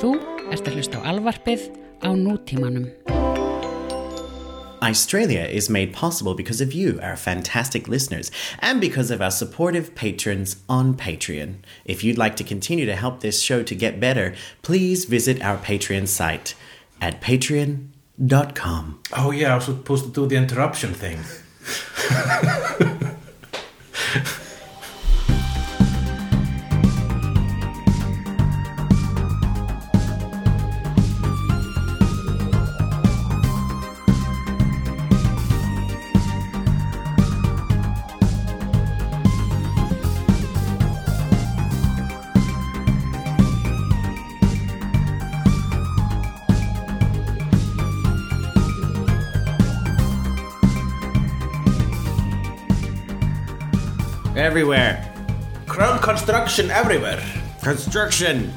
Þú 0.00 0.14
ert 0.48 0.64
að 0.64 0.78
hlusta 0.78 0.96
á 0.96 1.12
alvarpið 1.12 1.66
á 2.00 2.08
nútímanum. 2.16 2.86
Icetralia 4.80 5.44
is 5.44 5.68
made 5.68 5.92
possible 5.92 6.34
because 6.34 6.62
of 6.62 6.72
you, 6.72 6.98
our 7.02 7.16
fantastic 7.16 7.86
listeners, 7.86 8.30
and 8.60 8.80
because 8.80 9.10
of 9.10 9.20
our 9.20 9.30
supportive 9.30 9.94
patrons 9.94 10.56
on 10.70 10.94
Patreon. 10.94 11.56
If 11.84 12.02
you'd 12.02 12.16
like 12.16 12.34
to 12.36 12.44
continue 12.44 12.86
to 12.86 12.96
help 12.96 13.20
this 13.20 13.42
show 13.42 13.62
to 13.62 13.74
get 13.74 14.00
better, 14.00 14.34
please 14.62 15.04
visit 15.04 15.42
our 15.42 15.58
Patreon 15.58 16.08
site 16.08 16.54
at 17.02 17.20
patreon.com. 17.20 19.02
Oh 19.14 19.30
yeah, 19.32 19.52
I 19.52 19.56
was 19.56 19.66
supposed 19.66 20.06
to 20.06 20.10
do 20.10 20.26
the 20.26 20.36
interruption 20.36 20.94
thing. 20.94 21.20
construction 56.50 56.76
everywhere. 56.84 57.22
Construction. 57.62 58.52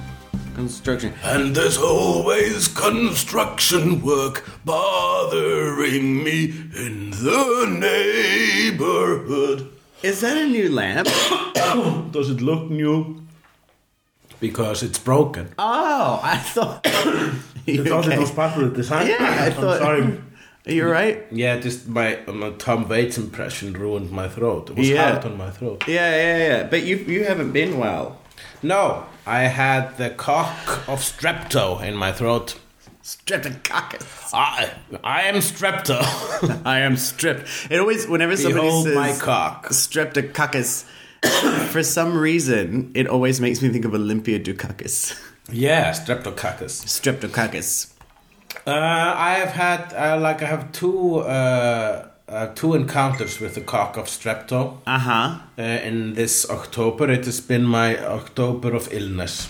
Construction. 0.55 1.13
And 1.23 1.55
there's 1.55 1.77
always 1.77 2.67
construction 2.67 4.02
work 4.02 4.44
bothering 4.66 6.23
me 6.23 6.45
in 6.75 7.11
the 7.11 7.67
neighborhood. 7.69 9.69
Is 10.02 10.22
that 10.22 10.38
a 10.38 10.47
new 10.47 10.72
lamp? 10.72 11.08
Does 12.11 12.31
it 12.31 12.41
look 12.41 12.72
new? 12.72 13.22
Because 14.39 14.81
it's 14.81 14.97
broken. 14.97 15.53
Oh, 15.59 16.19
I 16.23 16.38
thought. 16.38 16.83
You 17.67 17.83
thought 17.85 18.07
okay? 18.07 18.16
it 18.16 18.19
was 18.19 18.31
part 18.31 18.57
of 18.57 18.72
the 18.72 18.75
design? 18.75 19.05
Yeah, 19.07 19.17
I 19.19 19.45
I'm 19.45 19.52
thought- 19.53 19.78
sorry. 19.78 20.19
You're 20.66 20.89
right. 20.89 21.25
Yeah, 21.31 21.59
just 21.59 21.88
my, 21.88 22.19
my 22.28 22.52
Tom 22.52 22.88
Waits 22.88 23.17
impression 23.17 23.73
ruined 23.73 24.11
my 24.11 24.30
throat. 24.30 24.69
It 24.69 24.78
was 24.78 24.89
Yeah. 24.89 25.11
hard 25.11 25.25
on 25.25 25.38
my 25.38 25.50
throat. 25.52 25.83
Yeah, 25.88 26.16
yeah, 26.16 26.38
yeah. 26.38 26.64
But 26.64 26.83
you 26.83 26.97
you 26.97 27.25
haven't 27.25 27.52
been 27.52 27.78
well. 27.78 28.19
No, 28.61 29.03
I 29.25 29.41
had 29.44 29.97
the 29.97 30.09
cock 30.11 30.88
of 30.88 31.00
strepto 31.00 31.81
in 31.84 31.95
my 31.95 32.11
throat. 32.14 32.58
Streptococcus. 33.03 34.30
I, 34.34 34.72
I 35.03 35.23
am 35.23 35.36
strepto. 35.36 36.00
I 36.66 36.80
am 36.80 36.95
stripped. 36.97 37.47
It 37.69 37.80
always, 37.80 38.08
whenever 38.08 38.36
somebody 38.38 38.66
Behold 38.66 38.86
says 38.86 38.95
my 38.95 39.14
cock. 39.14 39.67
streptococcus, 39.69 40.86
for 41.72 41.84
some 41.84 42.17
reason, 42.17 42.91
it 42.95 43.08
always 43.08 43.41
makes 43.41 43.61
me 43.61 43.69
think 43.69 43.86
of 43.86 43.94
Olympia 43.94 44.39
Dukakis. 44.39 45.19
yeah, 45.52 45.91
streptococcus. 45.91 46.84
Streptococcus. 46.86 47.92
Uh, 48.66 48.72
I 48.72 49.34
have 49.40 49.52
had 49.52 49.94
uh, 49.94 50.20
like 50.20 50.42
I 50.42 50.46
have 50.46 50.72
two 50.72 51.18
uh, 51.20 52.08
uh, 52.30 52.48
two 52.56 52.73
encounters 52.76 53.40
with 53.40 53.56
the 53.56 53.62
cock 53.62 53.98
of 53.98 54.06
strepto 54.06 54.78
Uh 54.86 55.00
huh. 55.00 55.38
uh, 55.58 55.62
in 55.62 56.14
this 56.14 56.50
October. 56.50 57.09
It 57.12 57.26
has 57.26 57.42
been 57.42 57.64
my 57.66 57.98
October 57.98 58.74
of 58.76 58.88
illness, 58.94 59.50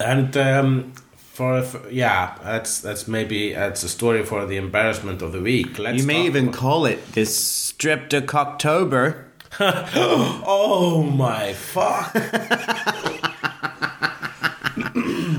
and 0.00 0.36
um, 0.36 0.92
for, 1.16 1.62
for 1.62 1.88
yeah, 1.90 2.36
that's 2.42 2.80
that's 2.80 3.06
maybe 3.06 3.52
that's 3.54 3.82
a 3.84 3.88
story 3.88 4.24
for 4.24 4.44
the 4.46 4.56
embarrassment 4.56 5.22
of 5.22 5.32
the 5.32 5.40
week. 5.40 5.78
Let's 5.78 6.00
You 6.00 6.06
may 6.06 6.26
even 6.26 6.48
about- 6.48 6.58
call 6.60 6.86
it 6.86 7.12
this 7.12 7.72
Streptococktober. 7.72 9.24
oh 9.60 11.02
my 11.02 11.52
fuck! 11.52 12.12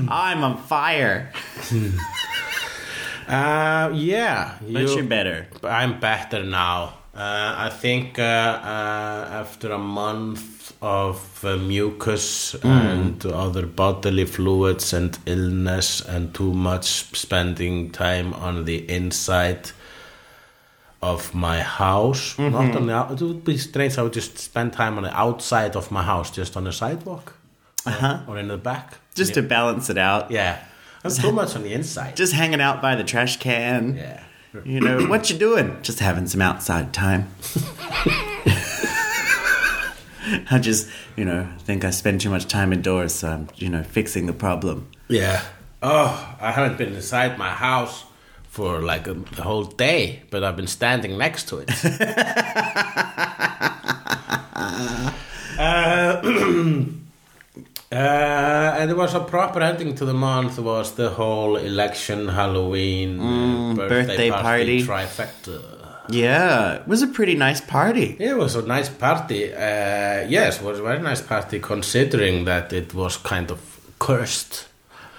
I'm 0.08 0.44
on 0.44 0.62
fire. 0.62 1.32
uh, 3.32 3.90
yeah, 3.94 4.58
But 4.60 4.82
you- 4.82 4.94
you're 4.96 5.04
better. 5.04 5.46
I'm 5.64 5.98
better 6.00 6.42
now. 6.44 6.78
Uh, 7.14 7.54
I 7.66 7.68
think 7.68 8.18
uh, 8.18 8.22
uh, 8.22 9.42
after 9.42 9.72
a 9.72 9.78
month 9.78 10.72
of 10.80 11.44
uh, 11.44 11.56
mucus 11.58 12.54
and 12.62 13.24
other 13.26 13.66
bodily 13.66 14.24
fluids 14.24 14.92
and 14.94 15.18
illness 15.26 16.00
and 16.00 16.32
too 16.34 16.52
much 16.54 16.86
spending 17.14 17.90
time 17.90 18.32
on 18.34 18.64
the 18.64 18.78
inside 18.90 19.70
of 21.02 21.34
my 21.34 21.60
house, 21.60 22.38
not 22.38 22.74
on 22.76 22.86
the 22.86 22.94
out- 22.94 23.10
it 23.12 23.20
would 23.20 23.44
be 23.44 23.58
strange. 23.58 23.98
I 23.98 24.02
would 24.02 24.14
just 24.14 24.38
spend 24.38 24.72
time 24.72 24.96
on 24.96 25.02
the 25.04 25.14
outside 25.14 25.76
of 25.76 25.90
my 25.90 26.02
house, 26.02 26.30
just 26.30 26.56
on 26.56 26.64
the 26.64 26.72
sidewalk 26.72 27.34
Uh-huh. 27.86 28.20
or 28.28 28.38
in 28.38 28.48
the 28.48 28.56
back. 28.56 28.98
Just 29.14 29.30
yeah. 29.36 29.42
to 29.42 29.48
balance 29.48 29.90
it 29.90 29.98
out. 29.98 30.30
yeah, 30.30 30.54
I'm 31.04 31.10
too 31.10 31.32
much 31.32 31.56
on 31.56 31.62
the 31.62 31.72
inside. 31.72 32.16
Just 32.16 32.32
hanging 32.32 32.60
out 32.60 32.80
by 32.80 32.94
the 32.94 33.04
trash 33.04 33.38
can. 33.38 33.96
yeah. 33.96 34.22
You 34.64 34.80
know, 34.80 35.06
what 35.06 35.30
you 35.30 35.38
doing? 35.38 35.78
Just 35.82 35.98
having 35.98 36.26
some 36.26 36.42
outside 36.42 36.92
time. 36.92 37.28
I 40.50 40.58
just, 40.60 40.88
you 41.16 41.24
know, 41.24 41.48
think 41.60 41.84
I 41.84 41.90
spend 41.90 42.20
too 42.20 42.28
much 42.28 42.46
time 42.46 42.72
indoors, 42.72 43.14
so 43.14 43.30
I'm, 43.30 43.48
you 43.56 43.70
know, 43.70 43.82
fixing 43.82 44.26
the 44.26 44.32
problem. 44.34 44.88
Yeah. 45.08 45.42
Oh, 45.82 46.36
I 46.40 46.52
haven't 46.52 46.76
been 46.78 46.94
inside 46.94 47.38
my 47.38 47.48
house 47.48 48.04
for 48.44 48.82
like 48.82 49.06
a, 49.06 49.14
the 49.14 49.42
whole 49.42 49.64
day, 49.64 50.22
but 50.30 50.44
I've 50.44 50.56
been 50.56 50.66
standing 50.66 51.16
next 51.16 51.48
to 51.48 51.58
it. 51.58 51.70
uh, 55.58 56.20
uh, 57.92 58.76
and 58.78 58.90
it 58.90 58.96
was 58.96 59.14
a 59.14 59.20
proper 59.20 59.60
ending 59.60 59.94
to 59.96 60.04
the 60.04 60.14
month. 60.14 60.58
Was 60.58 60.92
the 60.94 61.10
whole 61.10 61.56
election, 61.56 62.28
Halloween, 62.28 63.20
uh, 63.20 63.74
birthday 63.74 64.06
birthday, 64.06 64.30
party. 64.30 64.82
trifecta. 64.82 65.60
Yeah, 66.08 66.74
it 66.74 66.88
was 66.88 67.02
a 67.02 67.06
pretty 67.06 67.36
nice 67.36 67.60
party. 67.60 68.16
It 68.18 68.36
was 68.36 68.56
a 68.56 68.62
nice 68.62 68.88
party. 68.88 69.52
Uh, 69.52 70.26
yes, 70.28 70.60
it 70.60 70.64
was 70.64 70.78
a 70.78 70.82
very 70.82 71.00
nice 71.00 71.20
party 71.20 71.60
considering 71.60 72.44
that 72.46 72.72
it 72.72 72.92
was 72.94 73.16
kind 73.16 73.50
of 73.50 73.60
cursed. 73.98 74.66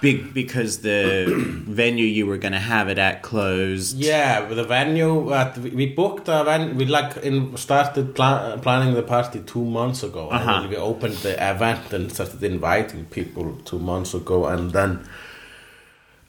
Big 0.04 0.34
because 0.34 0.74
the 0.90 1.00
venue 1.82 2.06
you 2.18 2.26
were 2.30 2.38
going 2.46 2.58
to 2.62 2.66
have 2.76 2.88
it 2.94 3.00
at 3.08 3.16
closed. 3.30 3.96
Yeah, 3.98 4.36
the 4.60 4.66
venue, 4.78 5.14
uh, 5.40 5.54
we- 5.80 5.94
booked 6.00 6.28
a 6.28 6.44
venue. 6.44 6.74
We 6.80 6.86
like 6.98 7.12
in, 7.28 7.36
started 7.58 8.06
pla- 8.18 8.58
planning 8.66 8.92
the 9.00 9.02
party 9.16 9.40
two 9.54 9.64
months 9.80 10.02
ago. 10.10 10.24
Uh-huh. 10.30 10.68
We 10.70 10.76
opened 10.92 11.18
the 11.28 11.34
event 11.52 11.84
and 11.96 12.12
started 12.12 12.44
inviting 12.44 13.06
people 13.18 13.46
two 13.70 13.80
months 13.80 14.14
ago, 14.22 14.38
and 14.54 14.72
then 14.78 14.92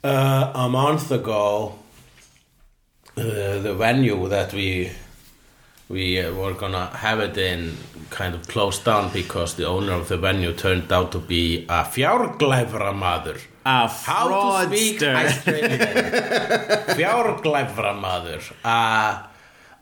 uh, 0.03 0.51
a 0.65 0.67
month 0.69 1.11
ago, 1.11 1.75
uh, 3.17 3.59
the 3.67 3.73
venue 3.85 4.27
that 4.29 4.53
we 4.53 4.69
we 5.89 6.19
uh, 6.19 6.33
were 6.33 6.53
gonna 6.53 6.85
have 7.05 7.19
it 7.19 7.37
in 7.37 7.59
kind 8.09 8.33
of 8.35 8.47
closed 8.47 8.83
down 8.85 9.11
because 9.11 9.55
the 9.55 9.65
owner 9.75 9.93
of 9.93 10.07
the 10.07 10.17
venue 10.17 10.53
turned 10.53 10.91
out 10.97 11.11
to 11.11 11.19
be 11.19 11.65
a 11.69 11.83
fjárglæframaður. 11.93 13.37
A 13.65 13.87
How 13.87 14.67
to 14.67 14.67
speak 14.67 14.99
fraudster. 14.99 15.15
Australian. 15.25 15.79
Fjárglæframaður. 16.97 17.41
A, 17.41 17.41
clever 17.41 17.93
mother. 17.93 19.29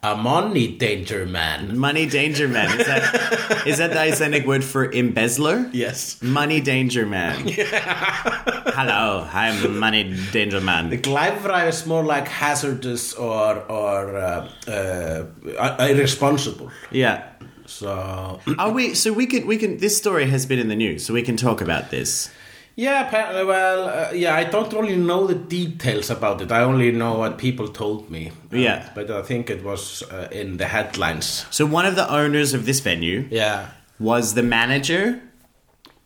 a 0.03 0.15
money 0.15 0.67
danger 0.77 1.25
man. 1.25 1.77
Money 1.77 2.05
danger 2.05 2.47
man. 2.47 2.79
Is 2.79 2.87
that, 2.87 3.67
is 3.67 3.77
that 3.79 3.91
the 3.91 3.99
Icelandic 3.99 4.45
word 4.45 4.63
for 4.63 4.89
embezzler? 4.89 5.69
Yes. 5.73 6.21
Money 6.21 6.61
danger 6.61 7.05
man. 7.05 7.43
Hello, 7.47 9.27
I'm 9.33 9.79
money 9.79 10.15
danger 10.31 10.61
man. 10.61 10.89
The 10.89 10.97
glæfra 10.97 11.67
is 11.67 11.85
more 11.85 12.03
like 12.03 12.29
hazardous 12.29 13.13
or, 13.13 13.59
or 13.69 14.15
uh, 14.15 14.49
uh, 14.67 15.87
irresponsible. 15.89 16.71
Yeah. 16.91 17.23
So, 17.65 18.39
Are 18.59 18.71
we? 18.71 18.93
So 18.93 19.11
we 19.13 19.25
can. 19.25 19.47
We 19.47 19.57
can. 19.57 19.77
This 19.77 19.97
story 19.97 20.25
has 20.27 20.45
been 20.45 20.59
in 20.59 20.67
the 20.67 20.75
news, 20.75 21.05
so 21.05 21.13
we 21.13 21.21
can 21.23 21.37
talk 21.37 21.61
about 21.61 21.91
this. 21.91 22.29
Yeah, 22.75 23.07
apparently, 23.07 23.45
well, 23.45 23.87
uh, 23.87 24.13
yeah, 24.13 24.33
I 24.35 24.45
don't 24.45 24.73
really 24.73 24.95
know 24.95 25.27
the 25.27 25.35
details 25.35 26.09
about 26.09 26.41
it. 26.41 26.51
I 26.51 26.63
only 26.63 26.91
know 26.91 27.13
what 27.19 27.37
people 27.37 27.67
told 27.67 28.09
me. 28.09 28.31
Uh, 28.51 28.57
Yeah. 28.57 28.89
But 28.95 29.11
I 29.11 29.21
think 29.21 29.49
it 29.49 29.63
was 29.63 30.01
uh, 30.11 30.27
in 30.31 30.57
the 30.57 30.65
headlines. 30.65 31.45
So 31.51 31.65
one 31.67 31.85
of 31.85 31.95
the 31.95 32.09
owners 32.11 32.53
of 32.55 32.65
this 32.65 32.79
venue 32.79 33.27
Yeah. 33.31 33.67
was 33.99 34.33
the 34.33 34.41
manager. 34.43 35.21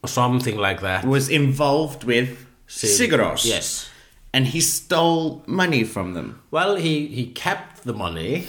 Something 0.06 0.58
like 0.58 0.82
that. 0.82 1.06
Was 1.06 1.30
involved 1.30 2.04
with 2.04 2.46
Sig- 2.68 3.10
Sigur 3.12 3.20
Rós. 3.20 3.46
Yes. 3.46 3.90
and 4.34 4.46
he 4.48 4.60
stole 4.62 5.42
money 5.48 5.84
from 5.86 6.14
them. 6.14 6.42
Well, 6.52 6.76
he, 6.76 7.08
he 7.08 7.28
kept 7.28 7.84
the 7.84 7.94
money 7.94 8.44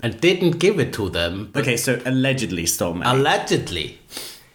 and 0.00 0.20
didn't 0.20 0.58
give 0.58 0.78
it 0.78 0.92
to 0.92 1.08
them. 1.08 1.50
Okay, 1.56 1.76
so 1.76 2.00
allegedly 2.04 2.66
stole 2.66 2.94
money. 2.94 3.10
allegedly, 3.18 3.98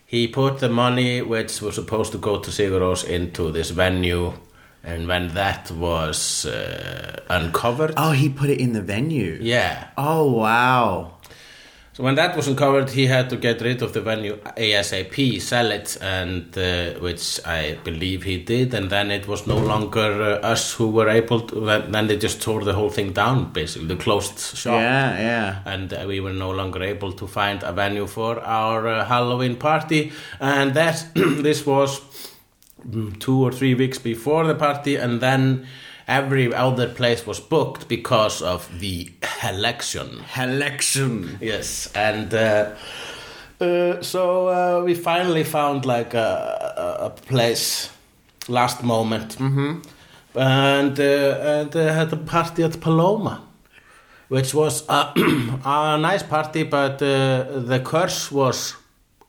he 0.09 0.27
put 0.27 0.59
the 0.59 0.69
money 0.69 1.21
which 1.21 1.62
was 1.62 1.75
supposed 1.75 2.12
to 2.13 2.18
go 2.18 2.39
to 2.39 2.50
Sigur 2.50 2.80
Rós 2.80 3.04
into 3.04 3.51
this 3.51 3.69
venue 3.71 4.31
and 4.83 5.06
when 5.07 5.33
that 5.33 5.69
was 5.71 6.45
uh, 6.45 7.19
uncovered, 7.30 7.94
Oh, 7.98 8.12
he 8.13 8.30
put 8.30 8.50
it 8.50 8.57
in 8.62 8.71
the 8.71 8.81
venue. 8.81 9.38
yeah. 9.42 9.89
Oh, 9.98 10.31
wow. 10.31 11.17
So 11.98 12.04
when 12.04 12.14
that 12.14 12.36
was 12.36 12.48
uncovered, 12.48 12.92
he 12.92 13.08
had 13.08 13.32
to 13.32 13.38
get 13.38 13.60
rid 13.60 13.82
of 13.82 13.94
the 13.94 14.02
venue 14.02 14.36
ASAP, 14.56 15.42
sell 15.42 15.72
it, 15.72 15.98
and 16.00 16.56
uh, 16.56 16.92
which 17.00 17.40
I 17.44 17.80
believe 17.84 18.22
he 18.22 18.38
did. 18.38 18.76
And 18.76 18.92
then 18.92 19.10
it 19.10 19.28
was 19.28 19.48
no 19.48 19.58
longer 19.58 20.22
uh, 20.22 20.48
us 20.48 20.74
who 20.74 20.92
were 20.92 21.10
able 21.10 21.40
to. 21.48 21.60
Then 21.60 21.92
then 21.92 22.06
they 22.06 22.16
just 22.18 22.40
tore 22.40 22.64
the 22.64 22.76
whole 22.76 22.92
thing 22.92 23.14
down, 23.14 23.52
basically, 23.52 23.88
the 23.88 23.96
closed 23.96 24.38
shop. 24.56 24.80
Yeah, 24.80 25.20
yeah. 25.20 25.62
And 25.66 25.92
uh, 25.92 26.06
we 26.08 26.20
were 26.20 26.34
no 26.34 26.52
longer 26.52 26.84
able 26.84 27.14
to 27.14 27.26
find 27.26 27.64
a 27.64 27.74
venue 27.74 28.06
for 28.06 28.42
our 28.42 28.88
uh, 28.88 29.06
Halloween 29.06 29.56
party. 29.56 30.12
And 30.40 30.76
that 30.76 31.04
this 31.16 31.66
was 31.66 32.00
mm, 32.88 33.20
two 33.20 33.44
or 33.44 33.52
three 33.52 33.74
weeks 33.74 33.98
before 33.98 34.46
the 34.46 34.54
party, 34.54 34.98
and 34.98 35.20
then 35.20 35.66
every 36.07 36.54
other 36.54 36.88
place 36.88 37.25
was 37.25 37.39
booked 37.39 37.88
because 37.88 38.42
of 38.42 38.68
the 38.80 39.12
election. 39.44 40.24
Election. 40.38 41.38
Yes, 41.42 41.92
and 41.94 42.33
uh, 42.33 42.71
uh, 43.59 44.01
so 44.01 44.48
uh, 44.48 44.83
we 44.83 44.94
finally 44.94 45.44
found 45.44 45.86
like 45.86 46.13
a, 46.13 46.74
a, 46.77 47.06
a 47.06 47.09
place 47.09 47.89
last 48.48 48.83
moment, 48.83 49.38
mm-hmm. 49.38 49.81
and 50.38 51.00
uh, 51.00 51.04
and 51.04 51.75
uh, 51.75 51.94
had 51.94 52.13
a 52.13 52.18
party 52.18 52.63
at 52.63 52.80
Paloma, 52.80 53.42
which 54.30 54.53
was 54.53 54.88
a, 54.88 55.12
a 55.65 55.98
nice 55.98 56.24
party, 56.24 56.63
but 56.63 57.01
uh, 57.01 57.60
the 57.60 57.81
curse 57.83 58.31
was. 58.31 58.75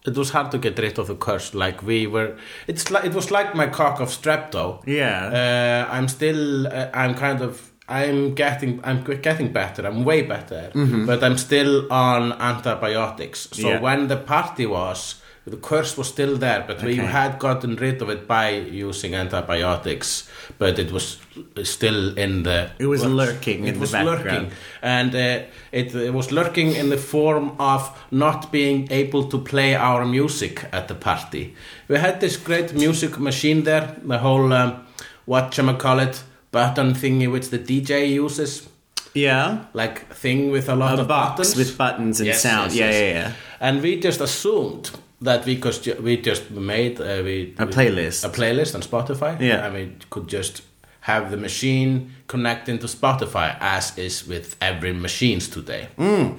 It 0.06 0.16
was 0.16 0.30
hard 0.30 0.50
to 0.52 0.58
get 0.58 0.78
rid 0.78 0.98
of 0.98 1.06
the 1.08 1.16
curse. 1.16 1.54
Like 1.54 1.82
we 1.82 2.06
were, 2.06 2.36
it's 2.66 2.90
like 2.90 3.04
it 3.04 3.14
was 3.14 3.30
like 3.30 3.54
my 3.54 3.66
cock 3.66 4.00
of 4.00 4.08
strepto. 4.08 4.82
Yeah. 4.86 5.86
Uh, 5.88 5.92
I'm 5.94 6.08
still, 6.08 6.66
uh, 6.66 6.88
I'm 6.94 7.14
kind 7.14 7.42
of, 7.42 7.70
I'm 7.88 8.34
getting, 8.34 8.80
I'm 8.84 9.02
getting 9.02 9.52
better. 9.52 9.86
I'm 9.86 10.04
way 10.04 10.22
better, 10.22 10.70
but 11.06 11.22
I'm 11.24 11.36
still 11.38 11.90
on 11.92 12.32
antibiotics. 12.32 13.48
So 13.52 13.68
Yeah. 13.70 13.80
when 13.80 14.08
the 14.08 14.16
party 14.16 14.66
was, 14.66 15.18
the 15.50 15.56
curse 15.56 15.96
was 15.96 16.08
still 16.08 16.36
there, 16.36 16.64
but 16.66 16.82
we 16.82 16.96
had 16.96 17.38
gotten 17.38 17.76
rid 17.76 18.02
of 18.02 18.08
it 18.10 18.26
by 18.26 18.50
using 18.50 19.14
antibiotics. 19.14 20.28
But 20.58 20.78
it 20.78 20.90
was 20.92 21.18
still 21.64 22.16
in 22.18 22.42
the. 22.42 22.70
It 22.78 22.86
was 22.86 23.04
lurking 23.04 23.64
It 23.66 23.74
in 23.74 23.80
was 23.80 23.92
background. 23.92 24.24
lurking, 24.24 24.50
and 24.82 25.14
uh, 25.14 25.46
it, 25.72 25.94
it 25.94 26.12
was 26.14 26.30
lurking 26.32 26.72
in 26.74 26.90
the 26.90 26.96
form 26.98 27.52
of 27.58 27.90
not 28.10 28.50
being 28.52 28.88
able 28.90 29.24
to 29.28 29.38
play 29.38 29.74
our 29.74 30.04
music 30.04 30.64
at 30.72 30.88
the 30.88 30.94
party. 30.94 31.54
We 31.88 31.96
had 31.98 32.20
this 32.20 32.36
great 32.36 32.74
music 32.74 33.18
machine 33.18 33.62
there, 33.64 33.96
the 34.04 34.18
whole 34.18 34.52
um, 34.52 34.84
what 35.26 35.52
call 35.78 35.98
it 36.00 36.22
button 36.50 36.94
thingy 36.94 37.30
which 37.30 37.50
the 37.50 37.58
DJ 37.58 38.08
uses, 38.10 38.68
Yeah. 39.14 39.64
like 39.74 40.06
thing 40.14 40.50
with 40.50 40.68
a 40.68 40.74
lot 40.74 40.98
A 40.98 41.02
of 41.02 41.08
box 41.08 41.30
buttons 41.36 41.56
with 41.56 41.76
buttons 41.78 42.20
and 42.20 42.26
Yes, 42.26 42.42
sound. 42.42 42.72
yes, 42.72 42.78
yeah, 42.78 42.90
yes. 42.90 43.00
yeah, 43.00 43.20
yeah. 43.28 43.32
And 43.60 43.82
we 43.82 44.00
just 44.00 44.20
assumed 44.20 44.90
that 45.20 45.44
we 45.44 45.56
could 45.56 45.82
ju- 45.82 46.00
we 46.03 46.17
just 46.17 46.50
made 46.50 47.00
uh, 47.00 47.23
we, 47.25 47.55
A 47.59 47.67
playlist. 47.67 48.25
a 48.25 48.29
playlist 48.29 48.75
on 48.75 48.82
Spotify. 48.82 49.38
Yeah. 49.41 49.65
and 49.67 49.75
we 49.75 49.93
could 50.11 50.29
just 50.29 50.62
have 51.00 51.31
the 51.31 51.37
machine 51.37 52.11
connect 52.26 52.69
into 52.69 52.87
Spotify, 52.87 53.56
as 53.61 53.97
is 53.99 54.26
with 54.29 54.56
every 54.61 54.93
machines 54.93 55.49
today. 55.49 55.88
Mm. 55.97 56.38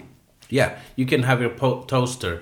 Yeah, 0.49 0.77
you 0.95 1.05
can 1.05 1.23
have 1.23 1.41
your 1.41 1.49
po- 1.51 1.83
toaster 1.87 2.41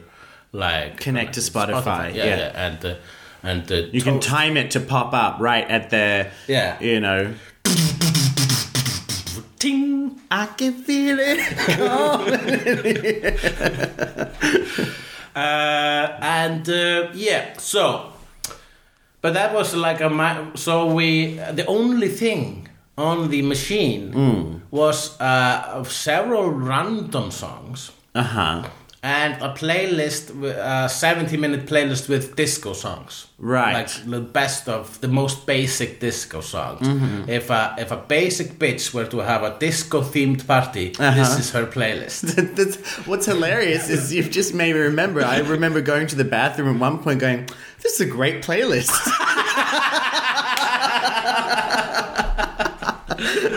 like 0.52 0.98
Connect 0.98 1.34
to 1.34 1.40
Spotify, 1.42 2.14
Yeah, 2.14 2.26
yeah. 2.26 2.38
yeah. 2.38 2.66
and 2.68 2.86
uh, 2.86 2.96
and 3.44 3.72
uh, 3.72 3.76
You 3.92 4.02
can 4.02 4.20
time 4.20 4.58
it 4.58 4.72
to 4.72 4.80
pop 4.80 5.14
up 5.14 5.40
right 5.40 5.68
at 5.70 5.90
the, 5.90 6.28
Yeah. 6.48 6.78
you 6.82 7.00
know, 7.00 7.34
ting. 9.60 10.20
I 10.32 10.46
can 10.58 10.74
feel 10.84 11.18
it. 11.20 11.40
Uh, 15.38 16.18
and 16.22 16.68
uh, 16.68 17.10
yeah, 17.14 17.54
so, 17.60 18.12
but 19.22 19.34
that 19.34 19.54
was 19.54 19.76
like 19.76 20.02
a 20.02 20.10
so 20.56 20.88
we 20.98 21.36
the 21.54 21.66
only 21.68 22.10
thing 22.10 22.68
on 22.98 23.30
the 23.30 23.42
machine 23.44 24.62
was 24.72 25.14
uh, 25.22 25.84
several 25.84 26.50
random 26.50 27.30
songs 27.30 27.92
Uh 28.16 28.24
huh. 28.24 28.64
And 29.08 29.42
a 29.42 29.54
playlist, 29.54 30.24
a 30.44 30.62
uh, 30.62 30.88
seventy-minute 30.90 31.66
playlist 31.66 32.10
with 32.10 32.36
disco 32.36 32.74
songs. 32.74 33.28
Right. 33.40 33.74
like 33.74 33.90
the 34.06 34.20
best 34.20 34.68
of 34.68 35.00
the 35.00 35.08
most 35.08 35.46
basic 35.46 36.00
disco 36.00 36.42
songs. 36.42 36.86
Mm-hmm. 36.86 37.30
If 37.30 37.50
a 37.50 37.76
if 37.78 37.92
a 37.92 37.98
basic 37.98 38.60
bitch 38.60 38.94
were 38.94 39.06
to 39.06 39.20
have 39.20 39.44
a 39.44 39.58
disco-themed 39.60 40.46
party, 40.46 40.94
uh-huh. 41.00 41.18
this 41.18 41.40
is 41.40 41.52
her 41.52 41.66
playlist. 41.66 42.26
What's 43.08 43.28
hilarious 43.28 43.90
is 43.90 44.14
you've 44.14 44.32
just 44.32 44.54
made 44.54 44.74
me 44.74 44.82
remember. 44.82 45.24
I 45.24 45.40
remember 45.40 45.80
going 45.80 46.08
to 46.08 46.16
the 46.16 46.26
bathroom 46.26 46.76
at 46.76 46.82
one 46.82 46.98
point 47.00 47.22
going, 47.22 47.48
this 47.82 47.94
is 47.94 48.02
a 48.02 48.12
great 48.18 48.44
playlist. 48.44 48.92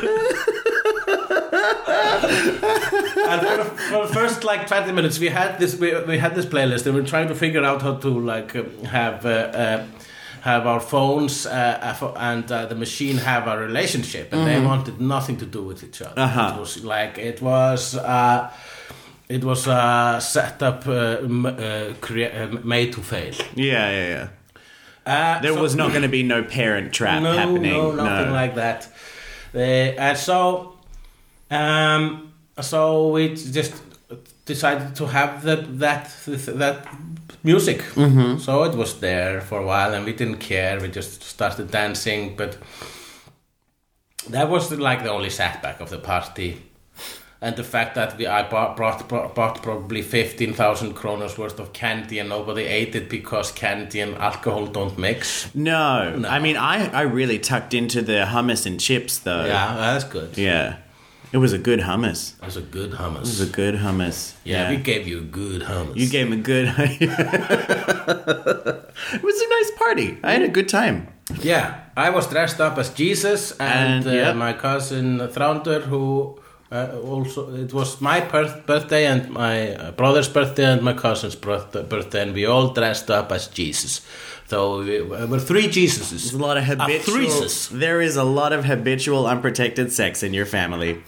and 1.60 3.40
for 3.76 4.06
the, 4.06 4.10
first 4.12 4.44
like 4.44 4.66
20 4.66 4.92
minutes 4.92 5.18
we 5.18 5.28
had 5.28 5.58
this 5.58 5.76
we, 5.78 5.94
we 6.04 6.18
had 6.18 6.34
this 6.34 6.46
playlist 6.46 6.86
and 6.86 6.94
we 6.94 7.00
are 7.00 7.06
trying 7.06 7.28
to 7.28 7.34
figure 7.34 7.64
out 7.64 7.82
how 7.82 7.94
to 7.94 8.08
like 8.08 8.54
um, 8.56 8.84
have 8.84 9.24
uh, 9.26 9.28
uh, 9.28 9.84
have 10.42 10.66
our 10.66 10.80
phones 10.80 11.46
uh, 11.46 11.50
uh, 12.02 12.12
and 12.16 12.50
uh, 12.50 12.66
the 12.66 12.74
machine 12.74 13.18
have 13.18 13.46
a 13.46 13.58
relationship 13.58 14.32
and 14.32 14.46
they 14.46 14.58
wanted 14.60 15.00
nothing 15.00 15.36
to 15.36 15.46
do 15.46 15.62
with 15.62 15.82
each 15.84 16.00
other 16.02 16.20
Uh-huh. 16.20 16.52
it 16.54 16.60
was 16.60 16.84
like 16.84 17.18
it 17.18 17.42
was 17.42 17.94
uh, 17.96 18.50
it 19.28 19.44
was 19.44 19.64
set 20.24 20.62
up 20.62 20.82
crea- 20.84 22.32
uh, 22.32 22.46
made 22.64 22.92
to 22.92 23.00
fail 23.02 23.34
yeah, 23.54 23.90
yeah, 23.90 24.28
yeah. 25.06 25.40
There 25.42 25.52
so- 25.54 25.62
was 25.62 25.74
not 25.74 25.90
going 25.90 26.02
to 26.02 26.08
be 26.08 26.22
no 26.22 26.42
parent 26.42 26.92
trap 26.92 27.22
no, 27.22 27.32
happening. 27.32 27.72
No, 27.72 27.92
nothing 27.92 28.32
like 28.32 28.54
that. 28.54 28.88
Uh, 29.52 29.58
and 29.58 30.16
so, 30.16 30.78
um, 31.50 32.32
so 32.60 33.08
we 33.08 33.34
just 33.34 33.74
decided 34.44 34.94
to 34.96 35.06
have 35.06 35.42
that 35.42 35.78
that 35.78 36.10
that 36.26 36.86
music. 37.42 37.78
Mm-hmm. 37.94 38.38
So 38.38 38.64
it 38.64 38.74
was 38.74 39.00
there 39.00 39.40
for 39.40 39.58
a 39.60 39.66
while, 39.66 39.94
and 39.94 40.04
we 40.04 40.12
didn't 40.12 40.38
care. 40.38 40.80
We 40.80 40.88
just 40.88 41.22
started 41.22 41.70
dancing, 41.70 42.36
but 42.36 42.58
that 44.28 44.48
was 44.48 44.70
like 44.72 45.02
the 45.02 45.10
only 45.10 45.30
setback 45.30 45.80
of 45.80 45.90
the 45.90 45.98
party. 45.98 46.62
And 47.42 47.56
the 47.56 47.64
fact 47.64 47.94
that 47.94 48.18
we 48.18 48.26
I 48.26 48.46
bought, 48.46 48.76
brought, 48.76 49.08
brought, 49.08 49.34
bought 49.34 49.62
probably 49.62 50.02
15,000 50.02 50.92
kronos 50.92 51.38
worth 51.38 51.58
of 51.58 51.72
candy 51.72 52.18
and 52.18 52.28
nobody 52.28 52.64
ate 52.64 52.94
it 52.94 53.08
because 53.08 53.50
candy 53.50 54.00
and 54.00 54.14
alcohol 54.16 54.66
don't 54.66 54.98
mix. 54.98 55.48
No. 55.54 56.16
No. 56.16 56.28
I 56.28 56.38
mean, 56.38 56.58
I, 56.58 56.90
I 56.90 57.02
really 57.02 57.38
tucked 57.38 57.72
into 57.72 58.02
the 58.02 58.26
hummus 58.28 58.66
and 58.66 58.78
chips, 58.78 59.20
though. 59.20 59.46
Yeah, 59.46 59.74
that's 59.74 60.04
good. 60.04 60.36
Yeah. 60.36 60.76
It 61.32 61.38
was 61.38 61.52
a 61.52 61.58
good 61.58 61.80
hummus. 61.80 62.36
That 62.38 62.46
was 62.46 62.56
a 62.56 62.60
good 62.62 62.92
hummus. 62.92 63.16
It 63.16 63.20
was 63.20 63.40
a 63.40 63.46
good 63.46 63.74
hummus. 63.76 64.32
yeah, 64.44 64.70
we 64.70 64.76
gave 64.78 65.06
you 65.06 65.18
a 65.18 65.22
good 65.22 65.62
hummus. 65.62 65.96
You 65.96 66.08
gave 66.08 66.26
him 66.26 66.32
a 66.32 66.36
good. 66.42 66.74
it 66.78 67.08
was 69.22 69.40
a 69.40 69.48
nice 69.48 69.70
party. 69.78 70.18
I 70.22 70.32
had 70.32 70.42
a 70.42 70.48
good 70.48 70.68
time. 70.68 71.08
Yeah, 71.42 71.80
I 71.96 72.10
was 72.10 72.26
dressed 72.26 72.60
up 72.60 72.76
as 72.78 72.90
Jesus, 72.90 73.52
and, 73.60 74.04
And, 74.04 74.06
uh, 74.06 74.10
yeah. 74.10 74.32
my 74.32 74.52
cousin 74.52 75.18
Thraundur, 75.20 75.82
who 75.82 76.38
uh, 76.72 76.98
also 77.04 77.54
it 77.54 77.72
was 77.72 78.00
my 78.00 78.20
birth- 78.20 78.66
birthday 78.66 79.06
and 79.06 79.30
my 79.30 79.74
uh, 79.74 79.90
brother's 79.92 80.28
birthday 80.28 80.64
and 80.72 80.82
my 80.82 80.94
cousin's 80.94 81.36
birth- 81.36 81.88
birthday, 81.88 82.22
and 82.22 82.34
we 82.34 82.46
all 82.46 82.72
dressed 82.72 83.10
up 83.10 83.30
as 83.30 83.46
Jesus. 83.46 84.00
So 84.48 84.82
we 84.82 85.00
were 85.02 85.38
three 85.38 85.68
Jesuses. 85.68 86.10
There's 86.10 86.32
a 86.34 86.38
lot 86.38 86.56
of 86.56 86.64
habitual. 86.64 87.78
There 87.78 88.00
is 88.00 88.16
a 88.16 88.24
lot 88.24 88.52
of 88.52 88.64
habitual 88.64 89.28
unprotected 89.28 89.92
sex 89.92 90.24
in 90.24 90.34
your 90.34 90.46
family. 90.46 91.00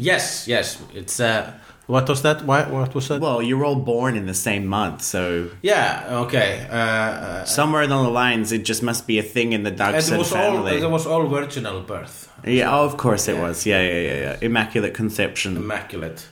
Yes, 0.00 0.46
yes. 0.46 0.78
It's 0.94 1.18
uh, 1.18 1.52
what 1.88 2.08
was 2.08 2.22
that? 2.22 2.44
Why? 2.44 2.62
What 2.70 2.94
was 2.94 3.08
that? 3.08 3.20
Well, 3.20 3.42
you're 3.42 3.64
all 3.64 3.74
born 3.76 4.16
in 4.16 4.26
the 4.26 4.34
same 4.34 4.66
month, 4.66 5.02
so 5.02 5.50
yeah. 5.62 6.06
Okay. 6.24 6.66
Uh, 6.70 6.74
uh, 6.76 7.44
somewhere 7.44 7.82
along 7.82 8.04
the 8.04 8.10
lines, 8.12 8.52
it 8.52 8.64
just 8.64 8.82
must 8.82 9.06
be 9.06 9.18
a 9.18 9.22
thing 9.22 9.52
in 9.52 9.62
the 9.64 9.70
and 9.70 9.78
Dachshund 9.78 10.14
it 10.14 10.18
was 10.18 10.32
all 10.32 10.52
family. 10.52 10.80
it 10.80 10.88
was 10.90 11.06
all 11.06 11.26
virginal 11.26 11.80
birth, 11.80 12.30
yeah, 12.46 12.70
oh, 12.72 12.84
of 12.84 12.96
course 12.96 13.26
it 13.26 13.38
was. 13.38 13.66
Yeah, 13.66 13.82
yeah, 13.82 14.00
yeah, 14.00 14.14
yeah. 14.20 14.36
Immaculate 14.40 14.94
conception. 14.94 15.56
immaculate, 15.56 16.28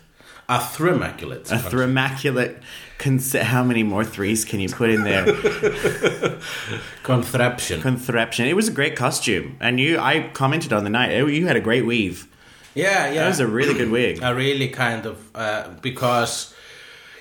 a 0.49 0.58
thrimmaculate. 0.58 1.50
A 1.50 1.56
thrimmaculate 1.56 2.61
conce- 2.99 3.42
How 3.42 3.64
many 3.64 3.82
more 3.82 4.04
threes 4.04 4.44
can 4.44 4.61
you 4.61 4.68
put 4.68 4.90
in 4.90 5.02
there? 5.02 5.25
contraption. 7.02 7.80
Contraption. 7.80 8.46
It 8.46 8.54
was 8.54 8.68
a 8.68 8.73
great 8.73 8.94
costume, 8.94 9.56
and 9.61 9.80
you. 9.80 9.99
I 9.99 10.28
commented 10.35 10.73
on 10.73 10.85
the 10.85 10.90
night. 10.90 11.12
oh, 11.20 11.26
You 11.26 11.46
had 11.49 11.56
a 11.56 11.61
great 11.61 11.85
weave. 11.87 12.28
Yeah, 12.76 13.11
yeah. 13.12 13.23
That 13.23 13.28
was 13.28 13.40
a 13.40 13.47
really 13.47 13.75
good 13.75 13.90
wig. 13.90 14.23
a 14.23 14.35
really 14.35 14.68
kind 14.68 15.06
of 15.06 15.16
uh, 15.35 15.68
because 15.83 16.54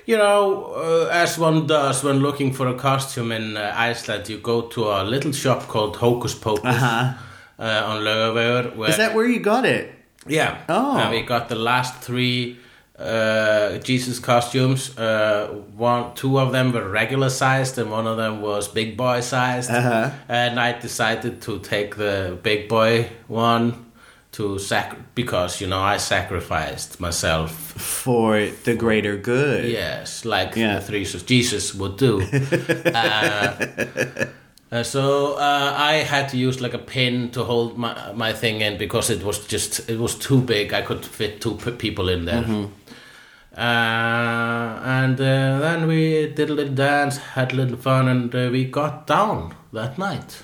you 0.05 0.17
know 0.17 0.74
uh, 0.75 1.24
as 1.24 1.38
one 1.39 1.65
does 1.67 2.03
when 2.03 2.19
looking 2.19 2.53
for 2.53 2.67
a 2.67 2.74
costume 2.75 3.31
in 3.35 3.57
uh, 3.57 3.74
Iceland 3.91 4.29
you 4.29 4.38
go 4.38 4.62
to 4.75 4.81
a 4.83 5.03
little 5.03 5.31
shop 5.33 5.67
called 5.67 5.95
Hocus 5.97 6.35
Pocus 6.35 6.65
Uh-huh. 6.75 7.13
uh, 7.59 7.89
on 7.89 8.03
Laugavegur. 8.03 8.75
where- 8.75 8.89
Is 8.89 8.97
that 8.97 9.13
where 9.15 9.25
you 9.27 9.39
got 9.39 9.65
it? 9.65 9.85
Yeah. 10.27 10.57
Oh. 10.69 10.97
And 10.97 11.09
we 11.12 11.21
got 11.21 11.47
the 11.50 11.55
last 11.55 12.01
three 12.03 12.57
uh, 13.00 13.77
Jesus 13.83 14.19
costumes. 14.19 14.97
Uh, 14.97 15.47
one, 15.77 16.13
two 16.15 16.39
of 16.39 16.51
them 16.51 16.71
were 16.71 16.88
regular 16.89 17.29
sized, 17.29 17.77
and 17.77 17.91
one 17.91 18.07
of 18.07 18.17
them 18.17 18.41
was 18.41 18.67
big 18.67 18.95
boy 18.97 19.21
sized. 19.21 19.69
Uh-huh. 19.69 20.09
And 20.29 20.59
I 20.59 20.79
decided 20.79 21.41
to 21.41 21.59
take 21.59 21.95
the 21.95 22.38
big 22.41 22.67
boy 22.69 23.07
one 23.27 23.84
to 24.35 24.59
sac 24.59 24.95
because 25.15 25.61
you 25.61 25.67
know 25.67 25.79
I 25.81 25.97
sacrificed 25.97 26.99
myself. 26.99 27.51
For 27.51 28.47
the 28.63 28.75
greater 28.75 29.17
good. 29.17 29.65
Yes, 29.65 30.25
like 30.25 30.55
Yeah. 30.59 30.75
the 30.79 30.81
three 30.85 31.05
Jesus 31.05 31.73
would 31.75 31.97
do. 31.97 32.21
uh, 32.93 33.55
uh, 34.71 34.83
so 34.83 35.33
uh, 35.37 35.73
I 35.77 36.03
had 36.03 36.29
to 36.29 36.37
use 36.37 36.61
like 36.61 36.73
a 36.73 36.79
pin 36.79 37.29
to 37.31 37.43
hold 37.43 37.77
my 37.77 37.93
my 38.13 38.33
thing 38.33 38.61
in 38.61 38.77
because 38.77 39.09
it 39.13 39.23
was 39.23 39.39
just 39.47 39.89
it 39.89 39.97
was 39.99 40.15
too 40.15 40.41
big. 40.41 40.73
I 40.73 40.81
could 40.81 41.05
fit 41.05 41.41
two 41.41 41.55
p- 41.55 41.71
people 41.71 42.09
in 42.09 42.25
there. 42.25 42.43
Uh, 43.57 44.79
and 44.83 45.19
uh, 45.19 45.59
then 45.59 45.87
we 45.87 46.27
did 46.35 46.49
a 46.49 46.53
little 46.53 46.73
dance, 46.75 47.17
had 47.35 47.53
a 47.53 47.55
little 47.55 47.77
fun, 47.77 48.07
and 48.09 48.35
uh, 48.35 48.49
we 48.51 48.65
got 48.65 49.07
down 49.07 49.53
that 49.71 49.97
night. 49.97 50.43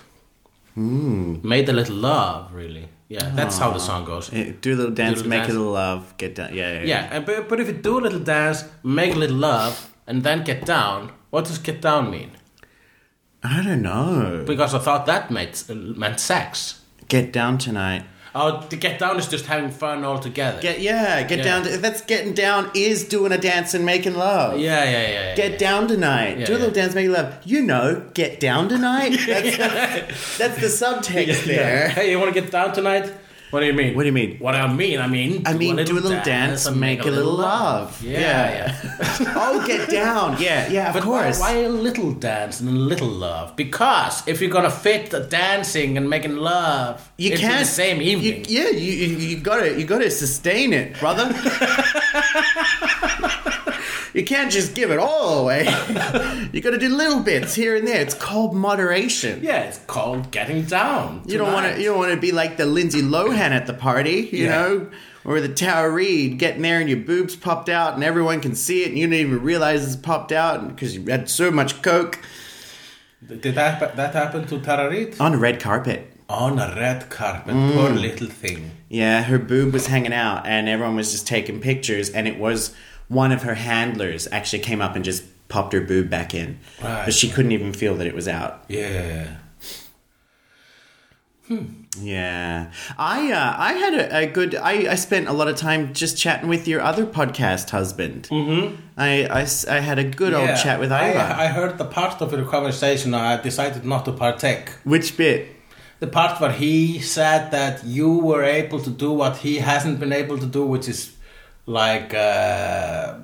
Made 0.75 1.67
a 1.69 1.73
little 1.73 1.97
love, 1.97 2.53
really. 2.53 2.87
Yeah, 3.11 3.29
that's 3.35 3.57
how 3.57 3.71
the 3.71 3.79
song 3.79 4.05
goes. 4.05 4.31
Eh, 4.31 4.53
Do 4.61 4.73
a 4.73 4.77
little 4.79 4.95
dance, 4.95 5.17
little 5.17 5.29
make 5.29 5.41
dance. 5.41 5.53
a 5.53 5.57
little 5.57 5.73
love, 5.73 6.01
get 6.17 6.35
down. 6.35 6.53
Yeah, 6.53 6.71
yeah. 6.79 6.85
Yeah, 7.11 7.17
uh, 7.17 7.19
but, 7.27 7.49
but 7.49 7.59
if 7.59 7.67
you 7.67 7.73
do 7.73 7.99
a 7.99 8.03
little 8.05 8.19
dance, 8.35 8.63
make 8.83 9.13
a 9.15 9.17
little 9.17 9.35
love, 9.35 9.73
and 10.07 10.23
then 10.23 10.43
get 10.45 10.65
down, 10.65 11.11
what 11.29 11.43
does 11.45 11.57
get 11.57 11.81
down 11.81 12.09
mean? 12.09 12.31
I 13.43 13.61
don't 13.63 13.81
know. 13.81 14.43
Because 14.47 14.73
I 14.73 14.79
thought 14.79 15.05
that 15.07 15.29
meant, 15.29 15.67
meant 15.69 16.19
sex. 16.21 16.79
Get 17.09 17.33
down 17.33 17.57
tonight. 17.57 18.03
Oh, 18.33 18.61
to 18.69 18.75
get 18.77 18.97
down 18.97 19.19
is 19.19 19.27
just 19.27 19.45
having 19.45 19.71
fun 19.71 20.05
all 20.05 20.17
together. 20.17 20.61
Get 20.61 20.79
yeah, 20.79 21.23
get 21.23 21.39
Yeah. 21.39 21.43
down. 21.43 21.63
To, 21.63 21.77
that's 21.77 22.01
getting 22.01 22.33
down 22.33 22.71
is 22.73 23.03
doing 23.03 23.33
a 23.33 23.37
dance 23.37 23.73
and 23.73 23.85
making 23.85 24.15
love. 24.15 24.57
yeah, 24.57 24.83
yeah, 24.85 24.91
yeah. 24.91 25.09
yeah, 25.09 25.35
Get 25.35 25.51
yeah. 25.53 25.57
down 25.57 25.87
tonight. 25.89 26.45
Do 26.45 26.53
a 26.53 26.57
little 26.57 26.71
dance, 26.71 26.95
make 26.95 27.09
love. 27.09 27.33
You 27.43 27.61
know, 27.61 28.03
get 28.13 28.39
down 28.39 28.69
tonight. 28.69 29.17
That's, 29.27 29.57
that's, 30.37 30.61
the 30.61 30.67
subtext 30.67 31.45
there. 31.45 31.89
Hey, 31.89 32.11
you 32.11 32.19
want 32.19 32.33
to 32.33 32.39
get 32.41 32.51
down 32.51 32.73
tonight? 32.73 33.11
What 33.51 33.59
do 33.59 33.65
you 33.65 33.73
mean? 33.73 33.95
What 33.95 34.03
do 34.03 34.07
you 34.07 34.13
mean? 34.13 34.37
What 34.39 34.55
I 34.55 34.71
mean, 34.73 34.99
I 34.99 35.07
mean, 35.07 35.43
I 35.45 35.53
mean, 35.53 35.75
do 35.75 35.97
a 35.97 35.99
little 35.99 36.23
dance 36.23 36.65
and 36.65 36.79
make 36.79 37.01
a 37.05 37.11
little 37.11 37.33
love. 37.33 38.01
Yeah, 38.01 38.19
Yeah. 38.19 38.75
yeah. 39.19 39.33
oh, 39.35 39.67
get 39.67 39.89
down. 39.89 40.41
Yeah, 40.41 40.69
yeah, 40.69 40.87
of 40.87 40.93
But 40.93 41.03
course. 41.03 41.37
Why, 41.39 41.55
why 41.55 41.59
a 41.63 41.69
little 41.69 42.11
dance 42.13 42.61
and 42.61 42.69
a 42.69 42.71
little 42.71 43.09
love? 43.09 43.55
Because 43.57 44.25
if 44.27 44.39
you're 44.41 44.49
gonna 44.49 44.71
fit 44.71 45.09
the 45.11 45.19
dancing 45.19 45.97
and 45.97 46.09
making 46.09 46.37
love, 46.37 47.11
You 47.17 47.35
can't 47.37 47.59
the 47.59 47.65
same 47.65 47.99
you- 48.01 48.17
evening. 48.17 48.45
yeah, 48.47 48.69
you, 48.69 48.91
you 48.93 49.17
you 49.17 49.37
gotta 49.37 49.77
you 49.77 49.85
gotta 49.85 50.09
sustain 50.09 50.71
it, 50.73 50.97
brother. 50.99 51.27
you 54.13 54.23
can't 54.25 54.51
just 54.51 54.75
give 54.75 54.91
it 54.91 54.99
all 54.99 55.39
away. 55.43 55.63
you 56.53 56.61
gotta 56.61 56.77
do 56.77 56.89
little 56.89 57.21
bits 57.21 57.55
here 57.55 57.75
and 57.75 57.87
there. 57.87 58.01
It's 58.01 58.13
called 58.13 58.55
moderation. 58.55 59.41
yeah, 59.43 59.61
it's 59.61 59.79
called 59.79 60.31
getting 60.31 60.63
down. 60.63 61.23
You 61.25 61.37
don't 61.37 61.53
want 61.53 61.73
to. 61.75 61.79
You 61.81 61.89
don't 61.89 61.97
want 61.99 62.13
to 62.13 62.19
be 62.19 62.31
like 62.31 62.57
the 62.57 62.65
Lindsay 62.65 63.01
Lohan 63.01 63.51
at 63.51 63.67
the 63.67 63.73
party, 63.73 64.29
you 64.31 64.45
Yeah. 64.45 64.49
know, 64.49 64.91
or 65.23 65.39
the 65.39 65.49
Tara 65.49 65.89
Reid 65.89 66.37
getting 66.39 66.61
there 66.63 66.79
and 66.79 66.89
your 66.89 66.99
boobs 66.99 67.35
popped 67.35 67.69
out 67.69 67.93
and 67.95 68.03
everyone 68.03 68.41
can 68.41 68.55
see 68.55 68.83
it 68.83 68.89
and 68.89 68.97
you 68.97 69.07
didn't 69.07 69.27
even 69.27 69.41
realize 69.43 69.85
it's 69.85 69.95
popped 69.95 70.31
out 70.31 70.67
because 70.67 70.95
you 70.95 71.05
had 71.05 71.29
so 71.29 71.51
much 71.51 71.81
coke 71.81 72.19
Did 73.27 73.43
that 73.55 73.95
that 73.95 74.13
happen 74.13 74.47
to 74.47 74.59
Tara 74.59 74.89
Reid? 74.89 75.15
on 75.19 75.33
a 75.35 75.37
red 75.37 75.59
carpet. 75.59 76.07
On 76.27 76.57
a 76.59 76.73
red 76.75 77.09
carpet, 77.09 77.53
Mm. 77.53 77.73
poor 77.73 77.89
little 77.89 78.27
thing. 78.29 78.71
Yeah, 78.89 79.21
her 79.23 79.37
boob 79.37 79.73
was 79.73 79.87
hanging 79.87 80.13
out 80.13 80.45
and 80.47 80.67
everyone 80.69 80.95
was 80.95 81.11
just 81.11 81.27
taking 81.27 81.59
pictures 81.59 82.09
and 82.09 82.27
it 82.27 82.39
was 82.39 82.71
one 83.11 83.31
of 83.31 83.41
her 83.43 83.55
handlers 83.55 84.27
actually 84.31 84.59
came 84.63 84.81
up 84.81 84.95
and 84.95 85.03
just 85.05 85.23
popped 85.49 85.73
her 85.73 85.81
boob 85.81 86.09
back 86.09 86.33
in, 86.33 86.59
Right. 86.81 87.03
but 87.05 87.13
she 87.13 87.29
couldn't 87.29 87.51
even 87.51 87.73
feel 87.73 87.95
that 87.95 88.07
it 88.07 88.15
was 88.15 88.27
out. 88.27 88.63
Yeah. 88.69 89.37
Yeah, 91.99 92.71
I 92.97 93.29
uh, 93.33 93.55
I 93.57 93.73
had 93.73 93.93
a, 93.93 94.17
a 94.19 94.25
good. 94.25 94.55
I, 94.55 94.91
I 94.93 94.95
spent 94.95 95.27
a 95.27 95.33
lot 95.33 95.49
of 95.49 95.57
time 95.57 95.93
just 95.93 96.17
chatting 96.17 96.47
with 96.47 96.65
your 96.65 96.79
other 96.79 97.05
podcast 97.05 97.69
husband. 97.71 98.29
Mm-hmm. 98.31 98.75
I, 98.95 99.25
I 99.25 99.41
I 99.75 99.79
had 99.81 99.99
a 99.99 100.05
good 100.05 100.33
old 100.33 100.47
chat 100.63 100.79
with 100.79 100.93
I, 100.93 101.11
I 101.43 101.47
heard 101.47 101.77
the 101.77 101.83
part 101.83 102.21
of 102.21 102.31
your 102.31 102.45
conversation. 102.45 103.13
I 103.13 103.41
decided 103.41 103.83
not 103.83 104.05
to 104.05 104.13
partake. 104.13 104.69
Which 104.85 105.17
bit? 105.17 105.49
The 105.99 106.07
part 106.07 106.39
where 106.39 106.53
he 106.53 106.99
said 106.99 107.51
that 107.51 107.83
you 107.83 108.09
were 108.19 108.43
able 108.43 108.79
to 108.79 108.89
do 108.89 109.11
what 109.11 109.37
he 109.37 109.57
hasn't 109.57 109.99
been 109.99 110.13
able 110.13 110.37
to 110.37 110.45
do, 110.45 110.65
which 110.65 110.87
is 110.87 111.11
like 111.65 112.13
uh, 112.13 113.15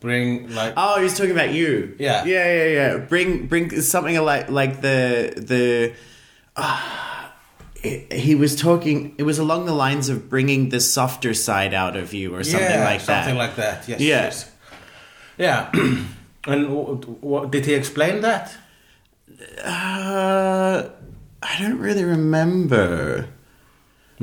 bring 0.00 0.52
like 0.54 0.74
Oh, 0.76 1.00
he's 1.00 1.16
talking 1.16 1.32
about 1.32 1.52
you. 1.52 1.94
Yeah. 1.98 2.24
yeah, 2.24 2.52
yeah, 2.54 2.66
yeah. 2.66 2.96
Bring 2.98 3.46
bring 3.46 3.80
something 3.80 4.16
like 4.20 4.50
like 4.50 4.80
the 4.80 5.32
the. 5.36 5.94
Uh, 6.56 7.28
it- 7.82 8.12
he 8.12 8.34
was 8.34 8.54
talking. 8.56 9.14
It 9.18 9.24
was 9.24 9.38
along 9.38 9.66
the 9.66 9.72
lines 9.74 10.08
of 10.08 10.28
bringing 10.28 10.68
the 10.68 10.80
softer 10.80 11.34
side 11.34 11.74
out 11.74 11.96
of 11.96 12.14
you, 12.14 12.34
or 12.34 12.44
something 12.44 12.68
yeah, 12.68 12.84
like 12.84 13.04
that. 13.06 13.24
something 13.24 13.36
like 13.38 13.56
that. 13.56 13.88
Yes, 13.88 14.00
Yeah. 14.00 14.22
yes. 14.22 14.50
yeah. 15.38 15.70
and 16.46 16.66
w- 16.68 17.00
w- 17.00 17.50
did 17.50 17.66
he 17.66 17.74
explain 17.74 18.20
that? 18.22 18.54
Uh, 19.64 20.88
I 21.42 21.58
don't 21.60 21.78
really 21.78 22.04
remember. 22.04 23.26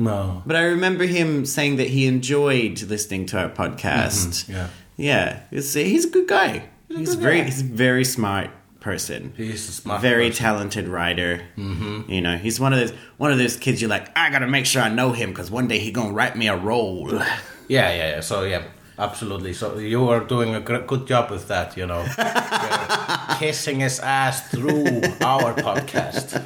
No. 0.00 0.42
But 0.46 0.56
I 0.56 0.62
remember 0.62 1.04
him 1.04 1.44
saying 1.44 1.76
that 1.76 1.88
he 1.88 2.06
enjoyed 2.06 2.82
listening 2.82 3.26
to 3.26 3.38
our 3.38 3.50
podcast. 3.50 4.48
Yeah. 4.48 4.68
Yeah, 4.96 5.40
he's, 5.50 5.72
he's 5.72 6.04
a 6.06 6.10
good 6.10 6.28
guy. 6.28 6.68
He's, 6.88 7.14
good 7.14 7.22
very 7.22 7.38
guy. 7.38 7.44
he's 7.44 7.60
a 7.62 7.64
very 7.64 8.04
smart 8.04 8.50
person. 8.80 9.32
He's 9.36 9.68
a 9.68 9.72
smart 9.72 10.02
very 10.02 10.28
person. 10.28 10.42
talented 10.42 10.88
writer. 10.88 11.42
Mm-hmm. 11.56 12.10
You 12.10 12.20
know, 12.20 12.36
he's 12.36 12.60
one 12.60 12.72
of 12.72 12.78
those 12.80 12.92
one 13.16 13.32
of 13.32 13.38
those 13.38 13.56
kids. 13.56 13.80
You're 13.80 13.90
like, 13.90 14.16
I 14.16 14.30
gotta 14.30 14.46
make 14.46 14.66
sure 14.66 14.82
I 14.82 14.88
know 14.88 15.12
him 15.12 15.30
because 15.30 15.50
one 15.50 15.68
day 15.68 15.78
he 15.78 15.90
gonna 15.90 16.12
write 16.12 16.36
me 16.36 16.48
a 16.48 16.56
role. 16.56 17.10
Yeah, 17.12 17.92
yeah, 17.92 18.10
yeah. 18.10 18.20
So 18.20 18.42
yeah, 18.42 18.64
absolutely. 19.00 19.52
So 19.52 19.78
you 19.78 20.08
are 20.08 20.20
doing 20.20 20.54
a 20.54 20.60
good 20.60 21.06
job 21.06 21.30
with 21.30 21.48
that. 21.48 21.76
You 21.76 21.86
know, 21.86 22.04
kissing 23.38 23.80
his 23.80 23.98
ass 24.00 24.48
through 24.50 25.02
our 25.20 25.54
podcast. 25.54 26.40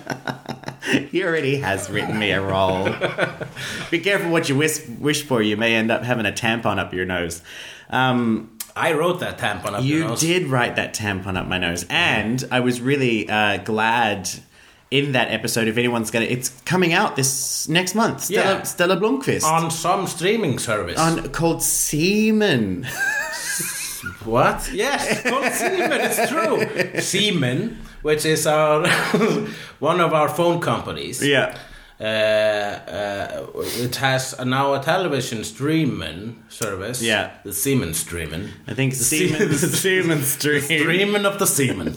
he 1.10 1.24
already 1.24 1.56
has 1.56 1.90
written 1.90 2.18
me 2.18 2.30
a 2.30 2.40
role. 2.40 2.88
Be 3.90 3.98
careful 3.98 4.30
what 4.30 4.48
you 4.48 4.56
wish 4.56 4.86
wish 4.88 5.22
for. 5.22 5.42
You 5.42 5.56
may 5.56 5.74
end 5.74 5.90
up 5.90 6.02
having 6.02 6.26
a 6.26 6.32
tampon 6.32 6.78
up 6.78 6.94
your 6.94 7.04
nose. 7.04 7.42
Um, 7.90 8.56
I 8.76 8.92
wrote 8.92 9.20
that 9.20 9.38
tampon 9.38 9.74
up 9.74 9.84
your 9.84 10.08
nose. 10.08 10.22
You 10.22 10.40
did 10.40 10.48
write 10.48 10.76
that 10.76 10.94
tampon 10.94 11.36
up 11.36 11.46
my 11.46 11.58
nose, 11.58 11.84
and 11.88 12.42
I 12.50 12.60
was 12.60 12.80
really 12.80 13.28
uh, 13.28 13.58
glad 13.58 14.28
in 14.98 15.12
that 15.12 15.28
episode. 15.38 15.66
If 15.68 15.76
anyone's 15.76 16.10
gonna, 16.10 16.26
it's 16.36 16.50
coming 16.64 16.92
out 16.92 17.16
this 17.16 17.68
next 17.68 17.94
month. 17.94 18.20
Stella, 18.24 18.54
Yeah. 18.58 18.62
Stella 18.64 18.96
Blomqvist 18.96 19.44
on 19.44 19.70
some 19.70 20.06
streaming 20.06 20.58
service. 20.58 20.98
on 20.98 21.28
called 21.30 21.62
Seaman. 21.62 22.84
what? 24.24 24.70
Yes, 24.72 25.00
it's 25.10 25.22
called 25.30 25.52
Seaman. 25.52 26.00
It's 26.08 26.20
true. 26.30 27.00
Seaman, 27.00 27.76
which 28.02 28.24
is 28.24 28.46
our 28.46 28.86
one 29.90 30.00
of 30.00 30.12
our 30.12 30.28
phone 30.28 30.60
companies. 30.60 31.20
yeah, 31.26 31.56
Uh, 32.00 32.04
uh, 32.04 33.46
it 33.84 33.96
has 33.96 34.34
now 34.44 34.74
a 34.74 34.80
television 34.82 35.44
streaming 35.44 36.36
service. 36.48 37.00
Yeah. 37.02 37.30
the 37.44 37.52
Seaman 37.52 37.94
streaming. 37.94 38.48
I 38.70 38.74
think 38.74 38.92
the 38.98 39.04
Seaman 39.04 40.22
stream. 40.38 40.60
Streaming 40.62 41.24
of 41.26 41.38
the 41.38 41.46
Seaman. 41.46 41.94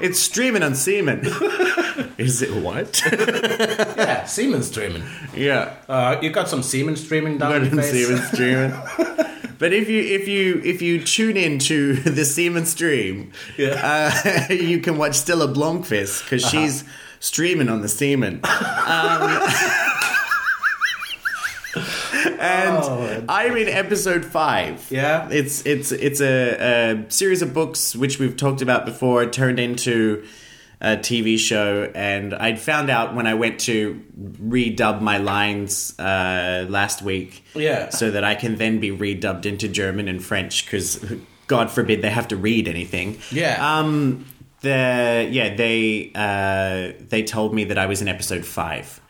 It's 0.00 0.18
streaming 0.20 0.62
on 0.62 0.74
Seaman. 0.74 1.20
Is 2.18 2.42
it 2.42 2.54
what? 2.62 3.02
yeah, 3.12 4.24
Seaman 4.24 4.62
streaming. 4.62 5.02
yeah, 5.34 5.74
Uh, 5.88 6.16
you 6.22 6.30
got 6.30 6.48
some 6.48 6.62
Seaman 6.62 6.96
streaming 6.96 7.38
down 7.38 7.52
Good 7.62 7.72
your 7.72 7.82
face. 7.82 7.92
Seaman 8.06 8.22
streaming. 8.32 8.70
But 9.58 9.72
if 9.72 9.88
you 9.88 10.00
if 10.02 10.26
you 10.28 10.60
if 10.64 10.82
you 10.82 11.02
tune 11.02 11.36
into 11.36 11.94
the 11.94 12.24
Seaman 12.24 12.66
stream, 12.66 13.32
Yeah. 13.56 14.12
uh, 14.48 14.52
you 14.52 14.80
can 14.80 14.98
watch 14.98 15.14
Stella 15.14 15.46
Blomqvist 15.48 16.24
because 16.24 16.44
she's 16.44 16.84
streaming 17.20 17.68
on 17.68 17.80
the 17.80 17.88
Seaman. 17.88 18.40
Um, 18.44 19.40
and 22.44 23.30
I'm 23.30 23.56
in 23.56 23.68
episode 23.68 24.24
five. 24.24 24.86
Yeah. 24.90 25.28
it's 25.30 25.64
it's 25.66 25.92
it's 25.92 26.20
a, 26.20 27.04
a 27.06 27.10
series 27.10 27.42
of 27.42 27.54
books 27.54 27.96
which 27.96 28.18
we've 28.18 28.36
talked 28.36 28.62
about 28.62 28.84
before 28.84 29.26
turned 29.26 29.58
into 29.58 30.24
a 30.80 30.96
TV 30.96 31.38
show, 31.38 31.90
and 31.94 32.34
I'd 32.34 32.60
found 32.60 32.90
out 32.90 33.14
when 33.14 33.26
I 33.26 33.34
went 33.34 33.60
to 33.60 34.02
redub 34.20 35.00
my 35.00 35.18
lines 35.18 35.98
uh, 35.98 36.66
last 36.68 37.00
week. 37.00 37.44
Yeah. 37.54 37.88
so 37.88 38.10
that 38.10 38.22
I 38.24 38.34
can 38.34 38.56
then 38.56 38.80
be 38.80 38.90
redubbed 38.90 39.46
into 39.46 39.68
German 39.68 40.08
and 40.08 40.22
French 40.22 40.64
because. 40.66 41.04
God 41.46 41.70
forbid 41.70 42.00
they 42.00 42.08
have 42.08 42.28
to 42.28 42.38
read 42.38 42.68
anything. 42.68 43.18
Yeah. 43.30 43.58
Um, 43.78 44.24
the 44.64 45.28
yeah 45.30 45.54
they 45.54 46.10
uh, 46.14 47.04
they 47.08 47.22
told 47.22 47.54
me 47.54 47.64
that 47.64 47.76
I 47.78 47.84
was 47.84 48.02
in 48.02 48.08
episode 48.08 48.44
five. 48.44 49.00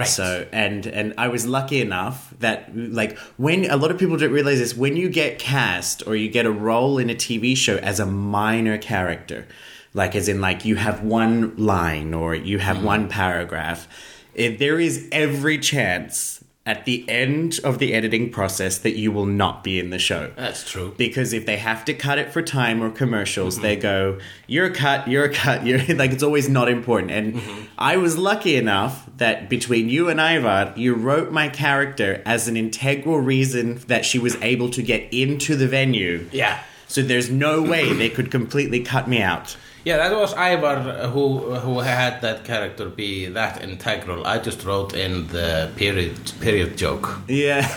Right. 0.00 0.08
So 0.08 0.46
and 0.52 0.86
and 0.86 1.14
I 1.18 1.28
was 1.28 1.46
lucky 1.46 1.80
enough 1.80 2.32
that 2.38 2.74
like 2.74 3.18
when 3.36 3.70
a 3.70 3.76
lot 3.76 3.90
of 3.90 3.98
people 3.98 4.16
don't 4.16 4.32
realize 4.32 4.58
this 4.58 4.76
when 4.76 4.96
you 4.96 5.08
get 5.08 5.38
cast 5.38 6.06
or 6.06 6.16
you 6.16 6.28
get 6.28 6.46
a 6.46 6.50
role 6.52 6.98
in 6.98 7.10
a 7.10 7.14
TV 7.14 7.56
show 7.56 7.76
as 7.76 8.00
a 8.00 8.06
minor 8.06 8.78
character, 8.78 9.46
like 9.94 10.14
as 10.16 10.28
in 10.28 10.40
like 10.40 10.64
you 10.64 10.76
have 10.76 11.02
one 11.02 11.56
line 11.56 12.14
or 12.14 12.34
you 12.34 12.58
have 12.58 12.78
mm-hmm. 12.78 12.86
one 12.86 13.08
paragraph, 13.08 13.88
it, 14.34 14.58
there 14.58 14.80
is 14.80 15.08
every 15.12 15.58
chance 15.58 16.39
at 16.70 16.84
the 16.84 17.04
end 17.08 17.58
of 17.64 17.80
the 17.80 17.92
editing 17.92 18.30
process 18.30 18.78
that 18.78 18.96
you 18.96 19.10
will 19.10 19.26
not 19.26 19.64
be 19.64 19.80
in 19.80 19.90
the 19.90 19.98
show 19.98 20.30
That's 20.36 20.70
true. 20.70 20.94
because 20.96 21.32
if 21.32 21.44
they 21.44 21.56
have 21.56 21.84
to 21.86 21.94
cut 21.94 22.20
it 22.20 22.32
for 22.32 22.42
time 22.42 22.80
or 22.80 22.90
commercials, 22.90 23.58
they 23.58 23.74
mm-hmm. 23.74 23.82
go, 23.82 24.18
"You're 24.46 24.66
a 24.66 24.70
cut, 24.70 25.08
you're 25.08 25.24
a 25.24 25.34
cut." 25.34 25.66
You're 25.66 25.78
like 25.96 26.12
it's 26.12 26.22
always 26.22 26.48
not 26.48 26.68
important. 26.68 27.10
And 27.10 27.34
mm-hmm. 27.34 27.64
I 27.76 27.96
was 27.96 28.16
lucky 28.16 28.54
enough 28.54 29.04
that 29.16 29.48
between 29.48 29.88
you 29.88 30.08
and 30.08 30.20
Ivar, 30.20 30.72
you 30.76 30.94
wrote 30.94 31.32
my 31.32 31.48
character 31.48 32.22
as 32.24 32.46
an 32.46 32.56
integral 32.56 33.18
reason 33.18 33.78
that 33.88 34.04
she 34.04 34.20
was 34.20 34.36
able 34.40 34.70
to 34.70 34.82
get 34.82 35.12
into 35.12 35.56
the 35.56 35.66
venue. 35.66 36.28
Yeah. 36.30 36.62
So 36.86 37.02
there's 37.02 37.30
no 37.30 37.62
way 37.62 37.92
they 37.92 38.10
could 38.10 38.30
completely 38.30 38.84
cut 38.84 39.08
me 39.08 39.20
out. 39.20 39.56
Yeah, 39.84 39.96
that 39.96 40.14
was 40.14 40.32
Ivar 40.34 40.76
uh, 40.76 41.08
who 41.08 41.54
who 41.54 41.80
had 41.80 42.20
that 42.20 42.44
character 42.44 42.90
be 42.90 43.26
that 43.26 43.62
integral. 43.62 44.26
I 44.26 44.38
just 44.38 44.64
wrote 44.64 44.94
in 44.94 45.26
the 45.28 45.70
period 45.76 46.32
period 46.40 46.76
joke. 46.76 47.20
Yeah. 47.28 47.66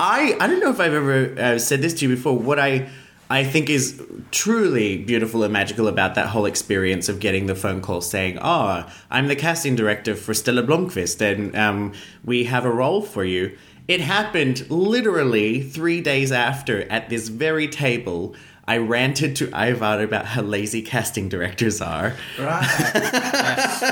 I 0.00 0.36
I 0.40 0.46
don't 0.46 0.60
know 0.60 0.70
if 0.70 0.80
I've 0.80 0.94
ever 0.94 1.34
uh, 1.38 1.58
said 1.58 1.82
this 1.82 1.92
to 1.94 2.08
you 2.08 2.14
before. 2.16 2.38
What 2.38 2.58
I 2.58 2.88
I 3.28 3.44
think 3.44 3.68
is 3.68 4.02
truly 4.30 4.96
beautiful 4.96 5.42
and 5.42 5.52
magical 5.52 5.88
about 5.88 6.14
that 6.14 6.28
whole 6.28 6.46
experience 6.46 7.10
of 7.10 7.20
getting 7.20 7.46
the 7.46 7.54
phone 7.54 7.82
call 7.82 8.00
saying, 8.00 8.38
"Oh, 8.40 8.86
I'm 9.10 9.28
the 9.28 9.36
casting 9.36 9.76
director 9.76 10.14
for 10.14 10.32
Stella 10.32 10.62
Blomqvist, 10.62 11.20
and 11.20 11.54
um, 11.54 11.92
we 12.24 12.44
have 12.44 12.64
a 12.64 12.70
role 12.70 13.02
for 13.02 13.24
you." 13.24 13.56
It 13.86 14.00
happened 14.00 14.70
literally 14.70 15.60
three 15.60 16.00
days 16.00 16.32
after 16.32 16.90
at 16.90 17.10
this 17.10 17.28
very 17.28 17.68
table. 17.68 18.34
I 18.66 18.78
ranted 18.78 19.36
to 19.36 19.48
Ivar 19.54 20.00
about 20.02 20.24
how 20.26 20.42
lazy 20.42 20.80
casting 20.82 21.28
directors 21.28 21.80
are. 21.80 22.14
Right. 22.38 23.90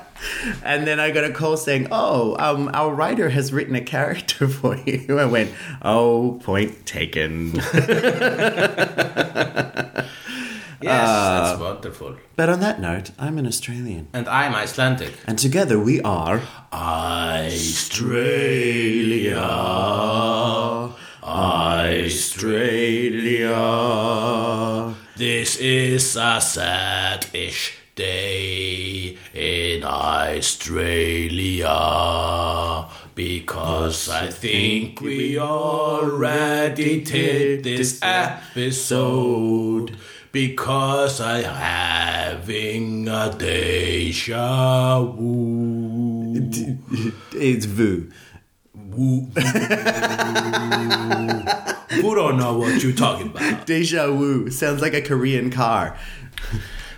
And 0.64 0.86
then 0.86 0.98
I 1.00 1.10
got 1.10 1.24
a 1.24 1.30
call 1.32 1.56
saying, 1.56 1.88
"Oh, 1.90 2.36
um, 2.38 2.70
our 2.72 2.94
writer 2.94 3.28
has 3.30 3.52
written 3.52 3.74
a 3.74 3.80
character 3.80 4.48
for 4.60 4.76
you." 4.76 5.18
I 5.18 5.24
went, 5.26 5.50
"Oh, 5.82 6.40
point 6.44 6.86
taken." 6.86 7.52
yes, 7.54 7.66
Uh, 10.82 11.44
that's 11.44 11.60
wonderful. 11.60 12.16
but 12.36 12.48
on 12.48 12.60
that 12.60 12.80
note, 12.80 13.10
I'm 13.18 13.36
an 13.38 13.46
Australian, 13.46 14.08
And 14.14 14.26
I'm 14.28 14.54
Icelandic. 14.54 15.12
and 15.26 15.38
together 15.38 15.78
we 15.78 16.00
are 16.02 16.40
Icetralia. 19.50 20.92
Icetralia. 21.30 22.42
This 25.16 25.58
is 25.58 26.16
a 26.16 26.40
sad-ish 26.40 27.78
day 27.94 29.16
in 29.32 29.82
Icetralia 29.82 30.90
because 33.14 34.08
I 34.08 34.30
think 34.30 35.00
we 35.00 35.38
already 35.38 37.02
did 37.02 37.62
this 37.62 38.00
episode 38.02 39.96
because 40.32 41.20
I'm 41.20 41.44
having 41.44 43.06
a 43.06 43.32
deja 43.38 45.00
vu. 45.04 46.34
It's 47.32 47.66
Vu. 47.66 48.10
Woo. 48.96 49.20
Who 52.00 52.14
don't 52.14 52.36
know 52.38 52.56
what 52.58 52.82
you're 52.82 52.92
talking 52.92 53.28
about? 53.28 53.66
Deja 53.66 54.06
vu 54.06 54.50
sounds 54.50 54.80
like 54.80 54.94
a 54.94 55.02
Korean 55.02 55.50
car. 55.50 55.96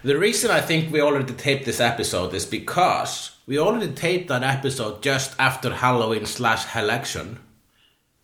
The 0.02 0.18
reason 0.18 0.50
I 0.50 0.60
think 0.60 0.92
we 0.92 1.00
already 1.00 1.32
taped 1.32 1.64
this 1.64 1.80
episode 1.80 2.34
is 2.34 2.44
because 2.44 3.36
we 3.46 3.58
already 3.58 3.92
taped 3.92 4.28
that 4.28 4.42
episode 4.42 5.02
just 5.02 5.34
after 5.38 5.74
Halloween 5.74 6.26
slash 6.26 6.74
election. 6.74 7.38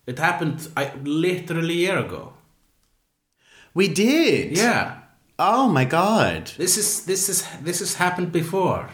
It 0.06 0.18
happened 0.18 0.68
I, 0.76 0.92
literally 1.04 1.74
a 1.74 1.76
year 1.76 1.98
ago. 1.98 2.32
We 3.74 3.88
did. 3.88 4.56
Yeah, 4.56 4.98
Oh 5.38 5.68
my 5.68 5.84
god. 5.84 6.50
this 6.56 6.76
is 6.76 7.04
this 7.04 7.28
is 7.28 7.46
this 7.62 7.78
has 7.78 7.94
happened 7.94 8.32
before. 8.32 8.90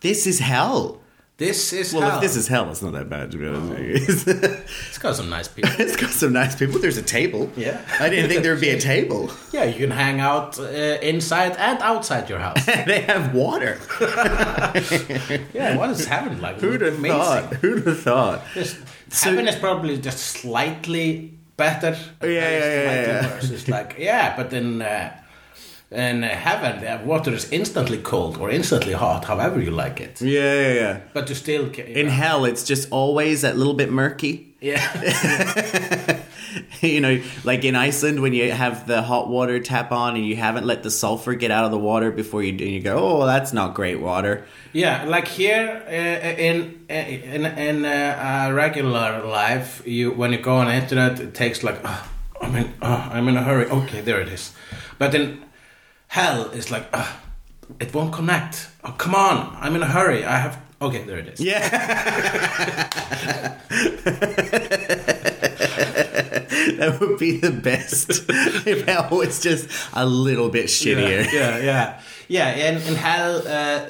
This 0.00 0.26
is 0.26 0.38
hell. 0.38 1.01
This 1.46 1.72
is 1.72 1.92
Well, 1.92 2.02
hell. 2.02 2.16
if 2.16 2.22
this 2.22 2.36
is 2.36 2.46
hell, 2.46 2.70
it's 2.70 2.82
not 2.82 2.92
that 2.92 3.08
bad 3.08 3.32
to 3.32 3.36
be 3.38 3.46
honest. 3.48 4.28
it's 4.88 4.98
got 4.98 5.16
some 5.16 5.28
nice 5.28 5.48
people. 5.48 5.70
it's 5.78 5.96
got 5.96 6.10
some 6.10 6.32
nice 6.32 6.54
people. 6.54 6.78
There's 6.78 6.98
a 6.98 7.02
table. 7.18 7.50
Yeah. 7.56 7.80
I 7.98 8.08
didn't 8.08 8.28
think 8.30 8.42
there 8.44 8.52
would 8.54 8.60
be 8.60 8.70
a 8.70 8.80
table. 8.94 9.30
yeah, 9.52 9.64
you 9.64 9.78
can 9.84 9.90
hang 9.90 10.20
out 10.20 10.58
uh, 10.60 10.62
inside 11.12 11.52
and 11.58 11.78
outside 11.82 12.30
your 12.30 12.38
house. 12.38 12.64
they 12.90 13.00
have 13.12 13.34
water. 13.34 13.78
yeah, 15.54 15.76
what 15.76 15.90
is 15.90 16.04
heaven 16.06 16.40
like? 16.40 16.60
Who'd 16.60 16.80
have 16.82 16.98
Amazing. 16.98 17.18
thought? 17.18 17.54
Who'd 17.56 17.86
have 17.86 18.00
thought? 18.00 18.42
Just, 18.54 18.76
heaven 19.24 19.48
is 19.48 19.56
probably 19.56 19.98
just 19.98 20.20
slightly 20.20 21.34
better. 21.56 21.96
Yeah, 22.22 22.28
yeah, 22.28 22.58
yeah, 22.58 23.02
yeah. 23.22 23.38
It's 23.42 23.68
like 23.68 23.96
yeah, 23.98 24.36
but 24.36 24.50
then. 24.50 24.82
uh, 24.82 25.18
in 25.92 26.22
heaven, 26.22 26.80
the 26.80 27.00
water 27.04 27.32
is 27.32 27.50
instantly 27.52 27.98
cold 27.98 28.38
or 28.38 28.50
instantly 28.50 28.92
hot, 28.94 29.24
however 29.26 29.60
you 29.60 29.70
like 29.70 30.00
it. 30.00 30.20
Yeah, 30.20 30.54
yeah, 30.60 30.72
yeah. 30.74 31.00
But 31.12 31.28
you 31.28 31.34
still 31.34 31.68
ca- 31.70 31.84
In 32.00 32.08
hell, 32.08 32.44
it's 32.44 32.64
just 32.64 32.88
always 32.90 33.44
a 33.44 33.52
little 33.52 33.74
bit 33.74 33.90
murky. 33.90 34.54
yeah, 34.60 34.80
you 36.80 37.00
know, 37.00 37.20
like 37.44 37.64
in 37.64 37.74
Iceland, 37.76 38.20
when 38.22 38.32
you 38.32 38.50
have 38.52 38.86
the 38.86 39.02
hot 39.02 39.28
water 39.28 39.58
tap 39.60 39.92
on 39.92 40.16
and 40.16 40.24
you 40.26 40.36
haven't 40.36 40.64
let 40.66 40.82
the 40.82 40.90
sulfur 40.90 41.34
get 41.34 41.50
out 41.50 41.64
of 41.64 41.70
the 41.70 41.78
water 41.78 42.10
before 42.10 42.42
you 42.42 42.50
and 42.52 42.60
you 42.60 42.80
go, 42.80 42.96
oh, 42.98 43.26
that's 43.26 43.52
not 43.52 43.74
great 43.74 44.00
water. 44.00 44.44
yeah. 44.72 45.04
Like 45.04 45.28
here 45.28 45.82
uh, 45.86 46.40
in 46.40 46.84
in 46.88 47.44
in 47.46 47.84
uh, 47.84 48.48
uh, 48.48 48.52
regular 48.54 49.22
life, 49.24 49.82
you 49.86 50.12
when 50.12 50.32
you 50.32 50.38
go 50.38 50.54
on 50.56 50.68
internet, 50.68 51.20
it 51.20 51.34
takes 51.34 51.62
like 51.62 51.80
oh, 51.84 52.08
I'm 52.40 52.54
in 52.56 52.72
oh, 52.82 53.08
I'm 53.12 53.28
in 53.28 53.36
a 53.36 53.42
hurry. 53.42 53.66
Okay, 53.66 54.00
there 54.00 54.20
it 54.20 54.28
is. 54.28 54.52
But 54.98 55.14
in 55.14 55.42
hell, 56.12 56.50
is 56.50 56.70
like 56.70 56.84
it 57.80 57.92
won't 57.94 58.12
connect. 58.12 58.68
Oh, 58.84 58.92
come 58.92 59.14
on, 59.14 59.56
I'm 59.60 59.74
in 59.74 59.82
a 59.82 59.86
hurry. 59.86 60.24
I 60.24 60.36
have. 60.36 60.60
Okay, 60.80 61.04
there 61.04 61.18
it 61.18 61.28
is. 61.28 61.40
Yeah. 61.40 61.60
that 66.78 66.98
would 67.00 67.18
be 67.18 67.38
the 67.38 67.52
best 67.52 68.10
if 68.66 68.84
hell 68.86 69.08
was 69.10 69.40
just 69.40 69.68
a 69.94 70.04
little 70.04 70.48
bit 70.50 70.66
shittier. 70.66 71.24
Yeah, 71.32 71.58
yeah, 71.58 72.00
yeah. 72.28 72.48
And 72.48 72.76
in 72.88 72.94
hell, 72.96 73.42
uh, 73.46 73.80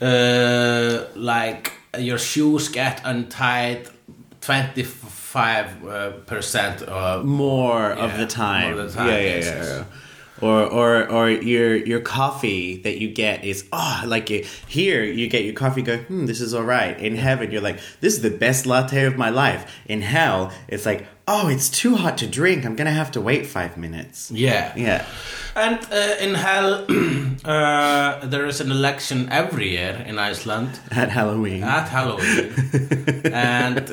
uh, 0.00 0.04
uh, 0.04 1.06
like 1.16 1.72
your 1.98 2.18
shoes 2.18 2.68
get 2.68 3.00
untied 3.04 3.88
twenty 4.40 4.84
five 4.84 5.84
uh, 5.84 6.10
percent 6.26 6.82
of 6.82 7.24
more 7.24 7.90
of 7.90 8.16
the 8.16 8.26
time. 8.26 8.72
more 8.72 8.80
of 8.80 8.92
the 8.92 8.98
time, 8.98 9.08
Yeah, 9.08 9.20
yeah, 9.20 9.38
yeah. 9.38 9.64
yeah. 9.64 9.84
Or, 10.40 10.62
or, 10.62 11.10
or 11.10 11.30
your 11.30 11.74
your 11.76 12.00
coffee 12.00 12.76
that 12.82 12.98
you 12.98 13.08
get 13.12 13.44
is 13.44 13.66
oh 13.72 14.02
like 14.06 14.30
you, 14.30 14.44
here 14.66 15.02
you 15.04 15.28
get 15.28 15.44
your 15.44 15.54
coffee 15.54 15.82
go 15.82 15.98
hmm 15.98 16.26
this 16.26 16.40
is 16.40 16.54
all 16.54 16.62
right. 16.62 16.98
In 16.98 17.16
heaven 17.16 17.50
you're 17.50 17.60
like 17.62 17.80
this 18.00 18.14
is 18.14 18.22
the 18.22 18.30
best 18.30 18.66
latte 18.66 19.04
of 19.04 19.16
my 19.16 19.30
life. 19.30 19.70
In 19.86 20.02
hell 20.02 20.52
it's 20.68 20.86
like 20.86 21.06
oh 21.26 21.48
it's 21.48 21.68
too 21.68 21.96
hot 21.96 22.18
to 22.18 22.26
drink. 22.26 22.64
I'm 22.64 22.76
gonna 22.76 22.90
have 22.90 23.10
to 23.12 23.20
wait 23.20 23.46
five 23.46 23.76
minutes. 23.76 24.30
Yeah. 24.30 24.72
yeah. 24.76 25.04
And 25.54 25.78
uh, 25.90 26.14
in 26.20 26.34
hell, 26.34 26.86
uh, 27.44 28.26
there 28.26 28.46
is 28.46 28.60
an 28.60 28.70
election 28.70 29.28
every 29.30 29.70
year 29.70 30.04
in 30.06 30.18
Iceland. 30.18 30.78
at 30.90 31.10
Halloween. 31.10 31.64
At 31.64 31.88
Halloween, 31.88 32.52
and 33.32 33.90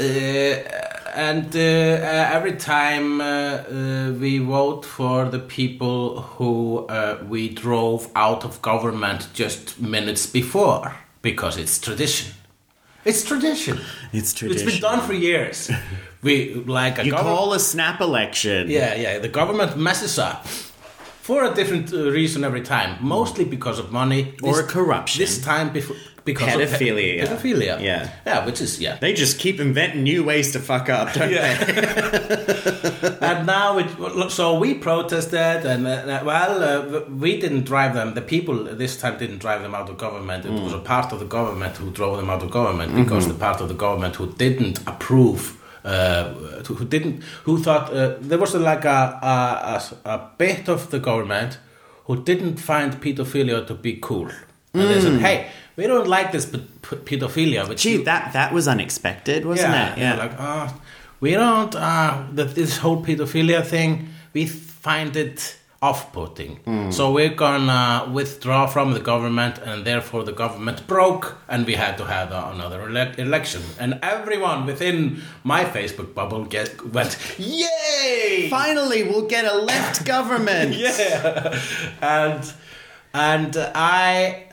uh, 0.00 0.97
and 1.14 1.54
uh, 1.56 1.58
uh, 1.58 2.36
every 2.36 2.54
time 2.56 3.20
uh, 3.20 3.24
uh, 3.24 4.12
we 4.20 4.38
vote 4.38 4.84
for 4.84 5.24
the 5.26 5.38
people 5.38 6.22
who 6.22 6.86
uh, 6.88 7.22
we 7.28 7.48
drove 7.48 8.10
out 8.14 8.44
of 8.44 8.60
government 8.62 9.28
just 9.34 9.80
minutes 9.80 10.26
before, 10.26 10.94
because 11.22 11.56
it's 11.56 11.78
tradition. 11.78 12.34
It's 13.04 13.24
tradition. 13.24 13.78
it's 14.12 14.32
tradition. 14.34 14.68
It's 14.68 14.80
been 14.80 14.90
done 14.90 15.00
for 15.06 15.14
years. 15.14 15.70
We 16.20 16.54
like 16.66 16.98
a 16.98 17.04
you 17.04 17.12
call 17.12 17.52
a 17.52 17.60
snap 17.60 18.00
election 18.00 18.68
Yeah, 18.68 18.94
yeah. 18.96 19.20
The 19.20 19.28
government 19.28 19.76
messes 19.76 20.18
up 20.18 20.44
for 21.22 21.44
a 21.44 21.54
different 21.54 21.92
reason 21.92 22.42
every 22.42 22.62
time. 22.62 22.96
Mostly 23.00 23.44
because 23.44 23.78
of 23.78 23.92
money 23.92 24.34
Or 24.42 24.56
This- 24.56 24.72
corruption. 24.72 25.20
This 25.20 25.38
time 25.40 25.72
before 25.72 25.96
because 26.30 26.54
of 26.54 26.60
pe- 26.60 26.66
Pedophilia, 26.66 27.16
yeah. 27.16 27.26
pedophilia. 27.26 27.74
Yeah. 27.80 28.10
yeah, 28.26 28.46
which 28.46 28.60
is 28.60 28.80
yeah. 28.80 28.94
They 29.04 29.12
just 29.24 29.38
keep 29.38 29.56
inventing 29.60 30.02
new 30.02 30.20
ways 30.30 30.52
to 30.54 30.58
fuck 30.70 30.86
up, 30.88 31.06
don't 31.14 31.30
they? 31.30 31.54
and 33.28 33.46
now 33.46 33.78
it 33.78 34.30
so 34.30 34.58
we 34.58 34.74
protested 34.74 35.64
and 35.66 35.86
uh, 35.86 36.22
well 36.24 36.54
uh, 36.62 37.00
we 37.24 37.40
didn't 37.40 37.64
drive 37.64 37.94
them 37.94 38.14
the 38.14 38.20
people 38.34 38.64
this 38.64 38.96
time 39.00 39.18
didn't 39.18 39.38
drive 39.38 39.62
them 39.62 39.74
out 39.74 39.88
of 39.88 39.96
government 39.98 40.44
it 40.44 40.50
was 40.50 40.72
a 40.72 40.78
part 40.78 41.12
of 41.12 41.18
the 41.20 41.26
government 41.26 41.76
who 41.76 41.90
drove 41.90 42.16
them 42.16 42.30
out 42.30 42.42
of 42.42 42.50
government 42.50 42.94
because 42.94 43.28
the 43.28 43.34
part 43.34 43.60
of 43.60 43.68
the 43.68 43.74
government 43.74 44.16
who 44.16 44.26
didn't 44.34 44.78
approve 44.86 45.54
uh, 45.84 46.24
who 46.64 46.84
didn't 46.84 47.22
who 47.44 47.62
thought 47.62 47.92
uh, 47.92 48.16
there 48.20 48.38
was 48.38 48.54
like 48.54 48.84
a, 48.84 49.18
a, 49.22 49.82
a, 50.04 50.10
a 50.16 50.30
bit 50.38 50.68
of 50.68 50.90
the 50.90 50.98
government 50.98 51.58
who 52.04 52.22
didn't 52.22 52.56
find 52.56 53.00
pedophilia 53.00 53.66
to 53.66 53.74
be 53.74 53.98
cool 54.00 54.28
and 54.74 54.82
they 54.90 55.00
said 55.00 55.20
hey 55.20 55.50
we 55.78 55.84
don't 55.92 56.08
like 56.16 56.28
this 56.36 56.46
p- 56.52 56.58
p- 56.86 56.96
pedophilia 57.08 57.62
which 57.68 57.82
Gee, 57.84 57.92
you- 57.92 58.04
that 58.10 58.24
that 58.38 58.50
was 58.56 58.66
unexpected, 58.74 59.40
wasn't 59.52 59.72
yeah, 59.74 59.92
it? 59.94 59.98
yeah. 60.04 60.14
Like, 60.24 60.34
oh, 60.48 60.66
we 61.24 61.30
don't, 61.42 61.74
uh, 61.74 62.12
that 62.36 62.54
this 62.60 62.72
whole 62.82 63.00
pedophilia 63.06 63.60
thing, 63.74 63.90
we 64.36 64.42
find 64.86 65.16
it 65.24 65.38
off-putting. 65.80 66.52
Hmm. 66.66 66.90
So 66.90 67.02
we're 67.16 67.36
gonna 67.46 68.10
withdraw 68.18 68.66
from 68.66 68.88
the 68.96 69.00
government, 69.12 69.54
and 69.68 69.84
therefore 69.84 70.22
the 70.30 70.32
government 70.44 70.78
broke, 70.94 71.24
and 71.52 71.60
we 71.70 71.74
had 71.84 71.94
to 71.98 72.04
have 72.04 72.28
another 72.54 72.78
ele- 72.82 73.14
election. 73.26 73.62
And 73.82 73.90
everyone 74.02 74.66
within 74.66 74.98
my 75.44 75.62
Facebook 75.76 76.10
bubble 76.14 76.44
get 76.56 76.68
went, 76.94 77.12
yay! 77.38 78.48
Finally, 78.50 79.00
we'll 79.08 79.28
get 79.36 79.44
a 79.44 79.54
left 79.72 80.04
government. 80.04 80.74
yeah, 80.86 81.56
and 82.02 82.42
and 83.14 83.56
I. 83.74 84.44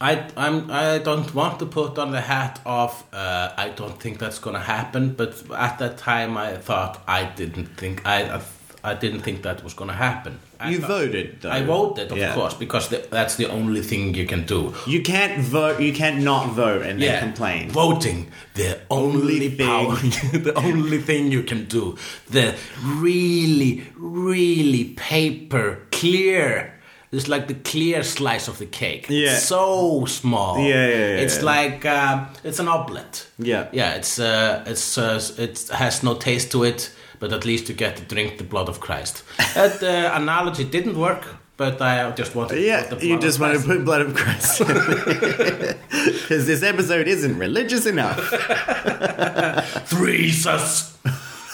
I 0.00 0.28
I'm 0.36 0.70
I 0.70 0.98
don't 0.98 1.34
want 1.34 1.58
to 1.60 1.66
put 1.66 1.98
on 1.98 2.10
the 2.12 2.20
hat 2.20 2.60
of 2.66 3.04
uh, 3.12 3.50
I 3.56 3.68
don't 3.70 3.98
think 4.00 4.18
that's 4.18 4.38
gonna 4.38 4.58
happen, 4.60 5.14
but 5.14 5.42
at 5.52 5.78
that 5.78 5.98
time 5.98 6.36
I 6.36 6.56
thought 6.56 7.00
I 7.06 7.24
didn't 7.24 7.76
think 7.76 8.04
I 8.06 8.36
I, 8.36 8.40
I 8.82 8.94
didn't 8.94 9.20
think 9.20 9.42
that 9.42 9.62
was 9.64 9.72
gonna 9.74 9.94
happen. 9.94 10.38
I 10.60 10.70
You 10.70 10.78
thought- 10.80 10.88
voted, 10.88 11.40
though. 11.40 11.50
I 11.50 11.62
voted, 11.62 12.10
of 12.12 12.18
Yeah. 12.18 12.34
course, 12.34 12.54
because 12.54 12.88
the, 12.88 13.06
that's 13.10 13.34
the 13.36 13.46
only 13.50 13.82
thing 13.82 14.14
you 14.14 14.24
can 14.26 14.44
do. 14.46 14.72
You 14.86 15.02
can't 15.02 15.40
vote. 15.40 15.80
You 15.80 15.92
can't 15.92 16.22
not 16.22 16.50
vote 16.50 16.82
and 16.82 17.00
then 17.00 17.08
Yeah, 17.10 17.20
complain. 17.20 17.70
Voting, 17.70 18.28
the 18.54 18.78
only, 18.90 19.48
thing. 19.50 19.66
power, 19.66 19.96
the 20.32 20.52
only 20.56 20.98
thing 20.98 21.32
you 21.32 21.42
can 21.42 21.64
do. 21.64 21.96
The 22.30 22.54
really, 22.84 23.84
really 23.96 24.84
paper 24.96 25.78
clear. 25.90 26.73
It's 27.16 27.28
like 27.28 27.46
the 27.46 27.54
clear 27.70 28.02
slice 28.02 28.48
of 28.48 28.58
the 28.58 28.66
cake. 28.66 29.06
Yeah. 29.08 29.36
so 29.38 30.04
small. 30.06 30.58
Yeah, 30.58 30.86
yeah, 30.86 30.88
yeah, 30.88 31.22
It's 31.24 31.38
yeah. 31.38 31.44
like 31.44 31.86
um, 31.86 32.26
it's 32.44 32.58
an 32.58 32.68
omelet. 32.68 33.26
Yeah. 33.38 33.68
yeah. 33.72 33.94
It's 33.94 34.18
uh, 34.18 34.64
it's 34.66 34.98
uh, 34.98 35.20
it 35.38 35.68
has 35.72 36.02
no 36.02 36.14
taste 36.14 36.50
to 36.52 36.64
it, 36.64 36.90
but 37.20 37.32
at 37.32 37.44
least 37.44 37.68
you 37.68 37.74
get 37.76 37.96
to 37.96 38.02
drink 38.14 38.38
the 38.38 38.44
blood 38.44 38.68
of 38.68 38.80
Christ. 38.80 39.22
that 39.54 39.82
uh, 39.82 40.10
analogy 40.22 40.64
didn't 40.64 40.96
work, 40.98 41.22
but 41.56 41.80
I 41.80 42.10
just 42.18 42.34
wanted. 42.34 42.56
to 42.56 42.60
Yeah, 42.60 42.88
put 42.88 42.98
the 43.00 43.06
you 43.06 43.18
just 43.20 43.38
wanted 43.40 43.60
to 43.62 43.66
put 43.68 43.84
blood 43.84 44.00
of 44.02 44.14
Christ 44.14 44.58
because 44.58 46.46
this 46.50 46.62
episode 46.62 47.06
isn't 47.08 47.38
religious 47.38 47.86
enough. 47.86 48.18
Jesus. 49.90 50.96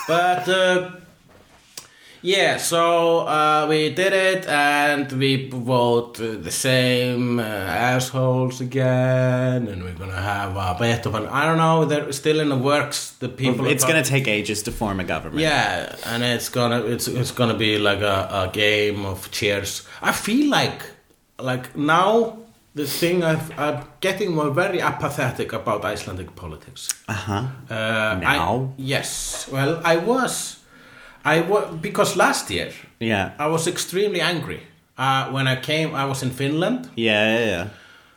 but 0.09 0.49
uh, 0.49 0.90
yeah, 2.22 2.56
so 2.59 3.20
uh, 3.20 3.66
we 3.68 3.90
did 3.90 4.12
it, 4.12 4.46
and 4.46 5.11
we 5.12 5.48
vote 5.48 6.14
the 6.14 6.50
same 6.50 7.38
uh, 7.38 7.42
assholes 7.42 8.61
again, 8.61 9.68
and 9.68 9.83
we're 9.83 9.94
gonna 9.94 10.12
have 10.20 10.56
a 10.56 10.76
bit 10.78 11.06
of 11.06 11.14
an 11.14 11.26
I 11.26 11.44
don't 11.46 11.59
know. 11.59 11.85
They're 11.85 12.12
still 12.12 12.40
in 12.40 12.48
the 12.48 12.56
works. 12.59 13.12
The 13.20 13.28
people. 13.28 13.66
It's 13.66 13.85
going 13.85 14.02
to 14.02 14.09
take 14.09 14.28
ages 14.28 14.62
to 14.64 14.72
form 14.72 15.00
a 15.00 15.04
government. 15.04 15.40
Yeah, 15.40 15.96
and 16.06 16.22
it's 16.22 16.48
gonna 16.48 16.85
it's 16.85 17.09
it's 17.09 17.33
gonna 17.33 17.56
be 17.56 17.78
like 17.78 18.00
a, 18.00 18.28
a 18.30 18.50
game 18.52 19.04
of 19.04 19.30
chairs. 19.30 19.87
I 20.02 20.12
feel 20.12 20.50
like 20.50 20.83
like 21.38 21.76
now 21.76 22.38
the 22.74 22.87
thing 22.87 23.24
I've, 23.24 23.59
I'm 23.59 23.85
getting 24.00 24.35
more 24.35 24.50
very 24.50 24.80
apathetic 24.80 25.52
about 25.52 25.85
Icelandic 25.85 26.37
politics. 26.37 26.88
Uh-huh. 27.09 27.46
Uh, 27.68 28.18
Now? 28.20 28.70
I, 28.70 28.74
yes. 28.76 29.48
Well, 29.50 29.80
I 29.85 29.96
was, 29.96 30.60
I 31.24 31.40
was 31.42 31.64
because 31.80 32.16
last 32.16 32.50
year 32.50 32.72
Yeah. 33.00 33.30
I 33.38 33.46
was 33.46 33.66
extremely 33.66 34.20
angry. 34.20 34.61
Uh, 34.98 35.30
when 35.33 35.46
I 35.46 35.56
came, 35.56 35.94
I 35.94 36.04
was 36.04 36.22
in 36.22 36.30
Finland, 36.30 36.88
Yeah, 36.96 37.38
yeah, 37.38 37.46
yeah. 37.46 37.66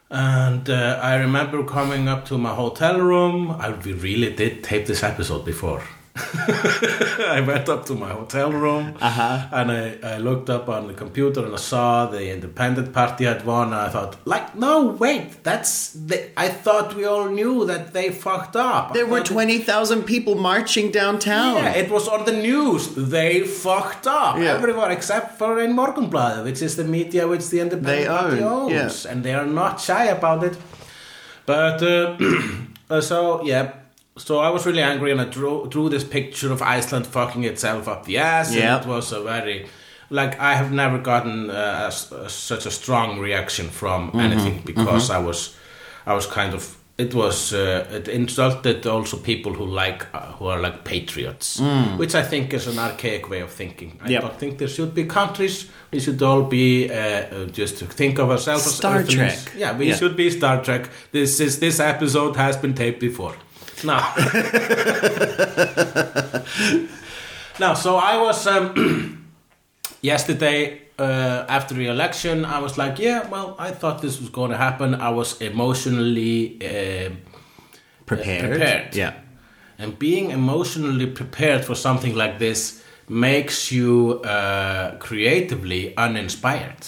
and 0.09 0.69
uh, 0.69 0.99
I 1.01 1.15
remember 1.15 1.63
coming 1.63 2.09
up 2.09 2.25
to 2.25 2.37
my 2.37 2.53
hotel 2.53 2.99
room. 2.99 3.51
I 3.51 3.69
we 3.85 3.93
really 3.93 4.35
did 4.35 4.63
tape 4.63 4.85
this 4.85 5.03
episode 5.03 5.45
before. 5.45 5.81
I 7.37 7.43
went 7.45 7.67
up 7.69 7.85
to 7.87 7.95
my 7.95 8.09
hotel 8.09 8.51
room 8.51 8.95
Uh-huh. 9.01 9.47
and 9.51 9.71
I, 9.71 9.97
I 10.03 10.17
looked 10.19 10.49
up 10.49 10.69
on 10.69 10.87
the 10.87 10.93
computer 10.93 11.43
and 11.45 11.53
I 11.53 11.57
saw 11.57 12.05
the 12.05 12.31
independent 12.31 12.93
party 12.93 13.25
had 13.25 13.45
won. 13.45 13.67
And 13.67 13.75
I 13.75 13.89
thought, 13.89 14.17
like, 14.25 14.55
no, 14.55 14.85
wait, 14.87 15.43
that's 15.43 15.89
the, 15.93 16.29
I 16.39 16.49
thought 16.49 16.95
we 16.95 17.05
all 17.05 17.29
knew 17.29 17.65
that 17.65 17.93
they 17.93 18.11
fucked 18.11 18.55
up. 18.55 18.93
There 18.93 19.07
were 19.07 19.19
thought 19.19 19.31
it- 19.31 19.33
20,000 19.33 20.03
people 20.03 20.35
marching 20.35 20.91
downtown. 20.91 21.55
yeah, 21.55 21.73
it 21.75 21.89
was 21.89 22.07
on 22.07 22.25
the 22.25 22.33
news. 22.33 22.93
They 22.95 23.41
fucked 23.41 24.05
up. 24.05 24.37
Yeah. 24.37 24.53
Everyone 24.53 24.91
except 24.91 25.39
for 25.39 25.59
in 25.59 25.73
Morgunbladet, 25.75 26.43
which 26.43 26.61
is 26.61 26.75
the 26.75 26.83
media 26.83 27.27
which 27.27 27.49
the 27.49 27.59
independent 27.59 27.97
They 27.97 28.05
party 28.05 28.41
own, 28.43 28.71
owns, 28.73 29.05
and 29.07 29.23
they 29.23 29.33
are 29.33 29.47
not 29.47 29.79
shy 29.81 30.05
about 30.05 30.43
it. 30.43 30.57
But 31.45 31.81
uh, 31.81 32.17
uh, 32.89 33.01
so 33.01 33.43
yeah, 33.43 33.71
so 34.17 34.39
I 34.39 34.49
was 34.49 34.65
really 34.65 34.81
angry, 34.83 35.11
and 35.11 35.21
I 35.21 35.25
drew 35.25 35.67
drew 35.69 35.89
this 35.89 36.03
picture 36.03 36.51
of 36.53 36.61
Iceland 36.61 37.07
fucking 37.07 37.43
itself 37.45 37.87
up 37.87 38.05
the 38.05 38.17
ass. 38.17 38.53
Yeah. 38.55 38.79
it 38.81 38.85
was 38.87 39.11
a 39.11 39.21
very 39.23 39.65
like 40.09 40.39
I 40.39 40.55
have 40.55 40.71
never 40.71 40.99
gotten 40.99 41.49
uh, 41.49 41.89
a 42.11 42.15
a- 42.15 42.29
such 42.29 42.65
a 42.65 42.71
strong 42.71 43.19
reaction 43.19 43.69
from 43.69 44.07
Mm-hmm. 44.07 44.19
anything 44.19 44.61
because 44.65 45.09
I 45.09 45.17
was 45.17 45.55
I 46.05 46.13
was 46.13 46.25
kind 46.27 46.53
of 46.53 46.77
it 46.97 47.13
was 47.15 47.53
uh, 47.53 47.87
it 47.97 48.07
insulted 48.07 48.85
also 48.85 49.17
people 49.17 49.51
who 49.53 49.65
like 49.65 50.05
uh, 50.13 50.33
who 50.39 50.45
are 50.47 50.61
like 50.61 50.83
patriots, 50.83 51.59
which 51.97 52.13
I 52.15 52.21
think 52.29 52.53
is 52.53 52.67
an 52.67 52.77
archaic 52.77 53.29
way 53.29 53.41
of 53.41 53.49
thinking. 53.51 53.91
I 54.01 54.07
Mm. 54.07 54.11
Yep. 54.11 54.21
don't 54.21 54.39
think 54.39 54.57
there 54.57 54.67
should 54.69 54.93
be 54.93 55.03
countries. 55.05 55.69
We 55.91 55.99
should 55.99 56.21
all 56.21 56.43
be 56.43 56.89
uh, 56.91 56.95
uh, 56.95 57.45
just 57.59 57.77
to 57.79 57.85
think 57.85 58.19
of 58.19 58.29
ourselves 58.29 58.67
as 58.67 58.75
Star 58.75 58.97
Earthlings. 58.99 59.43
Trek. 59.43 59.53
Yeah, 59.57 59.77
we 59.77 59.85
Yeah. 59.85 59.97
should 59.97 60.15
be 60.15 60.29
Star 60.29 60.63
Trek. 60.63 60.89
This 61.11 61.39
is 61.39 61.57
this 61.59 61.79
episode 61.79 62.35
has 62.35 62.57
been 62.57 62.73
taped 62.75 62.99
before. 62.99 63.33
Now, 63.83 64.13
now, 67.59 67.73
so 67.73 67.97
I 67.97 68.17
was 68.17 68.47
um, 68.47 69.25
yesterday 70.01 70.81
uh, 70.97 71.45
after 71.47 71.73
the 71.75 71.87
election. 71.87 72.45
I 72.45 72.59
was 72.59 72.77
like, 72.77 72.99
yeah, 72.99 73.27
well, 73.29 73.55
I 73.59 73.71
thought 73.71 74.01
this 74.01 74.19
was 74.19 74.29
going 74.29 74.51
to 74.51 74.57
happen. 74.57 74.95
I 74.95 75.09
was 75.09 75.41
emotionally. 75.41 76.57
Uh, 76.61 77.09
Prepared. 78.05 78.49
prepared. 78.49 78.95
Yeah. 78.95 79.13
and 79.79 79.97
being 79.97 80.31
emotionally 80.31 81.07
prepared 81.07 81.63
for 81.63 81.73
something 81.73 82.13
like 82.15 82.37
this 82.37 82.83
makes 83.07 83.71
you 83.71 84.21
uh, 84.25 84.97
creatively 84.99 85.95
uninspired 85.95 86.81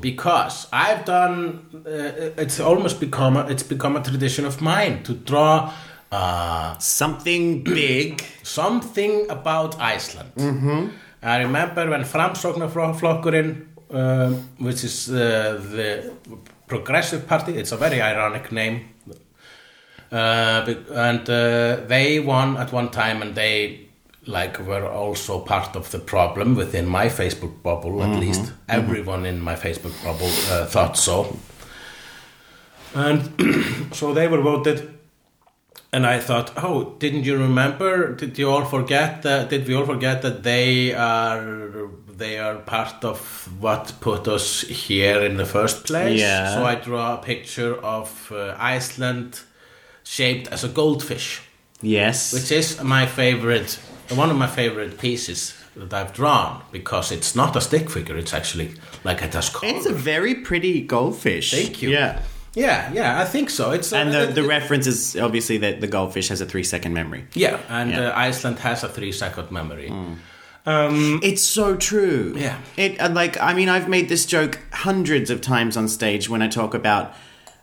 because 0.00 0.66
I've 0.72 1.04
done 1.04 1.60
uh, 1.86 2.40
it's 2.42 2.58
almost 2.58 3.00
become 3.00 3.36
a, 3.36 3.46
it's 3.48 3.62
become 3.62 3.96
a 3.96 4.02
tradition 4.02 4.46
of 4.46 4.62
mine 4.62 5.02
to 5.04 5.12
draw 5.12 5.72
uh, 6.14 6.78
Something 6.78 7.64
big. 7.80 8.22
something 8.42 9.30
about 9.30 9.72
Iceland. 9.80 10.30
Mm-hmm. 10.36 10.88
I 11.22 11.36
remember 11.46 11.88
when 11.90 12.04
Framsóknarflokkurinn, 12.04 13.50
um, 13.90 14.34
which 14.58 14.84
is 14.84 15.08
uh, 15.08 15.60
the 15.76 16.12
Progressive 16.66 17.26
Party, 17.26 17.52
it's 17.60 17.72
a 17.72 17.76
very 17.76 18.00
ironic 18.02 18.52
name, 18.52 18.76
uh, 20.12 20.74
and 21.08 21.28
uh, 21.30 21.76
they 21.88 22.20
won 22.20 22.56
at 22.56 22.72
one 22.72 22.90
time, 22.90 23.22
and 23.22 23.34
they 23.34 23.80
like 24.26 24.58
were 24.66 24.86
also 24.86 25.38
part 25.40 25.76
of 25.76 25.90
the 25.90 25.98
problem 25.98 26.54
within 26.56 26.86
my 26.86 27.06
Facebook 27.08 27.62
bubble. 27.62 28.02
At 28.02 28.20
least 28.20 28.52
everyone 28.68 29.26
in 29.26 29.40
my 29.40 29.54
Facebook 29.54 29.94
bubble 30.04 30.30
uh, 30.50 30.66
thought 30.66 30.96
so, 30.96 31.36
and 32.94 33.20
so 33.94 34.12
they 34.14 34.28
were 34.28 34.40
voted. 34.42 34.93
And 35.94 36.04
I 36.06 36.18
thought, 36.18 36.50
oh, 36.56 36.96
didn't 36.98 37.22
you 37.24 37.36
remember? 37.38 38.14
Did 38.16 38.36
you 38.36 38.50
all 38.50 38.64
forget 38.64 39.22
that? 39.22 39.48
Did 39.50 39.68
we 39.68 39.74
all 39.76 39.86
forget 39.86 40.22
that 40.22 40.42
they 40.42 40.92
are 40.92 41.88
they 42.18 42.38
are 42.38 42.56
part 42.56 43.04
of 43.04 43.18
what 43.60 43.92
put 44.00 44.26
us 44.28 44.62
here 44.62 45.20
in 45.28 45.36
the 45.36 45.44
first 45.46 45.86
place? 45.86 46.20
Yeah. 46.20 46.54
So 46.54 46.64
I 46.64 46.74
draw 46.74 47.14
a 47.14 47.18
picture 47.18 47.74
of 47.84 48.32
uh, 48.32 48.56
Iceland 48.58 49.40
shaped 50.02 50.48
as 50.52 50.64
a 50.64 50.68
goldfish, 50.68 51.42
Yes. 51.80 52.32
which 52.32 52.50
is 52.50 52.82
my 52.82 53.06
favorite, 53.06 53.78
one 54.16 54.30
of 54.30 54.36
my 54.36 54.48
favorite 54.48 54.98
pieces 54.98 55.54
that 55.76 55.92
I've 55.94 56.12
drawn 56.12 56.62
because 56.72 57.12
it's 57.12 57.34
not 57.36 57.56
a 57.56 57.60
stick 57.60 57.88
figure. 57.90 58.16
It's 58.18 58.34
actually 58.34 58.70
like 59.04 59.22
a 59.22 59.28
has. 59.28 59.76
It's 59.76 59.86
a 59.86 59.92
very 59.92 60.34
pretty 60.34 60.80
goldfish. 60.82 61.50
Thank 61.52 61.82
you. 61.82 61.90
Yeah. 61.90 62.20
Yeah, 62.54 62.92
yeah, 62.92 63.20
I 63.20 63.24
think 63.24 63.50
so. 63.50 63.72
It's 63.72 63.92
And 63.92 64.10
uh, 64.14 64.26
the, 64.26 64.32
the 64.32 64.44
it- 64.44 64.48
reference 64.48 64.86
is 64.86 65.16
obviously 65.16 65.58
that 65.58 65.80
the 65.80 65.86
goldfish 65.88 66.28
has 66.28 66.40
a 66.40 66.46
three 66.46 66.64
second 66.64 66.92
memory. 66.94 67.24
yeah, 67.34 67.58
and 67.68 67.90
Yeah. 67.90 68.08
Uh, 68.10 68.18
Iceland 68.28 68.58
has 68.60 68.84
a 68.84 68.88
three 68.88 69.12
second 69.12 69.50
memory. 69.50 69.92
It's 70.66 71.42
so 71.42 71.76
true. 71.76 72.34
Yeah. 72.36 72.58
It 72.76 73.00
uh, 73.00 73.10
like 73.10 73.40
I 73.40 73.54
mean 73.54 73.68
I've 73.68 73.88
made 73.88 74.08
this 74.08 74.24
joke 74.26 74.58
hundreds 74.72 75.30
of 75.30 75.40
times 75.40 75.76
on 75.76 75.88
stage 75.88 76.28
when 76.28 76.42
I 76.42 76.48
talk 76.48 76.74
about 76.74 77.14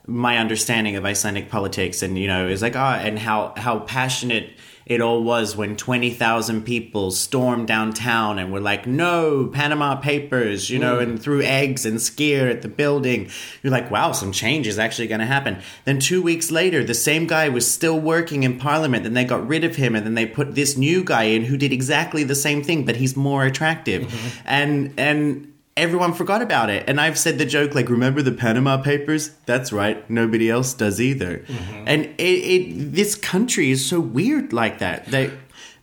my 0.06 0.38
understanding 0.38 0.96
of 0.96 1.04
Icelandic 1.04 1.48
politics 1.48 2.02
and 2.02 2.18
you 2.18 2.26
know 2.28 2.46
it's 2.48 2.62
like 2.62 2.76
ah 2.76 2.94
and 2.96 3.18
how 3.18 3.54
how 3.56 3.80
passionate 3.80 4.50
it 4.86 5.00
all 5.00 5.22
was 5.22 5.56
when 5.56 5.76
20,000 5.76 6.62
people 6.62 7.10
stormed 7.10 7.66
downtown 7.66 8.38
and 8.38 8.52
were 8.52 8.60
like 8.60 8.86
no 8.86 9.46
Panama 9.46 9.96
papers 9.96 10.70
you 10.70 10.78
know 10.78 10.96
mm. 10.96 11.02
and 11.02 11.22
threw 11.22 11.42
eggs 11.42 11.86
and 11.86 11.98
skyr 11.98 12.50
at 12.50 12.62
the 12.62 12.68
building. 12.68 13.30
You're 13.62 13.72
like 13.72 13.90
wow 13.90 14.12
some 14.12 14.32
change 14.32 14.66
is 14.66 14.78
actually 14.78 15.08
going 15.08 15.20
to 15.20 15.26
happen. 15.26 15.58
Then 15.84 15.98
2 15.98 16.22
weeks 16.22 16.50
later 16.50 16.84
the 16.84 16.94
same 16.94 17.26
guy 17.26 17.48
was 17.48 17.70
still 17.70 17.98
working 17.98 18.42
in 18.42 18.58
parliament 18.58 19.04
then 19.04 19.14
they 19.14 19.24
got 19.24 19.46
rid 19.46 19.64
of 19.64 19.76
him 19.76 19.94
and 19.94 20.04
then 20.04 20.14
they 20.14 20.26
put 20.26 20.54
this 20.54 20.76
new 20.76 21.04
guy 21.04 21.24
in 21.24 21.44
who 21.44 21.56
did 21.56 21.72
exactly 21.72 22.24
the 22.24 22.34
same 22.34 22.62
thing 22.62 22.84
but 22.84 22.96
he's 22.96 23.16
more 23.16 23.44
attractive. 23.44 24.02
Mm-hmm. 24.02 24.42
And 24.44 24.94
and 24.98 25.51
everyone 25.76 26.12
forgot 26.12 26.42
about 26.42 26.70
it. 26.70 26.84
And 26.88 27.00
i've 27.00 27.18
said 27.18 27.38
the 27.38 27.46
joke 27.46 27.74
like 27.74 27.88
remember 27.88 28.22
the 28.22 28.32
panama 28.32 28.76
papers? 28.78 29.30
That's 29.46 29.72
right. 29.72 30.08
Nobody 30.10 30.50
else 30.50 30.74
does 30.74 31.00
either. 31.00 31.44
And 31.86 32.04
it, 32.18 32.22
it 32.22 32.92
this 32.92 33.14
country 33.14 33.70
is 33.70 33.84
so 33.84 34.00
weird 34.00 34.52
like 34.52 34.78
that. 34.78 35.06
They 35.06 35.30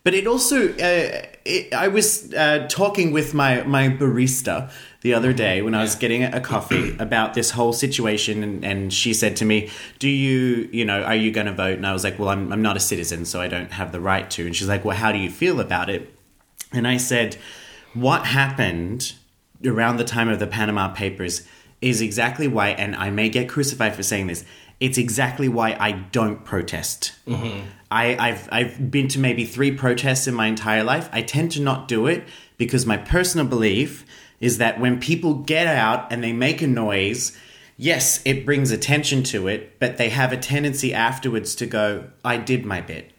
but 0.02 0.14
it 0.14 0.26
also 0.26 0.68
uh, 0.70 1.26
it, 1.44 1.74
i 1.74 1.88
was 1.88 2.32
uh, 2.34 2.66
talking 2.68 3.12
with 3.12 3.34
my 3.34 3.62
my 3.64 3.88
barista 3.88 4.70
the 5.02 5.14
other 5.14 5.32
day 5.32 5.62
when 5.62 5.74
i 5.74 5.80
was 5.80 5.94
getting 5.94 6.22
a 6.22 6.40
coffee 6.40 6.96
about 6.98 7.34
this 7.34 7.50
whole 7.50 7.72
situation. 7.72 8.42
And, 8.42 8.64
and 8.64 8.92
she 8.92 9.12
said 9.12 9.36
to 9.36 9.44
me 9.44 9.70
do 9.98 10.08
you 10.08 10.68
you 10.72 10.84
know 10.84 11.02
are 11.02 11.16
you 11.16 11.30
going 11.32 11.46
to 11.46 11.54
vote? 11.54 11.76
And 11.76 11.86
i 11.86 11.92
was 11.92 12.04
like 12.04 12.18
well 12.18 12.28
I'm, 12.28 12.52
I'm 12.52 12.62
not 12.62 12.76
a 12.76 12.80
citizen 12.80 13.24
so 13.24 13.40
i 13.40 13.48
don't 13.48 13.72
have 13.72 13.92
the 13.92 14.00
right 14.00 14.30
to. 14.30 14.46
And 14.46 14.54
she's 14.54 14.68
like 14.68 14.84
well 14.84 14.96
how 14.96 15.10
do 15.12 15.18
you 15.18 15.30
feel 15.30 15.60
about 15.60 15.90
it? 15.90 16.14
And 16.72 16.86
I 16.86 16.98
said, 16.98 17.36
what 17.94 18.26
happened 18.26 19.14
around 19.64 19.96
the 19.96 20.04
time 20.04 20.28
of 20.28 20.38
the 20.38 20.46
Panama 20.46 20.88
Papers 20.88 21.46
is 21.80 22.00
exactly 22.00 22.48
why, 22.48 22.68
and 22.68 22.94
I 22.94 23.10
may 23.10 23.28
get 23.28 23.48
crucified 23.48 23.94
for 23.94 24.02
saying 24.02 24.26
this, 24.26 24.44
it's 24.80 24.98
exactly 24.98 25.48
why 25.48 25.76
I 25.78 25.92
don't 25.92 26.44
protest. 26.44 27.12
Mm-hmm. 27.26 27.66
I, 27.90 28.16
I've, 28.16 28.48
I've 28.50 28.90
been 28.90 29.08
to 29.08 29.18
maybe 29.18 29.44
three 29.44 29.72
protests 29.72 30.26
in 30.26 30.34
my 30.34 30.46
entire 30.46 30.84
life. 30.84 31.08
I 31.12 31.22
tend 31.22 31.52
to 31.52 31.60
not 31.60 31.88
do 31.88 32.06
it 32.06 32.24
because 32.56 32.86
my 32.86 32.96
personal 32.96 33.46
belief 33.46 34.06
is 34.40 34.58
that 34.58 34.80
when 34.80 35.00
people 35.00 35.34
get 35.34 35.66
out 35.66 36.10
and 36.10 36.24
they 36.24 36.32
make 36.32 36.62
a 36.62 36.66
noise, 36.66 37.36
yes, 37.76 38.22
it 38.24 38.46
brings 38.46 38.70
attention 38.70 39.22
to 39.24 39.48
it, 39.48 39.78
but 39.78 39.98
they 39.98 40.08
have 40.08 40.32
a 40.32 40.36
tendency 40.36 40.94
afterwards 40.94 41.54
to 41.56 41.66
go, 41.66 42.10
I 42.24 42.38
did 42.38 42.64
my 42.64 42.80
bit. 42.80 43.12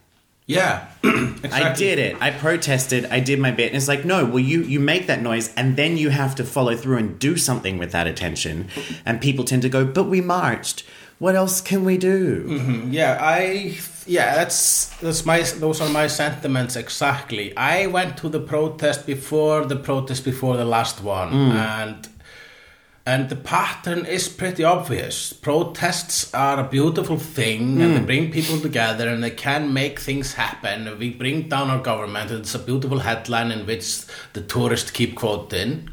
Yeah, 0.51 0.87
I 1.51 1.73
did 1.75 1.99
it. 1.99 2.17
I 2.21 2.31
protested. 2.31 3.05
I 3.05 3.19
did 3.19 3.39
my 3.39 3.51
bit. 3.51 3.67
And 3.67 3.77
it's 3.77 3.87
like, 3.87 4.05
no, 4.05 4.25
well, 4.25 4.39
you, 4.39 4.61
you 4.63 4.79
make 4.79 5.07
that 5.07 5.21
noise 5.21 5.53
and 5.55 5.75
then 5.77 5.97
you 5.97 6.09
have 6.09 6.35
to 6.35 6.43
follow 6.43 6.75
through 6.75 6.97
and 6.97 7.19
do 7.19 7.37
something 7.37 7.77
with 7.77 7.91
that 7.91 8.07
attention. 8.07 8.67
And 9.05 9.21
people 9.21 9.45
tend 9.45 9.61
to 9.63 9.69
go, 9.69 9.85
but 9.85 10.05
we 10.05 10.21
marched. 10.21 10.83
What 11.19 11.35
else 11.35 11.61
can 11.61 11.85
we 11.85 11.97
do? 11.97 12.47
Mm-hmm. 12.47 12.93
Yeah, 12.93 13.17
I 13.21 13.77
yeah, 14.07 14.33
that's 14.33 14.87
that's 14.97 15.23
my 15.23 15.41
those 15.43 15.79
are 15.79 15.89
my 15.89 16.07
sentiments 16.07 16.75
exactly. 16.75 17.55
I 17.55 17.85
went 17.85 18.17
to 18.17 18.29
the 18.29 18.39
protest 18.39 19.05
before 19.05 19.65
the 19.65 19.75
protest 19.75 20.25
before 20.25 20.57
the 20.57 20.65
last 20.65 21.03
one, 21.03 21.31
mm. 21.31 21.51
and 21.51 22.07
and 23.05 23.29
the 23.29 23.35
pattern 23.35 24.05
is 24.05 24.29
pretty 24.29 24.63
obvious. 24.63 25.33
Protests 25.33 26.33
are 26.33 26.59
a 26.59 26.67
beautiful 26.67 27.17
thing, 27.17 27.81
and 27.81 27.95
they 27.95 28.01
bring 28.01 28.31
people 28.31 28.59
together, 28.59 29.07
and 29.09 29.23
they 29.23 29.31
can 29.31 29.73
make 29.73 29.99
things 29.99 30.33
happen. 30.33 30.97
We 30.99 31.09
bring 31.09 31.49
down 31.49 31.69
our 31.69 31.81
government. 31.81 32.29
It's 32.31 32.53
a 32.53 32.59
beautiful 32.59 32.99
headline 32.99 33.51
in 33.51 33.65
which 33.65 34.01
the 34.33 34.41
tourists 34.41 34.91
keep 34.91 35.15
quoting. 35.15 35.89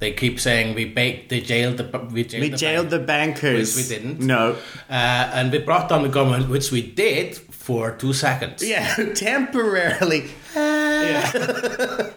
They 0.00 0.12
keep 0.12 0.40
saying 0.40 0.74
we 0.74 0.86
ba- 0.86 1.20
they 1.28 1.40
jailed 1.42 1.76
the 1.76 1.84
we 2.10 2.24
jailed, 2.24 2.42
We 2.42 2.48
the 2.48 2.56
jailed 2.56 2.90
bank." 2.90 3.00
the 3.00 3.06
bankers. 3.06 3.76
Which 3.76 3.88
we 3.88 3.94
didn't. 3.96 4.20
No. 4.20 4.56
Uh, 4.88 5.30
and 5.34 5.52
we 5.52 5.58
brought 5.58 5.88
down 5.90 6.02
the 6.02 6.08
government, 6.08 6.48
which 6.48 6.72
we 6.72 6.80
did 6.82 7.36
for 7.36 7.92
two 7.92 8.12
seconds. 8.14 8.66
Yeah, 8.66 8.94
temporarily. 9.14 10.30
yeah. 10.56 11.30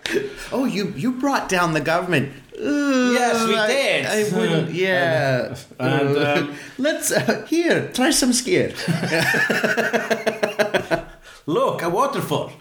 oh, 0.52 0.66
you, 0.66 0.94
you 0.96 1.12
brought 1.12 1.50
down 1.50 1.74
the 1.74 1.82
government. 1.82 2.34
Yes, 2.64 3.48
we 3.48 3.56
I- 3.56 3.68
did. 3.68 4.06
I, 4.06 4.38
wouldn't. 4.38 4.70
Yeah. 4.86 5.56
And, 5.80 6.18
um, 6.18 6.56
let's 6.78 7.12
uh, 7.12 7.46
here 7.48 7.90
try 7.94 8.12
some 8.12 8.32
skyr. 8.32 8.74
Look, 11.46 11.82
a 11.82 11.90
waterfall. 11.90 12.54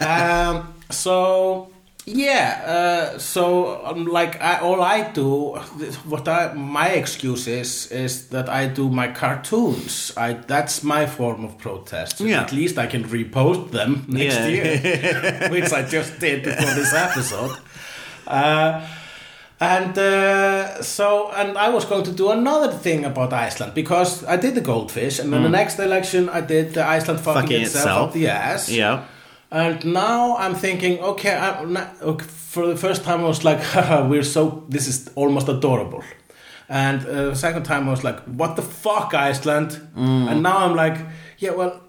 um, 0.00 0.74
so 0.90 1.70
yeah, 2.04 3.12
uh, 3.14 3.18
so 3.18 3.84
um, 3.86 4.06
like 4.06 4.42
I, 4.42 4.58
all 4.58 4.82
I 4.82 5.12
do, 5.12 5.54
what 6.08 6.26
I 6.26 6.52
my 6.54 6.88
excuse 6.88 7.46
is 7.46 7.86
is 7.92 8.28
that 8.30 8.48
I 8.48 8.66
do 8.66 8.88
my 8.88 9.06
cartoons. 9.12 10.12
I 10.16 10.32
that's 10.32 10.82
my 10.82 11.06
form 11.06 11.44
of 11.44 11.58
protest. 11.58 12.18
Yeah. 12.20 12.42
At 12.42 12.52
least 12.52 12.76
I 12.76 12.88
can 12.88 13.04
repost 13.04 13.70
them 13.70 14.04
next 14.08 14.34
Yeah. 14.34 14.46
year, 14.48 15.48
which 15.50 15.72
I 15.72 15.82
just 15.82 16.18
did 16.18 16.42
before 16.42 16.74
this 16.74 16.92
episode. 16.92 17.56
Uh, 18.30 18.86
and 19.62 19.98
uh, 19.98 20.82
so, 20.82 21.30
and 21.32 21.58
I 21.58 21.68
was 21.68 21.84
going 21.84 22.04
to 22.04 22.12
do 22.12 22.30
another 22.30 22.72
thing 22.72 23.04
about 23.04 23.32
Iceland 23.32 23.74
because 23.74 24.24
I 24.24 24.36
did 24.36 24.54
the 24.54 24.62
goldfish, 24.62 25.18
and 25.18 25.30
then 25.32 25.42
the 25.42 25.50
next 25.50 25.78
election 25.78 26.28
I 26.30 26.40
did 26.40 26.72
the 26.74 26.82
Iceland 26.96 27.20
fucking, 27.20 27.42
Mm. 27.42 27.42
Fucking 27.42 27.62
itself, 27.62 27.84
itself. 27.84 28.08
up 28.08 28.12
the 28.14 28.28
ass. 28.28 28.68
Yeah. 28.70 29.04
And 29.50 29.84
now 29.84 30.36
I'm 30.38 30.54
thinking, 30.54 31.00
okay, 31.00 31.34
I'm 31.36 31.72
not, 31.72 31.88
okay, 32.00 32.24
for 32.24 32.66
the 32.68 32.76
first 32.76 33.04
time 33.04 33.20
I 33.20 33.28
was 33.28 33.44
like, 33.44 33.60
we're 34.10 34.22
so, 34.22 34.64
this 34.68 34.86
is 34.88 35.10
almost 35.14 35.48
adorable. 35.48 36.02
And 36.68 37.00
uh, 37.04 37.30
the 37.30 37.34
second 37.36 37.64
time 37.64 37.88
I 37.88 37.90
was 37.90 38.04
like, 38.04 38.20
what 38.38 38.54
the 38.56 38.62
fuck, 38.62 39.12
Iceland? 39.12 39.70
Mm. 39.96 40.30
And 40.30 40.42
now 40.42 40.58
I'm 40.58 40.74
like, 40.76 40.96
yeah, 41.38 41.50
well, 41.50 41.80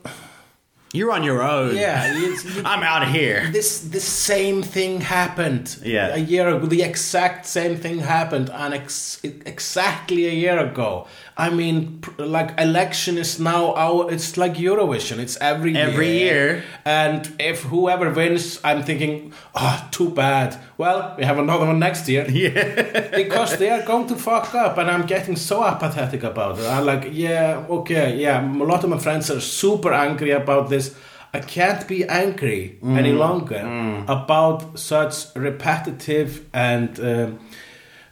You're 0.93 1.11
on 1.11 1.23
your 1.23 1.41
own. 1.41 1.75
yeah, 1.75 2.13
you, 2.17 2.35
I'm 2.65 2.83
out 2.83 3.03
of 3.03 3.09
here. 3.09 3.49
this 3.51 3.79
the 3.79 3.99
same 4.01 4.61
thing 4.61 5.01
happened 5.01 5.77
Yeah. 5.83 6.13
a 6.15 6.17
year 6.17 6.47
ago 6.49 6.65
the 6.65 6.83
exact 6.83 7.45
same 7.45 7.77
thing 7.77 7.99
happened 7.99 8.49
and 8.49 8.73
ex- 8.73 9.19
exactly 9.23 10.27
a 10.27 10.33
year 10.33 10.59
ago 10.59 11.07
i 11.37 11.49
mean 11.49 12.01
like 12.17 12.53
election 12.59 13.17
is 13.17 13.39
now 13.39 13.73
our 13.75 14.11
it's 14.11 14.37
like 14.37 14.53
eurovision 14.57 15.17
it's 15.19 15.37
every 15.41 15.71
year 15.71 15.87
Every 15.89 16.09
year. 16.19 16.63
and 16.85 17.21
if 17.39 17.63
whoever 17.63 18.09
wins 18.11 18.59
i'm 18.63 18.83
thinking 18.83 19.33
oh 19.55 19.87
too 19.91 20.09
bad. 20.09 20.55
Well 20.77 21.15
we 21.17 21.23
have 21.25 21.39
another 21.39 21.65
one 21.65 21.79
next 21.79 22.07
year. 22.09 22.25
Yeah. 22.43 23.09
because 23.23 23.57
they 23.57 23.69
are 23.69 23.83
going 23.85 24.07
to 24.07 24.15
fuck 24.15 24.53
up 24.55 24.77
and 24.77 24.89
i'm 24.89 25.05
getting 25.05 25.37
so 25.37 25.63
apathetic 25.63 26.23
about 26.23 26.59
it. 26.59 26.65
I'm 26.65 26.85
like 26.85 27.09
yeah 27.11 27.65
okay 27.69 28.15
yeah 28.17 28.41
a 28.63 28.65
lot 28.65 28.83
of 28.83 28.89
my 28.89 28.97
friends 28.99 29.29
are 29.31 29.41
super 29.41 29.93
angry 29.93 30.31
about 30.31 30.69
this. 30.69 30.95
I 31.33 31.39
can't 31.39 31.87
be 31.87 32.03
angry 32.09 32.77
any 32.83 33.13
longer 33.13 33.61
about 34.07 34.77
such 34.79 35.13
repetitive 35.35 36.29
and 36.53 36.99
um, 36.99 37.39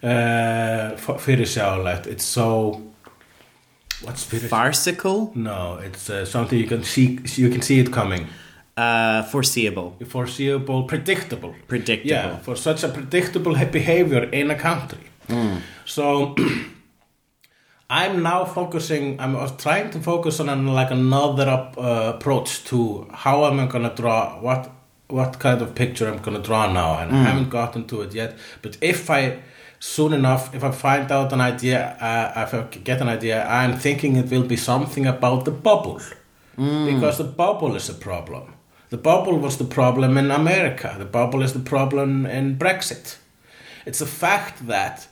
uh, 0.03 0.93
f- 0.95 1.19
fyrirsjáanlegt. 1.25 2.07
it's 2.07 2.23
so 2.25 2.81
what's 4.01 4.23
fyrirsjáanlegt? 4.25 4.49
Farcical. 4.49 5.31
no 5.33 5.79
it's 5.85 6.09
uh, 6.09 6.25
something 6.25 6.59
you 6.59 6.67
can 6.67 6.83
see 6.83 7.19
you 7.37 7.49
can 7.49 7.61
see 7.61 7.79
it 7.79 7.89
coming 7.91 8.27
Uh, 8.79 9.23
foreseeable. 9.31 9.91
foreseeable 10.07 10.83
predictable 10.83 11.53
Predictable. 11.67 12.09
yeah, 12.15 12.37
for 12.43 12.55
such 12.55 12.83
a 12.83 12.87
predictable 12.87 13.53
behavior 13.71 14.23
in 14.31 14.51
a 14.51 14.55
country. 14.55 15.03
So 15.85 16.33
I'm 17.89 18.21
now 18.23 18.45
focusing. 18.45 19.19
I'm 19.19 19.35
trying 19.57 19.89
to 19.91 19.99
focus 19.99 20.39
on 20.39 20.49
an, 20.49 20.67
like 20.67 20.91
another 20.91 21.49
up, 21.49 21.75
uh, 21.77 22.13
approach 22.15 22.63
to 22.65 23.07
how 23.11 23.45
am 23.45 23.59
I 23.59 23.65
going 23.65 23.83
to 23.89 23.95
draw 24.01 24.39
what 24.41 24.69
what 25.09 25.39
kind 25.39 25.61
of 25.61 25.73
picture 25.73 26.07
I'm 26.07 26.21
going 26.21 26.37
to 26.37 26.43
draw 26.43 26.71
now, 26.71 26.99
and 26.99 27.11
I 27.11 27.23
haven't 27.23 27.49
gotten 27.49 27.85
to 27.87 28.01
it 28.03 28.13
yet. 28.13 28.37
But 28.61 28.77
if 28.81 29.09
I 29.09 29.39
soon 29.79 30.13
enough, 30.13 30.53
if 30.53 30.63
I 30.63 30.71
find 30.71 31.11
out 31.11 31.33
an 31.33 31.41
idea, 31.41 31.95
uh, 32.01 32.41
if 32.45 32.53
I 32.53 32.61
get 32.83 33.01
an 33.01 33.07
idea, 33.09 33.45
I'm 33.47 33.77
thinking 33.77 34.15
it 34.17 34.29
will 34.29 34.43
be 34.47 34.57
something 34.57 35.05
about 35.05 35.45
the 35.45 35.51
bubble 35.51 36.01
because 36.57 37.17
the 37.17 37.23
bubble 37.23 37.75
is 37.75 37.89
a 37.89 37.93
problem. 37.93 38.53
The 38.89 38.97
bubble 38.97 39.37
was 39.39 39.57
the 39.57 39.63
problem 39.63 40.17
in 40.17 40.31
America. 40.31 40.95
The 40.97 41.05
bubble 41.05 41.41
is 41.41 41.53
the 41.53 41.59
problem 41.59 42.25
in 42.25 42.57
Brexit. 42.57 43.17
It's 43.85 44.01
a 44.01 44.05
fact 44.05 44.67
that 44.67 45.07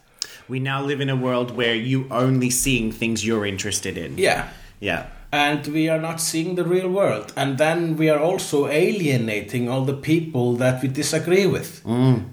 We 0.49 0.59
now 0.59 0.81
live 0.85 1.01
in 1.01 1.09
a 1.09 1.15
world 1.15 1.51
where 1.57 1.75
you 1.75 2.07
only 2.09 2.49
seeing 2.49 2.91
things 2.91 3.25
you're 3.25 3.45
interested 3.45 3.97
in. 3.97 4.17
yeah, 4.17 4.47
Yeah. 4.79 5.05
And 5.31 5.67
we 5.67 5.89
are 5.89 5.99
not 5.99 6.21
seeing 6.21 6.55
the 6.55 6.63
real 6.63 6.89
world. 6.89 7.33
And 7.35 7.57
then 7.57 7.97
we 7.97 8.09
are 8.09 8.19
also 8.19 8.67
alienating 8.67 9.67
all 9.69 9.83
the 9.85 9.93
people 9.93 10.55
that 10.55 10.81
we 10.81 10.87
disagree 10.87 11.45
with, 11.45 11.81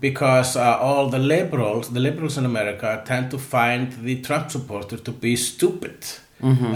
because 0.01 0.57
uh, 0.57 0.79
all 0.79 1.09
the 1.09 1.19
liberals, 1.19 1.91
the 1.91 2.01
liberals 2.01 2.39
in 2.39 2.45
America, 2.45 3.03
tend 3.05 3.31
to 3.31 3.39
find 3.39 3.93
the 4.05 4.21
Trump 4.23 4.51
supporter 4.51 4.97
to 4.97 5.11
be 5.13 5.37
stupid. 5.37 6.05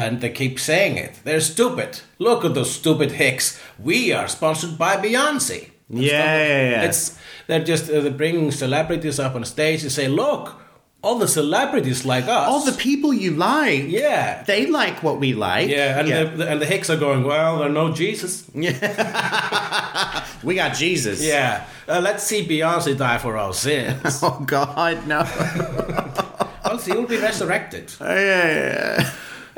And 0.01 0.21
they 0.23 0.31
keep 0.31 0.59
saying 0.59 0.97
it. 0.97 1.21
They're 1.25 1.41
stupid. 1.43 2.01
Look 2.19 2.45
at 2.45 2.55
those 2.55 2.71
stupid 2.71 3.13
hicks. 3.13 3.61
We 3.79 4.13
are 4.13 4.27
sponsored 4.27 4.79
by 4.79 4.97
Beyonce. 4.97 5.71
Yeah, 5.91 6.39
yeah, 6.39 6.71
yeah. 6.71 6.83
It's 6.85 7.19
they're 7.47 7.65
just 7.65 7.91
uh, 7.91 8.01
they're 8.01 8.11
bringing 8.11 8.51
celebrities 8.51 9.19
up 9.19 9.35
on 9.35 9.45
stage 9.45 9.83
and 9.83 9.93
say, 9.93 10.09
"Look, 10.09 10.55
all 11.03 11.19
the 11.19 11.29
celebrities 11.29 12.05
like 12.05 12.25
us." 12.25 12.49
All 12.49 12.65
the 12.65 12.73
people 12.73 13.13
you 13.15 13.33
like, 13.33 13.85
yeah, 13.89 14.43
they 14.45 14.67
like 14.67 15.03
what 15.03 15.19
we 15.21 15.33
like. 15.35 15.69
yeah, 15.71 15.99
and 16.01 16.09
The, 16.09 16.37
the- 16.45 16.51
and 16.51 16.61
the 16.61 16.67
hicks 16.67 16.91
are 16.91 16.97
going, 16.99 17.23
"Well, 17.25 17.59
there 17.59 17.69
no 17.69 17.93
Jesus." 17.93 18.45
Yeah. 18.55 20.25
we 20.43 20.55
got 20.55 20.75
Jesus. 20.75 21.21
Yeah, 21.23 21.65
uh, 21.89 22.01
let's 22.01 22.23
see 22.25 22.47
Beyonce 22.47 22.97
die 22.97 23.19
for 23.19 23.37
our 23.37 23.53
sins. 23.55 24.21
Oh 24.23 24.43
God, 24.47 25.07
no. 25.07 25.21
well, 26.65 26.79
she 26.79 26.93
will 26.93 27.07
be 27.07 27.17
resurrected. 27.19 27.93
yeah, 28.01 28.15
yeah, 28.15 29.03
yeah. 29.03 29.11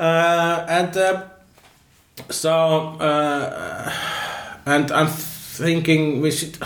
Uh, 0.04 0.66
and 0.68 0.96
uh, 0.96 1.22
so, 2.30 2.52
uh, 3.00 3.92
and 4.66 4.90
I'm 4.92 5.08
thinking 5.08 6.20
we 6.20 6.30
should. 6.30 6.56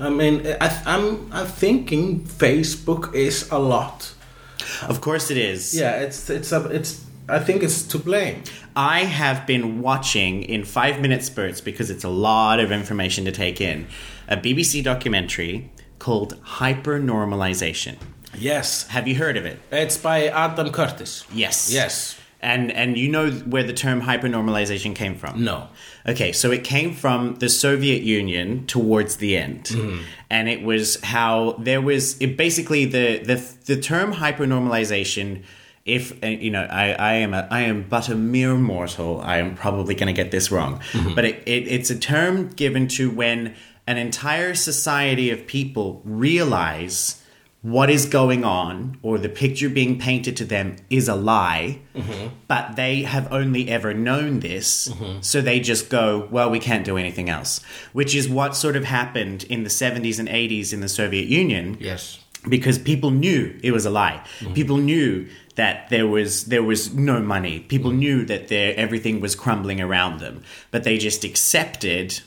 I 0.00 0.10
mean, 0.10 0.46
I, 0.60 0.68
I'm 0.86 1.28
I'm 1.32 1.46
thinking 1.46 2.20
Facebook 2.20 3.14
is 3.14 3.48
a 3.50 3.58
lot. 3.58 4.14
Of 4.88 5.00
course 5.00 5.30
it 5.30 5.36
is. 5.36 5.74
Yeah, 5.74 6.00
it's 6.00 6.28
it's 6.30 6.52
a 6.52 6.64
it's. 6.68 7.04
I 7.30 7.38
think 7.40 7.62
it's 7.62 7.82
to 7.88 7.98
blame. 7.98 8.42
I 8.74 9.00
have 9.00 9.46
been 9.46 9.82
watching 9.82 10.42
in 10.44 10.64
five 10.64 11.00
minute 11.00 11.22
spurts 11.22 11.60
because 11.60 11.90
it's 11.90 12.04
a 12.04 12.08
lot 12.08 12.58
of 12.58 12.72
information 12.72 13.26
to 13.26 13.32
take 13.32 13.60
in 13.60 13.86
a 14.28 14.36
BBC 14.36 14.82
documentary 14.82 15.70
called 15.98 16.40
Hypernormalization. 16.42 17.96
Yes, 18.36 18.86
Have 18.88 19.08
you 19.08 19.14
heard 19.16 19.36
of 19.36 19.44
it? 19.46 19.58
it's 19.70 19.96
by 19.96 20.26
Adam 20.28 20.70
Curtis. 20.70 21.24
Yes. 21.32 21.70
Yes. 21.72 22.18
And 22.40 22.70
and 22.70 22.96
you 22.96 23.08
know 23.10 23.30
where 23.30 23.64
the 23.64 23.72
term 23.72 24.02
hypernormalization 24.02 24.94
came 24.94 25.16
from? 25.16 25.42
No. 25.44 25.68
Okay, 26.08 26.32
so 26.32 26.50
it 26.50 26.64
came 26.64 26.94
from 26.94 27.34
the 27.36 27.50
Soviet 27.50 28.02
Union 28.02 28.66
towards 28.66 29.16
the 29.16 29.36
end, 29.36 29.70
and 30.30 30.48
it 30.48 30.62
was 30.62 30.98
how 31.02 31.54
there 31.58 31.82
was 31.82 32.18
it 32.20 32.36
basically 32.36 32.86
the 32.86 33.18
the 33.18 33.36
the 33.66 33.80
term 33.80 34.14
hypernormalization. 34.14 35.42
If 35.84 36.12
uh, 36.22 36.26
you 36.26 36.50
know, 36.50 36.64
I, 36.64 36.92
I 36.92 37.12
am 37.14 37.34
a 37.34 37.46
I 37.50 37.60
am 37.62 37.84
but 37.88 38.08
a 38.08 38.14
mere 38.14 38.54
mortal. 38.54 39.20
I 39.20 39.36
am 39.38 39.54
probably 39.54 39.94
going 39.94 40.06
to 40.14 40.22
get 40.22 40.30
this 40.30 40.50
wrong, 40.50 40.80
but 41.14 41.24
it, 41.24 41.42
it, 41.46 41.68
it's 41.68 41.90
a 41.90 41.98
term 41.98 42.48
given 42.48 42.88
to 42.88 43.10
when 43.10 43.54
an 43.86 43.96
entire 43.98 44.54
society 44.54 45.30
of 45.30 45.46
people 45.46 46.00
realize 46.04 47.22
what 47.62 47.90
is 47.90 48.06
going 48.06 48.44
on 48.44 48.98
or 49.02 49.18
the 49.18 49.28
picture 49.28 49.68
being 49.68 49.98
painted 49.98 50.36
to 50.36 50.44
them 50.44 50.76
is 50.90 51.08
a 51.08 51.14
lie, 51.14 51.80
but 52.46 52.76
they 52.76 53.02
have 53.02 53.30
only 53.32 53.68
ever 53.68 53.92
known 53.92 54.40
this, 54.40 54.92
so 55.20 55.40
they 55.40 55.58
just 55.58 55.90
go, 55.90 56.28
well, 56.30 56.50
we 56.50 56.60
can't 56.60 56.84
do 56.84 56.96
anything 56.96 57.28
else, 57.28 57.60
which 57.92 58.14
is 58.14 58.28
what 58.28 58.54
sort 58.54 58.76
of 58.76 58.84
happened 58.84 59.42
in 59.44 59.64
the 59.64 59.70
70s 59.70 60.18
and 60.20 60.28
80s 60.28 60.72
in 60.72 60.80
the 60.80 60.88
Soviet 60.88 61.26
Union 61.26 61.76
Yes. 61.80 62.20
because 62.48 62.78
people 62.78 63.10
knew 63.10 63.58
it 63.62 63.72
was 63.72 63.84
a 63.84 63.90
lie. 63.90 64.22
Mm-hmm. 64.38 64.54
People 64.54 64.76
knew 64.76 65.28
that 65.56 65.88
there 65.90 66.06
was 66.06 66.44
there 66.44 66.62
was 66.62 66.94
no 66.94 67.20
money. 67.20 67.58
People 67.58 67.90
mm-hmm. 67.90 67.98
knew 67.98 68.24
that 68.26 68.46
there 68.46 68.72
everything 68.76 69.20
was 69.20 69.34
crumbling 69.34 69.80
around 69.80 70.20
them, 70.20 70.44
but 70.70 70.84
they 70.84 70.96
just 70.96 71.24
accepted 71.24 72.20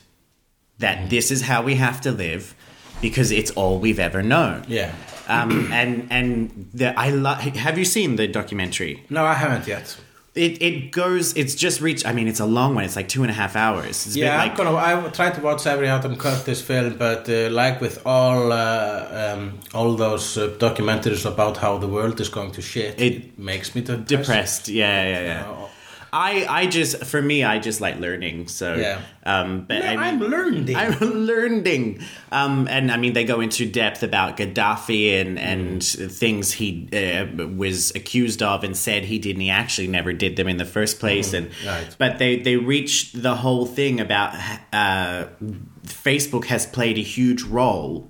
that 0.79 0.97
mm-hmm. 0.97 1.07
this 1.07 1.31
is 1.31 1.43
how 1.43 1.61
we 1.61 1.75
have 1.75 2.01
to 2.01 2.11
live 2.11 2.53
because 3.01 3.31
it's 3.31 3.51
all 3.51 3.79
we've 3.79 3.99
ever 3.99 4.21
known. 4.23 4.63
Yeah. 4.67 4.93
Um, 5.27 5.71
and 5.71 6.07
and 6.09 6.69
the, 6.73 6.97
I 6.99 7.09
love. 7.11 7.39
have 7.39 7.77
you 7.77 7.85
seen 7.85 8.15
the 8.17 8.27
documentary? 8.27 9.03
No, 9.09 9.23
I 9.25 9.33
haven't 9.33 9.67
yet. 9.67 9.97
It 10.33 10.61
it 10.61 10.91
goes. 10.91 11.35
It's 11.35 11.55
just 11.55 11.81
reached. 11.81 12.05
I 12.07 12.13
mean, 12.13 12.27
it's 12.29 12.39
a 12.39 12.45
long 12.45 12.73
one. 12.75 12.85
It's 12.85 12.95
like 12.95 13.09
two 13.09 13.21
and 13.23 13.29
a 13.29 13.33
half 13.33 13.55
hours. 13.55 14.05
It's 14.07 14.15
Yeah, 14.15 14.25
bit 14.27 14.31
I'm 14.41 14.47
like 14.49 14.57
gonna. 14.57 14.75
I 15.05 15.09
try 15.09 15.29
to 15.29 15.41
watch 15.41 15.67
every 15.67 15.87
Adam 15.89 16.15
Curtis 16.15 16.61
film, 16.61 16.97
but 16.97 17.27
uh, 17.29 17.49
like 17.49 17.81
with 17.81 18.01
all 18.05 18.51
uh, 18.53 19.33
um, 19.33 19.59
all 19.73 19.95
those 19.95 20.37
uh, 20.37 20.47
documentaries 20.57 21.25
about 21.25 21.57
how 21.57 21.77
the 21.77 21.87
world 21.87 22.19
is 22.21 22.29
going 22.29 22.51
to 22.53 22.61
shit, 22.61 22.99
It- 22.99 23.13
it, 23.13 23.39
makes 23.39 23.75
me 23.75 23.81
depressed. 23.81 24.07
depressed. 24.07 24.67
Yeah, 24.69 25.03
yeah, 25.09 25.21
yeah. 25.25 25.60
I 26.13 26.45
I 26.49 26.65
just 26.67 27.05
for 27.05 27.21
me, 27.21 27.43
I 27.43 27.57
just 27.59 27.79
like 27.79 27.97
learning. 27.99 28.47
So 28.49 28.75
Yeah. 28.75 29.01
Um, 29.23 29.65
but 29.67 29.81
I 29.81 29.95
I'm 29.95 30.19
mean, 30.19 30.29
learning. 30.29 30.75
I'm 30.75 30.99
learning. 30.99 32.01
Um, 32.31 32.67
and 32.69 32.91
I 32.91 32.97
mean, 32.97 33.13
they 33.13 33.23
go 33.23 33.39
into 33.39 33.65
depth 33.65 34.03
about 34.03 34.35
Gaddafi 34.37 35.21
and, 35.21 35.39
and 35.39 35.83
things 35.83 36.51
he 36.53 36.89
uh, 36.91 37.25
was 37.47 37.91
accused 37.95 38.41
of 38.43 38.63
and 38.63 38.75
said 38.75 39.05
he 39.05 39.19
did, 39.19 39.35
and 39.35 39.41
he 39.41 39.49
actually 39.49 39.87
never 39.87 40.11
did 40.11 40.35
them 40.35 40.47
in 40.47 40.57
the 40.57 40.65
first 40.65 40.99
place. 40.99 41.33
And 41.33 41.49
right. 41.65 41.95
but 41.97 42.17
they 42.17 42.37
they 42.37 42.57
reached 42.57 43.21
the 43.21 43.35
whole 43.35 43.65
thing 43.65 43.99
about 44.01 44.33
uh, 44.73 45.27
Facebook 45.85 46.45
has 46.45 46.65
played 46.65 46.97
a 46.97 47.01
huge 47.03 47.43
role 47.43 48.09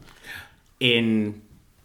in 0.79 1.41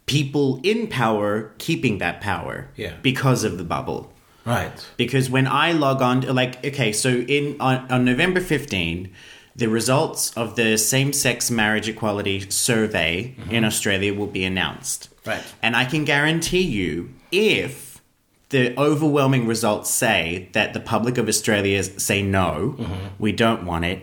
people 0.07 0.61
in 0.63 0.87
power 0.87 1.53
keeping 1.59 1.99
that 1.99 2.21
power 2.21 2.69
Yeah. 2.77 2.95
because 3.03 3.45
of 3.45 3.59
the 3.59 3.65
bubble 3.65 4.13
right. 4.47 4.89
because 4.97 5.29
when 5.29 5.47
I 5.47 5.73
log 5.73 6.01
on, 6.01 6.23
like, 6.23 6.65
okay, 6.65 6.93
so 6.93 7.11
in 7.11 7.61
on, 7.61 7.91
on 7.91 8.05
November 8.05 8.41
15, 8.41 9.13
the 9.55 9.69
results 9.69 10.33
of 10.37 10.57
the 10.57 10.77
same-sex 10.77 11.51
marriage 11.51 11.89
equality 11.89 12.49
survey 12.51 13.35
mm-hmm. 13.39 13.51
in 13.51 13.65
Australia 13.65 14.15
will 14.15 14.27
be 14.27 14.45
announced. 14.45 15.09
Right. 15.25 15.43
And 15.63 15.75
I 15.75 15.85
can 15.85 16.05
guarantee 16.05 16.63
you, 16.63 17.15
if 17.33 18.01
the 18.51 18.79
overwhelming 18.79 19.47
results 19.47 19.91
say 19.91 20.49
that 20.53 20.73
the 20.73 20.81
public 20.81 21.19
of 21.19 21.29
Australia 21.29 21.83
say 21.83 22.23
no, 22.23 22.77
mm-hmm. 22.79 23.07
we 23.19 23.33
don't 23.33 23.65
want 23.65 23.85
it, 23.85 24.03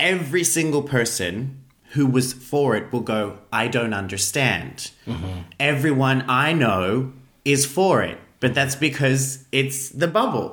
every 0.00 0.42
single 0.42 0.82
person 0.82 1.60
who 1.90 2.06
was 2.06 2.32
for 2.32 2.74
it 2.74 2.92
will 2.92 3.00
go, 3.00 3.38
I 3.52 3.68
don't 3.68 3.94
understand. 3.94 4.90
Mm-hmm. 5.06 5.40
Everyone 5.60 6.24
I 6.28 6.52
know 6.52 7.12
is 7.44 7.66
for 7.66 8.02
it, 8.02 8.18
but 8.44 8.52
that's 8.58 8.76
because 8.88 9.22
it's 9.60 9.78
the 10.02 10.06
bubble. 10.18 10.48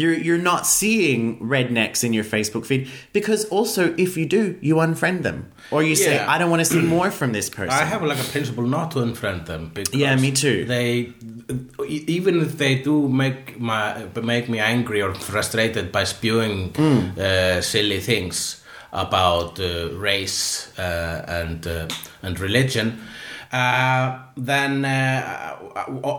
You're 0.00 0.18
you're 0.26 0.44
not 0.52 0.62
seeing 0.66 1.22
rednecks 1.54 2.00
in 2.06 2.12
your 2.18 2.24
Facebook 2.34 2.64
feed 2.70 2.82
because 3.18 3.40
also 3.56 3.82
if 4.06 4.10
you 4.18 4.26
do, 4.38 4.42
you 4.68 4.74
unfriend 4.86 5.22
them 5.28 5.38
or 5.74 5.80
you 5.82 5.96
say 5.96 6.14
I 6.32 6.38
don't 6.38 6.50
want 6.54 6.60
to 6.66 6.70
see 6.74 6.82
more 6.96 7.10
from 7.10 7.30
this 7.32 7.48
person. 7.50 7.70
I 7.82 7.84
have 7.92 8.02
like 8.10 8.20
a 8.26 8.28
principle 8.34 8.66
not 8.76 8.86
to 8.92 8.98
unfriend 9.06 9.46
them 9.46 9.62
because 9.74 9.94
Yeah, 10.02 10.14
me 10.24 10.30
too. 10.44 10.58
They 10.74 11.12
even 12.08 12.34
if 12.46 12.52
they 12.62 12.74
do 12.88 13.08
make 13.24 13.58
my 13.70 14.06
make 14.22 14.46
me 14.54 14.58
angry 14.74 15.00
or 15.06 15.14
frustrated 15.14 15.86
by 15.98 16.04
spewing 16.14 16.54
Hmm. 16.76 17.00
uh, 17.18 17.60
silly 17.62 18.00
things 18.10 18.36
about 18.92 19.58
uh, 19.60 19.68
race 20.10 20.42
uh, 20.78 21.24
and 21.40 21.66
uh, 21.66 21.86
and 22.22 22.38
religion. 22.40 22.86
Uh, 23.52 24.18
then 24.36 24.84
uh, 24.84 25.56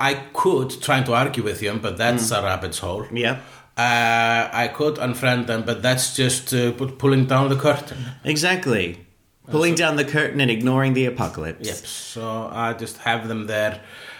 I 0.01 0.13
could 0.33 0.81
try 0.81 1.01
to 1.03 1.13
argue 1.13 1.43
with 1.43 1.59
him, 1.59 1.79
but 1.79 1.97
that's 1.97 2.31
a 2.31 2.41
rabbit's 2.41 2.79
hole. 2.79 3.05
Yeah. 3.11 3.39
Uh, 3.77 4.49
I 4.51 4.67
could 4.73 4.95
unfriend 4.95 5.47
them, 5.47 5.63
but 5.63 5.81
that's 5.81 6.15
just 6.15 6.53
uh, 6.53 6.71
put- 6.73 6.97
pulling 6.97 7.25
down 7.27 7.49
the 7.49 7.55
curtain. 7.55 7.97
Exactly. 8.23 9.05
Pulling 9.47 9.75
down 9.75 9.95
the 9.95 10.05
curtain 10.05 10.41
and 10.41 10.51
ignoring 10.51 10.93
the 10.93 11.05
apocalypse. 11.05 11.67
Yep. 11.67 11.75
So 11.77 12.49
I 12.51 12.73
just 12.73 12.97
have 12.97 13.27
them 13.27 13.47
there 13.47 13.79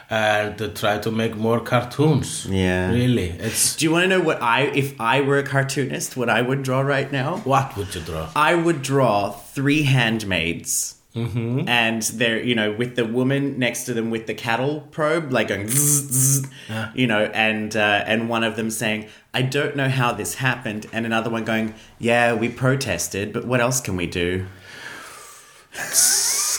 and 0.09 0.59
uh, 0.59 0.69
try 0.69 0.97
to 0.99 1.11
make 1.11 1.35
more 1.35 1.59
cartoons. 1.59 2.47
Yeah. 2.49 2.91
Really, 2.91 3.29
it's 3.29 3.75
Do 3.75 3.85
you 3.85 3.91
want 3.91 4.03
to 4.03 4.07
know 4.07 4.21
what 4.21 4.41
I 4.41 4.61
if 4.63 4.99
I 4.99 5.21
were 5.21 5.37
a 5.37 5.43
cartoonist, 5.43 6.17
what 6.17 6.29
I 6.29 6.41
would 6.41 6.63
draw 6.63 6.81
right 6.81 7.11
now? 7.11 7.37
what 7.43 7.77
would 7.77 7.93
you 7.93 8.01
draw? 8.01 8.29
I 8.35 8.55
would 8.55 8.81
draw 8.81 9.31
three 9.31 9.83
handmaids. 9.83 10.95
Mm-hmm. 11.15 11.67
And 11.67 12.03
they're, 12.03 12.41
you 12.43 12.53
know, 12.53 12.71
with 12.71 12.95
the 12.95 13.03
woman 13.03 13.57
next 13.57 13.85
to 13.85 13.95
them 13.95 14.11
with 14.11 14.27
the 14.27 14.35
cattle 14.35 14.81
probe, 14.91 15.31
like 15.31 15.47
going, 15.47 15.67
zzz, 15.67 16.07
zzz, 16.11 16.47
Yeah. 16.69 16.91
you 16.93 17.07
know, 17.07 17.25
and 17.33 17.75
uh, 17.75 18.03
and 18.05 18.29
one 18.29 18.43
of 18.43 18.55
them 18.55 18.69
saying, 18.69 19.07
"I 19.33 19.41
don't 19.41 19.75
know 19.75 19.89
how 19.89 20.13
this 20.13 20.35
happened," 20.35 20.85
and 20.93 21.07
another 21.07 21.31
one 21.31 21.45
going, 21.45 21.73
"Yeah, 21.97 22.33
we 22.33 22.47
protested, 22.47 23.33
but 23.33 23.45
what 23.45 23.59
else 23.59 23.81
can 23.81 23.95
we 23.95 24.05
do?" 24.05 24.45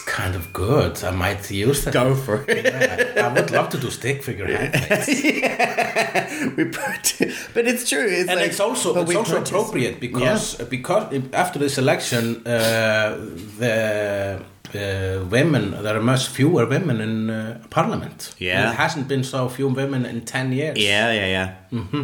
Kind 0.06 0.34
of 0.34 0.52
good. 0.52 1.02
I 1.04 1.10
might 1.10 1.50
use 1.50 1.84
that. 1.84 1.94
Go 1.94 2.14
for 2.14 2.44
it. 2.48 2.66
I 3.16 3.32
would 3.32 3.50
love 3.50 3.68
to 3.70 3.78
do 3.78 3.90
stick 3.90 4.22
figure 4.22 4.46
handmaids. 4.56 5.08
we 6.56 6.64
protest, 6.64 7.50
but 7.54 7.66
it's 7.66 7.88
true. 7.88 8.06
It's 8.06 8.28
and 8.28 8.40
like, 8.40 8.50
it's 8.50 8.60
also 8.60 9.02
it's 9.02 9.14
also 9.14 9.42
appropriate 9.42 10.00
because 10.00 10.56
because 10.68 11.12
after 11.32 11.58
this 11.58 11.78
election, 11.78 12.46
uh, 12.46 13.16
the 13.58 14.42
uh, 14.74 15.24
women 15.26 15.82
there 15.82 15.96
are 15.96 16.02
much 16.02 16.28
fewer 16.28 16.66
women 16.66 17.00
in 17.00 17.30
uh, 17.30 17.58
parliament. 17.70 18.34
Yeah. 18.38 18.70
it 18.70 18.76
hasn't 18.76 19.08
been 19.08 19.24
so 19.24 19.48
few 19.48 19.68
women 19.68 20.04
in 20.06 20.24
ten 20.24 20.52
years. 20.52 20.78
Yeah, 20.78 21.12
yeah, 21.12 21.54
yeah. 21.72 22.00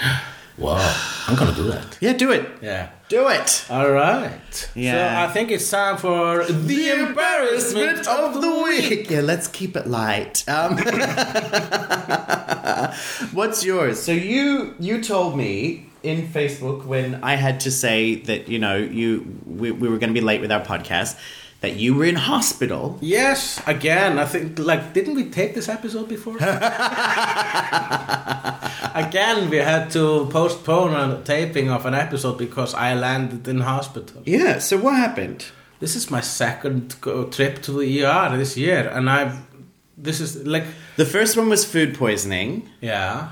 Wow, 0.58 0.92
I'm 1.28 1.36
gonna 1.36 1.54
do 1.54 1.68
that. 1.70 1.98
Yeah, 2.00 2.14
do 2.14 2.32
it. 2.32 2.44
Yeah. 2.60 2.88
Do 3.08 3.28
it. 3.28 3.64
All 3.70 3.90
right. 3.90 4.70
Yeah. 4.74 4.92
So 4.92 5.28
I 5.28 5.32
think 5.32 5.50
it's 5.50 5.70
time 5.70 5.96
for 5.96 6.44
the 6.44 6.90
embarrassment 6.90 8.06
of 8.06 8.42
the 8.42 8.62
week. 8.64 9.08
Yeah, 9.10 9.22
let's 9.22 9.48
keep 9.48 9.76
it 9.76 9.86
light. 9.86 10.46
Um, 10.46 10.76
what's 13.32 13.64
yours? 13.64 14.02
So 14.02 14.12
you 14.12 14.74
you 14.78 15.02
told 15.02 15.38
me 15.38 15.86
in 16.02 16.28
Facebook 16.28 16.84
when 16.84 17.22
I 17.24 17.36
had 17.36 17.60
to 17.60 17.70
say 17.70 18.16
that 18.16 18.48
you 18.48 18.58
know 18.58 18.76
you 18.76 19.38
we, 19.46 19.70
we 19.70 19.88
were 19.88 19.96
going 19.98 20.10
to 20.10 20.20
be 20.20 20.22
late 20.24 20.42
with 20.42 20.52
our 20.52 20.60
podcast 20.60 21.16
that 21.60 21.76
you 21.76 21.94
were 21.94 22.04
in 22.04 22.16
hospital. 22.16 22.98
Yes, 23.00 23.60
again, 23.66 24.18
I 24.18 24.26
think 24.26 24.58
like 24.58 24.92
didn't 24.92 25.14
we 25.14 25.30
tape 25.30 25.54
this 25.54 25.68
episode 25.68 26.08
before? 26.08 26.36
again, 29.06 29.50
we 29.50 29.58
had 29.58 29.90
to 29.92 30.26
postpone 30.30 30.94
a 30.94 31.22
taping 31.24 31.70
of 31.70 31.86
an 31.86 31.94
episode 31.94 32.38
because 32.38 32.74
I 32.74 32.94
landed 32.94 33.46
in 33.48 33.60
hospital. 33.60 34.22
Yeah. 34.26 34.58
So 34.58 34.76
what 34.78 34.96
happened? 34.96 35.44
This 35.80 35.94
is 35.96 36.10
my 36.10 36.20
second 36.22 36.96
trip 37.32 37.62
to 37.62 37.72
the 37.80 38.04
ER 38.04 38.36
this 38.36 38.56
year, 38.56 38.88
and 38.88 39.08
I've 39.08 39.36
this 39.96 40.20
is 40.20 40.46
like 40.46 40.64
The 40.96 41.04
first 41.06 41.36
one 41.36 41.48
was 41.48 41.64
food 41.64 41.94
poisoning. 41.98 42.68
yeah, 42.80 43.28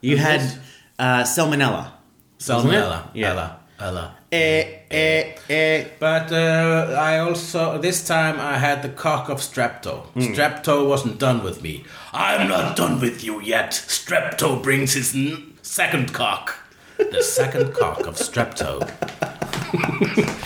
You 0.00 0.16
And 0.16 0.20
had 0.26 0.40
this- 0.40 0.58
uh, 0.98 1.22
salmonella. 1.24 1.84
salmonella, 2.38 3.02
Yeah. 3.14 3.30
Ella, 3.30 3.56
Ella. 3.80 4.14
Eh, 4.34 4.78
eh, 4.90 5.34
eh. 5.48 5.84
But 6.00 6.32
uh, 6.32 6.96
I 6.98 7.18
also 7.18 7.78
this 7.78 8.04
time 8.06 8.40
I 8.40 8.58
had 8.58 8.82
the 8.82 8.88
cock 8.88 9.28
of 9.28 9.38
strepto. 9.38 10.06
Strepto 10.16 10.88
wasn't 10.88 11.18
done 11.20 11.44
with 11.44 11.62
me. 11.62 11.84
I'm 12.12 12.48
not 12.48 12.76
done 12.76 13.00
with 13.00 13.22
you 13.22 13.40
yet. 13.40 13.70
Strepto 13.70 14.60
brings 14.62 14.94
his 14.94 15.14
n- 15.14 15.52
second 15.62 16.12
cock. 16.12 16.56
The 16.98 17.22
second 17.22 17.74
cock 17.74 18.06
of 18.06 18.16
strepto. 18.16 18.82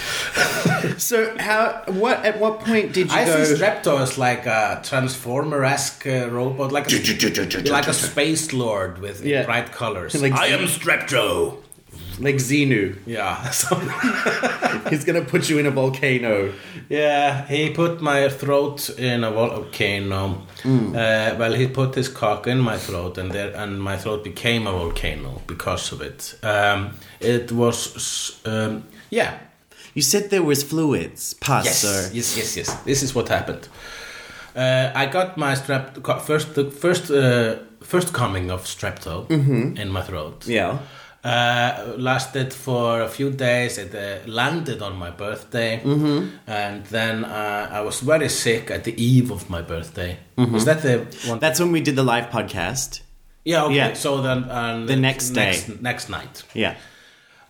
So 0.99 1.37
how? 1.39 1.83
What? 1.89 2.25
At 2.25 2.39
what 2.41 2.61
point 2.61 2.93
did 2.93 3.11
you 3.11 3.17
I 3.19 3.25
go? 3.25 3.45
see 3.45 3.55
strepto 3.55 4.01
as 4.01 4.17
like 4.19 4.47
a 4.47 4.81
transformer-esque 4.85 6.07
uh, 6.07 6.29
robot, 6.31 6.73
like 6.73 6.87
a, 6.91 7.71
like 7.71 7.89
a 7.89 7.93
space 7.95 8.53
lord 8.53 8.99
with 8.99 9.25
Yeah. 9.25 9.45
bright 9.45 9.73
colors. 9.73 10.15
Like- 10.21 10.33
I 10.33 10.47
am 10.49 10.67
strepto. 10.67 11.59
Like 12.21 12.37
Xenu. 12.37 12.97
Yeah. 13.07 13.51
So 13.53 13.77
He's 14.91 15.05
gonna 15.05 15.25
put 15.25 15.49
you 15.51 15.59
in 15.59 15.67
a 15.67 15.71
volcano. 15.71 16.53
Yeah, 16.89 17.47
he 17.47 17.71
put 17.71 18.01
my 18.01 18.29
throat 18.29 18.91
in 18.99 19.25
a 19.25 19.31
volcano. 19.31 20.47
Hmm. 20.63 20.95
Uh, 20.95 21.35
well, 21.39 21.53
he 21.53 21.67
put 21.69 21.95
his 21.95 22.09
cock 22.09 22.47
in 22.47 22.59
my 22.59 22.79
throat, 22.79 23.19
and 23.19 23.33
there, 23.33 23.55
and 23.55 23.81
my 23.81 23.97
throat 23.97 24.25
became 24.25 24.67
a 24.67 24.73
volcano 24.73 25.43
because 25.47 25.93
of 25.93 26.01
it. 26.01 26.35
Um, 26.43 26.95
it 27.21 27.53
was, 27.53 28.41
um, 28.45 28.85
yeah, 29.11 29.39
You 29.95 30.03
said 30.03 30.31
there 30.31 30.43
was 30.45 30.63
fluids, 30.63 31.35
pus, 31.35 31.65
yes, 31.65 31.85
or 31.85 32.15
yes, 32.15 32.37
yes, 32.37 32.57
yes. 32.57 32.73
This 32.85 33.03
is 33.03 33.15
what 33.15 33.29
happened. 33.29 33.69
Uh, 34.55 34.93
I 34.95 35.07
got 35.07 35.37
my 35.37 35.55
strep 35.55 36.21
first, 36.23 36.55
the 36.55 36.71
first, 36.71 37.11
uh, 37.11 37.57
first 37.83 38.13
coming 38.13 38.51
of 38.51 38.65
strepto 38.65 39.27
in 39.79 39.89
my 39.91 40.03
throat. 40.03 40.47
Yeah. 40.47 40.79
Uh, 41.25 41.95
lasted 41.99 42.53
for 42.55 43.03
a 43.03 43.09
few 43.09 43.31
days. 43.31 43.77
It 43.77 43.93
uh, 43.95 44.19
landed 44.31 44.83
on 44.83 44.97
my 44.97 45.11
birthday, 45.11 45.81
Mm-hmm. 45.85 46.29
and 46.47 46.87
then 46.87 47.25
uh, 47.25 47.69
I 47.73 47.81
was 47.81 48.01
very 48.01 48.29
sick 48.29 48.71
at 48.71 48.85
the 48.85 48.95
eve 49.03 49.33
of 49.33 49.51
my 49.51 49.61
birthday. 49.63 50.17
Was 50.37 50.65
that 50.65 50.83
the 50.83 50.99
one? 50.99 51.07
Mm-hmm. 51.09 51.39
That's 51.41 51.59
when 51.61 51.73
we 51.73 51.81
did 51.81 51.97
the 51.97 52.05
live 52.05 52.31
podcast. 52.31 53.01
yeah, 53.45 53.65
okay. 53.65 53.75
yeah. 53.75 53.95
So 53.95 54.23
then, 54.23 54.43
The 54.87 54.97
next 54.97 55.31
day. 55.31 55.47
next, 55.47 55.69
next 55.83 56.09
night, 56.09 56.45
Yeah. 56.55 56.75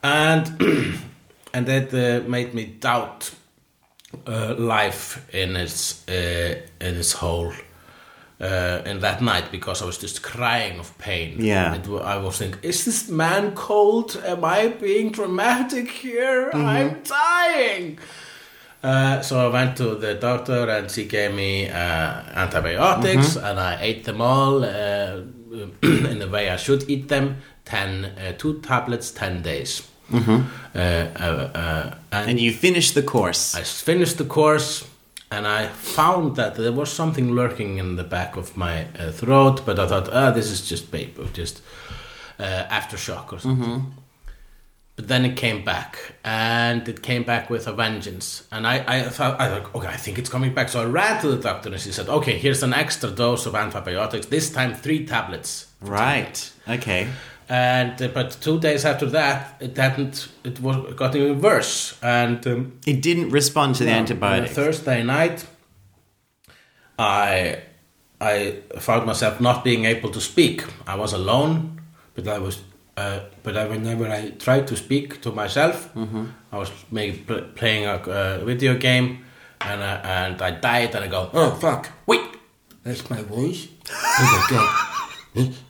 and 0.02 0.46
and 1.54 1.66
that 1.66 1.92
uh, 1.92 2.26
made 2.28 2.54
me 2.54 2.64
doubt 2.80 3.30
uh, 4.26 4.54
life 4.56 5.26
in 5.34 5.56
its 5.56 6.08
uh, 6.08 6.54
in 6.80 6.96
its 6.96 7.12
whole. 7.12 7.52
Uh, 8.40 8.82
in 8.86 9.00
that 9.00 9.20
night, 9.20 9.50
because 9.50 9.82
I 9.82 9.84
was 9.84 9.98
just 9.98 10.22
crying 10.22 10.78
of 10.78 10.96
pain. 10.98 11.38
Yeah. 11.40 11.74
It 11.74 11.88
I 11.88 12.18
was 12.18 12.38
thinking, 12.38 12.60
is 12.62 12.84
this 12.84 13.08
man 13.08 13.52
cold? 13.56 14.16
Am 14.24 14.44
I 14.44 14.68
being 14.68 15.10
dramatic 15.10 15.90
here? 15.90 16.50
I'm 16.54 17.02
dying. 17.02 17.98
Uh, 18.82 19.20
so 19.22 19.44
I 19.44 19.52
went 19.52 19.76
to 19.78 19.96
the 19.96 20.14
doctor 20.14 20.68
and 20.70 20.88
she 20.88 21.04
gave 21.06 21.34
me 21.34 21.68
uh, 21.68 22.22
antibiotics 22.34 23.34
and 23.36 23.58
I 23.58 23.76
ate 23.80 24.04
them 24.04 24.20
all 24.20 24.64
uh, 24.64 25.16
in 25.82 26.18
the 26.20 26.28
way 26.30 26.48
I 26.48 26.56
should 26.56 26.88
eat 26.88 27.08
them. 27.08 27.38
Ten, 27.64 28.04
uh, 28.04 28.32
two 28.38 28.60
tablets, 28.60 29.10
ten 29.10 29.42
days. 29.42 29.82
Uh, 30.12 30.42
uh, 30.74 30.80
uh, 30.80 31.94
and 32.12 32.30
And 32.30 32.40
you 32.40 32.52
finished 32.52 32.94
the 32.94 33.02
course. 33.02 33.54
I 33.54 33.62
finished 33.62 34.16
the 34.16 34.24
course 34.24 34.86
and 35.30 35.46
I 35.46 35.68
found 35.68 36.36
that 36.36 36.56
there 36.56 36.72
was 36.72 36.90
something 36.90 37.32
lurking 37.32 37.78
in 37.78 37.96
the 37.96 38.04
back 38.04 38.36
of 38.36 38.56
my 38.56 38.86
uh, 38.98 39.10
throat, 39.12 39.62
but 39.66 39.78
I 39.78 39.86
thought, 39.86 40.08
ah, 40.12 40.30
this 40.30 40.50
is 40.50 40.66
just 40.66 40.90
paper, 40.90 41.24
just 41.32 41.60
uh, 42.38 42.64
aftershock 42.70 43.32
or 43.32 43.38
something. 43.38 43.92
But 44.96 45.06
then 45.06 45.24
it 45.24 45.36
came 45.36 45.64
back, 45.64 46.14
and 46.24 46.88
it 46.88 47.02
came 47.02 47.22
back 47.22 47.50
with 47.50 47.68
a 47.68 47.72
vengeance. 47.72 48.48
And 48.50 48.66
I, 48.66 48.84
I 48.88 49.02
thought, 49.02 49.40
I 49.40 49.48
thought, 49.48 49.72
okay, 49.76 49.86
I 49.86 49.96
think 49.96 50.18
it's 50.18 50.28
coming 50.28 50.52
back. 50.54 50.70
So 50.70 50.82
I 50.82 50.86
ran 50.86 51.20
to 51.20 51.28
the 51.28 51.36
doctor, 51.36 51.68
and 51.70 51.80
she 51.80 51.92
said, 51.92 52.08
okay, 52.08 52.36
here's 52.36 52.64
an 52.64 52.74
extra 52.74 53.08
dose 53.10 53.46
of 53.46 53.54
antibiotics. 53.54 54.26
This 54.26 54.50
time, 54.50 54.74
three 54.74 55.06
tablets. 55.06 55.66
right. 55.80 56.52
Okay. 56.68 57.06
And 57.50 58.00
uh, 58.02 58.08
but 58.08 58.36
two 58.40 58.58
days 58.60 58.84
after 58.84 59.06
that, 59.10 59.56
it 59.60 59.76
hadn't. 59.76 60.28
It 60.44 60.60
was 60.60 60.76
it 60.90 60.96
got 60.96 61.14
even 61.16 61.40
worse. 61.40 61.96
And 62.02 62.46
um, 62.46 62.72
It 62.86 63.00
didn't 63.02 63.30
respond 63.30 63.76
to 63.76 63.84
the 63.84 63.90
on 63.92 63.98
antibiotics. 63.98 64.54
Thursday 64.54 65.02
night, 65.02 65.46
I 66.98 67.62
I 68.20 68.56
found 68.78 69.06
myself 69.06 69.40
not 69.40 69.64
being 69.64 69.84
able 69.84 70.10
to 70.10 70.20
speak. 70.20 70.64
I 70.86 70.96
was 70.96 71.12
alone, 71.12 71.80
but 72.14 72.26
I 72.28 72.38
was. 72.38 72.62
Uh, 72.96 73.20
but 73.44 73.56
I, 73.56 73.64
whenever 73.68 74.08
I 74.08 74.30
tried 74.30 74.66
to 74.66 74.76
speak 74.76 75.20
to 75.20 75.30
myself, 75.30 75.88
I 76.52 76.58
was 76.58 76.70
maybe 76.90 77.18
pl- 77.18 77.44
playing 77.54 77.86
a 77.86 77.94
uh, 77.94 78.44
video 78.44 78.74
game, 78.76 79.24
and 79.60 79.80
I, 79.84 79.94
and 80.24 80.42
I 80.42 80.50
died, 80.50 80.96
and 80.96 81.04
I 81.04 81.08
go, 81.08 81.30
oh 81.32 81.52
fuck, 81.60 81.90
wait, 82.06 82.22
that's 82.82 83.08
my 83.08 83.22
voice. 83.22 83.68
Oh 84.20 84.26
my 84.34 84.56
god, 85.44 85.54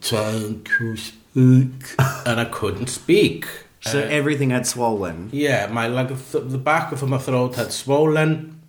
trying 0.00 0.64
to 0.64 0.96
speak, 0.96 1.94
and 2.26 2.40
I 2.40 2.44
couldn't 2.50 2.88
speak. 2.88 3.46
so 3.80 4.00
everything 4.00 4.50
had 4.50 4.66
swollen. 4.66 5.28
Yeah, 5.32 5.66
my 5.70 5.86
like 5.86 6.08
th- 6.08 6.44
the 6.48 6.58
back 6.58 6.92
of 6.92 7.02
my 7.08 7.18
throat 7.18 7.54
had 7.56 7.72
swollen, 7.72 8.60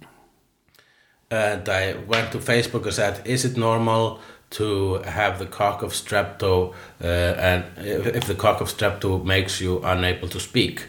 and 1.32 1.68
I 1.70 1.96
went 2.08 2.32
to 2.32 2.38
Facebook 2.40 2.84
and 2.86 2.94
said, 2.94 3.22
"Is 3.26 3.46
it 3.46 3.58
normal 3.58 4.20
to 4.52 4.96
have 5.04 5.38
the 5.40 5.46
cock 5.46 5.84
of 5.84 5.94
strepto, 5.94 6.74
uh, 7.04 7.06
and 7.50 7.64
if, 7.78 8.08
if 8.08 8.26
the 8.26 8.36
cock 8.36 8.62
of 8.62 8.68
strepto 8.68 9.24
makes 9.24 9.60
you 9.62 9.82
unable 9.84 10.28
to 10.30 10.40
speak?" 10.40 10.88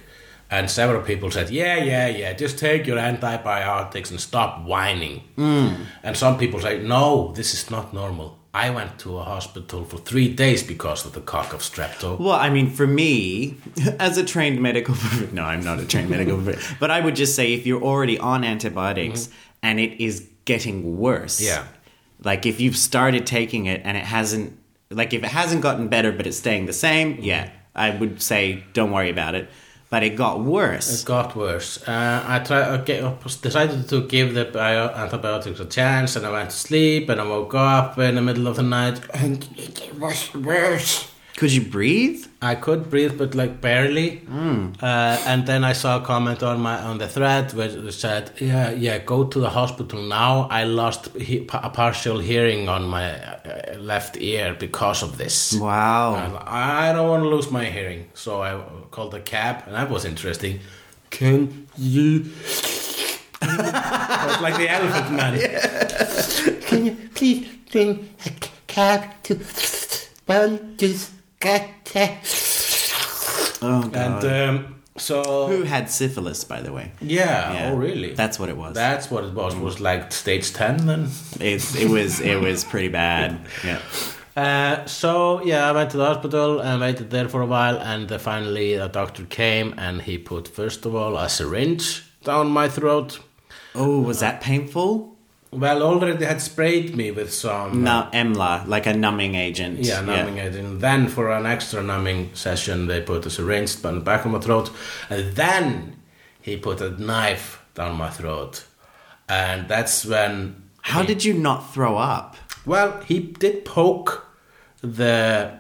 And 0.51 0.69
several 0.71 1.03
people 1.03 1.31
said, 1.31 1.51
"Yeah, 1.51 1.77
yeah, 1.77 2.09
yeah. 2.09 2.33
Just 2.33 2.59
take 2.59 2.87
your 2.87 2.99
antibiotics 2.99 4.11
and 4.11 4.21
stop 4.21 4.65
whining." 4.65 5.23
And 6.03 6.17
some 6.17 6.37
people 6.39 6.61
say, 6.61 6.79
"No, 6.83 7.33
this 7.35 7.55
is 7.55 7.71
not 7.71 7.93
normal." 7.95 8.37
I 8.53 8.71
went 8.71 8.99
to 9.01 9.17
a 9.17 9.23
hospital 9.23 9.85
for 9.85 9.99
three 9.99 10.29
days 10.35 10.65
because 10.65 11.07
of 11.07 11.13
the 11.13 11.21
cock 11.21 11.53
of 11.53 11.61
strepto. 11.61 12.19
Well, 12.19 12.33
I 12.33 12.51
mean, 12.51 12.69
for 12.71 12.87
me, 12.87 13.57
as 14.01 14.19
a 14.19 14.25
trained 14.25 14.61
medical, 14.61 14.97
no, 15.33 15.45
I'm 15.45 15.63
not 15.63 15.79
a 15.79 15.87
trained 15.87 16.11
medical, 16.11 16.43
but 16.81 16.91
I 16.91 17.01
would 17.01 17.15
just 17.15 17.37
say 17.37 17.53
if 17.53 17.67
you're 17.67 17.83
already 17.83 18.19
on 18.19 18.43
antibiotics 18.43 19.27
mm-hmm. 19.27 19.35
and 19.63 19.81
it 19.81 20.03
is 20.03 20.29
getting 20.47 20.99
worse, 20.99 21.41
Yeah. 21.41 21.65
like 22.25 22.45
if 22.45 22.61
you've 22.61 22.77
started 22.77 23.25
taking 23.25 23.67
it 23.67 23.83
and 23.85 23.97
it 23.97 24.05
hasn't, 24.05 24.59
like 24.91 25.15
if 25.15 25.23
it 25.23 25.31
hasn't 25.31 25.63
gotten 25.63 25.87
better 25.87 26.11
but 26.11 26.27
it's 26.27 26.39
staying 26.39 26.67
the 26.67 26.73
same, 26.73 27.19
yeah, 27.21 27.45
mm-hmm. 27.45 27.57
I 27.77 27.91
would 27.91 28.21
say 28.21 28.65
don't 28.73 28.91
worry 28.91 29.11
about 29.11 29.37
it. 29.37 29.49
But 29.91 30.05
it 30.05 30.11
got 30.17 30.41
worse. 30.41 31.03
It 31.03 31.05
got 31.05 31.35
worse. 31.35 31.83
Uh, 31.87 32.25
I 32.25 32.39
tried. 32.39 32.89
I 32.89 33.15
decided 33.43 33.89
to 33.89 34.07
give 34.07 34.35
the 34.35 34.45
bio- 34.45 34.95
antibiotics 34.95 35.59
a 35.59 35.65
chance, 35.65 36.15
and 36.15 36.25
I 36.25 36.31
went 36.31 36.51
to 36.51 36.57
sleep, 36.57 37.09
and 37.09 37.21
I 37.21 37.25
woke 37.27 37.55
up 37.57 37.99
in 37.99 38.15
the 38.15 38.23
middle 38.23 38.47
of 38.47 38.55
the 38.55 38.63
night, 38.63 39.01
and 39.13 39.47
it 39.57 39.93
was 39.99 40.33
worse. 40.33 41.09
Could 41.41 41.55
you 41.55 41.63
breathe? 41.63 42.27
I 42.43 42.55
could 42.55 42.91
breathe, 42.91 43.17
but 43.17 43.35
like 43.35 43.63
barely. 43.63 44.21
Uh, 44.29 45.17
and 45.27 45.47
then 45.47 45.65
I 45.65 45.73
saw 45.73 45.97
a 45.97 46.05
comment 46.05 46.43
on 46.43 46.61
my 46.61 46.77
on 46.79 46.99
the 46.99 47.09
thread 47.09 47.55
which 47.55 47.95
said, 47.95 48.31
"Yeah, 48.39 48.73
yeah, 48.73 48.99
go 48.99 49.25
to 49.25 49.41
the 49.41 49.49
hospital 49.49 50.03
now. 50.03 50.49
I 50.51 50.65
lost 50.65 51.09
he- 51.17 51.49
a 51.51 51.71
partial 51.71 52.19
hearing 52.19 52.69
on 52.69 52.87
my 52.87 53.07
uh, 53.13 53.79
left 53.79 54.19
ear 54.21 54.55
because 54.55 55.03
of 55.03 55.17
this." 55.17 55.55
Wow. 55.55 56.43
I 56.47 56.93
don't 56.93 57.09
want 57.09 57.23
to 57.23 57.31
lose 57.31 57.51
my 57.51 57.65
hearing, 57.65 58.11
so 58.13 58.43
I 58.43 58.61
called 58.91 59.15
a 59.15 59.21
cab, 59.21 59.63
and 59.65 59.75
that 59.75 59.89
was 59.89 60.05
interesting. 60.05 60.61
Can 61.09 61.67
you? 61.79 62.27
I 63.41 64.25
was 64.29 64.41
like 64.43 64.57
the 64.59 64.69
elephant 64.69 65.11
man. 65.17 65.33
Can 66.69 66.85
you 66.85 66.97
please 67.15 67.49
bring 67.73 68.11
a 68.27 68.31
cab 68.67 69.01
to 69.23 69.41
got 70.27 71.20
Oh, 73.63 73.83
God. 73.89 73.95
and 74.25 74.25
um, 74.59 74.75
so 74.97 75.47
Who 75.49 75.63
had 75.65 75.91
syphilis, 75.91 76.45
by 76.45 76.61
the 76.63 76.73
way? 76.73 76.93
yeah, 77.01 77.53
Yeah. 77.53 77.71
oh 77.73 77.77
really? 77.77 78.15
That's 78.15 78.39
what 78.39 78.49
it 78.49 78.57
was. 78.57 78.75
That's 78.75 79.11
what 79.11 79.25
it 79.25 79.35
was. 79.35 79.55
It 79.55 79.61
was 79.61 79.81
like 79.81 80.13
stage 80.13 80.53
ten 80.53 80.87
then. 80.87 81.09
it, 81.41 81.63
it 81.77 81.89
was 81.91 82.21
it 82.21 82.41
was 82.41 82.65
pretty 82.65 82.89
bad. 82.89 83.39
Yeah. 83.65 83.81
Uh, 84.37 84.87
so 84.87 85.43
yeah, 85.45 85.69
I 85.69 85.73
went 85.73 85.91
to 85.91 85.97
the 85.99 86.07
hospital 86.07 86.61
and 86.61 86.81
waited 86.81 87.11
there 87.11 87.29
for 87.29 87.43
a 87.43 87.47
while, 87.47 87.77
and 87.79 88.11
uh, 88.11 88.19
finally 88.19 88.75
a 88.75 88.89
doctor 88.89 89.25
came 89.25 89.75
and 89.77 90.01
he 90.03 90.17
put 90.19 90.49
first 90.49 90.87
of 90.87 90.95
all 90.95 91.17
a 91.19 91.29
syringe 91.29 92.03
down 92.25 92.49
my 92.51 92.69
throat. 92.69 93.19
Oh, 93.75 94.01
was 94.01 94.21
that 94.21 94.41
painful? 94.41 95.10
Well, 95.53 95.83
already 95.83 96.25
had 96.25 96.41
sprayed 96.41 96.97
me 96.97 97.11
with 97.11 97.33
some 97.33 97.83
No, 97.83 98.09
EMLA, 98.13 98.69
like 98.69 98.87
a 98.87 98.93
numbing 98.95 99.35
agent. 99.35 99.81
yeah 99.81 100.01
numbing 100.01 100.39
agent. 100.39 100.81
Then 100.81 101.09
for 101.09 101.31
an 101.33 101.45
extra 101.45 101.83
numbing 101.83 102.31
session, 102.35 102.87
they 102.87 103.01
put 103.01 103.27
a 103.27 103.31
syringe 103.31 103.83
down 103.83 103.97
the 103.97 104.01
back 104.01 104.25
of 104.25 104.31
my 104.31 104.39
throat, 104.39 104.71
and 105.09 105.35
then 105.35 105.97
he 106.41 106.57
put 106.57 106.81
a 106.81 106.91
knife 106.91 107.61
down 107.75 107.97
my 107.97 108.11
throat, 108.11 108.65
and 109.29 109.69
that's 109.69 110.05
when. 110.07 110.55
How 110.83 111.03
did 111.03 111.25
you 111.25 111.35
not 111.35 111.75
throw 111.75 111.99
up? 111.99 112.37
Well, 112.65 113.01
he 113.07 113.19
did 113.19 113.65
poke 113.65 114.25
the 114.83 115.59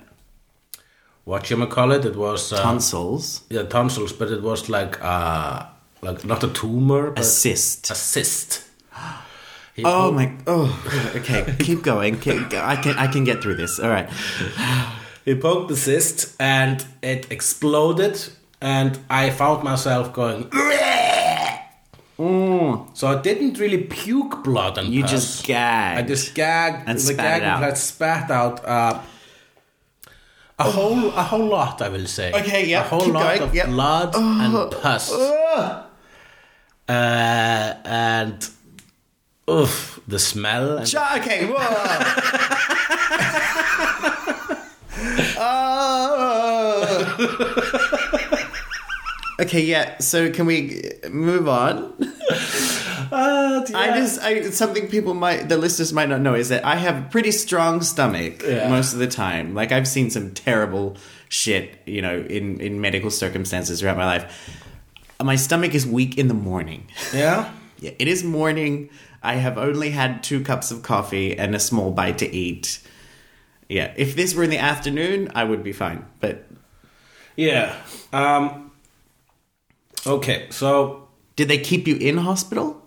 what 1.25 1.51
you 1.51 1.67
call 1.67 1.91
it. 1.93 2.05
It 2.05 2.15
was 2.17 2.53
uh, 2.53 2.63
Tonsils. 2.63 3.43
yeah 3.51 3.65
tonsils, 3.65 4.13
but 4.13 4.31
it 4.31 4.41
was 4.43 4.69
like 4.69 5.03
uh 5.03 5.67
like 6.01 6.25
not 6.25 6.45
a 6.45 6.49
tumor, 6.49 7.11
but 7.11 7.21
A 7.21 7.25
cyst. 7.25 7.91
a 7.91 7.95
cyst. 7.95 8.63
He 9.81 9.85
Oh 9.87 10.11
my! 10.13 10.27
Oh, 10.47 10.69
okay. 11.17 11.43
Keep 11.59 11.83
going. 11.83 12.19
Keep, 12.21 12.53
I 12.55 12.77
can. 12.77 12.95
I 12.99 13.07
can 13.07 13.25
get 13.25 13.43
through 13.43 13.57
this. 13.57 13.79
All 13.81 13.89
right. 13.91 14.09
He 15.25 15.35
poked 15.35 15.69
the 15.69 15.77
cyst 15.77 16.35
and 16.41 16.85
it 17.03 17.31
exploded, 17.31 18.17
and 18.61 18.99
I 19.11 19.31
found 19.31 19.63
myself 19.65 20.13
going. 20.13 20.51
So 22.95 23.07
I 23.09 23.21
didn't 23.23 23.59
really 23.59 23.79
puke 23.85 24.45
blood 24.45 24.77
and 24.77 24.89
You 24.93 25.03
pus. 25.03 25.11
just 25.11 25.47
gagged. 25.47 26.01
I 26.01 26.03
just 26.03 26.35
gagged 26.35 26.89
And 26.89 26.99
the 26.99 27.03
spat 27.03 27.41
gag 27.41 27.43
out. 27.43 27.79
spat 27.79 28.31
out 28.31 28.65
uh, 28.65 29.01
a 30.59 30.65
whole 30.65 31.09
a 31.09 31.23
whole 31.23 31.47
lot. 31.49 31.81
I 31.81 31.89
will 31.89 32.07
say. 32.07 32.31
Okay, 32.33 32.67
yeah, 32.69 32.81
a 32.85 32.89
whole 32.89 33.01
keep 33.07 33.15
lot 33.15 33.23
going, 33.39 33.43
of 33.49 33.55
yep. 33.55 33.67
blood 33.69 34.15
and 34.15 34.71
pus. 34.83 35.11
Uh, 36.89 37.75
and 37.85 38.49
oof, 39.49 40.01
the 40.09 40.19
smell. 40.19 40.79
And, 40.79 40.93
Okay. 41.21 41.47
Whoa. 41.47 41.57
oh. 45.39 47.17
Okay. 49.41 49.63
Yeah. 49.63 49.99
So 49.99 50.31
can 50.31 50.47
we 50.47 50.83
move 51.11 51.49
on? 51.49 51.95
Uh, 53.13 53.65
I 53.75 53.93
just 53.99 54.21
I, 54.21 54.51
something 54.51 54.89
people 54.89 55.15
might 55.15 55.49
the 55.49 55.57
listeners 55.57 55.93
might 55.93 56.09
not 56.09 56.21
know 56.21 56.35
is 56.35 56.49
that 56.51 56.65
I 56.65 56.77
have 56.77 56.99
a 56.99 57.03
pretty 57.09 57.31
strong 57.33 57.83
stomach 57.83 58.43
Yeah. 58.47 58.69
most 58.69 58.93
of 58.93 58.99
the 58.99 59.07
time. 59.09 59.55
Like 59.55 59.73
I've 59.73 59.89
seen 59.89 60.11
some 60.11 60.33
terrible 60.33 60.97
shit, 61.29 61.79
you 61.87 62.03
know, 62.03 62.19
in 62.21 62.61
in 62.61 62.81
medical 62.81 63.11
circumstances 63.11 63.81
throughout 63.81 63.97
my 63.97 64.07
life. 64.07 64.51
My 65.23 65.37
stomach 65.37 65.75
is 65.75 65.87
weak 65.87 66.19
in 66.19 66.29
the 66.29 66.35
morning. 66.35 66.87
yeah. 67.15 67.51
Yeah, 67.83 67.93
it 67.99 68.09
is 68.09 68.23
morning. 68.23 68.91
I 69.23 69.35
have 69.35 69.59
only 69.59 69.91
had 69.91 70.23
two 70.23 70.43
cups 70.43 70.71
of 70.71 70.83
coffee 70.83 71.37
and 71.37 71.55
a 71.55 71.61
small 71.61 71.91
bite 71.91 72.19
to 72.19 72.35
eat. 72.35 72.81
Yeah, 73.69 73.93
if 73.97 74.17
this 74.17 74.35
were 74.35 74.43
in 74.43 74.51
the 74.51 74.59
afternoon, 74.59 75.31
I 75.35 75.45
would 75.45 75.63
be 75.63 75.73
fine. 75.73 76.07
But 76.21 76.47
Yeah. 77.37 77.75
Um, 78.13 78.73
okay, 80.07 80.49
so 80.51 81.09
did 81.37 81.49
they 81.49 81.59
keep 81.59 81.87
you 81.87 81.97
in 81.97 82.17
hospital? 82.19 82.80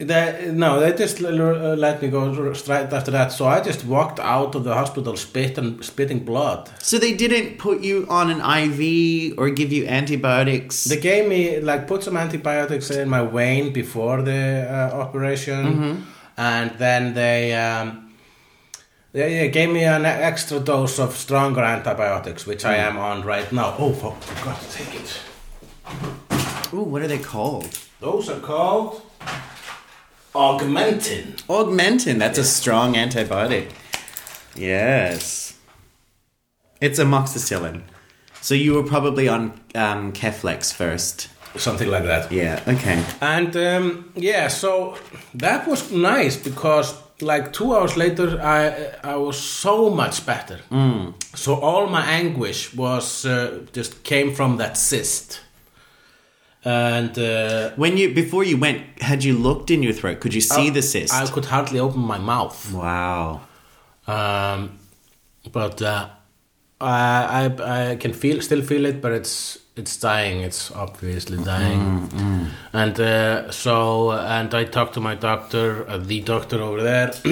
They, 0.00 0.50
no, 0.52 0.80
they 0.80 0.92
just 0.96 1.20
l- 1.20 1.76
let 1.76 2.00
me 2.00 2.08
go 2.08 2.52
straight 2.54 2.92
after 2.92 3.10
that. 3.10 3.32
So 3.32 3.46
I 3.46 3.60
just 3.60 3.84
walked 3.84 4.18
out 4.18 4.54
of 4.54 4.64
the 4.64 4.74
hospital 4.74 5.16
spit 5.16 5.58
and 5.58 5.84
spitting 5.84 6.24
blood. 6.24 6.70
So 6.78 6.98
they 6.98 7.14
didn't 7.14 7.58
put 7.58 7.80
you 7.82 8.06
on 8.08 8.30
an 8.30 8.40
IV 8.40 9.38
or 9.38 9.50
give 9.50 9.72
you 9.72 9.86
antibiotics? 9.86 10.84
They 10.84 10.96
gave 10.96 11.28
me 11.28 11.60
like 11.60 11.86
put 11.86 12.02
some 12.02 12.16
antibiotics 12.16 12.90
in 12.90 13.08
my 13.08 13.22
vein 13.24 13.72
before 13.72 14.22
the 14.22 14.66
uh, 14.70 14.96
operation, 14.96 16.06
and 16.36 16.70
then 16.78 17.14
they. 17.14 17.54
Um, 17.54 18.06
they 19.12 19.48
gave 19.48 19.70
me 19.70 19.82
an 19.82 20.04
extra 20.04 20.60
dose 20.60 21.00
of 21.00 21.16
stronger 21.16 21.62
antibiotics, 21.62 22.46
which 22.46 22.64
I 22.64 22.76
am 22.76 22.96
on 22.96 23.22
right 23.22 23.50
now. 23.50 23.74
Oh, 23.76 23.92
for 23.92 24.16
God's 24.44 24.66
sake! 24.66 24.94
It. 24.94 25.20
Ooh, 26.72 26.84
what 26.84 27.02
are 27.02 27.08
they 27.08 27.18
called? 27.18 27.76
Those 27.98 28.30
are 28.30 28.38
called 28.38 29.02
augmentin. 30.34 31.34
Augmentin. 31.48 32.18
That's 32.18 32.38
a 32.38 32.44
strong 32.44 32.94
antibiotic. 32.94 33.70
Yes. 34.54 35.54
It's 36.80 36.98
amoxicillin. 36.98 37.82
So 38.40 38.54
you 38.54 38.74
were 38.74 38.82
probably 38.84 39.28
on 39.28 39.52
um, 39.74 40.12
Keflex 40.12 40.72
first. 40.72 41.28
something 41.56 41.88
like 41.90 42.04
that. 42.04 42.30
Yeah. 42.32 42.60
Okay. 42.66 43.04
And 43.20 43.56
um, 43.56 44.12
yeah, 44.16 44.48
so 44.48 44.96
that 45.34 45.66
was 45.66 45.90
nice 45.92 46.36
because 46.36 46.94
like 47.20 47.52
two 47.52 47.74
hours 47.74 47.96
later, 47.96 48.40
I 48.40 48.92
I 49.12 49.16
was 49.16 49.38
so 49.38 49.90
much 49.90 50.24
better. 50.24 50.58
So 51.34 51.54
all 51.60 51.86
my 51.86 52.04
anguish 52.06 52.72
was 52.74 53.24
uh, 53.26 53.60
just 53.72 54.02
came 54.04 54.32
from 54.34 54.56
that 54.58 54.76
cyst. 54.76 55.40
And 56.64 57.18
uh, 57.18 57.70
When 57.76 57.96
you 57.96 58.12
before 58.14 58.44
you 58.44 58.58
went, 58.58 58.82
had 59.00 59.24
you 59.24 59.34
looked 59.38 59.70
in 59.70 59.82
your 59.82 59.94
throat? 59.94 60.20
Could 60.20 60.34
you 60.34 60.40
see 60.42 60.70
the 60.70 60.82
cyst? 60.82 61.14
I 61.14 61.26
could 61.26 61.46
hardly 61.46 61.78
open 61.80 62.00
my 62.00 62.18
mouth. 62.18 62.72
wow. 62.72 63.40
Um, 64.06 64.78
but 65.52 65.80
uh, 65.80 66.08
I, 66.80 67.44
I 67.46 67.90
I 67.92 67.96
can 67.96 68.12
feel 68.12 68.40
still 68.42 68.62
feel 68.62 68.84
it, 68.86 69.00
but 69.00 69.12
it's 69.12 69.58
it's 69.76 69.96
dying. 69.96 70.40
It's 70.42 70.70
obviously 70.72 71.38
dying. 71.44 72.08
And 72.72 73.00
uh, 73.00 73.50
so 73.50 74.10
and 74.12 74.54
I 74.54 74.64
talked 74.64 74.94
to 74.94 75.00
my 75.00 75.14
doctor, 75.14 75.88
uh, 75.88 75.96
the 75.98 76.20
doctor 76.20 76.60
over 76.60 76.82
there, 76.82 77.06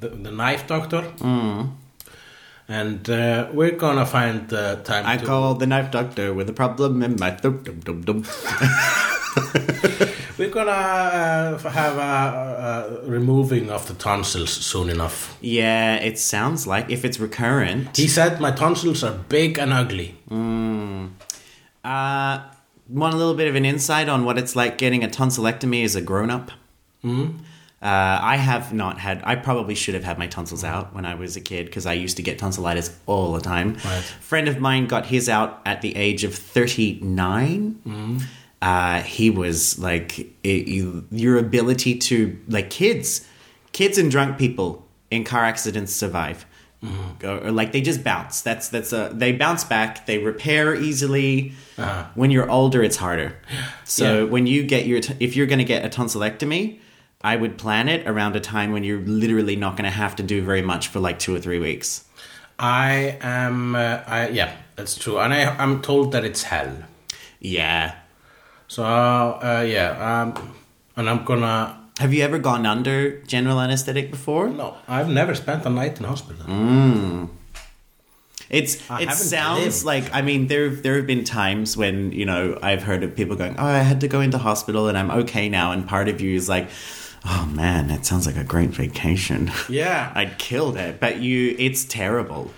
the, 0.00 0.08
the 0.08 0.30
knife 0.30 0.66
doctor. 0.68 1.02
And 2.72 3.08
uh, 3.10 3.50
we're 3.52 3.76
gonna 3.76 4.06
find 4.06 4.50
uh, 4.50 4.76
time. 4.76 5.04
I 5.04 5.18
to, 5.18 5.26
called 5.26 5.60
the 5.60 5.66
knife 5.66 5.90
doctor 5.90 6.32
with 6.32 6.48
a 6.48 6.54
problem 6.54 7.02
in 7.02 7.16
my 7.20 7.32
throat. 7.32 7.64
Dum, 7.64 7.80
dum, 7.80 8.00
dum. 8.00 8.24
We're 10.38 10.48
gonna 10.48 10.70
uh, 10.70 11.58
have 11.68 11.98
a, 11.98 13.02
a 13.04 13.06
removing 13.06 13.70
of 13.70 13.86
the 13.88 13.94
tonsils 13.94 14.50
soon 14.50 14.88
enough. 14.88 15.36
yeah, 15.42 15.96
it 15.96 16.18
sounds 16.18 16.66
like 16.66 16.88
if 16.88 17.04
it's 17.04 17.20
recurrent. 17.20 17.94
He 17.94 18.08
said 18.08 18.40
my 18.40 18.50
tonsils 18.50 19.04
are 19.04 19.18
big 19.28 19.58
and 19.58 19.72
ugly. 19.72 20.16
Uh, 21.84 22.40
want 22.88 23.14
a 23.14 23.18
little 23.18 23.34
bit 23.34 23.48
of 23.48 23.54
an 23.54 23.66
insight 23.66 24.08
on 24.08 24.24
what 24.24 24.38
it's 24.38 24.56
like 24.56 24.78
getting 24.78 25.04
a 25.04 25.08
tonsillectomy 25.08 25.84
as 25.84 25.94
a 25.94 26.00
grown 26.00 26.30
up? 26.30 26.50
Mm-hmm. 27.04 27.36
Uh, 27.82 28.20
I 28.22 28.36
have 28.36 28.72
not 28.72 28.98
had. 28.98 29.20
I 29.24 29.34
probably 29.34 29.74
should 29.74 29.94
have 29.94 30.04
had 30.04 30.16
my 30.16 30.28
tonsils 30.28 30.62
out 30.62 30.94
when 30.94 31.04
I 31.04 31.16
was 31.16 31.36
a 31.36 31.40
kid 31.40 31.66
because 31.66 31.84
I 31.84 31.94
used 31.94 32.16
to 32.18 32.22
get 32.22 32.38
tonsillitis 32.38 32.96
all 33.06 33.32
the 33.32 33.40
time. 33.40 33.74
Right. 33.84 34.02
Friend 34.20 34.46
of 34.46 34.60
mine 34.60 34.86
got 34.86 35.06
his 35.06 35.28
out 35.28 35.60
at 35.66 35.82
the 35.82 35.96
age 35.96 36.22
of 36.22 36.32
thirty 36.34 37.00
Uh, 38.62 39.02
he 39.02 39.28
was 39.30 39.80
like 39.80 40.20
it, 40.44 40.68
you, 40.68 41.04
your 41.10 41.36
ability 41.38 41.98
to 41.98 42.38
like 42.46 42.70
kids, 42.70 43.26
kids 43.72 43.98
and 43.98 44.08
drunk 44.08 44.38
people 44.38 44.86
in 45.10 45.24
car 45.24 45.44
accidents 45.44 45.92
survive. 45.92 46.46
Or, 47.24 47.46
or, 47.46 47.50
like 47.52 47.70
they 47.72 47.80
just 47.80 48.02
bounce. 48.04 48.42
That's 48.42 48.68
that's 48.68 48.92
a 48.92 49.10
they 49.12 49.32
bounce 49.32 49.62
back. 49.64 50.06
They 50.06 50.18
repair 50.18 50.74
easily. 50.76 51.52
When 52.14 52.30
you're 52.30 52.48
older, 52.50 52.82
it's 52.84 52.96
harder. 52.96 53.36
So 53.84 54.24
Yeah. 54.24 54.30
when 54.30 54.46
you 54.46 54.62
get 54.64 54.86
your 54.86 55.00
t- 55.00 55.14
if 55.18 55.34
you're 55.36 55.46
going 55.46 55.58
to 55.60 55.64
get 55.64 55.84
a 55.84 55.88
tonsillectomy, 55.88 56.78
I 57.24 57.36
would 57.36 57.56
plan 57.56 57.88
it 57.88 58.06
around 58.06 58.34
a 58.36 58.40
time 58.40 58.72
when 58.72 58.84
you're 58.84 59.00
literally 59.00 59.56
not 59.56 59.76
going 59.76 59.84
to 59.84 59.90
have 59.90 60.16
to 60.16 60.22
do 60.22 60.42
very 60.42 60.62
much 60.62 60.88
for 60.88 60.98
like 61.00 61.18
two 61.18 61.34
or 61.34 61.38
three 61.40 61.58
weeks. 61.58 62.04
I 62.58 63.18
am. 63.20 63.74
Uh, 63.74 64.00
I 64.06 64.28
yeah, 64.28 64.52
that's 64.76 64.96
true, 64.96 65.18
and 65.18 65.32
I 65.32 65.44
I'm 65.56 65.82
told 65.82 66.12
that 66.12 66.24
it's 66.24 66.42
hell. 66.44 66.76
Yeah. 67.40 67.94
So 68.68 68.84
uh, 68.84 69.64
yeah, 69.66 70.22
um, 70.22 70.54
and 70.96 71.08
I'm 71.08 71.24
gonna. 71.24 71.78
Have 71.98 72.14
you 72.14 72.22
ever 72.22 72.38
gone 72.38 72.66
under 72.66 73.20
general 73.22 73.60
anesthetic 73.60 74.10
before? 74.10 74.48
No, 74.48 74.76
I've 74.88 75.08
never 75.08 75.34
spent 75.34 75.64
a 75.66 75.70
night 75.70 75.98
in 75.98 76.04
hospital. 76.04 76.46
It's 78.50 78.90
I 78.90 79.02
it 79.02 79.10
sounds 79.12 79.84
lived. 79.84 79.84
like 79.84 80.14
I 80.14 80.20
mean 80.22 80.46
there 80.46 80.68
there 80.68 80.96
have 80.96 81.06
been 81.06 81.24
times 81.24 81.76
when 81.76 82.12
you 82.12 82.26
know 82.26 82.58
I've 82.62 82.82
heard 82.82 83.02
of 83.02 83.16
people 83.16 83.34
going 83.34 83.56
oh 83.58 83.64
I 83.64 83.78
had 83.78 84.00
to 84.02 84.08
go 84.08 84.20
into 84.20 84.36
hospital 84.36 84.88
and 84.88 84.98
I'm 84.98 85.10
okay 85.22 85.48
now 85.48 85.72
and 85.72 85.88
part 85.88 86.08
of 86.08 86.20
you 86.20 86.36
is 86.36 86.50
like 86.50 86.68
oh 87.24 87.46
man 87.54 87.88
that 87.88 88.04
sounds 88.04 88.26
like 88.26 88.36
a 88.36 88.44
great 88.44 88.70
vacation 88.70 89.50
Yeah. 89.68 90.12
I'd 90.14 90.38
killed 90.38 90.76
it 90.76 91.00
but 91.00 91.18
you 91.18 91.54
it's 91.58 91.84
terrible 91.84 92.50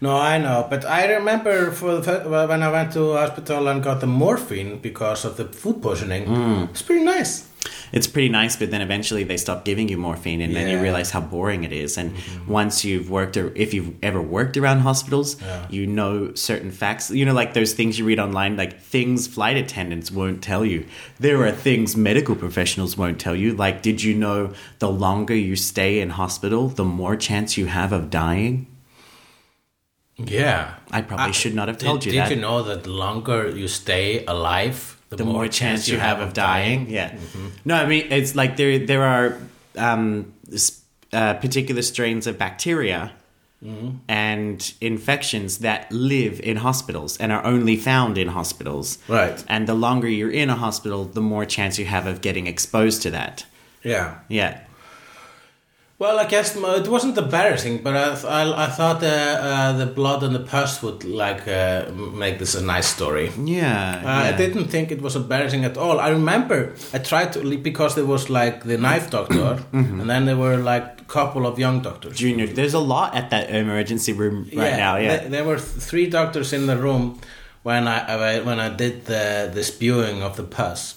No, 0.00 0.14
I 0.14 0.38
know, 0.38 0.64
but 0.70 0.84
I 0.84 1.10
remember 1.18 1.72
for 1.72 1.98
the, 1.98 2.20
when 2.48 2.62
I 2.62 2.70
went 2.70 2.92
to 2.92 3.14
hospital 3.14 3.66
and 3.66 3.82
got 3.82 3.98
the 3.98 4.06
morphine 4.06 4.78
because 4.78 5.24
of 5.24 5.36
the 5.36 5.44
food 5.46 5.82
poisoning. 5.82 6.26
Mm. 6.26 6.70
It's 6.70 6.82
pretty 6.82 7.02
nice. 7.04 7.47
It's 7.90 8.06
pretty 8.06 8.28
nice, 8.28 8.54
but 8.56 8.70
then 8.70 8.82
eventually 8.82 9.24
they 9.24 9.36
stop 9.36 9.64
giving 9.64 9.88
you 9.88 9.96
morphine, 9.96 10.40
and 10.42 10.54
then 10.54 10.68
you 10.68 10.74
Mm-hmm. 10.74 10.82
realize 10.82 11.10
how 11.10 11.20
boring 11.20 11.64
it 11.64 11.72
is. 11.72 11.96
And 11.98 12.12
once 12.46 12.84
you've 12.84 13.08
worked, 13.10 13.36
or 13.36 13.50
if 13.56 13.72
you've 13.74 13.94
ever 14.02 14.20
worked 14.20 14.56
around 14.56 14.80
hospitals, 14.80 15.40
Yeah. 15.40 15.66
you 15.70 15.86
know 15.86 16.34
certain 16.34 16.70
facts. 16.70 17.10
You 17.10 17.24
know, 17.24 17.32
like 17.32 17.54
those 17.54 17.72
things 17.72 17.98
you 17.98 18.04
read 18.04 18.20
online, 18.20 18.56
like 18.56 18.80
things 18.80 19.26
flight 19.26 19.56
attendants 19.56 20.10
won't 20.12 20.42
tell 20.42 20.64
you. 20.64 20.84
There 21.18 21.42
are 21.46 21.50
things 21.52 21.96
medical 21.96 22.36
professionals 22.36 22.96
won't 22.96 23.18
tell 23.18 23.34
you. 23.34 23.54
Like, 23.54 23.82
did 23.82 24.02
you 24.02 24.14
know 24.14 24.52
the 24.78 24.90
longer 24.90 25.34
you 25.34 25.56
stay 25.56 26.00
in 26.00 26.10
hospital, 26.10 26.68
the 26.68 26.84
more 26.84 27.16
chance 27.16 27.56
you 27.56 27.66
have 27.66 27.92
of 27.92 28.10
dying? 28.10 28.66
Yeah. 30.16 30.74
I 30.90 31.02
probably 31.02 31.32
should 31.32 31.54
not 31.54 31.68
have 31.68 31.78
told 31.78 32.00
did, 32.00 32.06
you 32.06 32.12
did 32.12 32.20
that. 32.30 32.34
you 32.34 32.40
know 32.40 32.62
that 32.62 32.84
the 32.84 32.90
longer 32.90 33.48
you 33.48 33.68
stay 33.68 34.24
alive, 34.26 34.97
the, 35.08 35.16
the 35.16 35.24
more 35.24 35.48
chance 35.48 35.88
you 35.88 35.98
have 35.98 36.20
of 36.20 36.32
dying. 36.32 36.88
Yeah. 36.90 37.16
No, 37.64 37.74
I 37.74 37.86
mean 37.86 38.12
it's 38.12 38.34
like 38.34 38.56
there 38.56 38.78
there 38.78 39.04
are 39.04 39.38
um, 39.76 40.32
uh, 41.12 41.34
particular 41.34 41.82
strains 41.82 42.26
of 42.26 42.38
bacteria 42.38 43.12
and 44.08 44.72
infections 44.80 45.58
that 45.58 45.90
live 45.90 46.38
in 46.40 46.58
hospitals 46.58 47.16
and 47.18 47.32
are 47.32 47.44
only 47.44 47.76
found 47.76 48.16
in 48.16 48.28
hospitals. 48.28 48.98
Right. 49.08 49.44
And 49.48 49.66
the 49.66 49.74
longer 49.74 50.08
you're 50.08 50.30
in 50.30 50.48
a 50.48 50.54
hospital, 50.54 51.04
the 51.04 51.20
more 51.20 51.44
chance 51.44 51.76
you 51.78 51.84
have 51.86 52.06
of 52.06 52.20
getting 52.20 52.46
exposed 52.46 53.02
to 53.02 53.10
that. 53.10 53.44
Yeah. 53.82 54.18
Yeah. 54.28 54.60
Well, 56.00 56.20
I 56.20 56.26
guess 56.26 56.54
it 56.54 56.86
wasn't 56.88 57.18
embarrassing, 57.18 57.82
but 57.82 57.96
I, 57.96 58.10
I, 58.42 58.66
I 58.66 58.68
thought 58.68 59.02
uh, 59.02 59.06
uh, 59.06 59.72
the 59.72 59.86
blood 59.86 60.22
and 60.22 60.32
the 60.32 60.38
pus 60.38 60.80
would 60.80 61.02
like 61.02 61.48
uh, 61.48 61.90
make 61.90 62.38
this 62.38 62.54
a 62.54 62.62
nice 62.62 62.86
story. 62.86 63.32
Yeah. 63.36 64.02
Uh, 64.04 64.32
I 64.32 64.36
didn't 64.36 64.68
think 64.68 64.92
it 64.92 65.02
was 65.02 65.16
embarrassing 65.16 65.64
at 65.64 65.76
all. 65.76 65.98
I 65.98 66.10
remember 66.10 66.76
I 66.94 66.98
tried 66.98 67.32
to 67.32 67.58
because 67.58 67.96
there 67.96 68.06
was 68.06 68.30
like 68.30 68.62
the 68.62 68.78
knife 68.78 69.10
doctor, 69.16 69.34
Mm-hmm. 69.72 70.00
and 70.00 70.08
then 70.08 70.26
there 70.26 70.36
were 70.36 70.56
like 70.58 71.00
a 71.00 71.04
couple 71.08 71.44
of 71.48 71.58
young 71.58 71.82
doctors. 71.82 72.16
Junior, 72.16 72.46
there's 72.46 72.74
a 72.74 72.78
lot 72.94 73.16
at 73.16 73.30
that 73.30 73.50
emergency 73.50 74.12
room 74.12 74.44
right 74.54 74.76
now. 74.76 74.98
Yeah. 74.98 75.16
There, 75.16 75.28
there 75.30 75.44
were 75.44 75.56
th- 75.56 75.66
three 75.82 76.08
doctors 76.08 76.52
in 76.52 76.66
the 76.68 76.76
room 76.76 77.18
when 77.64 77.88
I, 77.88 77.98
I 78.36 78.40
when 78.42 78.60
I 78.60 78.68
did 78.68 79.06
the 79.06 79.50
the 79.52 79.64
spewing 79.64 80.22
of 80.22 80.36
the 80.36 80.44
pus. 80.44 80.94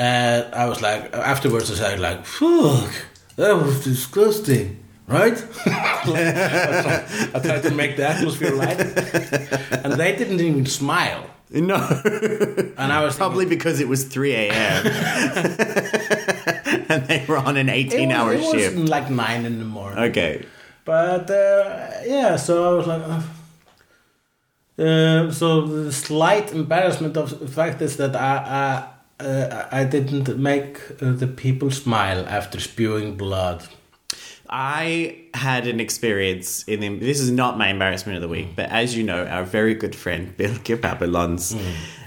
Uh, 0.00 0.42
I 0.52 0.66
was 0.66 0.82
like 0.82 1.12
afterwards. 1.14 1.70
I 1.80 1.92
was 1.92 2.00
like, 2.00 2.24
"Fuck, 2.26 2.90
that 3.36 3.56
was 3.56 3.84
disgusting." 3.84 4.80
Right? 5.06 5.36
I 5.66 7.40
tried 7.44 7.62
to 7.64 7.70
make 7.72 7.96
the 7.98 8.08
atmosphere 8.08 8.52
light, 8.52 8.80
and 9.84 9.92
they 9.94 10.16
didn't 10.16 10.40
even 10.40 10.64
smile. 10.64 11.28
no. 11.50 11.76
And 12.78 12.90
I 12.92 13.04
was 13.04 13.16
Probably 13.16 13.44
because 13.44 13.80
it 13.80 13.88
was 13.88 14.04
3 14.04 14.32
a.m. 14.34 14.86
and 16.88 17.06
they 17.06 17.24
were 17.28 17.36
on 17.36 17.56
an 17.58 17.68
18 17.68 18.10
hour 18.10 18.32
it 18.32 18.42
shift. 18.42 18.76
It 18.76 18.80
was 18.80 18.88
like 18.90 19.10
nine 19.10 19.44
in 19.44 19.58
the 19.58 19.64
morning. 19.64 19.98
Okay. 20.10 20.46
But 20.84 21.30
uh, 21.30 21.90
yeah, 22.04 22.36
so 22.36 22.72
I 22.72 22.76
was 22.76 22.86
like, 22.86 23.02
uh, 23.02 23.22
uh, 24.82 25.32
so 25.32 25.66
the 25.66 25.92
slight 25.92 26.52
embarrassment 26.52 27.16
of 27.16 27.38
the 27.38 27.48
fact 27.48 27.80
is 27.80 27.96
that 27.96 28.14
I 28.16 28.36
I, 28.36 28.88
uh, 29.20 29.66
I 29.70 29.84
didn't 29.84 30.36
make 30.38 30.80
uh, 31.00 31.12
the 31.12 31.26
people 31.26 31.70
smile 31.70 32.24
after 32.26 32.60
spewing 32.60 33.16
blood. 33.16 33.64
I 34.48 35.22
had 35.34 35.66
an 35.66 35.80
experience 35.80 36.64
in 36.64 36.80
the, 36.80 36.98
this 36.98 37.20
is 37.20 37.30
not 37.30 37.56
my 37.56 37.68
embarrassment 37.68 38.16
of 38.16 38.22
the 38.22 38.28
week, 38.28 38.48
but 38.54 38.70
as 38.70 38.96
you 38.96 39.02
know, 39.02 39.24
our 39.26 39.44
very 39.44 39.74
good 39.74 39.94
friend 39.94 40.36
Bill 40.36 40.54
Kipapilons 40.54 41.56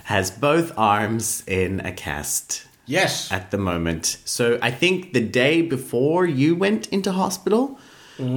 has 0.04 0.32
both 0.32 0.72
arms 0.78 1.44
in 1.48 1.80
a 1.82 1.92
cast 1.92 2.66
Yes, 2.86 3.30
at 3.34 3.52
the 3.52 3.58
moment. 3.58 4.18
So 4.24 4.58
I 4.62 4.72
think 4.72 5.12
the 5.12 5.20
day 5.20 5.62
before 5.62 6.26
you 6.26 6.56
went 6.56 6.88
into 6.88 7.12
hospital, 7.12 7.78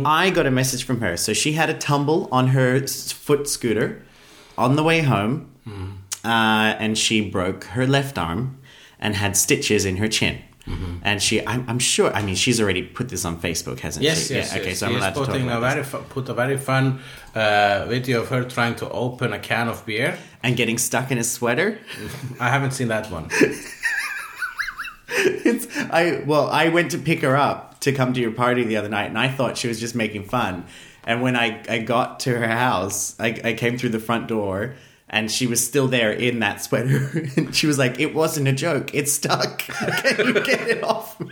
I 0.04 0.30
got 0.30 0.44
a 0.44 0.50
message 0.50 0.82
from 0.82 1.00
her. 1.00 1.16
So 1.16 1.32
she 1.32 1.52
had 1.52 1.70
a 1.70 1.74
tumble 1.74 2.28
on 2.32 2.48
her 2.48 2.84
foot 2.86 3.48
scooter 3.48 4.02
on 4.58 4.74
the 4.74 4.82
way 4.82 5.02
home, 5.02 5.52
uh, 6.24 6.74
and 6.78 6.98
she 6.98 7.20
broke 7.30 7.64
her 7.64 7.86
left 7.86 8.18
arm 8.18 8.58
and 9.01 9.16
had 9.16 9.36
stitches 9.36 9.84
in 9.84 9.96
her 9.96 10.09
chin. 10.09 10.38
And 11.03 11.22
she, 11.22 11.44
I'm, 11.46 11.64
I'm 11.68 11.78
sure. 11.78 12.12
I 12.14 12.22
mean, 12.22 12.34
she's 12.34 12.61
already 12.61 12.82
put 12.82 13.09
this 13.09 13.24
on 13.24 13.40
Facebook, 13.40 13.80
hasn't 13.80 14.05
yes, 14.05 14.28
she? 14.28 14.34
yes. 14.34 14.53
Yeah, 14.53 14.61
okay, 14.61 14.68
yes. 14.68 14.78
so 14.78 14.86
I'm 14.86 14.96
allowed 14.96 15.11
to 15.11 15.14
talk 15.16 15.26
putting 15.28 15.51
a 15.51 15.59
very 15.59 15.82
fu- 15.82 15.98
put 15.98 16.28
a 16.28 16.34
very 16.34 16.57
fun 16.59 17.01
uh, 17.34 17.86
video 17.88 18.20
of 18.20 18.28
her 18.28 18.44
trying 18.44 18.76
to 18.76 18.88
open 18.90 19.32
a 19.32 19.38
can 19.38 19.68
of 19.68 19.84
beer. 19.86 20.18
And 20.42 20.57
getting 20.57 20.78
stuck 20.78 21.11
in 21.11 21.18
a 21.18 21.24
sweater. 21.24 21.78
I 22.40 22.51
haven't 22.51 22.72
seen 22.72 22.88
that 22.88 23.11
one. 23.11 23.28
it's 25.09 25.66
I 25.76 26.22
well, 26.26 26.48
I 26.51 26.68
went 26.68 26.92
to 26.92 26.98
pick 26.98 27.22
her 27.22 27.36
up 27.36 27.80
to 27.80 27.92
come 27.92 28.12
to 28.12 28.20
your 28.20 28.32
party 28.32 28.62
the 28.62 28.76
other 28.76 28.88
night, 28.88 29.07
and 29.07 29.18
I 29.18 29.28
thought 29.28 29.57
she 29.57 29.66
was 29.68 29.80
just 29.80 29.94
making 29.94 30.24
fun. 30.24 30.66
And 31.05 31.22
when 31.22 31.34
I, 31.34 31.62
I 31.68 31.78
got 31.78 32.20
to 32.20 32.38
her 32.38 32.46
house, 32.46 33.18
I, 33.18 33.40
I 33.42 33.55
came 33.55 33.78
through 33.78 33.88
the 33.88 33.98
front 33.98 34.28
door, 34.28 34.74
and 35.11 35.30
she 35.30 35.46
was 35.46 35.64
still 35.64 35.88
there 35.88 36.12
in 36.12 36.38
that 36.38 36.62
sweater. 36.62 37.11
and 37.36 37.54
she 37.54 37.66
was 37.66 37.78
like, 37.78 37.98
"It 38.00 38.14
wasn't 38.14 38.48
a 38.48 38.52
joke. 38.52 38.94
It's 38.94 39.12
stuck. 39.12 39.58
Can 39.58 40.26
you 40.28 40.34
get 40.34 40.68
it 40.68 40.82
off 40.82 41.18
me?" 41.20 41.28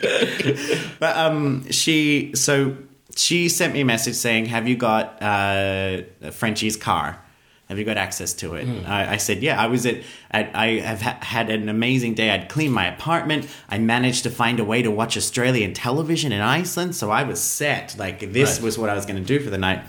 but 0.98 1.16
um, 1.16 1.70
she 1.70 2.32
so 2.34 2.76
she 3.16 3.48
sent 3.48 3.72
me 3.74 3.80
a 3.80 3.84
message 3.84 4.14
saying, 4.16 4.46
"Have 4.46 4.68
you 4.68 4.76
got 4.76 5.22
uh, 5.22 6.02
Frenchie's 6.32 6.76
car?" 6.76 7.22
Have 7.68 7.78
you 7.78 7.84
got 7.84 7.98
access 7.98 8.32
to 8.32 8.54
it? 8.54 8.66
I, 8.88 9.12
I 9.12 9.16
said, 9.18 9.42
yeah. 9.42 9.62
I 9.62 9.66
was 9.66 9.84
at, 9.84 9.96
at 10.30 10.56
I 10.56 10.78
have 10.78 11.02
ha- 11.02 11.18
had 11.20 11.50
an 11.50 11.68
amazing 11.68 12.14
day. 12.14 12.30
I'd 12.30 12.48
cleaned 12.48 12.72
my 12.72 12.86
apartment. 12.86 13.46
I 13.68 13.76
managed 13.76 14.22
to 14.22 14.30
find 14.30 14.58
a 14.58 14.64
way 14.64 14.80
to 14.80 14.90
watch 14.90 15.18
Australian 15.18 15.74
television 15.74 16.32
in 16.32 16.40
Iceland, 16.40 16.96
so 16.96 17.10
I 17.10 17.24
was 17.24 17.42
set. 17.42 17.94
Like 17.98 18.32
this 18.32 18.54
Right. 18.56 18.62
was 18.64 18.78
what 18.78 18.88
I 18.88 18.94
was 18.94 19.04
going 19.04 19.22
to 19.22 19.22
do 19.22 19.38
for 19.38 19.50
the 19.50 19.58
night. 19.58 19.82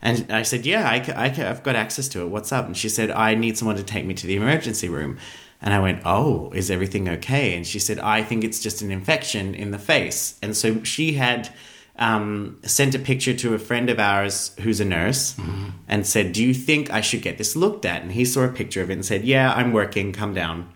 And 0.00 0.30
I 0.30 0.42
said, 0.42 0.64
yeah, 0.64 0.88
I, 0.88 0.96
I, 1.16 1.26
I've 1.26 1.62
got 1.62 1.74
access 1.74 2.08
to 2.08 2.22
it. 2.22 2.28
What's 2.28 2.52
up? 2.52 2.66
And 2.66 2.76
she 2.76 2.88
said, 2.88 3.10
I 3.10 3.34
need 3.34 3.58
someone 3.58 3.76
to 3.76 3.82
take 3.82 4.04
me 4.04 4.14
to 4.14 4.26
the 4.26 4.36
emergency 4.36 4.88
room. 4.88 5.18
And 5.60 5.74
I 5.74 5.80
went, 5.80 6.02
oh, 6.04 6.52
is 6.52 6.70
everything 6.70 7.08
okay? 7.08 7.56
And 7.56 7.66
she 7.66 7.80
said, 7.80 7.98
I 7.98 8.22
think 8.22 8.44
it's 8.44 8.60
just 8.60 8.80
an 8.80 8.92
infection 8.92 9.54
in 9.54 9.72
the 9.72 9.78
face. 9.78 10.38
And 10.40 10.56
so 10.56 10.84
she 10.84 11.14
had 11.14 11.52
um, 11.98 12.58
sent 12.62 12.94
a 12.94 12.98
picture 12.98 13.34
to 13.34 13.54
a 13.54 13.58
friend 13.58 13.90
of 13.90 13.98
ours 13.98 14.54
who's 14.60 14.78
a 14.78 14.84
nurse 14.84 15.36
and 15.88 16.06
said, 16.06 16.32
Do 16.32 16.44
you 16.44 16.54
think 16.54 16.92
I 16.92 17.00
should 17.00 17.22
get 17.22 17.38
this 17.38 17.56
looked 17.56 17.84
at? 17.84 18.02
And 18.02 18.12
he 18.12 18.24
saw 18.24 18.44
a 18.44 18.48
picture 18.48 18.82
of 18.82 18.90
it 18.90 18.94
and 18.94 19.04
said, 19.04 19.24
Yeah, 19.24 19.52
I'm 19.52 19.72
working, 19.72 20.12
come 20.12 20.32
down. 20.32 20.72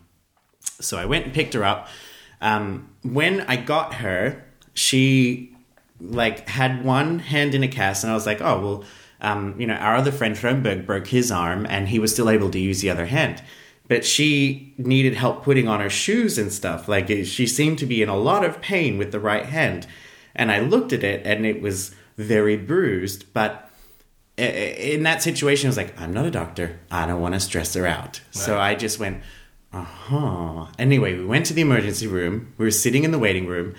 So 0.81 0.99
I 0.99 1.05
went 1.07 1.27
and 1.27 1.35
picked 1.35 1.55
her 1.55 1.63
up. 1.63 1.89
Um, 2.41 2.89
when 3.03 3.43
I 3.43 3.55
got 3.55 3.95
her, 3.95 4.45
she 4.75 5.55
like 6.01 6.49
had 6.49 6.85
one 6.85 7.21
hand 7.21 7.55
in 7.55 7.63
a 7.63 7.69
cast, 7.69 8.03
and 8.03 8.11
I 8.11 8.15
was 8.15 8.27
like, 8.27 8.41
Oh, 8.41 8.61
well, 8.61 8.85
um, 9.23 9.55
you 9.59 9.67
know, 9.67 9.75
our 9.75 9.97
other 9.97 10.13
friend 10.13 10.37
Fromberg 10.37 10.85
broke 10.85 11.07
his 11.07 11.31
arm 11.31 11.65
and 11.69 11.89
he 11.89 11.99
was 11.99 12.13
still 12.13 12.29
able 12.29 12.51
to 12.51 12.59
use 12.59 12.81
the 12.81 12.91
other 12.91 13.07
hand. 13.07 13.43
But 13.89 14.05
she 14.05 14.75
needed 14.77 15.15
help 15.15 15.45
putting 15.45 15.69
on 15.69 15.81
her 15.81 15.91
shoes 15.91 16.39
and 16.39 16.53
stuff. 16.53 16.89
Like 16.89 17.09
she 17.09 17.47
seemed 17.47 17.79
to 17.79 17.87
be 17.87 18.03
in 18.03 18.09
a 18.09 18.17
lot 18.17 18.45
of 18.45 18.61
pain 18.61 18.99
with 18.99 19.13
the 19.13 19.21
right 19.21 19.47
hand. 19.47 19.87
And 20.35 20.51
I 20.51 20.61
looked 20.61 20.93
at 20.93 21.05
it 21.05 21.25
and 21.25 21.47
it 21.47 21.63
was 21.63 21.95
very 22.17 22.57
bruised. 22.57 23.33
But 23.33 23.71
in 24.37 25.03
that 25.05 25.23
situation, 25.23 25.69
I 25.69 25.71
was 25.71 25.77
like, 25.77 26.01
I'm 26.01 26.13
not 26.13 26.27
a 26.27 26.31
doctor. 26.31 26.81
I 26.91 27.07
don't 27.07 27.21
want 27.21 27.35
to 27.35 27.41
stress 27.41 27.75
her 27.75 27.87
out. 27.87 28.21
So 28.31 28.59
I 28.59 28.75
just 28.75 28.99
went, 28.99 29.23
uh 29.73 29.83
huh. 29.83 30.67
Anyway, 30.79 31.17
we 31.17 31.25
went 31.25 31.47
to 31.47 31.55
the 31.55 31.63
emergency 31.63 32.07
room. 32.07 32.53
We 32.59 32.65
were 32.65 32.71
sitting 32.71 33.05
in 33.05 33.11
the 33.11 33.19
waiting 33.19 33.47
room. 33.47 33.75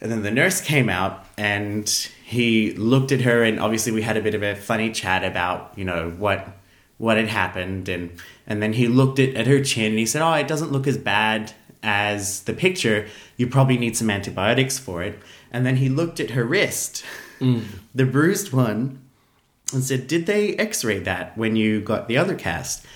And 0.00 0.10
then 0.10 0.22
the 0.22 0.30
nurse 0.30 0.60
came 0.60 0.88
out 0.88 1.26
and 1.36 1.86
he 2.32 2.72
looked 2.72 3.12
at 3.12 3.20
her 3.20 3.44
and 3.44 3.60
obviously 3.60 3.92
we 3.92 4.00
had 4.00 4.16
a 4.16 4.22
bit 4.22 4.34
of 4.34 4.42
a 4.42 4.56
funny 4.56 4.90
chat 4.90 5.22
about, 5.22 5.72
you 5.76 5.84
know, 5.84 6.10
what 6.18 6.48
what 6.96 7.18
had 7.18 7.28
happened 7.28 7.88
and 7.88 8.10
and 8.46 8.62
then 8.62 8.72
he 8.72 8.88
looked 8.88 9.18
at, 9.18 9.34
at 9.34 9.46
her 9.46 9.62
chin 9.62 9.90
and 9.90 9.98
he 9.98 10.06
said, 10.06 10.22
Oh, 10.22 10.32
it 10.32 10.48
doesn't 10.48 10.72
look 10.72 10.86
as 10.86 10.96
bad 10.96 11.52
as 11.82 12.40
the 12.44 12.54
picture. 12.54 13.06
You 13.36 13.46
probably 13.48 13.76
need 13.76 13.98
some 13.98 14.08
antibiotics 14.08 14.78
for 14.78 15.02
it. 15.02 15.18
And 15.50 15.66
then 15.66 15.76
he 15.76 15.90
looked 15.90 16.20
at 16.20 16.30
her 16.30 16.44
wrist, 16.44 17.04
mm. 17.38 17.64
the 17.94 18.06
bruised 18.06 18.50
one, 18.50 19.02
and 19.74 19.84
said, 19.84 20.06
Did 20.06 20.24
they 20.24 20.56
x 20.56 20.84
ray 20.84 21.00
that 21.00 21.36
when 21.36 21.54
you 21.54 21.82
got 21.82 22.08
the 22.08 22.16
other 22.16 22.34
cast? 22.34 22.86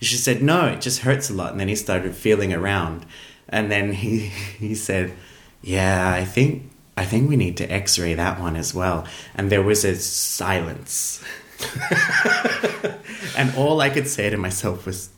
She 0.00 0.16
said, 0.16 0.42
No, 0.42 0.68
it 0.68 0.80
just 0.80 1.00
hurts 1.00 1.28
a 1.28 1.34
lot. 1.34 1.50
And 1.50 1.60
then 1.60 1.68
he 1.68 1.76
started 1.76 2.16
feeling 2.16 2.54
around. 2.54 3.04
And 3.46 3.70
then 3.70 3.92
he 3.92 4.18
he 4.58 4.74
said, 4.74 5.12
Yeah, 5.60 6.10
I 6.10 6.24
think 6.24 6.70
I 6.96 7.04
think 7.04 7.28
we 7.28 7.36
need 7.36 7.56
to 7.58 7.70
x 7.70 7.98
ray 7.98 8.14
that 8.14 8.40
one 8.40 8.56
as 8.56 8.74
well. 8.74 9.06
And 9.34 9.50
there 9.50 9.62
was 9.62 9.84
a 9.84 9.96
silence. 9.96 11.22
and 13.36 13.54
all 13.56 13.80
I 13.80 13.90
could 13.90 14.08
say 14.08 14.30
to 14.30 14.36
myself 14.36 14.86
was, 14.86 15.10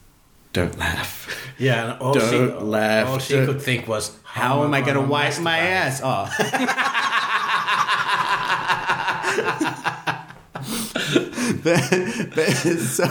Don't 0.52 0.76
laugh. 0.78 1.28
Yeah, 1.58 1.92
and 1.92 2.00
all 2.02 2.14
Don't 2.14 2.30
she, 2.30 2.64
laugh. 2.64 3.06
All 3.08 3.18
she 3.18 3.34
Don't- 3.34 3.46
could 3.46 3.62
think 3.62 3.86
was, 3.86 4.16
How 4.24 4.64
am 4.64 4.74
I 4.74 4.80
going 4.80 4.94
to 4.94 5.00
wipe 5.02 5.38
my 5.40 5.58
ass? 5.58 6.00
Oh. 6.02 6.28
but, 11.62 12.34
but 12.34 12.48
so 12.78 13.06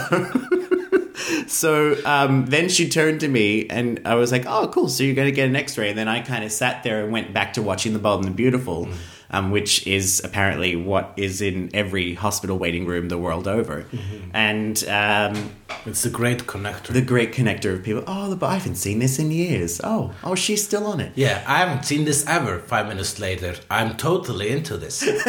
so 1.57 1.97
um, 2.05 2.45
then 2.45 2.69
she 2.69 2.87
turned 2.87 3.21
to 3.21 3.27
me 3.27 3.67
and 3.67 3.99
I 4.05 4.13
was 4.15 4.31
like, 4.31 4.45
"Oh, 4.45 4.67
cool! 4.67 4.89
So 4.89 5.03
you're 5.03 5.15
going 5.15 5.27
to 5.27 5.31
get 5.31 5.49
an 5.49 5.55
X-ray?" 5.55 5.89
And 5.89 5.97
then 5.97 6.07
I 6.07 6.21
kind 6.21 6.43
of 6.43 6.51
sat 6.51 6.83
there 6.83 7.03
and 7.03 7.11
went 7.11 7.33
back 7.33 7.53
to 7.53 7.61
watching 7.63 7.93
The 7.93 7.99
Bold 7.99 8.23
and 8.23 8.33
the 8.33 8.35
Beautiful, 8.35 8.87
um, 9.31 9.49
which 9.49 9.85
is 9.87 10.21
apparently 10.23 10.75
what 10.75 11.13
is 11.17 11.41
in 11.41 11.71
every 11.73 12.13
hospital 12.13 12.59
waiting 12.59 12.85
room 12.85 13.09
the 13.09 13.17
world 13.17 13.47
over, 13.47 13.85
and 14.33 14.83
um, 14.87 15.51
It's 15.85 16.05
a 16.05 16.09
great 16.09 16.45
connector. 16.47 16.87
the 16.93 17.01
great 17.01 17.33
connector 17.33 17.73
of 17.73 17.83
people. 17.83 18.03
Oh, 18.07 18.33
the, 18.33 18.45
I 18.45 18.53
haven't 18.55 18.75
seen 18.75 18.99
this 18.99 19.19
in 19.19 19.31
years. 19.31 19.79
Oh, 19.83 20.13
oh, 20.23 20.35
she's 20.35 20.63
still 20.63 20.85
on 20.85 20.99
it. 20.99 21.11
yeah, 21.15 21.43
I 21.47 21.57
haven't 21.59 21.83
seen 21.85 22.05
this 22.05 22.25
ever. 22.27 22.59
Five 22.59 22.87
minutes 22.87 23.19
later, 23.19 23.55
I'm 23.69 23.95
totally 23.97 24.49
into 24.49 24.77
this. 24.77 25.03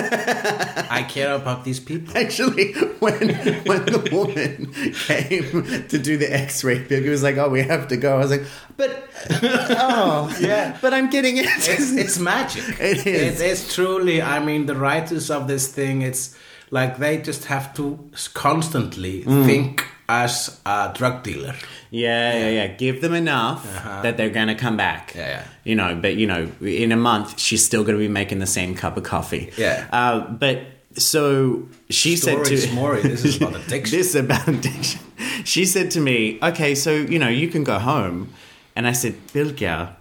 I 0.91 1.05
care 1.09 1.35
about 1.35 1.65
these 1.65 1.81
people. 1.81 2.17
Actually, 2.17 2.73
when 3.01 3.35
when 3.71 3.85
the 3.87 4.09
woman 4.13 4.73
came 5.07 5.87
to 5.89 5.99
do 5.99 6.17
the 6.17 6.29
X-ray, 6.33 6.79
he 6.89 7.09
was 7.09 7.23
like, 7.23 7.37
"Oh, 7.37 7.49
we 7.49 7.63
have 7.63 7.89
to 7.89 7.97
go." 7.97 8.15
I 8.15 8.19
was 8.19 8.31
like, 8.31 8.45
"But 8.77 9.09
oh, 9.43 10.37
Yeah. 10.41 10.77
but 10.81 10.93
I'm 10.95 11.11
getting 11.11 11.37
it." 11.39 11.47
It's, 11.47 11.93
it's 11.93 12.19
magic. 12.19 12.65
It 12.81 13.07
is. 13.07 13.41
It 13.41 13.51
is 13.51 13.75
truly. 13.75 14.23
I 14.23 14.39
mean, 14.45 14.67
the 14.67 14.77
writers 14.77 15.31
of 15.31 15.47
this 15.49 15.69
thing. 15.69 16.03
It's 16.03 16.37
like 16.71 16.99
they 16.99 17.19
just 17.19 17.47
have 17.47 17.75
to 17.75 17.99
constantly 18.35 19.25
Mm. 19.25 19.47
think 19.47 19.85
as 20.09 20.61
a 20.65 20.93
drug 20.95 21.23
dealer. 21.23 21.55
Yeah, 21.91 22.39
yeah, 22.39 22.51
yeah. 22.51 22.67
Give 22.69 23.01
them 23.01 23.15
enough 23.15 23.65
that 24.03 24.17
they're 24.17 24.31
gonna 24.31 24.55
come 24.55 24.77
back. 24.77 25.13
Uh-huh. 25.15 25.21
Yeah, 25.21 25.29
yeah. 25.29 25.45
You 25.65 25.75
know, 25.75 25.99
but 26.01 26.17
you 26.17 26.27
know, 26.27 26.51
in 26.61 26.93
a 26.93 26.97
month, 26.97 27.39
she's 27.39 27.65
still 27.65 27.85
gonna 27.85 27.99
be 27.99 28.09
making 28.09 28.39
the 28.39 28.47
same 28.47 28.75
cup 28.75 28.97
of 28.97 29.05
coffee. 29.05 29.53
Yeah. 29.57 29.87
Uh, 29.93 30.21
but 30.31 30.63
so 30.97 31.69
she 31.91 32.17
said 32.17 32.45
to 32.45 32.73
more. 32.73 32.97
This 33.01 33.25
is 33.25 33.37
about 33.37 33.55
addiction. 33.67 33.99
this 33.99 34.09
is 34.09 34.15
about 34.15 34.49
addiction. 34.49 35.01
She 35.45 35.65
said 35.65 35.91
to 35.93 36.01
me, 36.01 36.39
"Okay, 36.43 36.75
so 36.75 36.95
you 36.95 37.19
know, 37.19 37.29
you 37.29 37.49
can 37.49 37.65
go 37.65 37.79
home," 37.79 38.33
and 38.75 38.87
I 38.87 38.93
said, 38.93 39.15
"Bilgia, 39.33 39.95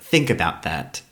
think 0.00 0.30
about 0.30 0.62
that." 0.62 1.02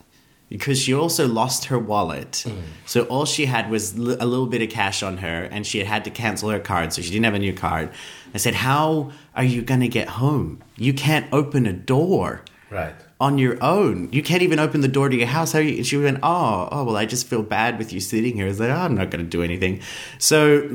Because 0.51 0.79
she 0.81 0.95
also 0.95 1.27
lost 1.27 1.65
her 1.67 1.79
wallet. 1.79 2.45
So 2.87 3.05
all 3.05 3.25
she 3.25 3.47
had 3.47 3.71
was 3.71 3.99
li- 3.99 4.17
a 4.21 4.27
little 4.27 4.47
bit 4.47 4.63
of 4.63 4.69
cash 4.71 5.03
on 5.03 5.19
her, 5.19 5.45
and 5.45 5.67
she 5.67 5.79
had 5.79 5.87
had 5.89 6.05
to 6.05 6.11
cancel 6.11 6.51
her 6.51 6.61
card, 6.61 6.93
so 6.93 7.03
she 7.03 7.11
didn't 7.11 7.25
have 7.25 7.35
a 7.35 7.39
new 7.39 7.53
card. 7.55 7.91
I 8.35 8.39
said, 8.39 8.55
How 8.55 9.11
are 9.35 9.43
you 9.45 9.63
going 9.63 9.81
to 9.81 9.89
get 9.89 10.09
home? 10.09 10.63
You 10.77 10.93
can't 10.93 11.27
open 11.33 11.67
a 11.67 11.73
door 11.73 12.43
Right. 12.71 12.95
on 13.21 13.39
your 13.39 13.57
own. 13.63 14.09
You 14.13 14.23
can't 14.23 14.43
even 14.43 14.59
open 14.59 14.81
the 14.81 14.89
door 14.89 15.09
to 15.09 15.17
your 15.17 15.27
house. 15.29 15.53
How 15.53 15.61
you? 15.61 15.77
And 15.79 15.87
she 15.87 15.97
went, 15.97 16.19
Oh, 16.23 16.69
oh, 16.71 16.85
well, 16.85 16.97
I 16.97 17.07
just 17.07 17.27
feel 17.27 17.43
bad 17.43 17.79
with 17.79 17.93
you 17.93 17.99
sitting 18.01 18.35
here. 18.35 18.45
I 18.45 18.49
was 18.49 18.61
like, 18.61 18.71
oh, 18.71 18.75
I'm 18.75 18.95
not 18.95 19.11
going 19.11 19.25
to 19.25 19.31
do 19.31 19.43
anything. 19.43 19.81
So 20.19 20.69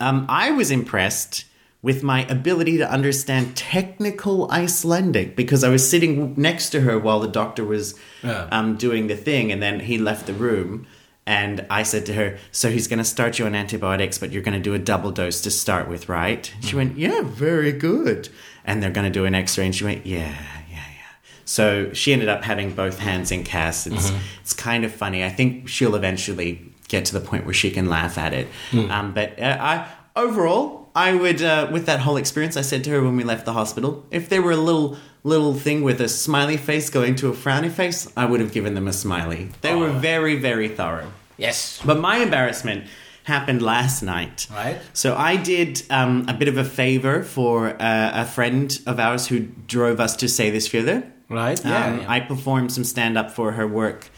um, 0.00 0.26
I 0.28 0.50
was 0.52 0.70
impressed 0.70 1.44
with 1.82 2.02
my 2.04 2.24
ability 2.28 2.78
to 2.78 2.88
understand 2.88 3.56
technical 3.56 4.48
Icelandic 4.52 5.34
because 5.34 5.64
I 5.64 5.68
was 5.68 5.88
sitting 5.88 6.32
next 6.36 6.70
to 6.70 6.80
her 6.82 6.96
while 6.98 7.18
the 7.20 7.28
doctor 7.28 7.64
was 7.64 7.94
Yeah. 8.22 8.46
um, 8.52 8.76
doing 8.76 9.08
the 9.08 9.16
thing, 9.16 9.50
and 9.50 9.60
then 9.62 9.80
he 9.80 9.98
left 9.98 10.26
the 10.26 10.32
room. 10.32 10.86
And 11.26 11.66
I 11.70 11.82
said 11.84 12.06
to 12.06 12.14
her, 12.14 12.38
So 12.50 12.70
he's 12.70 12.88
going 12.88 12.98
to 12.98 13.04
start 13.04 13.38
you 13.38 13.46
on 13.46 13.54
antibiotics, 13.54 14.18
but 14.18 14.32
you're 14.32 14.42
going 14.42 14.56
to 14.56 14.62
do 14.62 14.74
a 14.74 14.78
double 14.78 15.10
dose 15.12 15.40
to 15.42 15.50
start 15.50 15.88
with, 15.88 16.08
right? 16.08 16.52
She 16.60 16.74
went, 16.76 16.98
Yeah, 16.98 17.22
very 17.22 17.70
good. 17.72 18.28
And 18.64 18.82
they're 18.82 18.90
going 18.90 19.06
to 19.06 19.18
do 19.18 19.24
an 19.24 19.34
x 19.34 19.56
ray. 19.58 19.66
And 19.66 19.74
she 19.74 19.84
went, 19.84 20.04
Yeah, 20.04 20.30
yeah, 20.70 20.76
yeah. 20.76 21.10
So 21.44 21.92
she 21.92 22.12
ended 22.12 22.28
up 22.28 22.42
having 22.42 22.72
both 22.74 22.98
hands 22.98 23.30
in 23.30 23.44
casts. 23.44 23.86
It's, 23.86 24.10
it's 24.40 24.52
kind 24.52 24.84
of 24.84 24.92
funny. 24.92 25.22
I 25.24 25.28
think 25.30 25.68
she'll 25.68 25.94
eventually 25.94 26.60
get 26.88 27.04
to 27.06 27.12
the 27.12 27.20
point 27.20 27.44
where 27.44 27.54
she 27.54 27.70
can 27.70 27.88
laugh 27.88 28.18
at 28.18 28.32
it. 28.34 28.48
Um, 28.72 29.14
but 29.14 29.40
uh, 29.40 29.56
I, 29.60 29.88
overall, 30.16 30.81
I 30.94 31.14
would, 31.14 31.40
uh, 31.42 31.68
with 31.72 31.86
that 31.86 32.00
whole 32.00 32.16
experience, 32.16 32.56
I 32.56 32.60
said 32.62 32.84
to 32.84 32.90
her 32.90 33.02
when 33.02 33.16
we 33.16 33.24
left 33.24 33.44
the 33.46 33.52
hospital, 33.54 34.04
if 34.10 34.28
there 34.28 34.42
were 34.42 34.52
a 34.52 34.56
little 34.56 34.96
little 35.24 35.54
thing 35.54 35.82
with 35.82 36.00
a 36.00 36.08
smiley 36.08 36.56
face 36.56 36.90
going 36.90 37.14
to 37.14 37.28
a 37.28 37.32
frowny 37.32 37.70
face, 37.70 38.12
I 38.16 38.24
would 38.24 38.40
have 38.40 38.52
given 38.52 38.74
them 38.74 38.88
a 38.88 38.92
smiley. 38.92 39.50
They 39.60 39.72
were 39.74 39.90
very, 39.90 40.34
very 40.36 40.68
thorough. 40.68 41.12
Yes. 41.36 41.80
But 41.84 42.00
my 42.00 42.16
embarrassment 42.16 42.86
happened 43.22 43.62
last 43.62 44.02
night. 44.02 44.48
Right. 44.50 44.80
So 44.92 45.14
I 45.16 45.36
did 45.36 45.82
um, 45.90 46.26
a 46.28 46.34
bit 46.34 46.48
of 46.48 46.56
a 46.56 46.64
favor 46.64 47.22
for 47.22 47.68
uh, 47.80 48.10
a 48.22 48.24
friend 48.24 48.76
of 48.84 48.98
ours 48.98 49.28
who 49.28 49.40
drove 49.68 50.00
us 50.00 50.16
to 50.16 50.28
Say 50.28 50.50
This 50.50 50.66
Further. 50.66 51.04
Right. 51.28 51.64
Um, 51.64 51.70
Yeah. 51.70 52.00
yeah. 52.00 52.10
I 52.10 52.18
performed 52.18 52.72
some 52.72 52.82
stand 52.84 53.16
up 53.16 53.30
for 53.30 53.52
her 53.52 53.66
work 53.66 54.10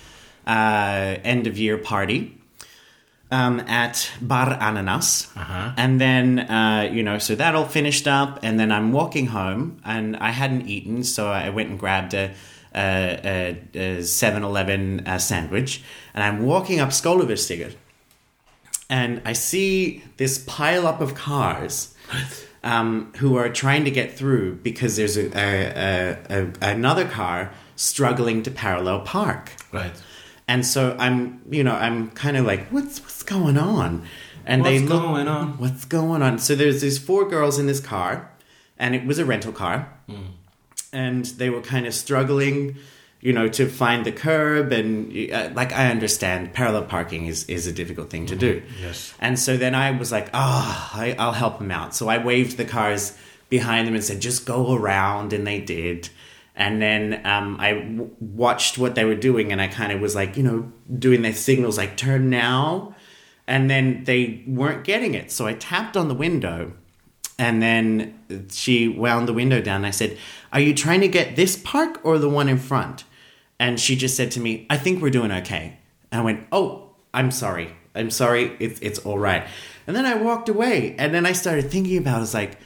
uh, 0.46 1.16
end 1.22 1.46
of 1.46 1.58
year 1.58 1.76
party 1.76 2.38
um, 3.30 3.60
at 3.60 4.10
Bar 4.20 4.58
Ananas. 4.60 5.28
Uh-huh. 5.36 5.72
And 5.76 6.00
then, 6.00 6.40
uh, 6.40 6.88
you 6.92 7.02
know, 7.02 7.18
so 7.18 7.34
that 7.34 7.54
all 7.54 7.64
finished 7.64 8.06
up. 8.06 8.38
And 8.42 8.58
then 8.58 8.70
I'm 8.70 8.92
walking 8.92 9.26
home 9.26 9.80
and 9.84 10.16
I 10.16 10.30
hadn't 10.30 10.68
eaten. 10.68 11.04
So 11.04 11.28
I 11.28 11.50
went 11.50 11.70
and 11.70 11.78
grabbed 11.78 12.14
a, 12.14 12.32
a, 12.74 13.20
a, 13.24 13.62
a 13.74 13.98
7-Eleven 13.98 15.06
uh, 15.06 15.18
sandwich. 15.18 15.82
And 16.14 16.22
I'm 16.22 16.44
walking 16.44 16.80
up 16.80 16.90
Skólavörðustígur. 16.90 17.74
And 18.90 19.22
I 19.24 19.32
see 19.32 20.04
this 20.18 20.38
pile 20.46 20.86
up 20.86 21.00
of 21.00 21.14
cars 21.14 21.94
um, 22.62 23.12
who 23.16 23.36
are 23.36 23.48
trying 23.48 23.84
to 23.84 23.90
get 23.90 24.12
through 24.12 24.56
because 24.56 24.96
there's 24.96 25.16
a, 25.16 26.52
another 26.60 27.08
car 27.08 27.52
struggling 27.76 28.42
to 28.42 28.50
parallel 28.50 29.00
park. 29.00 29.52
right. 29.72 29.92
And 30.46 30.66
so 30.66 30.94
I'm, 30.98 31.40
you 31.50 31.64
know, 31.64 31.74
I'm 31.74 32.10
kind 32.10 32.36
of 32.36 32.44
like, 32.44 32.68
what's 32.68 33.00
what's 33.00 33.22
going 33.22 33.56
on? 33.56 34.04
And 34.46 34.64
they 34.64 34.78
What's 34.78 34.90
look, 34.90 35.02
going 35.02 35.28
on? 35.28 35.58
What's 35.58 35.84
going 35.86 36.22
on? 36.22 36.38
So 36.38 36.54
there's 36.54 36.82
these 36.82 36.98
four 36.98 37.26
girls 37.28 37.58
in 37.58 37.66
this 37.66 37.80
car, 37.80 38.30
and 38.78 38.94
it 38.94 39.06
was 39.06 39.18
a 39.18 39.24
rental 39.24 39.52
car, 39.52 39.88
and 40.92 41.24
they 41.24 41.48
were 41.48 41.62
kind 41.62 41.86
of 41.86 41.94
struggling, 41.94 42.76
you 43.22 43.32
know, 43.32 43.48
to 43.48 43.66
find 43.66 44.04
the 44.04 44.12
curb. 44.12 44.70
And 44.70 45.10
uh, 45.32 45.48
like 45.54 45.72
I 45.72 45.90
understand, 45.90 46.52
parallel 46.52 46.84
parking 46.84 47.24
is 47.26 47.44
is 47.48 47.66
a 47.66 47.72
difficult 47.72 48.10
thing 48.10 48.26
to 48.26 48.36
do. 48.36 48.62
Yes. 48.82 49.14
And 49.18 49.38
so 49.38 49.56
then 49.56 49.74
I 49.74 49.92
was 49.92 50.12
like, 50.12 50.28
ah, 50.34 50.90
I 50.94 51.16
I'll 51.18 51.32
help 51.32 51.58
them 51.58 51.70
out. 51.70 51.94
So 51.94 52.08
I 52.08 52.18
waved 52.18 52.58
the 52.58 52.66
cars 52.66 53.16
behind 53.48 53.86
them 53.86 53.94
and 53.94 54.04
said, 54.04 54.20
just 54.20 54.44
go 54.44 54.74
around. 54.74 55.32
And 55.32 55.46
they 55.46 55.60
did. 55.60 56.10
And 56.56 56.80
then 56.80 57.20
um, 57.26 57.56
I 57.58 57.72
w- 57.72 58.10
watched 58.20 58.78
what 58.78 58.94
they 58.94 59.04
were 59.04 59.16
doing 59.16 59.50
and 59.50 59.60
I 59.60 59.66
kind 59.68 59.92
of 59.92 60.00
was 60.00 60.14
like, 60.14 60.36
you 60.36 60.42
know, 60.42 60.72
doing 60.98 61.22
their 61.22 61.34
signals 61.34 61.76
like 61.76 61.96
turn 61.96 62.30
now. 62.30 62.94
And 63.46 63.68
then 63.68 64.04
they 64.04 64.42
weren't 64.46 64.84
getting 64.84 65.14
it. 65.14 65.30
So 65.30 65.46
I 65.46 65.54
tapped 65.54 65.96
on 65.96 66.08
the 66.08 66.14
window 66.14 66.72
and 67.38 67.60
then 67.60 68.46
she 68.50 68.88
wound 68.88 69.28
the 69.28 69.32
window 69.32 69.60
down. 69.60 69.76
And 69.76 69.86
I 69.86 69.90
said, 69.90 70.16
Are 70.52 70.60
you 70.60 70.74
trying 70.74 71.00
to 71.00 71.08
get 71.08 71.36
this 71.36 71.56
park 71.56 72.00
or 72.04 72.18
the 72.18 72.28
one 72.28 72.48
in 72.48 72.58
front? 72.58 73.04
And 73.58 73.78
she 73.80 73.96
just 73.96 74.16
said 74.16 74.30
to 74.32 74.40
me, 74.40 74.66
I 74.70 74.76
think 74.76 75.02
we're 75.02 75.10
doing 75.10 75.32
okay. 75.32 75.78
And 76.12 76.20
I 76.20 76.24
went, 76.24 76.46
Oh, 76.52 76.90
I'm 77.12 77.30
sorry. 77.30 77.74
I'm 77.94 78.10
sorry. 78.10 78.56
It's, 78.60 78.78
it's 78.80 78.98
all 79.00 79.18
right. 79.18 79.46
And 79.86 79.94
then 79.94 80.06
I 80.06 80.14
walked 80.14 80.48
away. 80.48 80.94
And 80.98 81.12
then 81.12 81.26
I 81.26 81.32
started 81.32 81.70
thinking 81.70 81.98
about 81.98 82.14
it. 82.14 82.18
I 82.18 82.20
was 82.20 82.34
like, 82.34 82.58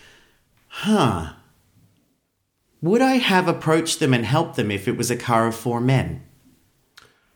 Huh. 0.68 1.32
Would 2.81 3.03
I 3.03 3.14
have 3.16 3.49
approached 3.49 3.99
them 4.01 4.14
and 4.14 4.24
helped 4.24 4.57
them 4.57 4.70
if 4.70 4.87
it 4.87 4.97
was 4.97 5.11
a 5.11 5.16
car 5.16 5.47
of 5.47 5.55
four 5.57 5.81
men? 5.81 6.22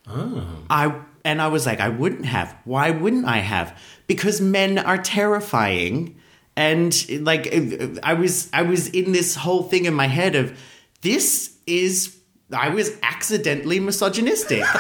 Oh. 0.09 0.47
I 0.71 1.01
and 1.25 1.41
I 1.41 1.49
was 1.49 1.67
like, 1.67 1.81
I 1.81 1.89
wouldn't 1.89 2.27
have. 2.27 2.57
Why 2.65 2.91
wouldn't 2.91 3.27
I 3.27 3.39
have? 3.39 3.79
Because 4.07 4.41
men 4.41 4.79
are 4.79 4.99
terrifying, 4.99 6.17
and 6.57 6.93
like 7.25 7.47
uh, 7.47 7.85
uh, 7.85 7.89
I 8.03 8.15
was, 8.15 8.49
I 8.53 8.63
was 8.63 8.89
in 8.89 9.13
this 9.13 9.37
whole 9.37 9.63
thing 9.65 9.85
in 9.85 9.95
my 9.95 10.07
head 10.07 10.35
of 10.35 10.59
this 11.03 11.57
is. 11.67 12.17
I 12.55 12.69
was 12.69 12.99
accidentally 13.03 13.81
misogynistic. 13.81 14.63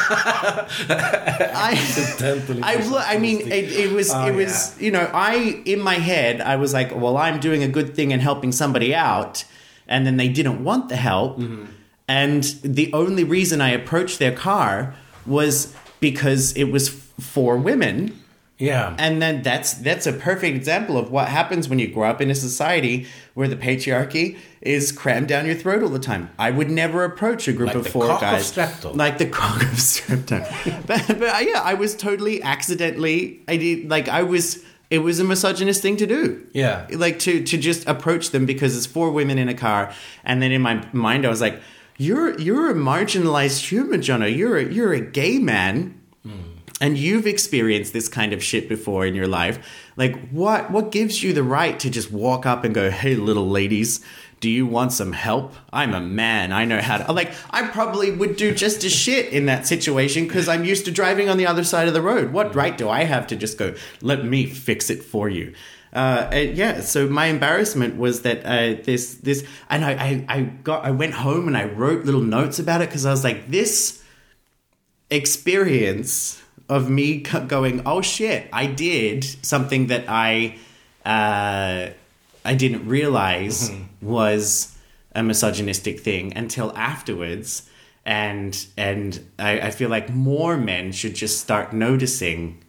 I, 0.92 1.72
Accidentally 1.72 2.62
I, 2.62 2.74
lo- 2.76 3.02
I 3.02 3.16
mean, 3.16 3.40
it, 3.50 3.72
it 3.72 3.92
was, 3.92 4.10
Oh, 4.12 4.26
it 4.26 4.34
was, 4.34 4.78
you 4.78 4.90
know, 4.90 5.10
I 5.14 5.62
in 5.64 5.80
my 5.80 5.94
head, 5.94 6.42
I 6.42 6.56
was 6.56 6.74
like, 6.74 6.94
well, 6.94 7.16
I'm 7.16 7.40
doing 7.40 7.62
a 7.62 7.68
good 7.68 7.94
thing 7.94 8.12
and 8.12 8.20
helping 8.20 8.52
somebody 8.52 8.94
out, 8.94 9.44
and 9.92 10.04
then 10.06 10.16
they 10.16 10.28
didn't 10.38 10.64
want 10.64 10.88
the 10.88 10.96
help, 10.96 11.38
Mm-hmm. 11.38 11.64
and 12.08 12.42
the 12.64 12.92
only 12.92 13.24
reason 13.36 13.60
I 13.60 13.70
approached 13.80 14.18
their 14.18 14.32
car 14.48 14.94
was 15.26 15.54
because 16.00 16.52
it 16.62 16.64
was 16.74 16.88
for 17.20 17.56
women. 17.56 17.96
Yeah. 18.58 18.94
And 18.98 19.20
then 19.22 19.42
that's 19.42 19.70
that's 19.88 20.06
a 20.06 20.12
perfect 20.12 20.54
example 20.56 20.96
of 20.96 21.10
what 21.10 21.26
happens 21.28 21.68
when 21.68 21.78
you 21.80 21.88
grow 21.88 22.08
up 22.12 22.20
in 22.20 22.30
a 22.30 22.34
society 22.34 23.06
where 23.34 23.48
the 23.48 23.56
patriarchy 23.56 24.36
is 24.60 24.92
crammed 24.92 25.26
down 25.28 25.46
your 25.46 25.56
throat 25.62 25.82
all 25.82 25.88
the 25.88 25.98
time. 26.12 26.30
I 26.38 26.50
would 26.52 26.70
never 26.70 27.02
approach 27.04 27.48
a 27.48 27.52
group 27.52 27.68
Like 27.74 27.76
of 27.76 27.86
four 27.88 28.06
of 28.10 28.20
guys 28.20 28.52
Strepto. 28.52 28.94
like 29.04 29.18
the 29.18 29.26
cock 29.40 29.62
of 29.62 29.78
Strepto. 29.90 30.38
but, 30.86 31.02
but 31.18 31.44
yeah, 31.44 31.60
I 31.72 31.74
was 31.74 31.96
totally 31.96 32.40
accidentally. 32.42 33.40
I 33.48 33.56
did 33.56 33.90
like 33.90 34.08
I 34.08 34.22
was. 34.22 34.62
It 34.92 34.98
was 34.98 35.18
a 35.20 35.24
misogynist 35.24 35.80
thing 35.80 35.96
to 35.96 36.06
do. 36.06 36.46
Yeah. 36.52 36.86
like 36.90 37.18
to 37.20 37.42
to 37.42 37.56
just 37.56 37.88
approach 37.88 38.28
them 38.30 38.44
because 38.44 38.76
it's 38.76 38.84
four 38.84 39.10
women 39.10 39.38
in 39.38 39.48
a 39.48 39.54
car, 39.54 39.90
and 40.22 40.42
then 40.42 40.52
in 40.52 40.60
my 40.60 40.86
mind 40.92 41.24
I 41.24 41.30
was 41.30 41.40
like, 41.40 41.56
"You're 41.96 42.38
you're 42.38 42.70
a 42.70 42.74
marginalized 42.74 43.60
human, 43.70 44.00
Jono. 44.02 44.28
You're 44.28 44.58
a, 44.58 44.64
you're 44.64 44.92
a 44.92 45.00
gay 45.00 45.38
man." 45.38 45.98
Hmm. 46.22 46.60
and 46.80 46.98
you've 46.98 47.26
experienced 47.26 47.92
this 47.92 48.08
kind 48.08 48.32
of 48.32 48.44
shit 48.44 48.68
before 48.68 49.06
in 49.06 49.14
your 49.14 49.26
life, 49.26 49.56
like 49.96 50.14
what 50.30 50.70
what 50.70 50.92
gives 50.92 51.22
you 51.22 51.32
the 51.32 51.42
right 51.42 51.80
to 51.80 51.88
just 51.88 52.12
walk 52.12 52.44
up 52.44 52.62
and 52.62 52.74
go, 52.74 52.90
"Hey, 52.90 53.14
little 53.14 53.48
ladies." 53.48 54.04
Do 54.42 54.50
you 54.50 54.66
want 54.66 54.92
some 54.92 55.12
help? 55.12 55.54
I'm 55.72 55.94
a 55.94 56.00
man. 56.00 56.52
I 56.52 56.64
know 56.64 56.80
how 56.80 56.98
to. 56.98 57.12
Like, 57.12 57.32
I 57.50 57.68
probably 57.68 58.10
would 58.10 58.36
do 58.36 58.52
just 58.52 58.82
as 58.82 58.92
shit 58.92 59.32
in 59.32 59.46
that 59.46 59.66
situation 59.66 60.26
because 60.26 60.48
I'm 60.48 60.64
used 60.64 60.84
to 60.86 60.90
driving 60.90 61.28
on 61.28 61.38
the 61.38 61.46
other 61.46 61.64
side 61.64 61.86
of 61.86 61.94
the 61.94 62.02
road. 62.02 62.32
What 62.32 62.54
right 62.54 62.76
do 62.76 62.90
I 62.90 63.04
have 63.04 63.28
to 63.28 63.36
just 63.36 63.56
go, 63.56 63.74
let 64.00 64.24
me 64.24 64.44
fix 64.46 64.90
it 64.90 65.02
for 65.02 65.28
you? 65.28 65.54
uh, 65.92 66.30
yeah, 66.34 66.80
so 66.80 67.06
my 67.06 67.26
embarrassment 67.26 67.96
was 67.96 68.22
that 68.22 68.44
uh, 68.44 68.82
this 68.82 69.16
this, 69.16 69.44
and 69.68 69.84
I, 69.84 69.92
I 69.92 70.24
I 70.28 70.40
got 70.40 70.84
I 70.84 70.90
went 70.90 71.12
home 71.14 71.48
and 71.48 71.56
I 71.56 71.66
wrote 71.66 72.04
little 72.04 72.22
notes 72.22 72.58
about 72.58 72.80
it 72.80 72.88
because 72.88 73.04
I 73.04 73.10
was 73.10 73.22
like, 73.22 73.50
this 73.50 74.02
experience 75.10 76.42
of 76.68 76.88
me 76.88 77.18
going, 77.20 77.82
oh 77.84 78.00
shit, 78.00 78.48
I 78.52 78.66
did 78.66 79.24
something 79.44 79.88
that 79.88 80.06
I 80.08 80.56
uh, 81.04 81.92
I 82.44 82.54
didn't 82.54 82.86
realize 82.86 83.70
was 84.00 84.76
a 85.14 85.22
misogynistic 85.22 86.00
thing 86.00 86.32
until 86.36 86.72
afterwards. 86.76 87.68
And 88.04 88.66
and 88.76 89.24
I, 89.38 89.60
I 89.60 89.70
feel 89.70 89.88
like 89.88 90.10
more 90.10 90.56
men 90.56 90.92
should 90.92 91.14
just 91.14 91.40
start 91.40 91.72
noticing 91.72 92.64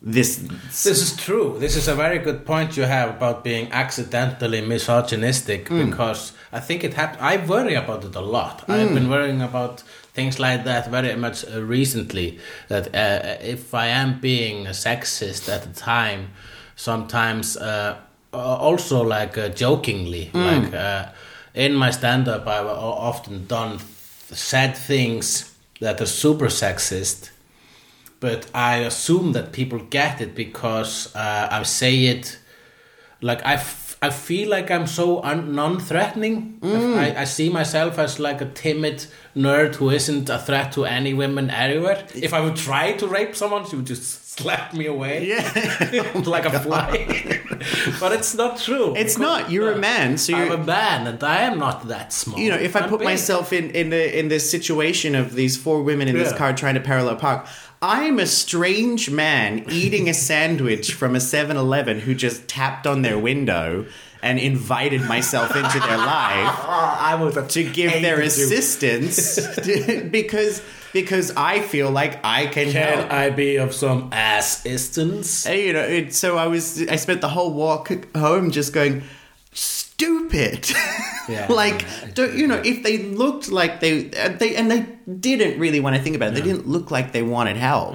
this 0.00 0.36
This 0.36 0.86
is 0.86 1.16
true. 1.16 1.56
This 1.58 1.76
is 1.76 1.88
a 1.88 1.94
very 1.94 2.18
good 2.18 2.44
point 2.44 2.76
you 2.76 2.84
have 2.84 3.10
about 3.10 3.42
being 3.44 3.72
accidentally 3.72 4.60
misogynistic 4.60 5.68
because 5.68 6.32
I 6.52 6.60
think 6.60 6.84
it 6.84 6.94
happened. 6.94 7.22
I 7.22 7.36
worry 7.38 7.74
about 7.74 8.04
it 8.04 8.14
a 8.14 8.20
lot. 8.20 8.64
I've 8.68 8.94
been 8.94 9.08
worrying 9.08 9.40
about 9.42 9.82
things 10.12 10.38
like 10.38 10.64
that 10.64 10.90
very 10.90 11.16
much 11.16 11.44
uh, 11.46 11.62
recently. 11.62 12.38
That 12.68 12.86
uh, 12.94 13.36
if 13.42 13.74
I 13.74 13.86
am 13.86 14.20
being 14.20 14.66
a 14.66 14.70
sexist 14.72 15.48
at 15.48 15.62
the 15.62 15.72
time, 15.80 16.28
sometimes 16.76 17.56
uh, 17.56 17.96
also 18.34 19.02
like 19.02 19.38
uh, 19.38 19.48
jokingly, 19.48 20.30
like 20.34 20.74
uh, 20.74 21.06
in 21.54 21.74
my 21.74 21.90
stand 21.90 22.28
up, 22.28 22.46
I've 22.46 22.66
often 22.66 23.46
done 23.46 23.78
said 24.32 24.76
things 24.76 25.54
that 25.80 26.00
are 26.00 26.06
super 26.06 26.46
sexist 26.46 27.30
but 28.20 28.46
I 28.54 28.76
assume 28.78 29.32
that 29.32 29.52
people 29.52 29.78
get 29.90 30.20
it 30.20 30.34
because 30.34 31.14
uh, 31.14 31.48
I 31.50 31.62
say 31.64 32.06
it 32.06 32.38
like 33.20 33.44
I, 33.44 33.54
f- 33.54 33.98
I 34.00 34.08
feel 34.08 34.48
like 34.48 34.70
I'm 34.70 34.86
so 34.86 35.22
un- 35.22 35.54
non-threatening. 35.54 36.58
I, 36.62 37.20
I 37.22 37.24
see 37.24 37.50
myself 37.50 37.98
as 37.98 38.18
like 38.18 38.40
a 38.40 38.46
timid 38.46 39.04
nerd 39.36 39.74
who 39.74 39.90
isn't 39.90 40.30
a 40.30 40.38
threat 40.38 40.72
to 40.72 40.86
any 40.86 41.12
women 41.12 41.50
anywhere. 41.50 42.06
If 42.14 42.32
I 42.32 42.40
would 42.40 42.56
try 42.56 42.92
to 42.92 43.06
rape 43.06 43.36
someone, 43.36 43.66
she 43.68 43.76
would 43.76 43.86
just 43.86 44.23
slap 44.36 44.74
me 44.74 44.86
away. 44.86 45.26
Yeah. 45.26 46.10
Oh 46.14 46.18
like 46.20 46.44
a 46.44 46.60
fly. 46.60 46.90
but 48.00 48.12
it's 48.12 48.34
not 48.34 48.58
true. 48.58 48.94
It's 48.96 49.18
not. 49.18 49.50
You're 49.50 49.72
a 49.72 49.78
man, 49.78 50.18
so 50.18 50.34
I'm 50.34 50.46
you're. 50.46 50.54
a 50.56 50.64
man, 50.64 51.06
and 51.06 51.22
I 51.22 51.42
am 51.42 51.58
not 51.58 51.88
that 51.88 52.12
small. 52.12 52.38
you 52.38 52.50
know, 52.50 52.56
if 52.56 52.76
I 52.76 52.80
I'm 52.80 52.88
put 52.88 53.00
big. 53.00 53.06
myself 53.06 53.52
in 53.52 53.70
in 53.70 53.90
the 53.90 54.18
in 54.18 54.28
this 54.28 54.50
situation 54.50 55.14
of 55.14 55.34
these 55.34 55.56
four 55.56 55.82
women 55.82 56.08
in 56.08 56.16
this 56.16 56.32
car 56.32 56.52
trying 56.52 56.74
to 56.74 56.80
parallel 56.80 57.16
park, 57.16 57.46
I'm 57.82 58.18
a 58.18 58.26
strange 58.26 59.10
man 59.10 59.66
eating 59.68 60.08
a 60.08 60.14
sandwich 60.14 60.94
from 60.94 61.14
a 61.14 61.18
7-Eleven 61.18 62.00
who 62.00 62.14
just 62.14 62.48
tapped 62.48 62.86
on 62.86 63.02
their 63.02 63.18
window 63.18 63.86
and 64.22 64.38
invited 64.38 65.02
myself 65.02 65.54
into 65.54 65.78
their 65.80 65.98
life 65.98 66.06
I 66.66 67.18
have 67.18 67.48
to 67.48 67.70
give 67.70 67.92
their 67.92 68.20
assistance 68.22 69.38
because 70.10 70.62
because 70.94 71.32
I 71.36 71.60
feel 71.60 71.90
like 71.90 72.24
I 72.24 72.46
can, 72.46 72.70
Can 72.70 72.98
help. 72.98 73.12
I 73.12 73.28
be 73.28 73.56
of 73.56 73.74
some 73.74 74.10
assistance? 74.12 75.44
And, 75.44 75.60
you 75.60 75.72
know, 75.74 75.80
it, 75.82 76.14
so 76.14 76.38
I 76.38 76.46
was. 76.46 76.80
I 76.88 76.96
spent 76.96 77.20
the 77.20 77.28
whole 77.28 77.52
walk 77.52 77.90
home 78.16 78.50
just 78.50 78.72
going 78.72 79.02
stupid. 79.52 80.70
Yeah. 81.26 81.46
like, 81.48 81.86
don't 82.12 82.34
you 82.34 82.46
know? 82.46 82.60
If 82.62 82.82
they 82.82 82.98
looked 82.98 83.48
like 83.50 83.80
they 83.80 84.08
they 84.38 84.56
and 84.56 84.70
they 84.70 84.84
didn't 85.20 85.58
really 85.58 85.80
when 85.80 85.94
I 85.94 85.98
think 85.98 86.16
about 86.16 86.28
it, 86.28 86.34
they 86.34 86.42
didn't 86.42 86.68
look 86.68 86.90
like 86.90 87.12
they 87.12 87.22
wanted 87.22 87.56
help. 87.56 87.94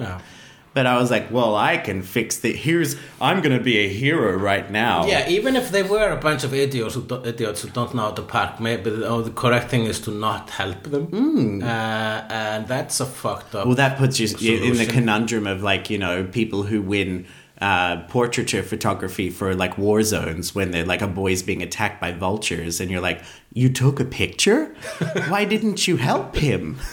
But 0.72 0.86
I 0.86 0.98
was 0.98 1.10
like, 1.10 1.32
well, 1.32 1.56
I 1.56 1.78
can 1.78 2.02
fix 2.02 2.44
it. 2.44 2.54
Here's 2.54 2.96
I'm 3.20 3.40
gonna 3.40 3.60
be 3.60 3.78
a 3.78 3.88
hero 3.88 4.36
right 4.36 4.70
now. 4.70 5.06
Yeah, 5.06 5.28
even 5.28 5.56
if 5.56 5.70
they 5.70 5.82
were 5.82 6.10
a 6.10 6.16
bunch 6.16 6.44
of 6.44 6.54
idiots 6.54 6.94
who, 6.94 7.02
do, 7.02 7.24
idiots 7.24 7.62
who 7.62 7.70
don't 7.70 7.92
know 7.94 8.02
how 8.02 8.10
to 8.12 8.22
park, 8.22 8.60
maybe 8.60 8.90
the, 8.90 9.06
oh, 9.06 9.22
the 9.22 9.32
correct 9.32 9.70
thing 9.70 9.84
is 9.84 9.98
to 10.00 10.12
not 10.12 10.50
help 10.50 10.84
them. 10.84 11.62
Uh, 11.62 11.66
and 11.66 12.68
that's 12.68 13.00
a 13.00 13.06
fucked 13.06 13.54
up. 13.54 13.66
Well, 13.66 13.76
that 13.76 13.98
puts 13.98 14.20
you 14.20 14.62
in 14.62 14.76
the 14.76 14.86
conundrum 14.86 15.46
of 15.46 15.62
like 15.62 15.90
you 15.90 15.98
know 15.98 16.24
people 16.24 16.62
who 16.62 16.82
win 16.82 17.26
uh, 17.60 18.02
portraiture 18.08 18.62
photography 18.62 19.28
for 19.28 19.54
like 19.54 19.76
war 19.76 20.02
zones 20.02 20.54
when 20.54 20.70
they're 20.70 20.86
like 20.86 21.02
a 21.02 21.06
boy's 21.06 21.42
being 21.42 21.62
attacked 21.62 22.00
by 22.00 22.12
vultures, 22.12 22.80
and 22.80 22.90
you're 22.90 23.00
like, 23.00 23.22
you 23.52 23.68
took 23.68 24.00
a 24.00 24.04
picture? 24.04 24.74
Why 25.28 25.44
didn't 25.44 25.86
you 25.86 25.96
help 25.96 26.36
him? 26.36 26.78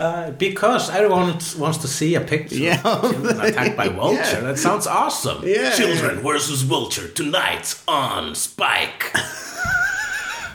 Uh, 0.00 0.30
because 0.32 0.90
everyone 0.90 1.38
wants 1.58 1.78
to 1.78 1.86
see 1.88 2.14
a 2.16 2.20
picture 2.20 2.56
Yeah. 2.56 2.80
of 2.84 3.00
children 3.12 3.40
attacked 3.40 3.76
by 3.76 3.88
vulture. 4.02 4.18
Yeah. 4.22 4.40
That 4.40 4.58
sounds 4.58 4.86
awesome. 4.86 5.42
Yeah. 5.46 5.70
Children 5.70 6.18
versus 6.20 6.62
vulture 6.62 7.08
tonight 7.08 7.80
on 7.86 8.34
Spike. 8.34 9.12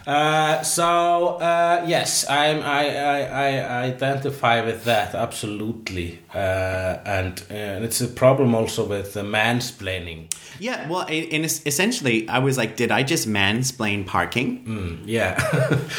Uh, 0.07 0.63
so 0.63 1.35
uh, 1.37 1.83
yes, 1.85 2.27
I'm, 2.27 2.61
I, 2.63 2.97
I, 2.97 3.19
I 3.27 3.83
identify 3.83 4.65
with 4.65 4.85
that 4.85 5.13
absolutely, 5.13 6.17
uh, 6.33 6.97
and 7.05 7.39
uh, 7.51 7.83
it's 7.85 8.01
a 8.01 8.07
problem 8.07 8.55
also 8.55 8.87
with 8.87 9.13
the 9.13 9.21
mansplaining. 9.21 10.33
Yeah, 10.59 10.89
well, 10.89 11.05
in, 11.05 11.25
in 11.25 11.43
essentially, 11.43 12.27
I 12.27 12.39
was 12.39 12.57
like, 12.57 12.75
did 12.75 12.89
I 12.89 13.03
just 13.03 13.27
mansplain 13.27 14.07
parking? 14.07 15.03
Yeah. 15.05 15.37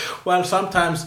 well, 0.25 0.43
sometimes, 0.43 1.07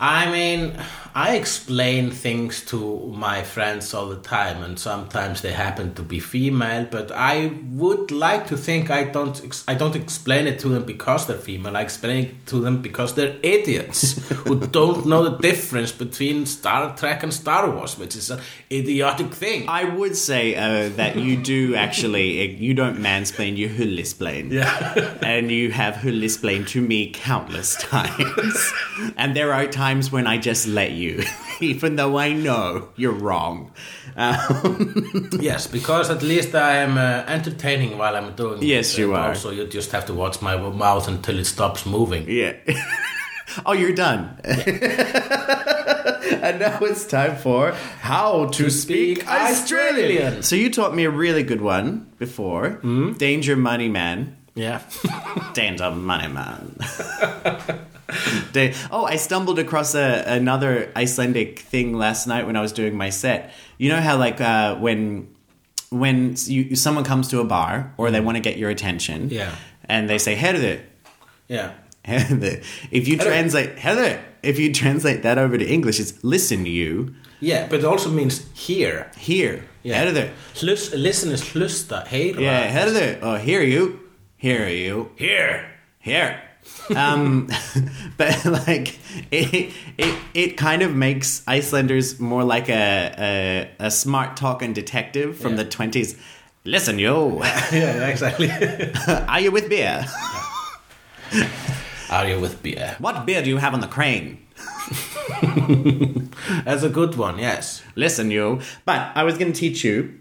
I 0.00 0.30
mean, 0.30 0.72
I 1.14 1.36
explain 1.36 2.10
things 2.10 2.64
to 2.66 3.12
my 3.14 3.42
friends 3.42 3.92
all 3.94 4.08
the 4.08 4.16
time, 4.16 4.62
and 4.62 4.78
sometimes 4.78 5.40
they 5.42 5.52
happen 5.52 5.94
to 5.94 6.02
be 6.02 6.20
female. 6.20 6.86
But 6.90 7.10
I 7.12 7.52
would 7.72 8.10
like 8.10 8.46
to 8.48 8.56
think 8.56 8.90
I 8.90 9.04
don't. 9.04 9.42
Ex- 9.44 9.64
I 9.68 9.74
don't 9.74 9.96
explain 9.96 10.46
it 10.46 10.58
to 10.60 10.68
them 10.68 10.84
because 10.84 11.26
they're 11.26 11.36
female. 11.38 11.76
I 11.76 11.82
explain 11.82 12.24
it 12.24 12.46
to 12.46 12.60
them 12.60 12.82
because 12.82 13.14
they're 13.14 13.36
idiots 13.42 14.18
who 14.44 14.58
don't 14.78 15.06
know 15.06 15.22
the 15.28 15.36
difference 15.38 15.92
between 15.92 16.46
Star 16.46 16.96
Trek 16.96 17.22
and 17.22 17.32
Star 17.32 17.70
Wars, 17.70 17.98
which 17.98 18.14
is 18.16 18.30
an 18.30 18.40
idiotic 18.70 19.32
thing. 19.32 19.68
I 19.68 19.84
would 19.84 20.16
say 20.16 20.54
uh, 20.54 20.88
that 20.96 21.16
you 21.16 21.36
do 21.36 21.74
actually, 21.74 22.40
uh, 22.40 22.58
you 22.58 22.74
don't 22.74 22.98
mansplain, 22.98 23.56
you 23.56 23.68
hulisplain. 23.68 24.52
yeah. 24.52 25.16
and 25.22 25.50
you 25.50 25.70
have 25.72 25.94
hulisplained 25.94 26.68
to 26.68 26.80
me 26.80 27.10
countless 27.12 27.76
times. 27.80 28.72
and 29.16 29.34
there 29.36 29.52
are 29.52 29.66
times 29.66 30.10
when 30.10 30.26
I 30.26 30.38
just 30.38 30.66
let 30.66 30.90
you, 30.92 30.97
even 31.60 31.96
though 31.96 32.18
I 32.18 32.32
know 32.32 32.88
you're 32.96 33.12
wrong. 33.12 33.72
Um, 34.16 35.30
yes, 35.40 35.66
because 35.66 36.10
at 36.10 36.22
least 36.22 36.54
I 36.54 36.76
am 36.76 36.98
uh, 36.98 37.24
entertaining 37.26 37.98
while 37.98 38.16
I'm 38.16 38.34
doing 38.34 38.58
it. 38.58 38.64
Yes, 38.64 38.98
you 38.98 39.14
are. 39.14 39.28
Also, 39.28 39.50
you 39.50 39.66
just 39.66 39.92
have 39.92 40.06
to 40.06 40.14
watch 40.14 40.40
my 40.42 40.56
mouth 40.56 41.08
until 41.08 41.38
it 41.38 41.44
stops 41.46 41.86
moving. 41.86 42.28
yeah. 42.28 42.54
oh, 43.66 43.72
you're 43.72 43.94
done. 43.94 44.38
and 46.42 46.58
now 46.60 46.78
it's 46.82 47.06
time 47.06 47.36
for 47.36 47.72
How 48.00 48.46
to, 48.46 48.70
Speak, 48.70 49.18
Speak 49.18 49.28
Australian. 49.30 50.04
Australian. 50.04 50.42
So 50.42 50.56
you 50.56 50.70
taught 50.70 50.94
me 50.94 51.04
a 51.04 51.10
really 51.10 51.42
good 51.42 51.60
one 51.60 52.10
before 52.18 52.80
Danger 53.18 53.56
Money 53.56 53.88
Man. 53.88 54.36
Yeah. 54.54 54.80
Danger 55.54 55.90
Money 55.92 56.28
Man. 56.28 56.76
Da- 58.52 58.72
oh, 58.90 59.04
I 59.04 59.16
stumbled 59.16 59.58
across 59.58 59.94
a, 59.94 60.24
another 60.26 60.90
Icelandic 60.96 61.58
thing 61.58 61.92
last 61.94 62.26
night 62.26 62.46
when 62.46 62.56
I 62.56 62.60
was 62.62 62.72
doing 62.72 62.96
my 62.96 63.10
set. 63.10 63.50
You 63.76 63.90
know 63.90 64.00
how 64.00 64.16
like 64.16 64.40
uh, 64.40 64.76
when 64.76 65.28
when 65.90 66.34
you, 66.46 66.74
someone 66.76 67.04
comes 67.04 67.28
to 67.28 67.40
a 67.40 67.44
bar 67.44 67.92
or 67.96 68.10
they 68.10 68.20
want 68.20 68.36
to 68.36 68.40
get 68.42 68.58
your 68.58 68.70
attention, 68.70 69.28
Yeah. 69.30 69.54
and 69.88 70.08
they 70.08 70.18
say 70.18 70.36
"Heyrðu," 70.36 70.80
yeah. 71.48 71.72
Heyrðu. 72.04 72.64
If 72.90 73.08
you 73.08 73.18
Heyrðu. 73.18 73.24
translate 73.24 73.76
"Heyrðu," 73.76 74.20
if 74.42 74.58
you 74.58 74.72
translate 74.72 75.22
that 75.22 75.36
over 75.38 75.58
to 75.58 75.64
English, 75.66 76.00
it's 76.00 76.14
"Listen, 76.24 76.64
to 76.64 76.70
you 76.70 77.14
Yeah, 77.40 77.66
but 77.68 77.78
it 77.80 77.84
also 77.84 78.10
means 78.10 78.44
hear. 78.54 79.10
hear." 79.18 79.64
Yeah. 79.82 80.04
Heyrðu. 80.04 80.30
Hlus, 80.54 80.92
listen 80.96 81.30
is 81.32 81.42
hlusta, 81.42 82.06
heyra. 82.06 82.40
Yeah, 82.40 82.70
"Heyrðu." 82.72 83.18
Oh, 83.22 83.36
hear 83.36 83.62
you, 83.62 84.00
hear 84.36 84.66
you. 84.68 85.10
Hear. 85.16 85.70
here. 86.00 86.42
Um, 86.94 87.48
but 88.16 88.44
like 88.46 88.98
it, 89.30 89.72
it, 89.98 90.18
it 90.34 90.56
kind 90.56 90.82
of 90.82 90.94
makes 90.94 91.42
Icelanders 91.46 92.18
more 92.18 92.44
like 92.44 92.68
a 92.70 93.14
a, 93.18 93.86
a 93.86 93.90
smart 93.90 94.36
talking 94.36 94.72
detective 94.72 95.36
from 95.36 95.52
Yeah. 95.52 95.64
the 95.64 95.70
twenties. 95.70 96.16
Listen, 96.64 96.98
yo, 96.98 97.38
yeah, 97.72 98.08
exactly. 98.08 98.50
are 99.28 99.40
you 99.40 99.50
with 99.50 99.68
beer? 99.68 100.04
Are 102.10 102.26
you 102.26 102.40
with 102.40 102.62
beer? 102.62 102.96
What 102.98 103.26
beer 103.26 103.42
do 103.42 103.50
you 103.50 103.58
have 103.58 103.74
on 103.74 103.80
the 103.80 103.86
crane? 103.86 104.38
That's 106.64 106.82
a 106.82 106.88
good 106.88 107.16
one. 107.16 107.38
Yes. 107.38 107.82
Listen, 107.96 108.30
yo. 108.30 108.60
But 108.84 109.12
I 109.14 109.24
was 109.24 109.36
going 109.38 109.52
to 109.52 109.58
teach 109.58 109.84
you. 109.84 110.18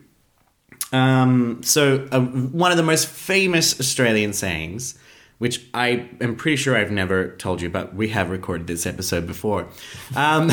Um, 0.91 1.61
so, 1.63 2.07
uh, 2.11 2.21
one 2.21 2.71
of 2.71 2.77
the 2.77 2.83
most 2.83 3.07
famous 3.07 3.79
Australian 3.79 4.31
sayings, 4.33 4.97
which 5.37 5.65
I 5.73 6.09
am 6.19 6.35
pretty 6.35 6.57
sure 6.57 6.75
I've 6.75 6.91
never 6.91 7.35
told 7.37 7.61
you, 7.61 7.69
but 7.69 7.95
we 7.95 8.09
have 8.09 8.29
recorded 8.29 8.67
this 8.67 8.85
episode 8.85 9.27
before, 9.27 9.67
um, 10.15 10.51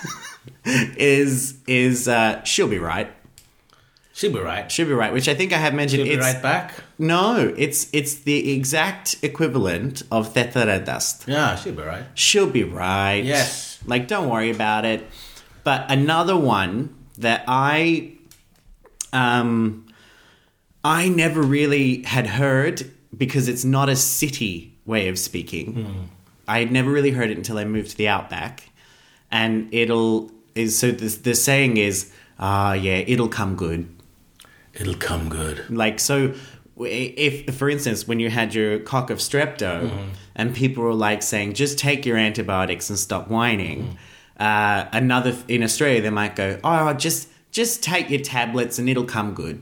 is 0.64 1.58
is 1.66 2.08
uh, 2.08 2.42
"she'll 2.44 2.68
be 2.68 2.78
right." 2.78 3.10
She'll 4.14 4.32
be 4.32 4.40
right. 4.40 4.70
She'll 4.70 4.86
be 4.86 4.92
right, 4.92 5.12
which 5.12 5.26
I 5.26 5.34
think 5.34 5.54
I 5.54 5.56
have 5.56 5.72
mentioned. 5.72 6.00
She'll 6.00 6.12
be 6.12 6.18
it's, 6.18 6.34
right 6.34 6.42
back. 6.42 6.74
No, 6.98 7.54
it's 7.56 7.88
it's 7.94 8.16
the 8.16 8.52
exact 8.52 9.16
equivalent 9.22 10.02
of 10.12 10.34
"þetta 10.34 10.66
reddast." 10.66 11.26
Yeah, 11.26 11.56
she'll 11.56 11.74
be 11.74 11.82
right. 11.82 12.04
She'll 12.14 12.50
be 12.50 12.64
right. 12.64 13.24
Yes. 13.24 13.78
Like, 13.86 14.08
don't 14.08 14.28
worry 14.28 14.50
about 14.50 14.84
it. 14.84 15.08
But 15.64 15.90
another 15.90 16.36
one 16.36 16.94
that 17.18 17.44
I 17.48 18.12
um 19.12 19.86
I 20.84 21.08
never 21.08 21.40
really 21.42 22.02
had 22.02 22.26
heard 22.26 22.90
because 23.16 23.48
it's 23.48 23.64
not 23.64 23.88
a 23.88 23.96
city 23.96 24.74
way 24.86 25.08
of 25.08 25.18
speaking. 25.18 26.08
I 26.48 26.58
had 26.58 26.72
never 26.72 26.90
really 26.90 27.10
heard 27.12 27.30
it 27.30 27.36
until 27.36 27.58
I 27.58 27.64
moved 27.64 27.90
to 27.90 27.96
the 27.96 28.08
outback. 28.08 28.70
And 29.30 29.72
it'll 29.72 30.30
is 30.54 30.78
so 30.78 30.90
the 30.90 31.08
the 31.08 31.34
saying 31.34 31.76
is, 31.76 32.12
ah 32.38 32.72
yeah, 32.74 33.04
it'll 33.06 33.28
come 33.28 33.56
good. 33.56 33.88
It'll 34.74 34.94
come 34.94 35.28
good. 35.28 35.64
Like 35.70 36.00
so, 36.00 36.34
if 36.78 37.54
for 37.54 37.68
instance, 37.70 38.08
when 38.08 38.20
you 38.20 38.30
had 38.30 38.54
your 38.54 38.78
cock 38.78 39.10
of 39.10 39.18
strepto, 39.18 39.90
and 40.34 40.54
people 40.54 40.82
were 40.84 40.94
like 40.94 41.22
saying, 41.22 41.54
"Just 41.54 41.78
take 41.78 42.04
your 42.06 42.16
antibiotics 42.16 42.90
and 42.90 42.98
stop 42.98 43.28
whining," 43.28 43.96
uh, 44.38 44.86
another 44.92 45.34
in 45.48 45.62
Australia 45.62 46.00
they 46.02 46.10
might 46.10 46.36
go, 46.36 46.58
"Oh, 46.64 46.92
just 46.94 47.28
just 47.50 47.82
take 47.82 48.08
your 48.10 48.20
tablets 48.20 48.78
and 48.78 48.88
it'll 48.88 49.04
come 49.04 49.34
good. 49.34 49.60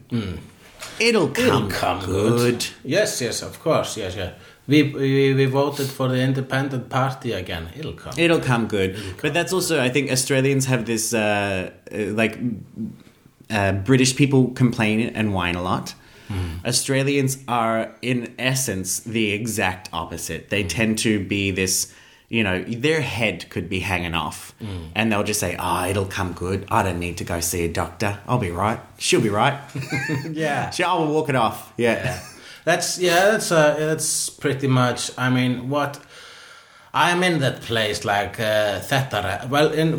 It'll 1.00 1.28
come, 1.28 1.46
It'll 1.46 1.68
come 1.68 2.04
good." 2.04 2.66
Yes, 2.84 3.20
yes, 3.20 3.42
of 3.42 3.58
course. 3.62 3.96
Yes, 3.96 4.14
yeah. 4.16 4.32
We, 4.68 4.82
we 4.82 5.34
we 5.34 5.46
voted 5.46 5.86
for 5.86 6.08
the 6.08 6.20
independent 6.20 6.88
party 6.88 7.32
again. 7.32 7.68
It'll 7.76 7.94
come. 7.94 8.12
It'll 8.16 8.40
come 8.40 8.68
good. 8.68 8.96
But 9.20 9.34
that's 9.34 9.52
also, 9.52 9.80
I 9.80 9.88
think, 9.88 10.10
Australians 10.12 10.66
have 10.66 10.84
this 10.84 11.12
uh, 11.12 11.70
uh, 11.92 11.96
like 12.14 12.38
uh, 13.50 13.72
British 13.72 14.14
people 14.14 14.50
complain 14.54 15.00
and 15.14 15.34
whine 15.34 15.56
a 15.56 15.62
lot. 15.62 15.94
Australians 16.64 17.38
are, 17.48 17.92
in 18.02 18.32
essence, 18.38 19.00
the 19.00 19.32
exact 19.32 19.88
opposite. 19.92 20.48
They 20.48 20.62
tend 20.62 20.98
to 20.98 21.18
be 21.26 21.50
this, 21.50 21.92
you 22.30 22.44
know, 22.44 22.62
their 22.62 23.00
head 23.00 23.50
could 23.50 23.68
be 23.68 23.80
hanging 23.80 24.14
off, 24.14 24.54
and 24.94 25.10
they'll 25.10 25.24
just 25.24 25.40
say, 25.40 25.56
"Ah, 25.58 25.88
it'll 25.88 26.06
come 26.06 26.32
good. 26.32 26.64
I 26.70 26.84
don't 26.84 27.00
need 27.00 27.16
to 27.18 27.24
go 27.24 27.40
see 27.40 27.64
a 27.64 27.68
doctor. 27.68 28.20
I'll 28.26 28.38
be 28.38 28.52
right. 28.52 28.78
She'll 28.98 29.20
be 29.20 29.28
right. 29.28 29.58
yeah. 30.30 30.70
she, 30.74 30.84
I 30.84 30.94
will 30.94 31.12
walk 31.12 31.28
it 31.28 31.34
off. 31.34 31.72
Yeah, 31.76 32.20
That's 32.64 32.98
yeah. 33.00 33.32
That's 33.32 33.50
uh, 33.50 33.74
that's 33.74 34.30
pretty 34.30 34.68
much. 34.68 35.10
I 35.18 35.28
mean, 35.28 35.68
what 35.70 35.98
I'm 36.94 37.24
in 37.24 37.40
that 37.40 37.62
place 37.62 38.04
like 38.04 38.38
uh, 38.38 38.78
Thetara. 38.80 39.48
Well, 39.48 39.72
in 39.72 39.94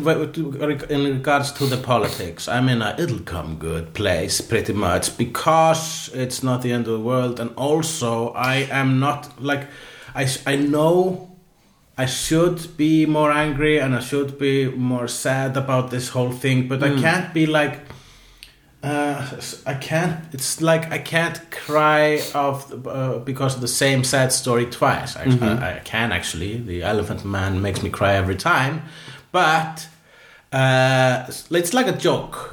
in 0.90 1.04
regards 1.04 1.52
to 1.52 1.66
the 1.66 1.76
politics, 1.76 2.48
I'm 2.48 2.68
in 2.68 2.80
a 2.80 2.94
it'll 2.98 3.20
come 3.20 3.56
good 3.58 3.92
place 3.92 4.40
pretty 4.40 4.72
much 4.72 5.18
because 5.18 6.10
it's 6.14 6.42
not 6.42 6.62
the 6.62 6.72
end 6.72 6.86
of 6.86 6.92
the 6.92 7.04
world, 7.04 7.40
and 7.40 7.50
also 7.56 8.30
I 8.32 8.68
am 8.70 9.00
not 9.00 9.38
like 9.38 9.68
I 10.14 10.26
I 10.46 10.56
know. 10.56 11.28
I 11.98 12.06
should 12.06 12.76
be 12.76 13.06
more 13.06 13.30
angry 13.30 13.78
and 13.78 13.94
I 13.94 14.00
should 14.00 14.38
be 14.38 14.70
more 14.70 15.08
sad 15.08 15.56
about 15.56 15.90
this 15.90 16.08
whole 16.10 16.32
thing, 16.32 16.68
but 16.68 16.82
I 16.82 16.98
can't 17.00 17.34
be 17.34 17.46
like 17.46 17.80
uh, 18.82 19.40
I 19.64 19.74
can't. 19.74 20.18
It's 20.34 20.60
like 20.60 20.90
I 20.90 20.98
can't 20.98 21.38
cry 21.52 22.20
of 22.34 22.86
uh, 22.86 23.18
because 23.18 23.54
of 23.54 23.60
the 23.60 23.68
same 23.68 24.02
sad 24.02 24.32
story 24.32 24.66
twice. 24.66 25.16
I, 25.16 25.24
I, 25.40 25.76
I 25.76 25.78
can 25.84 26.10
actually. 26.10 26.58
The 26.58 26.82
Elephant 26.82 27.24
Man 27.24 27.62
makes 27.62 27.82
me 27.82 27.90
cry 27.90 28.14
every 28.14 28.34
time, 28.36 28.82
but 29.30 29.86
uh, 30.52 31.26
it's 31.28 31.72
like 31.74 31.86
a 31.86 31.92
joke. 31.96 32.52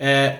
Uh, 0.00 0.36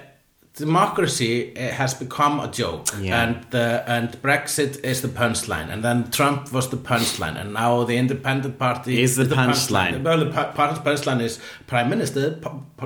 democracy 0.58 1.56
uh, 1.56 1.70
has 1.72 1.94
become 1.94 2.40
a 2.40 2.48
joke, 2.48 2.86
Yeah. 3.00 3.22
and 3.22 3.54
uh, 3.54 3.82
and 3.86 4.10
Brexit 4.22 4.84
is 4.84 5.00
the 5.00 5.08
punchline, 5.08 5.70
and 5.72 5.82
then 5.82 6.10
Trump 6.10 6.52
was 6.52 6.68
the 6.68 6.76
punchline, 6.76 7.36
and 7.40 7.52
now 7.54 7.84
the 7.84 7.96
Independent 7.96 8.58
Party 8.58 9.02
Is 9.02 9.16
the 9.16 9.24
punchline. 9.24 10.02
Well, 10.04 10.18
the 10.18 10.26
pu- 10.26 10.52
pu- 10.56 10.80
punchline 10.82 11.20
is 11.22 11.38
Prime 11.66 11.88
Minister, 11.88 12.38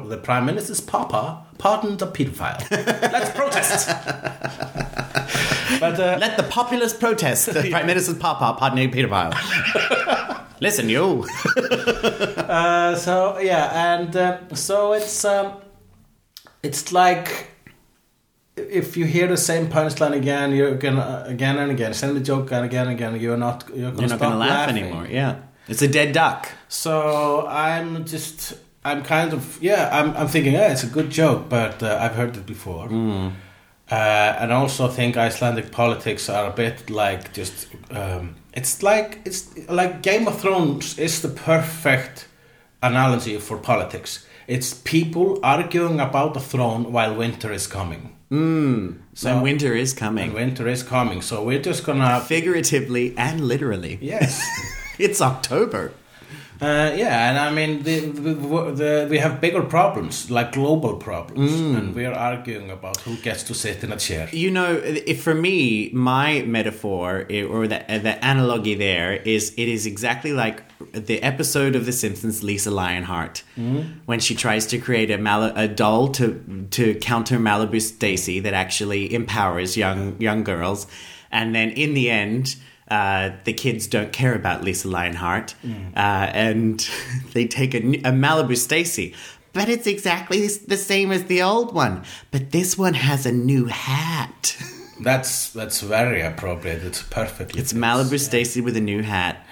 the 0.09 0.17
Prime 0.23 0.47
Minister's 0.47 0.81
papa 0.81 1.45
pardoned 1.59 2.01
a 2.03 2.07
pedophile. 2.07 2.61
Let's 3.13 3.31
protest. 3.31 3.89
but 5.81 5.99
uh, 5.99 6.17
Let 6.21 6.37
the 6.37 6.45
populace 6.49 6.93
protest. 6.95 7.47
The 7.53 7.71
Prime 7.71 7.87
Minister's 7.87 8.19
papa 8.19 8.55
pardoning 8.59 8.89
a 8.89 8.93
pedophile. 8.93 9.33
Listen, 10.61 10.89
you. 10.89 11.27
uh, 11.57 12.95
so 12.95 13.39
yeah, 13.39 13.95
and 13.95 14.15
uh, 14.17 14.39
so 14.55 14.93
it's 14.93 15.25
um, 15.25 15.55
it's 16.63 16.93
like 16.93 17.49
if 18.57 18.97
you 18.97 19.07
hear 19.07 19.27
the 19.27 19.37
same 19.37 19.67
punchline 19.69 20.13
again, 20.13 20.53
you're 20.55 20.75
gonna 20.75 21.25
again 21.27 21.59
and 21.59 21.71
again, 21.71 21.95
send 21.95 22.17
the 22.17 22.21
joke 22.21 22.47
again, 22.47 22.65
again 22.65 22.87
and 22.89 22.97
again. 22.97 23.21
You're 23.21 23.37
not 23.37 23.65
you're 23.75 23.91
gonna 23.91 24.01
You're 24.03 24.09
not 24.09 24.09
stop 24.09 24.21
going 24.21 24.33
to 24.33 24.39
laugh 24.39 24.51
laughing. 24.69 24.85
anymore. 24.85 25.07
Yeah. 25.07 25.37
It's 25.69 25.83
a 25.83 25.89
dead 25.89 26.13
duck. 26.13 26.51
So 26.69 27.47
I'm 27.47 28.05
just 28.05 28.55
I'm 28.85 29.03
kind 29.05 29.33
of 29.33 29.63
yeah 29.63 29.89
I'm 29.93 30.15
I'm 30.17 30.29
thinking 30.29 30.53
yeah 30.55 30.73
it's 30.73 30.83
a 30.85 30.89
good 30.89 31.11
joke, 31.11 31.49
but 31.49 31.83
uh, 31.83 31.99
I've 32.01 32.15
heard 32.15 32.37
it 32.37 32.47
before. 32.47 32.89
Uh, 33.91 33.95
and 34.41 34.53
also 34.53 34.89
think 34.89 35.17
Icelandic 35.17 35.71
politics 35.71 36.29
are 36.31 36.47
a 36.51 36.53
bit 36.55 36.89
like 36.89 37.33
just 37.35 37.69
um, 37.91 38.37
it's 38.55 38.83
like 38.83 39.21
it's 39.25 39.57
like 39.69 40.03
Game 40.03 40.27
of 40.27 40.41
Thrones 40.41 40.99
is 40.99 41.21
the 41.21 41.29
perfect 41.29 42.27
analogy 42.83 43.39
for 43.39 43.59
politics. 43.59 44.27
It's 44.47 44.73
people 44.75 45.39
arguing 45.43 46.01
about 46.01 46.35
the 46.35 46.41
throne 46.41 46.91
while 46.93 47.15
winter 47.15 47.53
is 47.53 47.67
coming. 47.67 48.17
Mm. 48.33 48.97
So 49.13 49.31
and 49.31 49.43
winter 49.43 49.75
is 49.75 49.93
coming. 49.93 50.25
And 50.25 50.35
winter 50.35 50.67
is 50.67 50.83
coming, 50.83 51.21
so 51.21 51.45
we're 51.45 51.61
just 51.61 51.85
gonna 51.85 52.21
Figuratively 52.21 53.15
and 53.17 53.47
literally. 53.47 53.99
yes. 54.01 54.43
It's 54.99 55.21
October. 55.21 55.93
Uh, 56.61 56.93
yeah, 56.95 57.29
and 57.29 57.39
I 57.39 57.51
mean, 57.51 57.83
the, 57.83 57.99
the, 58.01 58.35
the, 58.35 59.07
we 59.11 59.19
have 59.19 59.41
bigger 59.41 59.63
problems, 59.63 60.31
like 60.31 60.53
global 60.53 60.95
problems, 60.95 61.51
mm. 61.51 61.77
and 61.77 61.93
we're 61.93 62.13
arguing 62.13 62.71
about 62.71 63.01
who 63.01 63.17
gets 63.17 63.43
to 63.45 63.55
sit 63.55 63.83
in 63.83 63.91
a 63.91 63.97
chair. 63.97 64.29
You 64.31 64.53
know, 64.53 64.81
if 64.85 65.25
for 65.25 65.35
me, 65.35 65.91
my 65.93 66.43
metaphor 66.43 67.27
eh, 67.29 67.43
or 67.43 67.67
the, 67.67 67.83
the 67.89 68.17
analogy 68.23 68.77
there 68.77 69.15
is 69.15 69.53
it 69.57 69.69
is 69.69 69.87
exactly 69.87 70.33
like 70.33 70.63
the 70.93 71.23
episode 71.23 71.77
of 71.77 71.87
The 71.87 71.93
Simpsons, 71.93 72.43
Lisa 72.43 72.71
Lionheart, 72.71 73.43
when 74.07 74.21
she 74.21 74.35
tries 74.35 74.67
to 74.67 74.79
create 74.79 75.11
a, 75.11 75.19
Mal- 75.19 75.57
a 75.57 75.69
doll 75.69 76.09
to 76.09 76.67
to 76.71 76.95
counter 76.97 77.39
Malibu 77.39 77.81
Stacy 77.81 78.41
that 78.41 78.55
actually 78.55 79.13
empowers 79.15 79.77
young 79.77 80.21
young 80.21 80.45
girls, 80.45 80.87
and 81.31 81.55
then 81.55 81.71
in 81.71 81.95
the 81.95 82.11
end. 82.11 82.57
Uh, 82.91 83.31
the 83.45 83.55
kids 83.55 83.87
don't 83.87 84.13
care 84.13 84.35
about 84.35 84.63
Lisa 84.65 84.87
Lionheart, 84.87 85.55
uh, 85.65 85.99
and 86.45 86.87
they 87.33 87.47
take 87.47 87.73
a 87.73 87.81
Malibu 87.81 88.55
Stacy. 88.55 89.15
But 89.55 89.71
it's 89.71 89.87
exactly 89.87 90.47
the 90.47 90.77
same 90.77 91.11
as 91.11 91.25
the 91.25 91.41
old 91.41 91.75
one. 91.75 92.03
But 92.31 92.51
this 92.51 92.77
one 92.77 92.93
has 92.95 93.25
a 93.25 93.33
new 93.33 93.67
hat. 93.67 94.59
That's 95.01 95.51
that's 95.53 95.81
very 95.81 96.21
appropriate. 96.21 96.85
It's 96.85 97.03
perfect. 97.03 97.57
It's 97.57 97.73
Malibu 97.73 98.21
Stacy 98.21 98.61
with 98.61 98.77
a 98.77 98.81
new 98.81 99.03
hat. 99.03 99.45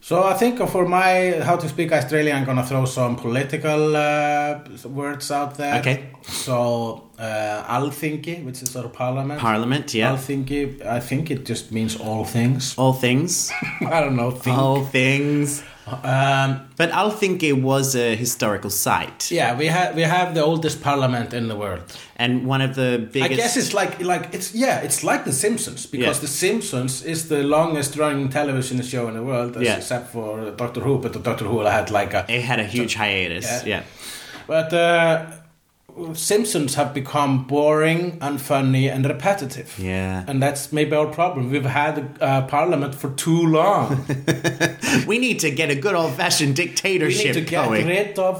So 0.00 0.24
I 0.24 0.34
think 0.34 0.58
for 0.68 0.86
my 0.86 1.40
how 1.42 1.56
to 1.56 1.68
speak 1.68 1.92
Australian, 1.92 2.36
I'm 2.36 2.44
gonna 2.44 2.66
throw 2.66 2.84
some 2.84 3.16
political 3.16 3.96
uh, 3.96 4.60
words 4.84 5.30
out 5.30 5.56
there. 5.56 5.78
Okay. 5.80 6.10
So 6.22 7.10
uh, 7.18 7.78
Alþingi, 7.78 8.44
which 8.44 8.62
is 8.62 8.74
our 8.76 8.88
parliament. 8.88 9.40
Parliament, 9.40 9.94
yeah. 9.94 10.12
Alþingi, 10.12 10.84
I 10.84 11.00
think 11.00 11.30
it 11.30 11.44
just 11.44 11.70
means 11.70 11.96
all 12.00 12.24
things. 12.24 12.74
All 12.78 12.92
things. 12.92 13.52
I 13.80 14.00
don't 14.00 14.16
know. 14.16 14.30
Think. 14.30 14.58
All 14.58 14.84
things. 14.84 15.62
Um, 16.02 16.60
But 16.76 16.90
I'll 16.92 17.10
think 17.18 17.42
it 17.42 17.62
was 17.62 17.94
a 17.94 18.14
historical 18.16 18.70
site. 18.70 19.30
yeah, 19.30 19.58
we 19.58 19.66
have 19.66 19.94
we 19.94 20.02
have 20.02 20.34
the 20.34 20.42
oldest 20.42 20.80
parliament 20.82 21.32
in 21.34 21.48
the 21.48 21.56
world. 21.56 21.80
And 22.16 22.46
one 22.46 22.60
of 22.64 22.74
the 22.74 22.98
biggest. 23.12 23.32
I 23.32 23.36
guess 23.36 23.56
it's 23.56 23.72
like 23.74 23.92
like 24.12 24.28
it's 24.34 24.54
yeah, 24.54 24.84
it's 24.86 25.02
like 25.02 25.24
The 25.24 25.32
Simpsons 25.32 25.86
because 25.86 26.16
Yeah. 26.16 26.20
The 26.20 26.32
Simpsons 26.44 27.02
is 27.04 27.28
the 27.28 27.42
longest 27.42 27.96
running 27.96 28.28
television 28.30 28.82
show 28.82 29.08
in 29.08 29.14
the 29.14 29.22
world, 29.22 29.56
Yeah. 29.60 29.76
except 29.78 30.12
for 30.12 30.50
Doctor 30.56 30.80
Who. 30.80 30.98
But 30.98 31.12
the 31.12 31.20
Doctor 31.20 31.44
Who 31.46 31.60
had 31.60 31.90
like 31.90 32.14
a 32.14 32.24
It 32.28 32.42
had 32.44 32.58
a 32.60 32.64
huge 32.76 32.94
hiatus. 32.94 33.46
Yeah. 33.46 33.68
Yeah. 33.68 33.82
But 34.46 34.72
uh, 34.72 35.26
Simpsons 36.14 36.74
have 36.74 36.92
become 36.94 37.44
boring, 37.44 38.18
unfunny, 38.20 38.90
and 38.92 39.04
repetitive. 39.06 39.78
Yeah. 39.78 40.24
And 40.26 40.42
that's 40.42 40.72
maybe 40.72 40.94
our 40.96 41.06
problem. 41.06 41.50
We've 41.50 41.64
had 41.64 42.18
uh, 42.20 42.42
Parliament 42.46 42.94
for 42.94 43.10
too 43.10 43.46
long. 43.46 44.04
We 45.06 45.18
need 45.18 45.38
to 45.40 45.50
get 45.50 45.70
a 45.70 45.74
good 45.74 45.94
old 45.94 46.14
fashioned 46.14 46.58
we 46.58 46.64
dictatorship 46.64 47.26
need 47.26 47.44
to 47.44 47.50
get 47.50 47.64
going. 47.64 47.86
rid 47.86 48.18
of 48.18 48.36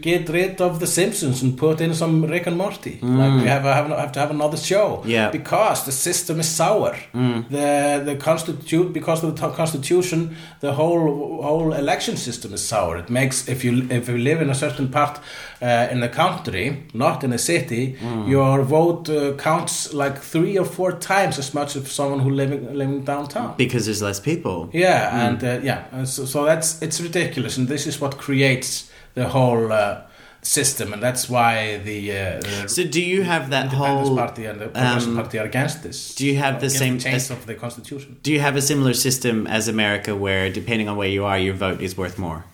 get 0.00 0.28
rid 0.28 0.60
of 0.60 0.80
the 0.80 0.86
Simpsons 0.86 1.42
and 1.42 1.58
put 1.58 1.80
in 1.80 1.94
some 1.94 2.24
Rick 2.24 2.46
and 2.46 2.56
Morty. 2.56 2.98
Like 3.02 3.42
we 3.42 3.48
have, 3.48 3.64
have 3.64 3.88
have 3.88 4.12
to 4.12 4.20
have 4.20 4.30
another 4.30 4.56
show. 4.56 5.02
Yeah. 5.04 5.30
Because 5.30 5.84
the 5.84 5.92
system 5.92 6.40
is 6.40 6.48
sour. 6.48 6.96
The 7.12 8.02
the 8.04 8.16
constitute 8.16 8.92
because 8.92 9.22
of 9.22 9.36
the 9.36 9.50
constitution, 9.50 10.36
the 10.60 10.72
whole 10.72 11.42
whole 11.42 11.72
election 11.74 12.16
system 12.16 12.52
is 12.54 12.66
sour. 12.66 12.96
It 12.96 13.10
makes 13.10 13.48
if 13.48 13.64
you 13.64 13.86
if 13.90 14.08
you 14.08 14.18
live 14.18 14.40
in 14.40 14.50
a 14.50 14.54
certain 14.54 14.88
part 14.88 15.20
uh, 15.62 15.88
in 15.90 16.00
the 16.00 16.08
country, 16.08 16.82
not 16.94 17.22
in 17.24 17.32
a 17.32 17.38
city, 17.38 17.96
your 18.26 18.62
vote 18.62 19.08
uh, 19.10 19.34
counts 19.36 19.92
like 19.92 20.18
three 20.18 20.56
or 20.58 20.64
four 20.64 20.92
times 20.92 21.38
as 21.38 21.52
much 21.54 21.76
as 21.76 21.90
someone 21.90 22.20
who 22.20 22.30
living 22.30 22.74
living 22.74 23.04
downtown. 23.04 23.54
Because 23.56 23.84
there's 23.86 24.02
less 24.02 24.20
people. 24.20 24.70
Yeah, 24.72 25.26
and 25.28 25.44
uh, 25.44 25.60
yeah, 25.62 25.84
and 25.92 26.08
so, 26.08 26.24
so 26.24 26.44
that's 26.44 26.80
it's 26.82 27.00
ridiculous, 27.00 27.58
and 27.58 27.68
this 27.68 27.86
is 27.86 28.00
what 28.00 28.16
creates 28.18 28.90
the 29.14 29.28
whole 29.28 29.70
uh, 29.72 30.00
system, 30.42 30.92
and 30.94 31.02
that's 31.02 31.28
why 31.28 31.78
the, 31.84 32.10
uh, 32.12 32.40
the 32.40 32.68
So 32.68 32.84
do 32.84 33.02
you 33.02 33.22
have 33.24 33.50
that 33.50 33.72
whole 33.72 34.16
Party 34.16 34.46
and 34.46 34.58
the 34.60 34.68
Progressive 34.68 35.10
um, 35.10 35.16
Party 35.16 35.38
are 35.38 35.44
against 35.44 35.82
this. 35.82 36.14
do 36.14 36.24
you 36.26 36.36
have 36.36 36.60
the 36.60 36.70
same- 36.70 36.98
change 36.98 37.30
of 37.30 37.44
the 37.46 37.54
constitution? 37.54 38.16
do 38.22 38.32
you 38.32 38.40
have 38.40 38.56
a 38.56 38.62
similar 38.62 38.94
system 38.94 39.46
as 39.46 39.68
America 39.68 40.16
where 40.16 40.48
depending 40.50 40.88
on 40.88 40.96
where 40.96 41.08
you 41.08 41.24
are 41.24 41.38
your 41.38 41.54
vote 41.54 41.80
is 41.82 41.96
worth 41.96 42.18
more? 42.18 42.44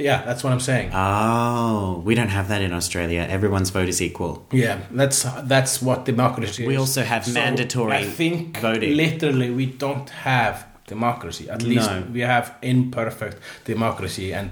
Yeah, 0.00 0.22
that's 0.26 0.42
what 0.44 0.52
I'm 0.52 0.60
saying. 0.60 0.90
Oh, 0.94 2.02
we 2.04 2.14
don't 2.14 2.28
have 2.38 2.48
that 2.48 2.62
in 2.62 2.72
Australia. 2.72 3.26
Everyone's 3.28 3.70
vote 3.70 3.88
is 3.88 4.00
equal. 4.00 4.46
yeah, 4.52 4.78
that's 4.90 5.22
that's 5.54 5.82
what 5.82 6.04
democracy 6.04 6.62
is. 6.62 6.66
We 6.68 6.74
is. 6.74 6.80
also 6.80 7.02
have 7.02 7.22
mandatory 7.32 7.92
I 7.92 8.04
think 8.04 8.58
voting. 8.60 8.96
literally 8.96 9.50
we 9.50 9.66
don't 9.66 10.08
have 10.10 10.54
democracy. 10.86 11.48
At 11.48 11.62
least 11.62 11.88
No. 11.90 12.02
we 12.12 12.20
have 12.20 12.46
imperfect 12.62 13.36
democracy, 13.64 14.32
and 14.34 14.50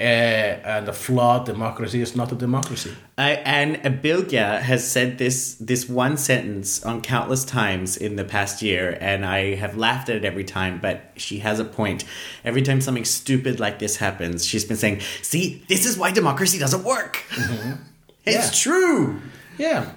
and 0.00 0.88
a 0.88 0.92
flawed 0.92 1.44
democracy 1.44 2.00
is 2.00 2.16
not 2.16 2.32
a 2.32 2.34
democracy. 2.34 2.92
And 3.18 3.76
Abilga 3.76 4.60
has 4.62 4.90
said 4.90 5.18
this 5.18 5.54
this 5.60 5.88
one 5.88 6.16
sentence 6.16 6.82
on 6.84 7.02
countless 7.02 7.44
times 7.44 7.96
in 7.98 8.16
the 8.16 8.24
past 8.24 8.62
year, 8.62 8.96
and 9.00 9.26
I 9.26 9.54
have 9.56 9.76
laughed 9.76 10.08
at 10.08 10.16
it 10.16 10.24
every 10.24 10.44
time. 10.44 10.80
But 10.80 11.12
she 11.16 11.40
has 11.40 11.60
a 11.60 11.64
point. 11.64 12.04
Every 12.44 12.62
time 12.62 12.80
something 12.80 13.04
stupid 13.04 13.60
like 13.60 13.78
this 13.78 13.96
happens, 13.98 14.46
she's 14.46 14.64
been 14.64 14.78
saying, 14.78 15.00
"See, 15.22 15.62
this 15.68 15.84
is 15.84 15.98
why 15.98 16.12
democracy 16.12 16.58
doesn't 16.58 16.82
work. 16.84 17.22
Mm-hmm. 17.30 17.72
it's 18.24 18.46
Yeah. 18.56 18.62
true." 18.62 19.20
Yeah, 19.58 19.92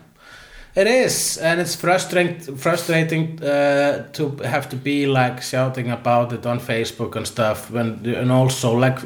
it 0.76 0.88
is, 0.88 1.38
and 1.38 1.62
it's 1.62 1.76
frustrating. 1.76 2.58
Frustrating 2.58 3.42
uh, 3.44 4.08
to 4.14 4.36
have 4.44 4.70
to 4.70 4.76
be 4.76 5.06
like 5.06 5.42
shouting 5.42 5.92
about 5.92 6.34
it 6.34 6.46
on 6.46 6.60
Facebook 6.60 7.16
and 7.16 7.28
stuff, 7.28 7.70
when 7.72 8.06
and 8.06 8.32
also 8.32 8.74
like, 8.74 9.00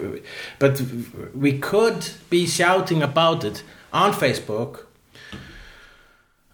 but 0.60 0.82
we 1.36 1.60
could 1.60 2.10
be 2.30 2.48
shouting 2.48 3.04
about 3.04 3.44
it 3.44 3.64
on 3.92 4.14
Facebook. 4.14 4.87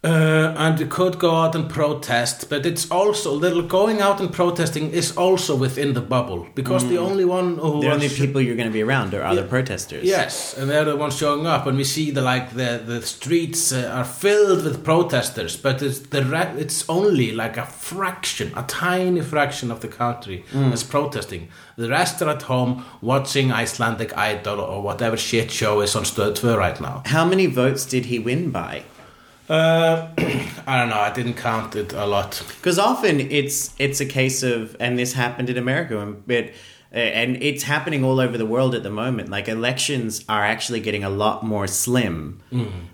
Uh, 0.06 0.54
and 0.58 0.78
we 0.80 0.86
could 0.86 1.18
go 1.18 1.34
out 1.34 1.56
and 1.56 1.70
protest, 1.70 2.50
but 2.50 2.66
it's 2.66 2.92
also 2.92 3.32
little 3.32 3.62
going 3.62 4.02
out 4.02 4.20
and 4.20 4.34
protesting 4.34 4.92
is 4.92 5.16
also 5.16 5.56
within 5.56 5.94
the 5.94 6.02
bubble 6.02 6.46
because 6.56 6.86
the 6.90 6.98
only 6.98 7.24
one 7.24 7.58
who 7.58 7.80
The 7.82 7.90
only 7.94 8.10
people 8.10 8.42
you're 8.42 8.58
going 8.58 8.68
to 8.68 8.74
be 8.74 8.84
around 8.84 9.14
are 9.14 9.24
other 9.24 9.44
Yeah. 9.44 9.48
protesters. 9.48 10.04
Yes, 10.04 10.56
and 10.58 10.70
they're 10.70 10.84
the 10.84 10.98
ones 10.98 11.16
showing 11.16 11.48
up, 11.48 11.66
and 11.68 11.78
we 11.78 11.86
see 11.86 12.12
the 12.12 12.22
like 12.22 12.50
the 12.54 12.82
the 12.86 13.02
streets 13.02 13.72
uh, 13.72 13.90
are 13.98 14.04
filled 14.04 14.66
with 14.66 14.84
protesters, 14.84 15.56
but 15.56 15.82
it's 15.82 16.00
the 16.00 16.22
re- 16.26 16.54
it's 16.64 16.84
only 16.90 17.32
like 17.32 17.56
a 17.56 17.66
fraction, 17.66 18.52
a 18.58 18.64
tiny 18.64 19.22
fraction 19.22 19.72
of 19.72 19.80
the 19.80 19.88
country 19.88 20.44
that's 20.52 20.84
protesting. 20.84 21.48
The 21.78 21.88
rest 21.88 22.22
are 22.22 22.30
at 22.30 22.42
home 22.44 22.84
watching 23.02 23.54
Icelandic 23.54 24.12
Idol 24.18 24.60
or 24.60 24.82
whatever 24.84 25.16
shit 25.18 25.50
show 25.50 25.80
is 25.82 25.96
on 25.96 26.04
Stöð 26.04 26.44
right 26.58 26.82
now. 26.82 27.04
How 27.06 27.24
many 27.26 27.46
votes 27.46 27.86
did 27.86 28.06
he 28.06 28.20
win 28.20 28.52
by? 28.52 28.84
Uh, 29.54 30.10
I 30.66 30.80
don't 30.80 30.90
know. 30.90 31.00
I 31.10 31.12
didn't 31.14 31.36
count 31.36 31.76
it 31.76 31.94
a 31.94 32.06
lot. 32.06 32.32
Because 32.58 32.80
often 32.80 33.20
it's 33.20 33.58
it's 33.78 34.00
a 34.02 34.06
case 34.20 34.42
of, 34.54 34.76
and 34.80 34.98
this 34.98 35.14
happened 35.14 35.50
in 35.50 35.58
America, 35.58 36.00
and- 36.00 36.26
but 36.26 36.46
uh, 36.46 36.98
and 37.22 37.30
it's 37.42 37.64
happening 37.64 38.04
all 38.04 38.20
over 38.20 38.38
the 38.38 38.46
world 38.46 38.74
at 38.76 38.84
the 38.84 38.90
moment. 39.04 39.30
Like 39.30 39.48
elections 39.48 40.24
are 40.30 40.44
actually 40.54 40.80
getting 40.80 41.04
a 41.04 41.10
lot 41.10 41.44
more 41.44 41.66
slim 41.68 42.40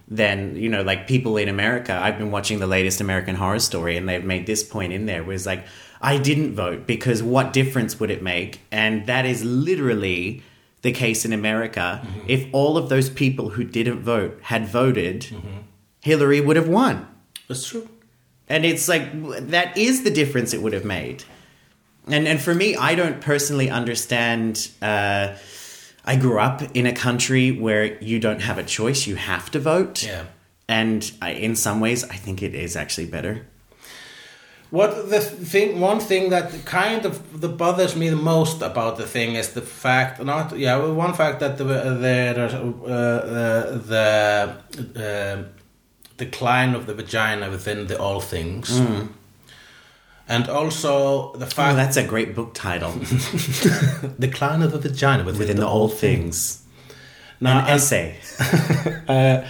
than 0.08 0.56
you 0.64 0.70
know, 0.74 0.84
like 0.92 1.02
people 1.08 1.36
in 1.44 1.50
America. 1.50 1.94
I've 2.06 2.18
been 2.18 2.32
watching 2.32 2.60
the 2.60 2.68
latest 2.78 3.02
American 3.02 3.36
Horror 3.36 3.60
Story, 3.60 3.98
and 3.98 4.08
they've 4.10 4.24
made 4.36 4.46
this 4.46 4.64
point 4.64 4.92
in 4.94 5.06
there, 5.06 5.22
where 5.24 5.36
it's 5.36 5.46
like, 5.46 5.66
I 6.02 6.18
didn't 6.18 6.56
vote 6.56 6.88
because 6.88 7.22
what 7.22 7.52
difference 7.54 8.00
would 8.00 8.10
it 8.18 8.22
make? 8.24 8.52
And 8.72 9.06
that 9.08 9.26
is 9.26 9.44
literally 9.44 10.44
the 10.82 10.94
case 10.94 11.26
in 11.28 11.34
America. 11.34 11.86
If 12.28 12.42
all 12.54 12.78
of 12.78 12.88
those 12.88 13.10
people 13.10 13.50
who 13.50 13.64
didn't 13.66 14.00
vote 14.02 14.40
had 14.44 14.66
voted, 14.66 15.28
Hillary 16.02 16.42
would 16.42 16.56
have 16.56 16.68
won. 16.68 17.08
That's 17.48 17.68
true. 17.68 17.88
And 18.48 18.66
it's 18.66 18.88
like 18.88 19.12
that 19.50 19.78
is 19.78 20.04
the 20.04 20.12
difference 20.12 20.54
it 20.54 20.62
would 20.62 20.74
have 20.74 20.86
made. 20.86 21.24
And 22.08 22.28
and 22.28 22.42
for 22.42 22.56
me, 22.56 22.76
I 22.76 22.96
don't 22.96 23.22
personally 23.22 23.70
understand. 23.70 24.70
Uh, 24.82 25.36
I 26.06 26.16
grew 26.16 26.40
up 26.40 26.64
in 26.76 26.88
a 26.88 26.94
country 26.94 27.52
where 27.52 28.02
you 28.02 28.20
don't 28.20 28.42
have 28.42 28.58
a 28.58 28.64
choice; 28.64 29.06
you 29.06 29.16
have 29.16 29.52
to 29.52 29.60
vote. 29.60 30.04
Yeah. 30.04 30.26
And 30.68 31.12
I, 31.22 31.32
in 31.32 31.56
some 31.56 31.80
ways, 31.80 32.04
I 32.04 32.16
think 32.16 32.42
it 32.42 32.56
is 32.56 32.76
actually 32.76 33.08
better. 33.08 33.46
What 34.72 35.10
the 35.10 35.20
thing, 35.20 35.80
one 35.80 36.00
thing 36.00 36.30
that 36.30 36.66
kind 36.66 37.06
of 37.06 37.42
that 37.42 37.58
bothers 37.58 37.96
me 37.96 38.10
the 38.10 38.16
most 38.16 38.62
about 38.62 38.98
the 38.98 39.08
thing 39.08 39.34
is 39.34 39.54
the 39.54 39.62
fact, 39.62 40.24
not 40.24 40.58
yeah, 40.58 40.78
one 40.78 41.14
fact 41.14 41.40
that 41.40 41.58
the 41.58 41.66
uh, 41.66 41.98
uh, 42.88 43.78
the 43.78 44.56
uh, 44.96 45.59
decline 46.20 46.76
of 46.76 46.86
the 46.86 46.94
vagina 46.94 47.50
within 47.50 47.88
the 47.88 47.98
all 47.98 48.22
things, 48.22 48.78
hmm. 48.80 49.08
and 50.28 50.48
also 50.50 51.34
the 51.34 51.46
Oh, 51.46 51.50
fact 51.50 51.76
that's 51.76 51.98
a 51.98 52.04
great 52.04 52.36
book 52.36 52.54
title. 52.54 52.92
decline 54.20 54.62
of 54.62 54.72
the 54.72 54.80
vagina 54.80 55.24
within, 55.24 55.40
Within 55.40 55.58
the 55.58 55.68
old 55.68 55.94
things, 55.94 56.64
Now, 57.42 57.60
an 57.60 57.68
essay. 57.76 58.16
Uh, 59.10 59.44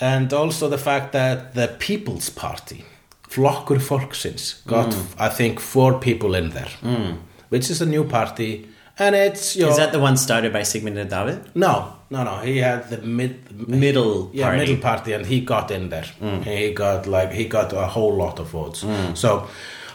and 0.00 0.32
also 0.32 0.68
the 0.70 0.78
fact 0.78 1.12
that 1.12 1.54
the 1.54 1.68
People's 1.78 2.30
Party, 2.30 2.84
Flokkur 3.28 3.78
Folksins, 3.78 4.64
got 4.66 4.94
hmm. 4.94 5.22
I 5.26 5.28
think 5.28 5.60
four 5.60 5.98
people 5.98 6.34
in 6.34 6.50
there, 6.50 6.72
hmm. 6.80 7.12
which 7.50 7.70
is 7.70 7.82
a 7.82 7.86
new 7.86 8.04
party, 8.04 8.66
and 8.98 9.14
it's 9.14 9.56
your 9.56 9.70
Is 9.70 9.76
that 9.76 9.92
the 9.92 9.98
one 10.00 10.16
started 10.16 10.52
by 10.52 10.62
Sigmundur 10.62 11.06
Davíð? 11.08 11.40
no, 11.54 11.92
no, 12.10 12.24
no. 12.24 12.38
He 12.38 12.58
had 12.58 12.90
the 12.90 12.98
mid 12.98 13.68
Middle 13.68 14.30
yeah, 14.32 14.46
party. 14.46 14.58
middle 14.58 14.76
party, 14.76 15.12
and 15.12 15.24
he 15.24 15.40
got 15.40 15.70
in 15.70 15.88
there. 15.88 16.06
And 16.20 16.44
he 16.44 16.72
got 16.72 17.06
like 17.06 17.32
he 17.32 17.46
got 17.46 17.72
a 17.72 17.86
whole 17.86 18.14
lot 18.16 18.38
of 18.38 18.48
votes. 18.48 18.84
So, 19.14 19.48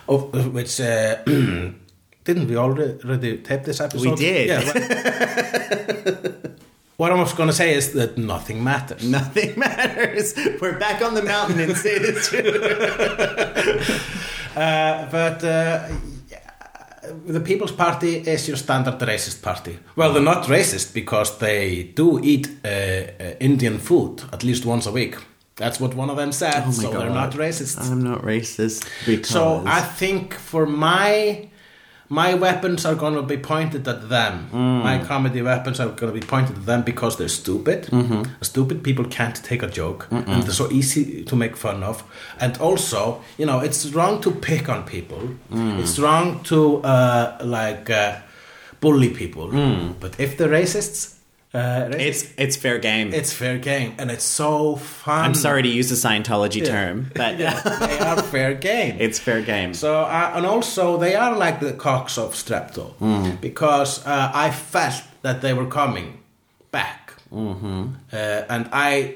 which 0.07 0.79
uh, 0.79 1.17
didn't 2.25 2.47
we 2.47 2.57
already, 2.57 3.37
tape 3.37 3.63
this 3.63 3.79
episode? 3.79 4.11
We 4.11 4.15
did. 4.15 4.47
Yeah. 4.47 4.61
what 6.97 7.11
I 7.11 7.15
was 7.15 7.33
going 7.33 7.49
to 7.49 7.55
say 7.55 7.73
is 7.73 7.93
that 7.93 8.17
nothing 8.17 8.63
matters. 8.63 9.03
Nothing 9.09 9.59
matters. 9.59 10.33
We're 10.61 10.79
back 10.79 11.01
on 11.01 11.13
the 11.13 11.21
mountain 11.23 11.59
in 11.59 11.75
City. 11.75 12.13
Uh, 14.55 15.11
but 15.11 15.43
uh, 15.43 15.85
the 17.25 17.39
People's 17.39 17.71
Party 17.71 18.17
is 18.17 18.47
your 18.47 18.57
standard 18.57 18.99
racist 18.99 19.41
party. 19.41 19.77
Well, 19.95 20.13
they're 20.13 20.21
not 20.21 20.45
racist 20.45 20.93
because 20.93 21.37
they 21.37 21.83
do 21.95 22.19
eat 22.23 22.49
uh, 22.63 22.67
uh, 22.67 23.33
Indian 23.39 23.79
food 23.79 24.23
at 24.31 24.43
least 24.43 24.65
once 24.65 24.85
a 24.85 24.91
week. 24.91 25.15
That's 25.55 25.79
what 25.79 25.95
one 25.95 26.09
of 26.09 26.17
them 26.17 26.31
said. 26.31 26.63
Oh 26.63 26.67
my 26.67 26.71
so 26.71 26.91
God. 26.91 27.01
they're 27.01 27.09
not 27.09 27.31
racist. 27.31 27.79
I'm 27.89 28.03
not 28.03 28.21
racist 28.23 28.85
because 29.05 29.29
So 29.29 29.63
I 29.65 29.81
think 29.81 30.33
for 30.33 30.65
my 30.65 31.47
my 32.09 32.33
weapons 32.35 32.85
are 32.85 32.93
going 32.95 33.15
to 33.15 33.23
be 33.23 33.37
pointed 33.37 33.87
at 33.87 34.09
them. 34.09 34.49
My 34.83 34.99
comedy 35.03 35.41
weapons 35.41 35.79
are 35.79 35.87
going 35.87 36.13
to 36.13 36.19
be 36.19 36.25
pointed 36.25 36.55
at 36.57 36.65
them 36.65 36.83
because 36.83 37.17
they're 37.17 37.27
stupid. 37.27 37.89
Stupid 38.41 38.83
people 38.83 39.05
can't 39.05 39.35
take 39.43 39.63
a 39.63 39.67
joke, 39.67 40.07
and 40.11 40.43
they're 40.43 40.53
so 40.53 40.69
easy 40.71 41.23
to 41.25 41.35
make 41.35 41.57
fun 41.57 41.83
of. 41.83 42.03
And 42.39 42.57
also, 42.59 43.21
you 43.37 43.45
know, 43.45 43.59
it's 43.59 43.87
wrong 43.93 44.21
to 44.21 44.31
pick 44.31 44.69
on 44.69 44.83
people. 44.85 45.21
It's 45.51 45.97
wrong 45.99 46.43
to 46.43 46.77
uh, 46.83 47.37
like 47.43 47.89
uh, 47.89 48.17
bully 48.81 49.09
people. 49.09 49.47
But 49.99 50.19
if 50.19 50.37
they're 50.37 50.49
racists, 50.49 51.14
uh, 51.55 51.87
racists, 51.89 51.99
it's 52.07 52.33
it's 52.37 52.55
fair 52.57 52.79
game. 52.79 53.13
it's 53.13 53.31
fair 53.33 53.57
game, 53.57 53.91
and 53.97 54.11
it's 54.11 54.25
so 54.25 54.75
fun. 54.75 55.25
I'm 55.25 55.33
sorry 55.35 55.61
to 55.63 55.69
use 55.79 55.91
a 55.91 55.95
Scientology 56.07 56.59
Yeah. 56.61 56.71
term, 56.75 57.11
but 57.15 57.39
Yeah, 57.43 57.61
they 57.87 57.99
are 57.99 58.21
fair 58.21 58.53
game. 58.53 58.95
it's 58.99 59.19
fair 59.19 59.41
game. 59.41 59.73
So 59.73 59.91
uh, 60.01 60.31
and 60.35 60.45
also 60.45 60.97
they 60.97 61.15
are 61.15 61.37
like 61.37 61.59
the 61.59 61.73
cocks 61.73 62.17
of 62.17 62.33
Strepto 62.35 62.85
because 63.41 64.05
uh, 64.05 64.31
I 64.45 64.51
felt 64.51 65.01
that 65.21 65.41
they 65.41 65.53
were 65.53 65.67
coming 65.67 66.07
back, 66.71 67.13
mm-hmm. 67.31 67.83
uh, 68.13 68.17
and 68.49 68.67
I 68.73 69.15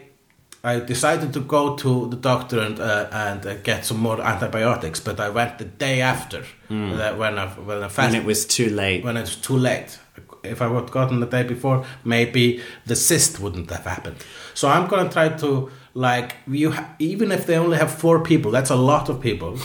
I 0.64 0.80
decided 0.80 1.32
to 1.34 1.40
go 1.40 1.76
to 1.76 2.08
the 2.10 2.18
doctor 2.18 2.60
and 2.60 2.80
uh, 2.80 3.08
and 3.12 3.46
uh, 3.46 3.54
get 3.64 3.86
some 3.86 4.00
more 4.02 4.22
antibiotics, 4.22 5.00
but 5.00 5.20
I 5.20 5.30
went 5.30 5.58
the 5.58 5.66
day 5.66 6.02
after 6.02 6.44
that 6.70 7.18
when 7.18 7.38
I 7.40 7.48
when 7.48 7.84
I 7.84 7.88
When 7.88 8.16
it 8.16 8.26
was 8.26 8.46
too 8.46 8.70
late. 8.70 9.04
when 9.04 9.18
it 9.18 9.22
was 9.22 9.36
too 9.38 9.58
late. 9.58 10.00
If 10.44 10.62
I 10.62 10.68
would 10.68 10.82
have 10.82 10.92
gotten 10.92 11.20
the 11.20 11.26
day 11.26 11.44
before, 11.44 11.86
maybe 12.04 12.62
the 12.86 12.96
cyst 12.96 13.40
wouldn't 13.40 13.70
have 13.72 13.86
happened. 13.86 14.18
So 14.54 14.70
I'm 14.70 14.88
gonna 14.88 15.10
try 15.10 15.30
to 15.30 15.70
like 15.94 16.36
you. 16.48 16.72
Ha- 16.72 16.96
even 17.00 17.32
if 17.32 17.46
they 17.46 17.58
only 17.58 17.78
have 17.78 17.92
four 17.92 18.24
people, 18.24 18.52
that's 18.52 18.70
a 18.70 18.76
lot 18.76 19.10
of 19.10 19.20
people, 19.22 19.58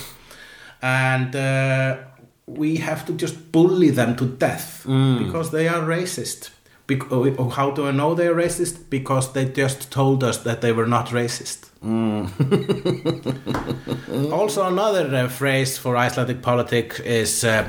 and 0.82 1.34
uh, 1.36 1.96
we 2.46 2.76
have 2.76 3.06
to 3.06 3.12
just 3.12 3.52
bully 3.52 3.90
them 3.90 4.16
to 4.16 4.26
death 4.26 4.84
because 5.18 5.50
they 5.50 5.68
are 5.68 5.82
racist. 5.82 6.50
Bec- 6.86 7.10
oh, 7.10 7.48
how 7.48 7.70
do 7.70 7.86
I 7.86 7.92
know 7.92 8.14
they 8.14 8.26
are 8.26 8.34
racist? 8.34 8.90
Because 8.90 9.32
they 9.32 9.46
just 9.46 9.90
told 9.90 10.22
us 10.22 10.38
that 10.38 10.60
they 10.60 10.72
were 10.72 10.86
not 10.86 11.08
racist. 11.08 11.70
also, 14.32 14.66
another 14.66 15.14
uh, 15.14 15.28
phrase 15.28 15.78
for 15.78 15.96
Icelandic 15.96 16.42
politics 16.42 17.00
is. 17.00 17.44
Uh, 17.44 17.68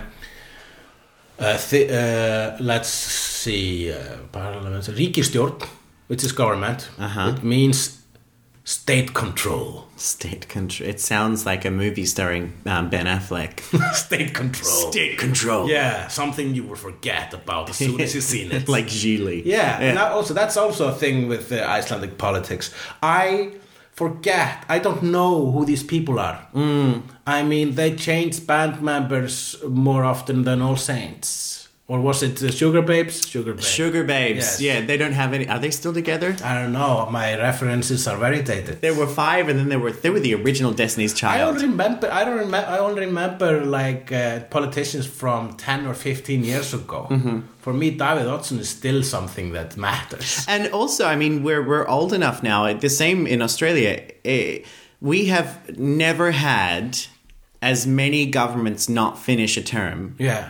uh, 1.40 1.44
uh, 1.44 2.58
let's 2.60 2.90
see, 2.90 3.92
uh, 3.92 3.98
parliament, 4.32 4.86
ríkisstjórn, 4.86 5.68
which 6.08 6.24
is 6.24 6.32
government. 6.32 6.90
Uh-huh. 6.98 7.34
It 7.36 7.44
means 7.44 8.02
state 8.64 9.14
control. 9.14 9.86
State 9.98 10.48
control. 10.50 10.90
It 10.90 11.00
sounds 11.00 11.46
like 11.46 11.66
a 11.66 11.72
movie 11.72 12.06
starring 12.06 12.54
um, 12.66 12.90
Ben 12.90 13.06
Affleck. 13.06 13.60
state 13.94 14.34
control. 14.34 14.92
State 14.92 15.18
control. 15.18 15.70
Yeah, 15.70 16.08
something 16.08 16.56
you 16.56 16.64
will 16.64 16.76
forget 16.76 17.34
about 17.34 17.70
as 17.70 17.78
soon 17.78 18.02
as 18.02 18.14
you've 18.16 18.24
seen 18.24 18.52
it. 18.58 18.68
like 18.68 18.88
Gigli. 18.88 19.44
yeah, 19.46 19.80
and 19.80 19.98
also 19.98 20.34
that's 20.34 20.58
also 20.58 20.88
a 20.90 20.94
thing 20.94 21.28
with 21.28 21.52
uh, 21.52 21.58
Icelandic 21.68 22.18
politics. 22.18 22.74
I 23.04 23.52
forget. 23.96 24.66
I 24.70 24.80
don't 24.80 25.04
know 25.04 25.52
who 25.52 25.66
these 25.66 25.84
people 25.84 26.20
are. 26.20 26.48
Mm. 26.54 27.02
I 27.26 27.44
mean, 27.44 27.76
they 27.76 27.96
change 27.96 28.46
band 28.46 28.82
members 28.82 29.56
more 29.68 30.04
often 30.04 30.44
than 30.44 30.62
All 30.62 30.78
Saints. 30.78 31.65
Or 31.88 32.02
was 32.02 32.24
it 32.24 32.42
uh, 32.42 32.50
Sugar 32.50 32.82
Babes? 32.82 33.22
Sugababes. 33.22 33.62
Sugar 33.64 34.04
Babes. 34.04 34.38
Yes. 34.60 34.62
Yeah, 34.62 34.82
they 34.82 34.98
don't 34.98 35.12
have 35.14 35.34
any. 35.34 35.48
Are 35.48 35.60
they 35.60 35.70
still 35.70 35.94
together? 35.94 36.36
I 36.44 36.56
don't 36.60 36.74
know. 36.74 37.08
My 37.12 37.38
references 37.38 38.08
are 38.08 38.18
very 38.18 38.42
dated. 38.42 38.82
There 38.82 38.96
were 38.96 39.06
five, 39.06 39.50
and 39.50 39.60
then 39.60 39.70
there 39.70 39.78
were 39.78 39.92
they 39.92 40.10
were 40.10 40.20
the 40.20 40.34
original 40.34 40.72
Destiny's 40.74 41.14
Child. 41.14 41.36
I 41.40 41.46
don't 41.62 41.70
remember. 41.70 42.12
I 42.12 42.26
don't 42.26 42.40
remember. 42.40 42.68
I 42.68 42.80
only 42.80 43.02
remember 43.06 43.64
like 43.64 44.12
uh, 44.12 44.40
politicians 44.50 45.06
from 45.06 45.54
ten 45.58 45.86
or 45.86 45.94
fifteen 45.94 46.44
years 46.44 46.74
ago. 46.74 47.06
Mm-hmm. 47.12 47.40
For 47.60 47.72
me, 47.72 47.92
David 47.92 48.26
Oddsson 48.26 48.58
is 48.60 48.70
still 48.70 49.04
something 49.04 49.52
that 49.54 49.78
matters. 49.78 50.44
And 50.48 50.72
also, 50.74 51.06
I 51.06 51.16
mean, 51.16 51.44
we're 51.44 51.62
we're 51.62 51.88
old 51.88 52.14
enough 52.14 52.42
now. 52.42 52.74
The 52.74 52.90
same 52.90 53.28
in 53.28 53.42
Australia. 53.44 54.02
Eh, 54.24 54.60
We 55.02 55.28
have 55.28 55.78
never 55.78 56.32
had 56.32 56.98
as 57.62 57.86
many 57.86 58.26
governments 58.26 58.90
not 58.90 59.20
finish 59.20 59.58
a 59.58 59.62
term. 59.62 60.16
Yeah, 60.18 60.50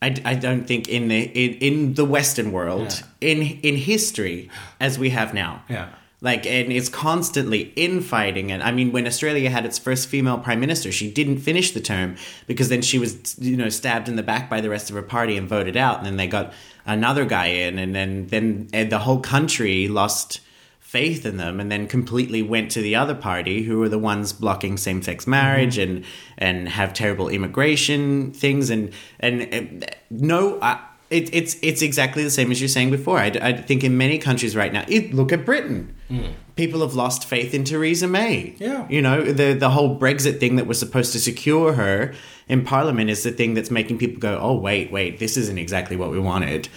I, 0.00 0.16
I 0.24 0.34
don't 0.34 0.64
think 0.64 0.88
in 0.88 1.08
the 1.08 1.22
in, 1.22 1.54
in 1.58 1.94
the 1.94 2.04
Western 2.04 2.52
world 2.52 3.02
in 3.20 3.42
in 3.42 3.76
history 3.76 4.50
as 4.80 4.98
we 4.98 5.10
have 5.10 5.34
now. 5.34 5.62
Yeah. 5.68 5.88
Like 6.20 6.46
and 6.46 6.72
it's 6.72 6.88
constantly 6.88 7.72
infighting 7.76 8.50
and 8.50 8.62
I 8.62 8.72
mean 8.72 8.90
when 8.90 9.06
Australia 9.06 9.50
had 9.50 9.64
its 9.64 9.78
first 9.78 10.08
female 10.08 10.38
prime 10.38 10.58
minister 10.58 10.90
she 10.90 11.10
didn't 11.10 11.38
finish 11.38 11.72
the 11.72 11.80
term 11.80 12.16
because 12.48 12.68
then 12.68 12.82
she 12.82 12.98
was 12.98 13.38
you 13.38 13.56
know 13.56 13.68
stabbed 13.68 14.08
in 14.08 14.16
the 14.16 14.22
back 14.24 14.50
by 14.50 14.60
the 14.60 14.68
rest 14.68 14.90
of 14.90 14.96
her 14.96 15.02
party 15.02 15.36
and 15.36 15.48
voted 15.48 15.76
out 15.76 15.98
and 15.98 16.06
then 16.06 16.16
they 16.16 16.26
got 16.26 16.52
another 16.86 17.24
guy 17.24 17.46
in 17.46 17.78
and 17.78 17.94
then 17.94 18.26
then 18.28 18.68
and 18.72 18.90
the 18.90 18.98
whole 18.98 19.20
country 19.20 19.86
lost 19.86 20.40
faith 20.88 21.26
in 21.26 21.36
them 21.36 21.60
and 21.60 21.70
then 21.70 21.86
completely 21.86 22.40
went 22.40 22.70
to 22.70 22.80
the 22.80 22.96
other 22.96 23.14
party 23.14 23.62
who 23.62 23.78
were 23.78 23.90
the 23.90 23.98
ones 23.98 24.32
blocking 24.32 24.78
same-sex 24.78 25.26
marriage 25.26 25.76
mm-hmm. 25.76 25.96
and 25.96 26.04
and 26.38 26.66
have 26.66 26.94
terrible 26.94 27.28
immigration 27.28 28.32
things 28.32 28.70
and 28.70 28.90
and, 29.20 29.42
and 29.52 29.96
no 30.08 30.58
I, 30.62 30.80
it, 31.10 31.28
it's 31.34 31.58
it's 31.60 31.82
exactly 31.82 32.24
the 32.24 32.30
same 32.30 32.50
as 32.50 32.60
you're 32.60 32.68
saying 32.68 32.90
before. 32.90 33.18
I, 33.18 33.26
I 33.26 33.52
think 33.52 33.84
in 33.84 33.96
many 33.98 34.18
countries 34.18 34.54
right 34.56 34.72
now, 34.72 34.84
it, 34.88 35.12
look 35.14 35.32
at 35.32 35.44
Britain. 35.44 35.94
Mm. 36.10 36.32
People 36.56 36.80
have 36.80 36.94
lost 36.94 37.24
faith 37.24 37.54
in 37.54 37.64
Theresa 37.64 38.06
May. 38.06 38.54
Yeah. 38.58 38.86
you 38.88 39.02
know 39.02 39.22
the 39.32 39.52
the 39.52 39.70
whole 39.70 39.98
Brexit 39.98 40.40
thing 40.40 40.56
that 40.56 40.66
was 40.66 40.78
supposed 40.78 41.12
to 41.12 41.20
secure 41.20 41.74
her 41.74 42.14
in 42.46 42.64
Parliament 42.64 43.10
is 43.10 43.22
the 43.22 43.30
thing 43.30 43.54
that's 43.54 43.70
making 43.70 43.98
people 43.98 44.20
go, 44.20 44.38
oh 44.40 44.54
wait, 44.54 44.90
wait, 44.90 45.18
this 45.18 45.36
isn't 45.36 45.58
exactly 45.58 45.96
what 45.96 46.10
we 46.10 46.18
wanted. 46.18 46.68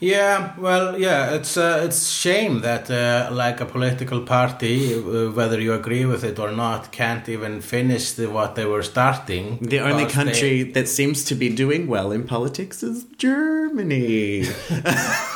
Yeah. 0.00 0.52
Well, 0.58 0.98
yeah. 0.98 1.34
It's 1.34 1.56
uh, 1.56 1.82
it's 1.84 2.08
shame 2.08 2.60
that 2.60 2.90
uh, 2.90 3.28
like 3.32 3.60
a 3.60 3.66
political 3.66 4.20
party, 4.22 4.94
uh, 4.94 5.30
whether 5.32 5.60
you 5.60 5.72
agree 5.72 6.04
with 6.04 6.24
it 6.24 6.38
or 6.38 6.52
not, 6.52 6.92
can't 6.92 7.28
even 7.28 7.60
finish 7.60 8.12
the, 8.12 8.26
what 8.30 8.54
they 8.54 8.64
were 8.64 8.82
starting. 8.82 9.58
The 9.60 9.80
only 9.80 10.06
country 10.06 10.62
they- 10.62 10.72
that 10.72 10.88
seems 10.88 11.24
to 11.24 11.34
be 11.34 11.48
doing 11.48 11.86
well 11.86 12.12
in 12.12 12.24
politics 12.24 12.82
is 12.82 13.04
Germany. 13.18 14.44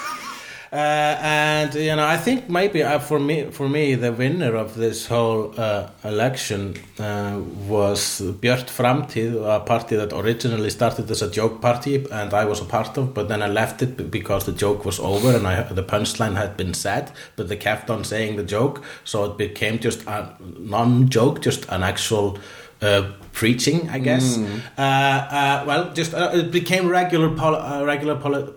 Uh, 0.73 0.77
and 1.21 1.75
you 1.75 1.97
know, 1.97 2.07
I 2.07 2.17
think 2.17 2.49
maybe 2.49 2.85
uh, 2.85 3.01
for 3.01 3.19
me, 3.19 3.51
for 3.51 3.69
me, 3.69 3.97
the 3.97 4.13
winner 4.13 4.55
of 4.55 4.77
this 4.77 5.09
whole 5.09 5.53
uh, 5.59 5.91
election 6.05 6.77
uh, 7.01 7.41
was 7.67 8.21
Björt 8.21 8.69
Framtíð, 8.69 9.35
a 9.57 9.59
party 9.61 9.97
that 9.97 10.13
originally 10.13 10.71
started 10.71 11.11
as 11.11 11.23
a 11.23 11.31
joke 11.31 11.61
party, 11.61 12.07
and 12.13 12.33
I 12.33 12.45
was 12.45 12.61
a 12.61 12.65
part 12.65 12.97
of. 12.97 13.15
But 13.15 13.27
then 13.29 13.43
I 13.43 13.49
left 13.49 13.83
it 13.83 14.13
because 14.13 14.47
the 14.47 14.53
joke 14.53 14.85
was 14.85 15.01
over 15.01 15.37
and 15.37 15.45
I, 15.45 15.65
the 15.65 15.83
punchline 15.83 16.37
had 16.37 16.57
been 16.57 16.73
said, 16.73 17.11
but 17.35 17.49
they 17.49 17.57
kept 17.57 17.91
on 17.91 18.05
saying 18.05 18.37
the 18.37 18.45
joke, 18.45 18.85
so 19.03 19.25
it 19.25 19.37
became 19.37 19.81
just 19.81 20.07
a 20.07 20.37
non-joke, 20.59 21.41
just 21.41 21.69
an 21.69 21.83
actual. 21.83 22.39
Uh, 22.83 23.13
preaching, 23.33 23.91
I 23.91 23.99
guess. 23.99 24.39
Uh, 24.79 24.81
uh, 24.81 25.65
well, 25.67 25.93
just 25.93 26.15
uh, 26.15 26.31
it 26.33 26.51
became 26.51 26.89
regular, 26.89 27.29
pol- 27.37 27.55
uh, 27.55 27.85
regular 27.85 28.17
poli- 28.17 28.51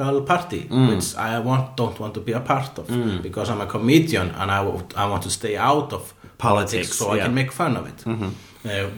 political 0.00 0.22
party, 0.22 0.60
which 0.90 1.14
I 1.16 1.38
want 1.48 1.76
don't 1.76 1.98
want 2.00 2.14
to 2.14 2.20
be 2.20 2.32
a 2.32 2.40
part 2.40 2.78
of 2.78 2.86
because 3.22 3.50
I'm 3.52 3.60
a 3.60 3.66
comedian 3.66 4.30
and 4.30 4.50
I, 4.50 4.64
w- 4.64 4.86
I 4.96 5.06
want 5.10 5.22
to 5.24 5.30
stay 5.30 5.56
out 5.56 5.92
of 5.92 6.14
politics, 6.38 6.38
Politics, 6.38 6.96
so 6.98 7.10
I 7.10 7.16
yeah. 7.16 7.24
can 7.24 7.34
make 7.34 7.52
fun 7.52 7.76
of 7.76 7.86
it 7.92 7.98
uh, 8.06 8.12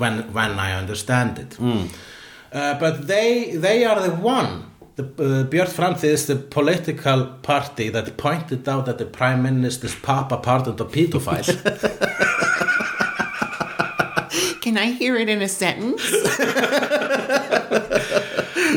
when 0.01 0.15
when 0.33 0.51
I 0.67 0.79
understand 0.83 1.39
it. 1.45 1.53
Uh, 1.61 2.79
but 2.79 3.07
they 3.07 3.57
they 3.57 3.85
are 3.85 4.01
the 4.09 4.15
one. 4.37 4.49
The 4.95 5.05
uh, 5.05 5.45
Björt 5.51 5.71
Framtíð 5.79 6.05
is 6.05 6.27
the 6.27 6.37
political 6.37 7.27
party 7.43 7.89
that 7.91 8.17
pointed 8.17 8.69
out 8.69 8.85
that 8.87 8.99
the 8.99 9.07
prime 9.07 9.43
minister's 9.43 9.95
papa 9.95 10.37
pardoned 10.37 10.81
a 10.81 10.85
pedophile. 10.85 11.47
Can 14.63 14.79
I 14.79 14.93
hear 14.93 15.17
it 15.17 15.29
in 15.29 15.43
a 15.43 15.49
sentence? 15.49 16.03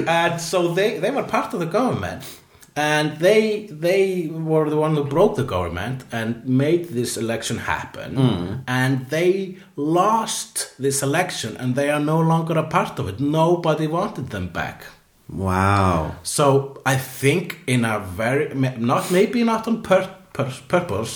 and 0.07 0.39
so 0.41 0.73
they, 0.73 0.99
they 0.99 1.11
were 1.11 1.23
part 1.23 1.53
of 1.53 1.59
the 1.59 1.65
government. 1.65 2.23
And 2.77 3.17
they 3.19 3.67
they 3.85 4.27
were 4.27 4.69
the 4.69 4.75
one 4.75 4.95
who 4.95 5.05
broke 5.05 5.35
the 5.37 5.45
government 5.45 6.03
and 6.11 6.45
made 6.45 6.89
this 6.89 7.15
election 7.15 7.57
happen. 7.59 8.17
And 8.67 9.07
they 9.09 9.55
lost 9.77 10.73
this 10.77 11.01
election 11.01 11.55
and 11.57 11.75
they 11.75 11.89
are 11.89 12.01
no 12.01 12.19
longer 12.19 12.57
a 12.57 12.63
part 12.67 12.99
of 12.99 13.07
it. 13.07 13.19
Nobody 13.19 13.87
wanted 13.87 14.29
them 14.29 14.47
back. 14.49 14.83
Wow. 15.27 16.17
so 16.21 16.79
i 16.85 16.95
think 16.95 17.57
in 17.65 17.83
a 17.83 17.97
very 17.99 18.53
not 18.77 19.09
maybe 19.09 19.43
not 19.43 19.67
on 19.67 19.81
pur- 19.81 20.13
pur- 20.33 20.61
purpose 20.67 21.13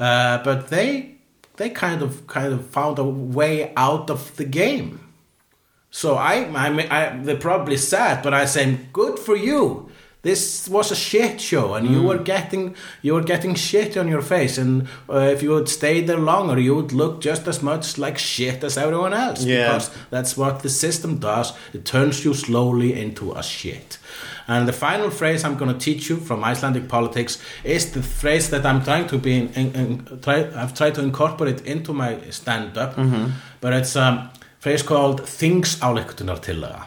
uh, 0.00 0.42
but 0.42 0.66
they 0.68 1.14
they 1.56 1.70
kind 1.70 2.02
of 2.02 2.26
kind 2.26 2.52
of 2.52 2.66
found 2.66 2.98
a 2.98 3.04
way 3.04 3.72
out 3.76 4.10
of 4.10 4.34
the 4.36 4.44
game 4.44 4.98
so 5.94 6.16
I, 6.16 6.50
I, 6.56 6.88
I, 6.90 7.16
they're 7.22 7.36
probably 7.36 7.76
sad, 7.76 8.24
but 8.24 8.34
I 8.34 8.46
say, 8.46 8.80
good 8.92 9.16
for 9.16 9.36
you. 9.36 9.92
This 10.22 10.68
was 10.68 10.90
a 10.90 10.96
shit 10.96 11.40
show, 11.40 11.74
and 11.74 11.88
you 11.88 12.00
mm. 12.02 12.08
were 12.08 12.18
getting, 12.18 12.74
you 13.00 13.14
were 13.14 13.22
getting 13.22 13.54
shit 13.54 13.96
on 13.96 14.08
your 14.08 14.20
face. 14.20 14.58
And 14.58 14.88
uh, 15.08 15.18
if 15.18 15.40
you 15.40 15.50
would 15.50 15.68
stay 15.68 16.00
there 16.00 16.18
longer, 16.18 16.58
you 16.58 16.74
would 16.74 16.90
look 16.92 17.20
just 17.20 17.46
as 17.46 17.62
much 17.62 17.96
like 17.96 18.18
shit 18.18 18.64
as 18.64 18.76
everyone 18.76 19.14
else. 19.14 19.44
Yeah. 19.44 19.66
Because 19.68 19.90
that's 20.10 20.36
what 20.36 20.64
the 20.64 20.68
system 20.68 21.18
does. 21.18 21.52
It 21.72 21.84
turns 21.84 22.24
you 22.24 22.34
slowly 22.34 23.00
into 23.00 23.30
a 23.32 23.42
shit. 23.44 23.98
And 24.48 24.66
the 24.66 24.72
final 24.72 25.10
phrase 25.10 25.44
I'm 25.44 25.56
going 25.56 25.72
to 25.72 25.78
teach 25.78 26.10
you 26.10 26.16
from 26.16 26.42
Icelandic 26.42 26.88
politics 26.88 27.40
is 27.62 27.92
the 27.92 28.02
phrase 28.02 28.50
that 28.50 28.66
I'm 28.66 28.82
trying 28.82 29.06
to 29.06 29.18
be 29.18 29.38
in, 29.38 29.48
in, 29.50 29.74
in 29.76 30.20
try, 30.22 30.50
I've 30.60 30.74
tried 30.74 30.96
to 30.96 31.02
incorporate 31.02 31.60
into 31.60 31.92
my 31.92 32.18
stand-up, 32.30 32.96
mm-hmm. 32.96 33.30
but 33.60 33.72
it's 33.72 33.94
a 33.94 34.32
phrase 34.64 34.82
called 34.82 35.20
þingsályktunartillaga. 35.28 36.86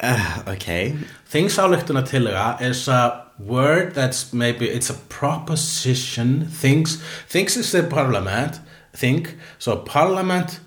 Uh, 0.00 0.42
okay. 0.48 0.96
Þingsályktunartillaga 1.30 2.62
is 2.62 2.88
a 2.88 3.26
word 3.38 3.94
that's 3.94 4.32
maybe 4.32 4.68
it's 4.68 4.88
a 4.88 4.94
proposition. 5.08 6.46
Things 6.46 7.02
things 7.28 7.56
is 7.56 7.72
the 7.72 7.82
parliament. 7.82 8.60
Think 8.96 9.36
so 9.58 9.76
parliament 9.76 10.60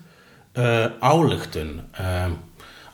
uh, 0.54 0.90
ályktun. 1.02 1.82
Um, 1.98 2.38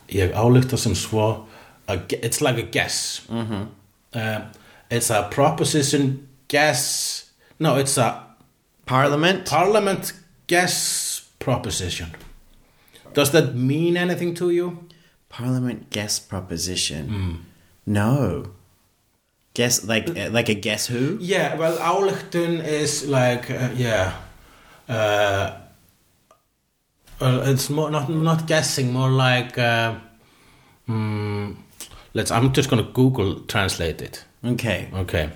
ég 0.09 0.33
álykta 0.33 0.77
sem 0.77 0.95
svo. 0.95 1.45
A, 1.87 1.99
it's 2.09 2.41
like 2.41 2.57
a 2.57 2.65
guess. 2.65 3.21
Uh, 3.29 4.41
it's 4.89 5.11
a 5.11 5.27
proposition 5.29 6.27
guess. 6.47 7.29
No, 7.59 7.77
it's 7.77 7.97
a 7.97 8.25
Parliament. 8.89 9.45
Parliament 9.45 10.13
guess 10.47 11.21
proposition. 11.37 12.09
Does 13.13 13.31
that 13.31 13.55
mean 13.55 13.97
anything 13.97 14.33
to 14.35 14.49
you? 14.49 14.87
Parliament 15.29 15.89
guess 15.89 16.19
proposition. 16.19 17.07
Hmm. 17.07 17.35
No. 17.85 18.51
Guess 19.53 19.85
like 19.85 20.09
uh, 20.09 20.29
like 20.31 20.49
a 20.49 20.53
guess 20.53 20.87
who? 20.87 21.17
Yeah, 21.19 21.55
well, 21.55 21.77
ályktun 21.77 22.63
is 22.63 23.07
like 23.07 23.49
uh, 23.49 23.69
yeah. 23.75 24.13
Uh, 24.87 25.57
well, 27.19 27.41
it's 27.41 27.69
more 27.69 27.91
not 27.91 28.09
not 28.09 28.47
guessing, 28.47 28.93
more 28.93 29.09
like 29.09 29.57
uh, 29.57 29.95
hmm, 30.85 31.51
let's. 32.13 32.31
I'm 32.31 32.53
just 32.53 32.69
gonna 32.69 32.89
Google 32.93 33.41
translate 33.41 34.01
it. 34.01 34.23
Okay. 34.45 34.89
Okay. 34.93 35.29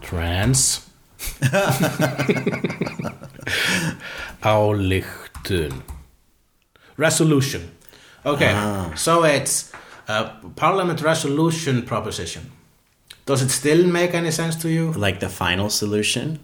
Trans. 0.00 0.88
Ályktun. 4.42 5.82
Resolution. 6.98 7.70
Okay, 8.26 8.52
so 8.96 9.24
it's 9.24 9.72
a 10.08 10.30
parliament 10.56 11.00
resolution 11.00 11.82
proposition. 11.82 12.50
Does 13.24 13.40
it 13.42 13.50
still 13.50 13.86
make 13.86 14.14
any 14.14 14.30
sense 14.30 14.56
to 14.56 14.68
you? 14.68 14.92
Like 14.92 15.20
the 15.20 15.28
final 15.28 15.70
solution? 15.70 16.40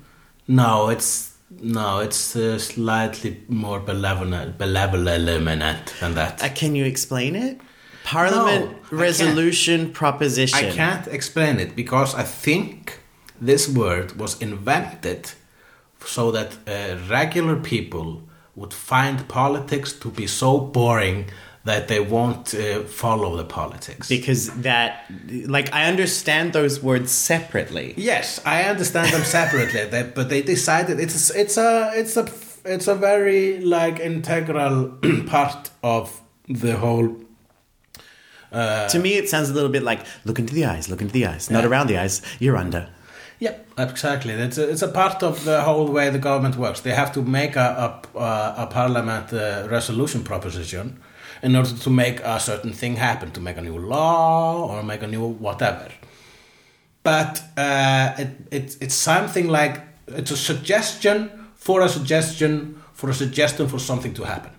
No, 0.47 0.89
it's 0.90 1.32
no, 1.60 1.98
it's 2.01 2.36
uh, 2.36 2.59
slightly 2.59 3.43
more 3.48 3.81
benevolent, 3.81 4.59
benevolent 4.59 5.94
than 6.01 6.14
that. 6.14 6.43
Uh, 6.43 6.48
can 6.55 6.74
you 6.74 6.85
explain 6.85 7.36
it? 7.36 7.60
Parliament 8.05 8.70
No, 8.70 8.98
I 8.98 9.02
resolution 9.02 9.93
proposition. 9.93 10.59
I 10.59 10.70
can't 10.70 11.06
explain 11.09 11.59
it 11.59 11.74
because 11.74 12.14
I 12.14 12.22
think 12.22 13.01
this 13.40 13.68
word 13.68 14.18
was 14.18 14.40
invented 14.40 15.32
so 16.05 16.31
that 16.31 16.56
uh, 16.66 16.97
regular 17.09 17.56
people 17.56 18.22
would 18.56 18.72
find 18.72 19.26
politics 19.28 19.93
to 19.93 20.10
be 20.10 20.26
so 20.26 20.59
boring 20.59 21.26
that 21.64 21.89
they 21.89 21.98
won't 21.98 22.55
uh, 22.55 22.82
follow 22.82 23.36
the 23.36 23.44
politics. 23.44 24.09
Because 24.09 24.51
that, 24.62 25.10
like, 25.47 25.72
I 25.72 25.86
understand 25.86 26.52
those 26.52 26.82
words 26.82 27.10
separately. 27.10 27.94
yes, 27.97 28.40
I 28.44 28.64
understand 28.64 29.12
them 29.12 29.24
separately, 29.24 29.85
they, 29.90 30.02
but 30.02 30.28
they 30.28 30.43
decided 30.43 31.01
it's 31.01 31.31
it's 31.31 31.56
a 31.56 31.90
it's 31.94 32.16
a 32.16 32.28
it's 32.64 32.86
a 32.86 32.94
very 32.94 33.60
like 33.60 33.98
integral 33.98 34.98
part 35.26 35.70
of 35.82 36.20
the 36.48 36.76
whole. 36.76 37.16
to 38.52 38.98
me, 39.01 39.14
it 39.14 39.28
sounds 39.28 39.48
a 39.51 39.55
little 39.55 39.70
bit 39.70 39.82
like 39.82 40.05
look 40.24 40.39
into 40.39 40.55
the 40.55 40.66
eyes, 40.66 40.90
look 40.90 41.01
into 41.01 41.14
the 41.14 41.26
eyes, 41.26 41.51
not 41.51 41.64
around 41.64 41.86
the 41.86 41.98
eyes, 41.98 42.20
you're 42.39 42.59
under. 42.59 42.89
Yeah, 43.39 43.56
exactly. 43.77 44.32
It's 44.32 44.59
a, 44.59 44.70
it's 44.70 44.82
a 44.82 44.89
part 44.89 45.23
of 45.23 45.44
the 45.44 45.62
whole 45.62 45.89
way 45.89 46.11
the 46.11 46.19
government 46.19 46.56
works. 46.56 46.81
They 46.81 46.93
have 46.94 47.12
to 47.12 47.23
make 47.23 47.56
a 47.56 48.01
a, 48.15 48.55
a 48.59 48.66
parliament 48.70 49.32
uh, 49.32 49.66
resolution 49.70 50.23
proposition 50.23 51.01
in 51.43 51.56
order 51.56 51.77
to 51.77 51.90
make 51.90 52.20
a 52.20 52.39
certain 52.40 52.73
thing 52.73 52.97
happen, 52.97 53.31
to 53.32 53.40
make 53.40 53.59
a 53.59 53.62
new 53.62 53.78
law 53.78 54.69
or 54.69 54.82
make 54.82 55.02
a 55.02 55.06
new 55.06 55.27
whatever. 55.27 55.89
But 57.02 57.43
uh, 57.56 58.15
it, 58.19 58.28
it 58.51 58.77
it's 58.81 58.94
something 58.94 59.48
like 59.48 59.81
it's 60.06 60.31
a 60.31 60.36
suggestion 60.36 61.31
for 61.55 61.82
a 61.82 61.89
suggestion 61.89 62.82
for 62.93 63.11
a 63.11 63.15
suggestion 63.15 63.69
for 63.69 63.78
something 63.78 64.15
to 64.15 64.24
happen. 64.24 64.52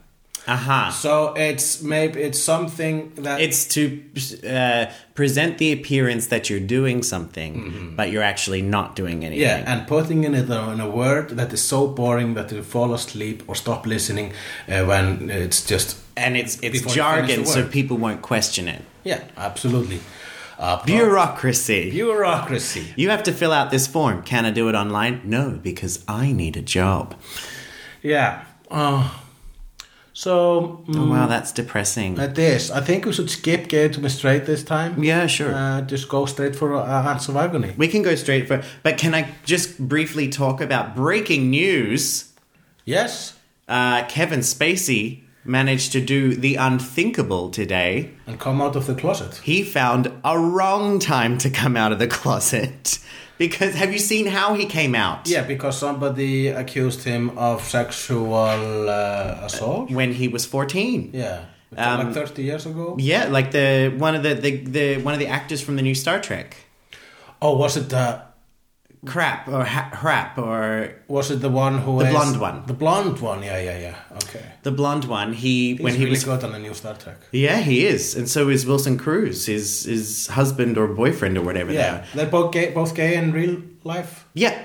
Aha. 0.47 0.89
So 0.91 1.33
it's 1.35 1.81
maybe 1.81 2.21
it's 2.21 2.39
something 2.39 3.11
that 3.23 3.41
It's 3.41 3.65
to 3.75 3.99
uh, 4.47 4.85
present 5.15 5.57
the 5.57 5.71
appearance 5.71 6.27
that 6.27 6.49
you're 6.49 6.59
doing 6.67 7.03
something, 7.03 7.93
but 7.97 8.11
you're 8.11 8.23
actually 8.23 8.61
not 8.61 8.95
doing 8.95 9.25
anything. 9.25 9.47
Mm-hmm. 9.47 9.67
Yeah, 9.67 9.73
and 9.73 9.87
putting 9.87 10.23
in 10.23 10.35
it 10.35 10.49
in 10.49 10.79
a 10.79 10.89
word 10.89 11.29
that 11.37 11.51
is 11.53 11.61
so 11.63 11.87
boring 11.87 12.35
that 12.35 12.51
you 12.51 12.61
fall 12.63 12.93
asleep 12.93 13.43
or 13.47 13.55
stop 13.55 13.85
listening 13.87 14.33
uh, 14.69 14.83
when 14.85 15.29
it's 15.29 15.65
just 15.65 15.97
and 16.15 16.37
it's 16.37 16.59
it's 16.61 16.81
Before 16.81 16.95
you 16.95 17.03
finish 17.25 17.35
jargon, 17.35 17.45
so 17.45 17.67
people 17.67 17.97
won't 17.97 18.21
question 18.21 18.67
it. 18.67 18.81
yeah, 19.03 19.21
absolutely. 19.37 19.99
Uh, 20.57 20.81
Bureaucracy. 20.85 21.89
bureaucracy. 21.91 22.93
you 22.95 23.09
have 23.09 23.23
to 23.23 23.31
fill 23.33 23.51
out 23.51 23.71
this 23.71 23.87
form. 23.87 24.21
Can 24.23 24.45
I 24.45 24.51
do 24.51 24.69
it 24.69 24.75
online? 24.75 25.19
No, 25.25 25.59
because 25.61 26.03
I 26.07 26.31
need 26.31 26.55
a 26.55 26.61
job. 26.61 27.13
Yeah. 28.01 28.45
Uh, 28.71 29.09
so 30.17 30.81
mm, 30.87 30.95
Oh, 30.97 31.09
wow, 31.11 31.27
that's 31.27 31.51
depressing. 31.51 32.17
at 32.19 32.35
this, 32.35 32.71
I 32.71 32.79
think 32.81 33.05
we 33.05 33.11
should 33.11 33.29
skip 33.29 33.67
Gay 33.67 33.89
to 33.89 33.99
me 33.99 34.09
straight 34.09 34.45
this 34.45 34.63
time. 34.63 35.03
yeah, 35.03 35.27
sure. 35.27 35.53
Uh, 35.53 35.81
just 35.81 36.07
go 36.09 36.25
straight 36.25 36.55
for 36.55 36.73
uh, 36.73 37.09
Ants 37.11 37.27
of 37.27 37.35
Agony. 37.35 37.73
we 37.77 37.87
can 37.89 38.01
go 38.01 38.15
straight 38.15 38.47
for. 38.47 38.63
But 38.81 38.97
can 38.97 39.13
I 39.13 39.35
just 39.45 39.77
briefly 39.77 40.29
talk 40.29 40.61
about 40.61 40.95
breaking 40.95 41.49
news? 41.49 42.31
Yes, 42.85 43.33
Uh, 43.67 44.05
Kevin 44.07 44.39
Spacey 44.41 45.21
managed 45.45 45.91
to 45.93 46.01
do 46.01 46.35
the 46.35 46.55
unthinkable 46.55 47.49
today. 47.49 48.11
and 48.27 48.39
come 48.39 48.61
out 48.61 48.75
of 48.75 48.85
the 48.87 48.95
closet. 48.95 49.35
He 49.43 49.63
found 49.63 50.11
a 50.23 50.37
wrong 50.37 50.99
time 50.99 51.37
to 51.39 51.49
come 51.49 51.77
out 51.77 51.91
of 51.91 51.99
the 51.99 52.07
closet. 52.19 52.99
Because 53.37 53.75
have 53.75 53.91
you 53.91 53.99
seen 53.99 54.27
how 54.27 54.53
he 54.55 54.65
came 54.65 54.95
out? 54.95 55.27
Yeah, 55.27 55.43
because 55.43 55.77
somebody 55.77 56.47
accused 56.47 57.03
him 57.03 57.37
of 57.37 57.61
sexual 57.63 58.89
uh, 58.89 59.39
assault. 59.43 59.91
When 59.91 60.13
he 60.13 60.27
was 60.29 60.45
14. 60.45 61.11
Yeah, 61.13 61.45
Um, 61.77 62.05
like 62.05 62.13
thirty 62.13 62.43
years 62.43 62.65
ago. 62.65 62.95
Yeah, 62.97 63.25
like 63.27 63.51
the 63.51 63.93
one 63.97 64.15
of 64.15 64.23
the, 64.23 64.33
the, 64.35 64.51
the 64.63 64.97
one 65.03 65.13
of 65.13 65.19
the 65.19 65.27
actors 65.27 65.61
from 65.61 65.75
the 65.75 65.81
new 65.81 65.95
Star 65.95 66.21
Trek. 66.21 66.55
Oh, 67.41 67.57
was 67.57 67.75
it 67.75 67.89
the 67.89 68.21
Crap 69.05 69.47
or 69.47 69.63
ha- 69.63 69.89
Hrap 69.93 70.37
or 70.37 70.91
was 71.07 71.31
it 71.31 71.41
the 71.41 71.49
one 71.49 71.79
who 71.79 71.99
The 71.99 72.05
is- 72.05 72.11
blonde 72.11 72.39
one. 72.39 72.63
The 72.65 72.73
blonde 72.73 73.19
one. 73.19 73.43
Yeah, 73.43 73.59
yeah, 73.61 73.77
yeah. 73.79 73.95
Okay. 74.23 74.43
the 74.63 74.71
blonde 74.71 75.05
one. 75.05 75.33
He 75.33 75.73
He's 75.75 75.79
when 75.81 75.93
he 75.93 75.99
really 76.05 76.11
was 76.11 76.23
good 76.23 76.43
on 76.43 76.51
the 76.51 76.59
new 76.59 76.73
Star 76.73 76.95
Trek. 76.95 77.17
Yeah, 77.31 77.57
he 77.59 77.85
is. 77.85 78.15
And 78.15 78.27
so 78.29 78.49
is 78.49 78.65
Wilson 78.65 78.97
Cruz, 78.97 79.45
his 79.45 79.85
his 79.85 80.27
husband 80.27 80.77
or 80.77 80.87
boyfriend 80.87 81.37
or 81.37 81.43
whatever 81.43 81.71
they 81.71 81.77
Yeah, 81.79 81.95
are. 81.95 82.03
they're 82.15 82.25
both 82.37 82.51
gay, 82.53 82.71
both 82.71 82.93
gay 82.95 83.15
in 83.15 83.31
real 83.31 83.61
life. 83.83 84.25
Yeah. 84.33 84.55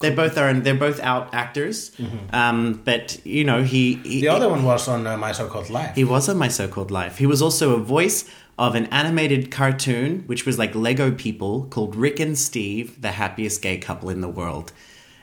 They 0.00 0.10
both 0.14 0.36
are 0.36 0.52
they're 0.52 0.74
both 0.88 1.00
out 1.00 1.32
actors. 1.32 1.90
Um, 2.30 2.82
but 2.84 3.18
you 3.24 3.44
know, 3.44 3.62
he, 3.62 3.94
he 3.94 3.96
Mm-hmm. 3.96 4.20
The 4.20 4.28
other 4.28 4.48
one 4.50 4.62
was 4.62 4.88
on 4.88 5.06
uh, 5.06 5.16
My 5.16 5.32
So-Called 5.32 5.70
Life. 5.70 5.94
He 5.96 6.04
was 6.04 6.28
on 6.28 6.36
My 6.36 6.48
So 6.48 6.68
Called 6.68 6.90
Life. 6.90 7.16
He 7.16 7.24
was 7.26 7.40
also 7.40 7.74
a 7.76 7.78
voice 7.80 8.28
of 8.58 8.74
an 8.74 8.86
animated 8.86 9.50
cartoon, 9.50 10.22
which 10.26 10.46
was 10.46 10.58
like 10.58 10.74
Lego 10.74 11.10
people, 11.12 11.64
called 11.66 11.94
Rick 11.94 12.20
and 12.20 12.38
Steve, 12.38 13.00
the 13.02 13.12
happiest 13.12 13.60
gay 13.62 13.76
couple 13.78 14.08
in 14.08 14.20
the 14.22 14.28
world. 14.28 14.72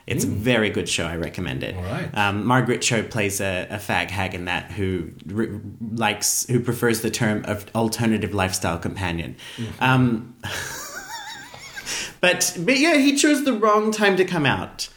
It's 0.06 0.22
a 0.24 0.26
very 0.28 0.68
good 0.68 0.86
show. 0.88 1.06
I 1.06 1.16
recommend 1.16 1.62
it. 1.64 1.74
All 1.74 1.82
right. 1.82 2.14
Um, 2.16 2.44
Margaret 2.46 2.82
Cho 2.82 3.02
plays 3.02 3.40
a, 3.40 3.66
a 3.70 3.76
fag 3.78 4.10
hag 4.10 4.34
in 4.34 4.44
that 4.44 4.70
who 4.70 5.10
r- 5.34 5.48
likes, 5.96 6.46
who 6.46 6.60
prefers 6.60 7.00
the 7.00 7.10
term 7.10 7.42
of 7.46 7.64
alternative 7.74 8.34
lifestyle 8.34 8.78
companion. 8.78 9.34
Um, 9.80 10.36
but 12.20 12.56
but 12.60 12.78
yeah, 12.78 12.96
he 12.96 13.16
chose 13.16 13.44
the 13.44 13.52
wrong 13.52 13.90
time 13.92 14.16
to 14.16 14.24
come 14.24 14.46
out. 14.46 14.88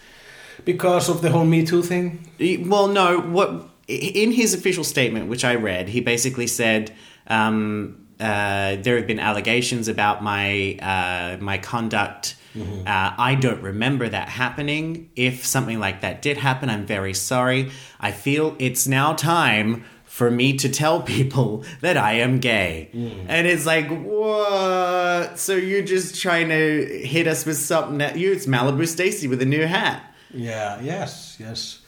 because 0.65 1.07
of 1.09 1.21
the 1.21 1.29
whole 1.29 1.45
Me 1.45 1.65
Too 1.65 1.81
thing. 1.81 2.27
Well, 2.67 2.87
no. 2.89 3.19
What 3.21 3.69
in 3.87 4.31
his 4.33 4.53
official 4.53 4.83
statement, 4.83 5.29
which 5.29 5.45
I 5.45 5.55
read, 5.55 5.87
he 5.89 6.01
basically 6.01 6.47
said 6.47 6.93
um, 7.27 8.06
uh, 8.19 8.77
there 8.77 8.97
have 8.97 9.07
been 9.07 9.19
allegations 9.19 9.87
about 9.87 10.23
my 10.23 10.77
uh, 10.81 11.37
my 11.41 11.57
conduct. 11.57 12.35
Uh, 12.55 13.13
I 13.19 13.35
don't 13.35 13.61
remember 13.61 14.09
that 14.09 14.29
happening. 14.29 15.11
If 15.15 15.45
something 15.45 15.79
like 15.79 16.01
that 16.01 16.23
did 16.23 16.37
happen, 16.37 16.71
I'm 16.71 16.87
very 16.87 17.13
sorry. 17.13 17.69
I 17.99 18.11
feel 18.11 18.55
it's 18.57 18.87
now 18.87 19.13
time 19.13 19.85
for 20.05 20.31
me 20.31 20.57
to 20.57 20.67
tell 20.67 21.01
people 21.17 21.63
that 21.81 21.97
I 21.97 22.13
am 22.13 22.39
gay. 22.39 22.89
And 23.27 23.45
it's 23.45 23.67
like, 23.67 23.87
what? 23.89 25.37
So 25.37 25.53
you're 25.55 25.83
just 25.83 26.19
trying 26.19 26.49
to 26.49 26.85
hit 27.05 27.27
us 27.27 27.45
with 27.45 27.57
something 27.57 27.99
that 27.99 28.17
you? 28.17 28.31
It's 28.31 28.47
Malibu 28.47 28.87
Stacy 28.87 29.27
with 29.27 29.41
a 29.43 29.45
new 29.45 29.67
hat. 29.67 30.01
Yeah. 30.33 30.81
Yes. 30.81 31.37
Yes. 31.39 31.81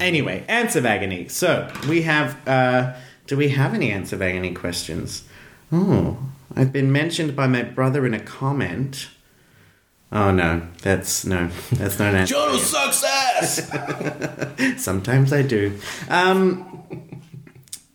Anyway, 0.00 0.44
ants 0.48 0.74
of 0.74 0.84
agony. 0.84 1.28
So 1.28 1.70
we 1.88 2.02
have. 2.02 2.36
Uh, 2.48 2.94
do 3.26 3.36
we 3.36 3.48
have 3.50 3.74
any 3.74 3.92
of 3.92 4.22
agony 4.22 4.52
questions? 4.52 5.24
Oh, 5.72 6.18
I've 6.54 6.72
been 6.72 6.92
mentioned 6.92 7.34
by 7.34 7.46
my 7.46 7.62
brother 7.62 8.06
in 8.06 8.14
a 8.14 8.20
comment. 8.20 9.08
Oh 10.12 10.30
no, 10.30 10.62
that's 10.82 11.26
no, 11.26 11.50
that's 11.72 11.98
not 11.98 12.10
an 12.10 12.20
answer. 12.20 12.34
Total 12.34 12.58
success. 12.58 13.70
Sometimes 14.82 15.32
I 15.32 15.42
do. 15.42 15.78
Um, 16.08 16.84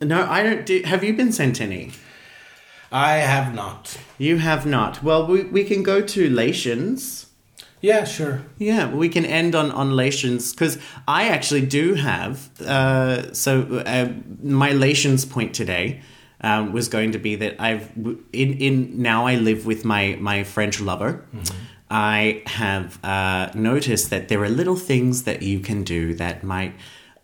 no, 0.01 0.29
I 0.29 0.43
don't. 0.43 0.65
Do, 0.65 0.81
have 0.83 1.03
you 1.03 1.13
been 1.13 1.31
sent 1.31 1.61
any? 1.61 1.91
I 2.91 3.13
have 3.17 3.55
not. 3.55 3.97
You 4.17 4.37
have 4.39 4.65
not. 4.65 5.01
Well, 5.01 5.25
we 5.25 5.43
we 5.43 5.63
can 5.63 5.83
go 5.83 6.01
to 6.01 6.29
Lations. 6.29 7.27
Yeah. 7.81 8.05
Sure. 8.05 8.41
Yeah, 8.57 8.93
we 8.93 9.09
can 9.09 9.25
end 9.25 9.55
on 9.55 9.71
on 9.71 9.95
Lations 9.95 10.51
because 10.51 10.77
I 11.07 11.29
actually 11.29 11.65
do 11.65 11.95
have. 11.95 12.49
Uh, 12.61 13.33
so 13.33 13.83
uh, 13.85 14.09
my 14.43 14.71
Lations 14.71 15.25
point 15.25 15.53
today 15.53 16.01
um, 16.41 16.73
was 16.73 16.87
going 16.87 17.11
to 17.11 17.19
be 17.19 17.35
that 17.35 17.55
I've 17.59 17.91
in 18.33 18.53
in 18.59 19.01
now 19.01 19.25
I 19.27 19.35
live 19.35 19.65
with 19.65 19.85
my 19.85 20.17
my 20.19 20.43
French 20.43 20.79
lover. 20.79 21.25
I 21.89 22.41
have 22.45 23.03
uh, 23.03 23.49
noticed 23.53 24.11
that 24.11 24.29
there 24.29 24.41
are 24.43 24.49
little 24.49 24.77
things 24.77 25.23
that 25.23 25.41
you 25.41 25.59
can 25.59 25.83
do 25.83 26.13
that 26.15 26.41
might 26.41 26.73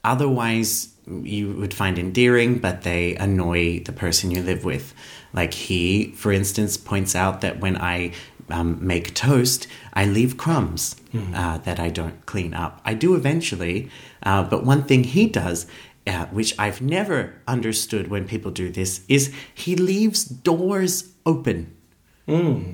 otherwise 0.04 0.90
you 1.08 1.54
would 1.54 1.74
find 1.74 1.98
endearing, 1.98 2.60
but 2.60 2.82
they 2.82 3.16
annoy 3.16 3.80
the 3.80 3.94
person 3.94 4.30
you 4.30 4.44
live 4.44 4.66
with. 4.66 4.94
Like 5.34 5.54
he, 5.54 6.12
for 6.12 6.32
instance, 6.34 6.76
points 6.78 7.16
out 7.16 7.42
that 7.42 7.60
when 7.60 7.78
I 7.78 8.12
um, 8.50 8.78
make 8.86 9.14
toast, 9.14 9.68
I 9.94 10.06
leave 10.06 10.38
crumbs 10.38 10.96
uh, 11.34 11.58
that 11.60 11.80
I 11.80 11.90
don't 11.90 12.26
clean 12.26 12.54
up. 12.54 12.82
I 12.86 12.94
do 12.94 13.16
eventually, 13.16 13.90
uh, 14.24 14.44
but 14.44 14.64
one 14.64 14.84
thing 14.84 15.04
he 15.04 15.28
does, 15.28 15.66
uh, 16.06 16.26
which 16.28 16.58
I've 16.60 16.82
never 16.82 17.34
understood 17.48 18.08
when 18.10 18.28
people 18.28 18.52
do 18.52 18.70
this, 18.70 19.02
is 19.08 19.34
he 19.54 19.76
leaves 19.76 20.24
doors 20.26 21.12
open. 21.26 21.74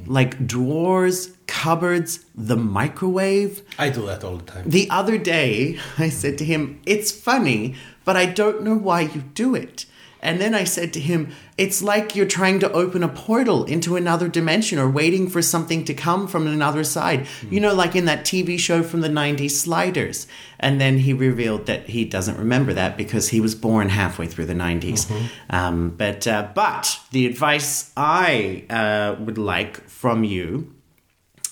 Like 0.08 0.48
drawers, 0.48 1.32
cupboards, 1.48 2.26
the 2.36 2.58
microwave. 2.58 3.62
I 3.78 3.90
do 3.90 4.06
that 4.08 4.24
all 4.24 4.38
the 4.38 4.44
time. 4.52 4.70
The 4.70 4.90
other 4.90 5.18
day, 5.18 5.80
I 5.98 6.10
said 6.10 6.38
to 6.40 6.46
him, 6.46 6.82
It's 6.86 7.12
funny, 7.12 7.76
but 8.04 8.18
I 8.18 8.26
don't 8.26 8.64
know 8.64 8.76
why 8.76 9.02
you 9.02 9.22
do 9.22 9.56
it. 9.56 9.86
And 10.24 10.40
then 10.40 10.56
I 10.56 10.64
said 10.64 10.94
to 10.94 11.00
him, 11.00 11.32
It's 11.58 11.84
like 11.84 12.16
you're 12.16 12.26
trying 12.26 12.60
to 12.62 12.72
open 12.72 13.04
a 13.04 13.10
portal 13.10 13.66
into 13.66 13.96
another 13.98 14.28
dimension 14.28 14.80
or 14.80 14.90
waiting 14.90 15.30
for 15.30 15.42
something 15.42 15.84
to 15.86 15.94
come 15.94 16.28
from 16.28 16.48
another 16.48 16.84
side. 16.84 17.28
You 17.52 17.60
know, 17.60 17.74
like 17.76 17.96
in 17.96 18.06
that 18.06 18.24
TV 18.24 18.58
show 18.58 18.82
from 18.82 19.02
the 19.02 19.10
90s, 19.10 19.52
Sliders. 19.52 20.26
And 20.60 20.80
then 20.80 21.00
he 21.00 21.14
revealed 21.14 21.66
that 21.66 21.90
he 21.90 22.06
doesn't 22.06 22.38
remember 22.38 22.74
that 22.74 22.98
because 22.98 23.30
he 23.30 23.42
was 23.42 23.54
born 23.54 23.90
halfway 23.90 24.26
through 24.28 24.46
the 24.46 24.54
90s. 24.54 25.12
Um, 25.50 25.90
but, 25.90 26.26
uh, 26.26 26.48
but 26.56 27.00
the 27.12 27.28
advice 27.28 27.92
I 27.98 28.64
uh, 28.70 29.22
would 29.22 29.38
like 29.38 29.90
from 29.90 30.24
you 30.24 30.74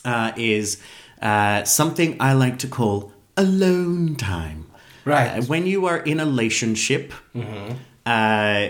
uh, 0.06 0.31
is 0.38 0.81
uh, 1.22 1.65
something 1.65 2.15
I 2.22 2.34
like 2.34 2.57
to 2.60 2.68
call 2.68 3.11
alone 3.35 4.15
time. 4.15 4.68
Right. 5.03 5.39
Uh, 5.39 5.41
when 5.43 5.65
you 5.65 5.88
are 5.88 5.98
in 5.98 6.19
a 6.19 6.26
relationship 6.26 7.14
uh, 8.06 8.69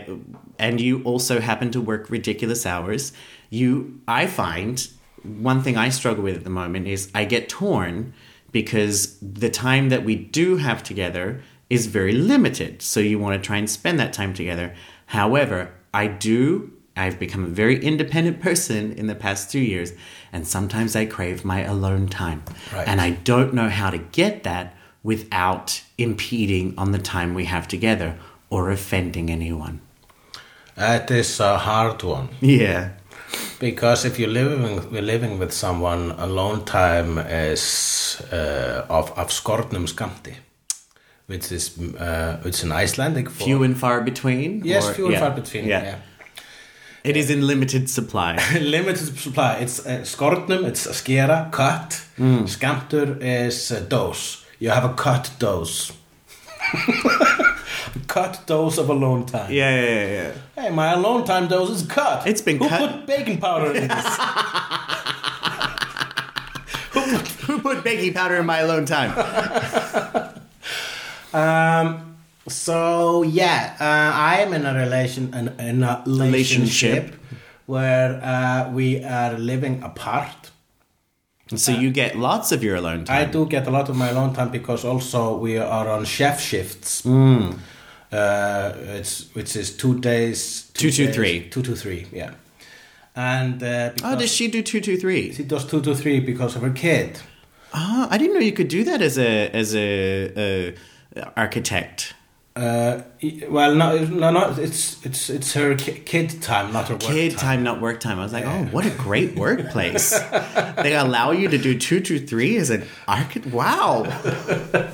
and 0.60 0.82
you 0.82 1.04
also 1.04 1.40
happen 1.40 1.72
to 1.72 1.82
work 1.82 2.10
ridiculous 2.10 2.66
hours, 2.66 3.14
you 3.50 4.02
I 4.08 4.28
find 4.28 4.88
one 5.24 5.62
thing 5.62 5.78
I 5.78 5.90
struggle 5.90 6.24
with 6.24 6.36
at 6.36 6.44
the 6.44 6.50
moment 6.50 6.88
is 6.88 7.12
I 7.14 7.26
get 7.26 7.48
torn 7.48 8.14
because 8.52 9.18
the 9.22 9.50
time 9.50 9.90
that 9.90 10.04
we 10.04 10.16
do 10.16 10.58
have 10.58 10.84
together 10.84 11.42
is 11.70 11.88
very 11.88 12.12
limited. 12.12 12.82
So 12.82 13.00
you 13.00 13.18
want 13.20 13.42
to 13.42 13.46
try 13.46 13.58
and 13.58 13.70
spend 13.70 14.00
that 14.00 14.14
time 14.14 14.34
together. 14.34 14.76
However, 15.08 15.72
I 15.94 16.08
do 16.08 16.74
I've 16.98 17.18
become 17.18 17.46
a 17.46 17.48
very 17.48 17.82
independent 17.84 18.42
person 18.48 18.92
in 18.92 19.08
the 19.08 19.16
past 19.16 19.50
two 19.50 19.60
years, 19.60 19.94
and 20.34 20.46
sometimes 20.46 20.96
I 20.96 21.06
crave 21.06 21.46
my 21.46 21.62
alone 21.62 22.08
time. 22.08 22.44
Right. 22.74 22.88
And 22.88 23.00
I 23.00 23.12
don't 23.12 23.54
know 23.54 23.70
how 23.70 23.90
to 23.90 23.98
get 23.98 24.44
that 24.44 24.76
without 25.04 25.82
impeding 25.98 26.74
on 26.78 26.92
the 26.92 27.00
time 27.00 27.34
we 27.34 27.46
have 27.46 27.68
together 27.68 28.20
or 28.52 28.70
offending 28.70 29.32
anyone. 29.32 29.80
That 30.76 31.10
is 31.10 31.40
a 31.40 31.58
hard 31.58 32.04
one. 32.04 32.30
Yeah. 32.42 32.90
Because 33.60 34.06
if 34.06 34.20
you're 34.20 34.30
living, 34.30 34.92
we're 34.92 35.02
living 35.02 35.40
with 35.40 35.52
someone, 35.54 36.12
a 36.18 36.28
long 36.28 36.66
time 36.66 37.18
is 37.18 38.22
uh, 38.32 38.86
of, 38.90 39.12
of 39.18 39.30
skornum 39.30 39.88
skammti, 39.88 40.36
which 41.28 41.52
is 41.52 41.78
uh, 41.80 42.42
it's 42.46 42.64
an 42.64 42.72
Icelandic 42.72 43.30
form. 43.30 43.48
Few 43.48 43.64
and 43.64 43.78
far 43.78 44.02
between? 44.02 44.62
yes, 44.66 44.90
or- 44.90 44.94
few 44.94 45.06
and 45.06 45.14
yeah. 45.14 45.20
far 45.20 45.32
between. 45.32 45.66
Yeah. 45.68 45.96
It 47.04 47.18
is 47.18 47.30
in 47.32 47.48
limited 47.48 47.90
supply. 47.90 48.38
Limited 48.60 49.18
supply. 49.18 49.56
It's 49.56 49.80
uh, 49.86 50.02
skornum, 50.04 50.66
it's 50.68 50.86
a 50.86 50.92
skera, 50.92 51.52
cut. 51.52 52.00
Mm. 52.18 52.44
Skammtur 52.44 53.20
is 53.22 53.72
a 53.72 53.82
dose. 53.82 54.46
You 54.60 54.70
have 54.70 54.86
a 54.86 54.94
cut 54.94 55.32
dose. 55.40 55.92
cut 58.08 58.42
dose 58.46 58.78
of 58.78 58.90
alone 58.90 59.26
time. 59.26 59.52
yeah, 59.52 59.70
yeah, 59.76 59.86
yeah, 59.86 60.08
yeah. 60.12 60.32
Hey, 60.64 60.70
my 60.70 60.94
alone 60.94 61.24
time 61.26 61.48
dose 61.48 61.70
is 61.70 61.84
cut. 61.88 62.26
It's 62.28 62.42
been 62.42 62.58
Who 62.58 62.68
cut. 62.70 62.80
put 62.92 63.06
baking 63.08 63.40
powder 63.40 63.72
in 63.74 63.88
this? 63.88 64.18
Who 67.48 67.60
put 67.60 67.84
baking 67.84 68.14
powder 68.14 68.36
in 68.38 68.46
my 68.46 68.60
alone 68.60 68.86
time? 68.86 69.12
Um, 71.34 72.18
so 72.50 73.24
yeah, 73.24 73.78
uh, 73.80 74.12
I'm 74.14 74.54
in 74.54 74.66
a 74.66 74.74
relation 74.74 75.34
in, 75.34 75.48
in 75.62 75.82
a 75.82 76.04
relationship, 76.06 76.92
Relationship. 76.92 77.16
where 77.68 78.20
uh, 78.22 78.70
we 78.74 79.02
are 79.06 79.38
living 79.38 79.82
apart. 79.82 80.52
so 81.56 81.72
you 81.72 81.90
get 81.90 82.18
lots 82.18 82.52
of 82.52 82.62
your 82.66 82.76
alone 82.76 83.06
time. 83.06 83.22
I 83.30 83.32
do 83.32 83.46
get 83.46 83.66
a 83.66 83.72
lot 83.72 83.88
of 83.88 83.96
my 83.96 84.10
alone 84.10 84.34
time 84.34 84.50
because 84.52 84.84
also 84.84 85.38
we 85.38 85.58
are 85.58 85.88
on 85.88 86.04
chef 86.04 86.42
shifts. 86.42 87.04
Hmm. 87.04 87.52
Uh, 88.12 88.74
it's 88.98 89.34
which 89.34 89.56
is 89.56 89.76
two 89.78 90.00
days, 90.00 90.70
Two 90.74 90.92
to 90.92 91.06
days- 91.06 91.16
three. 91.16 91.50
two 91.50 91.62
to 91.62 91.76
three, 91.76 92.08
yeah. 92.12 92.32
And 93.16 93.62
uh, 93.64 93.92
because 93.96 94.16
Oh, 94.16 94.20
does 94.20 94.32
she 94.34 94.48
do 94.50 94.62
two 94.62 94.82
two 94.82 94.98
three? 94.98 95.34
she 95.34 95.44
does 95.44 95.66
two 95.66 95.82
two 95.82 95.96
three 95.96 96.20
because 96.20 96.56
of 96.56 96.62
her 96.62 96.72
kid. 96.72 97.20
Oh, 97.74 98.08
I 98.10 98.18
didn't 98.18 98.34
know 98.34 98.42
you 98.42 98.52
could 98.52 98.68
do 98.68 98.84
that 98.84 99.02
as 99.02 99.18
a 99.18 99.50
as 99.50 99.74
a, 99.76 100.76
a 101.16 101.30
architect. 101.38 102.14
Uh, 102.54 103.02
well, 103.50 103.74
no, 103.76 103.98
no, 104.06 104.30
no. 104.32 104.56
It's 104.58 104.98
it's 105.06 105.30
it's 105.30 105.54
her 105.54 105.76
kid 105.76 106.42
time, 106.42 106.74
not 106.74 106.90
her 106.90 106.96
work 106.96 107.02
Kid 107.04 107.32
time. 107.32 107.40
time, 107.40 107.64
not 107.64 107.80
work 107.82 108.02
time. 108.02 108.20
I 108.20 108.24
was 108.24 108.34
like, 108.34 108.46
oh, 108.46 108.66
what 108.72 108.86
a 108.86 108.90
great 108.90 109.36
workplace. 109.46 110.10
they 110.84 110.96
allow 110.96 111.32
you 111.32 111.48
to 111.48 111.58
do 111.58 111.78
two 111.80 112.02
two 112.02 112.20
three 112.20 112.58
as 112.58 112.70
an 112.70 112.84
architect. 113.08 113.54
Wow. 113.56 114.04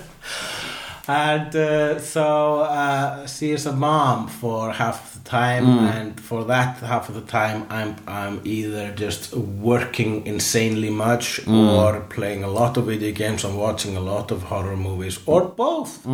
And 1.09 1.55
uh, 1.55 1.99
so 1.99 2.59
uh, 2.61 3.25
she 3.27 3.51
is 3.51 3.65
a 3.65 3.71
mom 3.71 4.27
for 4.27 4.71
half 4.73 5.13
the 5.13 5.29
time, 5.29 5.65
Mm. 5.65 5.91
and 5.95 6.19
for 6.19 6.43
that 6.45 6.77
half 6.79 7.07
of 7.09 7.15
the 7.15 7.21
time, 7.39 7.65
I'm 7.69 7.95
I'm 8.07 8.41
either 8.43 8.91
just 8.95 9.33
working 9.33 10.25
insanely 10.27 10.89
much 10.89 11.41
Mm. 11.45 11.69
or 11.77 12.01
playing 12.15 12.43
a 12.43 12.47
lot 12.49 12.77
of 12.77 12.85
video 12.87 13.11
games 13.13 13.45
and 13.45 13.55
watching 13.57 13.95
a 13.97 14.01
lot 14.01 14.31
of 14.31 14.43
horror 14.43 14.75
movies, 14.77 15.19
or 15.25 15.41
both. 15.45 16.05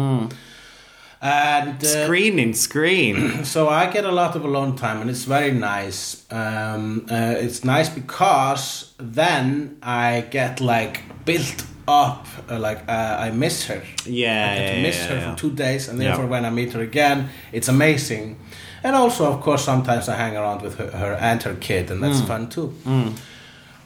And 1.21 1.83
uh, 1.83 2.05
Screen 2.05 2.37
and 2.39 2.55
screen. 2.67 3.45
so 3.45 3.69
I 3.69 3.85
get 3.93 4.05
a 4.05 4.11
lot 4.11 4.35
of 4.35 4.43
alone 4.45 4.75
time, 4.75 5.01
and 5.01 5.09
it's 5.09 5.23
very 5.25 5.51
nice. 5.51 6.23
Um, 6.29 7.05
uh, 7.09 7.35
it's 7.45 7.63
nice 7.63 7.89
because 7.89 8.93
then 8.97 9.77
I 9.81 10.25
get 10.29 10.59
like 10.59 11.01
built 11.25 11.63
up, 11.87 12.25
uh, 12.49 12.59
like 12.59 12.79
uh, 12.87 13.17
I 13.27 13.31
miss 13.31 13.65
her. 13.67 13.81
Yeah, 14.05 14.51
I 14.51 14.55
get 14.59 14.67
to 14.71 14.75
yeah, 14.77 14.81
miss 14.81 14.97
yeah, 14.97 15.07
her 15.07 15.15
yeah. 15.15 15.31
for 15.35 15.37
two 15.39 15.51
days, 15.51 15.87
and 15.89 15.99
therefore 15.99 16.27
when 16.27 16.45
I 16.45 16.49
meet 16.49 16.73
her 16.73 16.81
again, 16.81 17.29
it's 17.51 17.67
amazing. 17.67 18.37
And 18.83 18.95
also, 18.95 19.31
of 19.31 19.41
course, 19.41 19.63
sometimes 19.63 20.09
I 20.09 20.15
hang 20.15 20.35
around 20.37 20.61
with 20.61 20.77
her, 20.77 20.91
her 20.91 21.13
and 21.13 21.41
her 21.43 21.55
kid, 21.55 21.89
and 21.91 22.01
Mm. 22.01 22.03
that's 22.07 22.21
fun 22.27 22.49
too. 22.49 22.73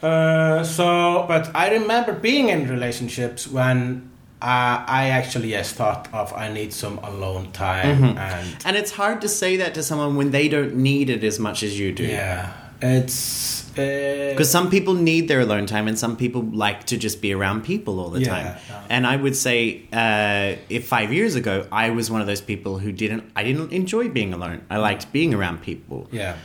Uh, 0.02 0.64
so, 0.64 1.26
but 1.28 1.50
I 1.56 1.70
remember 1.72 2.14
being 2.14 2.50
in 2.50 2.68
relationships 2.70 3.48
when 3.48 4.10
uh, 4.42 4.86
I 4.88 5.10
actually 5.10 5.50
yes 5.50 5.74
thought 5.74 6.08
of 6.14 6.32
I 6.34 6.50
need 6.54 6.72
some 6.74 7.00
alone 7.00 7.52
time, 7.52 7.98
Mm-hmm. 8.02 8.18
and 8.18 8.56
And 8.66 8.76
it's 8.78 8.92
hard 8.92 9.22
to 9.22 9.28
say 9.30 9.58
that 9.58 9.74
to 9.74 9.82
someone 9.82 10.16
when 10.16 10.30
they 10.32 10.48
don't 10.50 10.76
need 10.76 11.10
it 11.10 11.24
as 11.24 11.40
much 11.40 11.64
as 11.64 11.80
you 11.80 11.92
do. 11.92 12.04
yeah, 12.04 12.52
it's 12.80 13.67
Because 13.78 14.50
some 14.52 14.70
people 14.70 14.94
need 14.94 15.28
their 15.28 15.40
alone 15.42 15.66
time, 15.66 15.88
and 15.88 15.98
some 15.98 16.16
people 16.18 16.42
like 16.44 16.86
to 16.86 16.98
just 16.98 17.22
be 17.22 17.34
around 17.34 17.64
people 17.64 18.00
all 18.00 18.10
the 18.10 18.22
Yeah, 18.22 18.30
time. 18.30 18.46
yeah. 18.70 18.84
And 18.90 19.08
I 19.08 19.16
would 19.16 19.36
say, 19.36 19.84
uh, 19.94 20.58
if 20.70 20.88
five 20.88 21.14
years 21.14 21.36
ago, 21.36 21.66
I 21.72 21.90
was 21.92 22.10
one 22.12 22.22
of 22.22 22.28
those 22.28 22.42
people 22.42 22.80
who 22.80 22.92
didn't, 22.92 23.24
I 23.36 23.44
didn't 23.44 23.72
enjoy 23.72 24.10
being 24.10 24.34
alone. 24.34 24.62
I 24.70 24.78
liked 24.78 25.12
being 25.14 25.34
around 25.34 25.62
people. 25.62 26.08
yeah. 26.12 26.36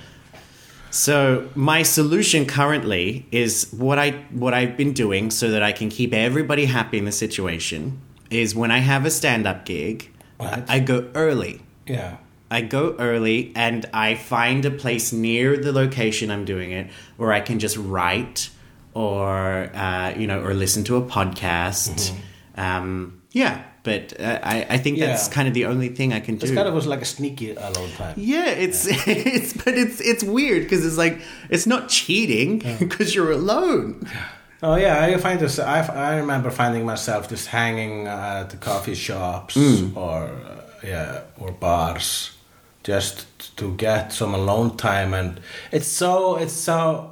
So 0.90 1.48
my 1.54 1.82
solution 1.84 2.44
currently 2.44 3.24
is 3.32 3.72
what 3.72 3.98
I 3.98 4.10
what 4.30 4.52
I've 4.52 4.76
been 4.76 4.92
doing 4.92 5.30
so 5.30 5.50
that 5.50 5.62
I 5.62 5.72
can 5.72 5.88
keep 5.88 6.12
everybody 6.12 6.66
happy 6.66 6.98
in 6.98 7.06
the 7.06 7.12
situation 7.12 7.98
is 8.30 8.54
when 8.54 8.70
I 8.70 8.78
have 8.80 9.06
a 9.06 9.10
stand 9.10 9.46
up 9.46 9.64
gig, 9.64 10.10
Right. 10.38 10.62
I 10.68 10.80
go 10.80 11.08
early. 11.14 11.62
Yeah. 11.86 12.16
I 12.52 12.60
go 12.60 12.94
early 12.98 13.52
and 13.56 13.86
I 13.94 14.14
find 14.14 14.64
a 14.64 14.70
place 14.70 15.12
near 15.12 15.56
the 15.56 15.72
location 15.72 16.30
I'm 16.30 16.44
doing 16.44 16.70
it 16.72 16.90
where 17.16 17.32
I 17.32 17.40
can 17.40 17.58
just 17.58 17.76
write 17.76 18.50
or 18.94 19.70
uh, 19.74 20.14
you 20.16 20.26
know 20.26 20.40
or 20.42 20.54
listen 20.54 20.84
to 20.84 20.96
a 20.96 21.02
podcast. 21.02 22.14
Um, 22.56 23.22
yeah, 23.32 23.64
but 23.82 24.20
uh, 24.20 24.38
I, 24.42 24.66
I 24.70 24.78
think 24.78 24.98
that's 24.98 25.28
kind 25.28 25.48
of 25.48 25.54
the 25.54 25.64
only 25.66 25.88
thing 25.88 26.12
I 26.12 26.20
can 26.20 26.36
do. 26.36 26.46
This 26.46 26.54
kind 26.54 26.68
of 26.68 26.74
was 26.74 26.86
like 26.86 27.00
a 27.02 27.06
sneaky 27.06 27.52
alone 27.52 27.90
time. 27.92 28.14
yeah, 28.18 28.46
it's 28.46 28.86
it's 29.06 29.52
but 29.54 29.74
it's 29.74 30.00
it's 30.00 30.22
weird 30.22 30.62
because 30.64 30.84
it's 30.84 30.98
like 30.98 31.20
it's 31.48 31.66
not 31.66 31.88
cheating 31.88 32.58
because 32.78 33.14
you're 33.16 33.32
alone. 33.32 34.06
Oh 34.62 34.76
yeah, 34.76 35.02
I 35.02 35.16
find 35.16 35.40
this. 35.40 35.58
I, 35.58 35.80
I 35.86 36.16
remember 36.18 36.50
finding 36.50 36.84
myself 36.86 37.28
just 37.28 37.48
hanging 37.48 38.06
at 38.06 38.50
the 38.50 38.56
coffee 38.58 38.94
shops 38.94 39.56
or 39.96 40.24
uh, 40.28 40.60
yeah 40.84 41.22
or 41.38 41.50
bars, 41.52 42.31
just 42.84 43.26
to 43.56 43.74
get 43.76 44.12
some 44.12 44.34
alone 44.34 44.76
time, 44.76 45.14
and 45.14 45.40
it's 45.70 45.88
so 45.88 46.36
it's 46.36 46.52
so. 46.54 47.08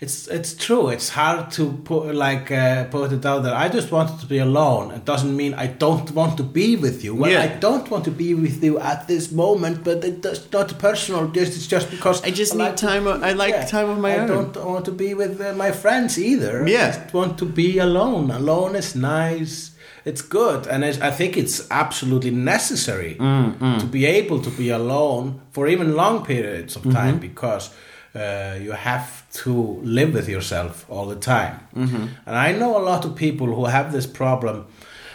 it's 0.00 0.28
it's 0.28 0.54
true. 0.54 0.88
It's 0.88 1.10
hard 1.10 1.50
to 1.52 1.72
put 1.84 2.14
like 2.14 2.50
uh, 2.50 2.84
put 2.84 3.12
it 3.12 3.24
out 3.26 3.42
there. 3.42 3.54
I 3.54 3.68
just 3.68 3.92
wanted 3.92 4.18
to 4.20 4.26
be 4.26 4.38
alone. 4.38 4.92
It 4.92 5.04
doesn't 5.04 5.36
mean 5.36 5.52
I 5.54 5.66
don't 5.66 6.10
want 6.12 6.36
to 6.38 6.42
be 6.42 6.74
with 6.76 7.04
you. 7.04 7.14
Well, 7.14 7.30
Yeah. 7.30 7.42
I 7.42 7.48
don't 7.60 7.90
want 7.90 8.04
to 8.06 8.10
be 8.10 8.32
with 8.34 8.64
you 8.64 8.78
at 8.78 9.06
this 9.08 9.30
moment, 9.30 9.84
but 9.84 10.02
it, 10.02 10.24
it's 10.24 10.50
not 10.50 10.78
personal. 10.78 11.28
Just 11.28 11.54
it's 11.56 11.66
just 11.66 11.90
because 11.90 12.22
I 12.24 12.30
just 12.30 12.54
need 12.54 12.76
to- 12.76 12.86
time 12.86 13.06
I 13.06 13.32
like 13.34 13.68
time 13.68 13.90
of 13.90 13.98
my 13.98 14.14
I 14.14 14.18
own. 14.20 14.30
I 14.30 14.34
don't 14.34 14.56
want 14.64 14.84
to 14.86 14.92
be 14.92 15.12
with 15.14 15.38
uh, 15.40 15.52
my 15.52 15.70
friends 15.70 16.18
either. 16.18 16.66
Yeah. 16.66 16.88
I 16.88 16.92
just 16.92 17.12
want 17.14 17.36
to 17.38 17.44
be 17.44 17.78
alone. 17.78 18.30
Alone 18.30 18.76
is 18.76 18.94
nice. 18.94 19.69
It's 20.04 20.22
good, 20.22 20.66
and 20.66 20.84
I, 20.84 21.08
I 21.08 21.10
think 21.10 21.36
it's 21.36 21.66
absolutely 21.70 22.30
necessary 22.30 23.16
Mm, 23.18 23.78
to 23.80 23.86
be 23.86 24.06
able 24.06 24.38
to 24.40 24.50
be 24.50 24.70
alone 24.70 25.40
for 25.52 25.68
even 25.68 25.94
long 25.94 26.24
periods 26.24 26.76
of 26.76 26.82
time 26.82 26.92
Mm-hmm. 27.18 27.28
because 27.28 27.70
uh, 28.14 28.58
you 28.64 28.72
have 28.72 29.22
to 29.44 29.52
live 29.84 30.12
with 30.14 30.28
yourself 30.28 30.84
all 30.88 31.06
the 31.06 31.20
time. 31.20 31.54
Mm-hmm. 31.76 32.04
And 32.26 32.36
I 32.36 32.52
know 32.52 32.76
a 32.76 32.84
lot 32.92 33.04
of 33.04 33.14
people 33.14 33.46
who 33.46 33.66
have 33.66 33.92
this 33.92 34.06
problem. 34.06 34.64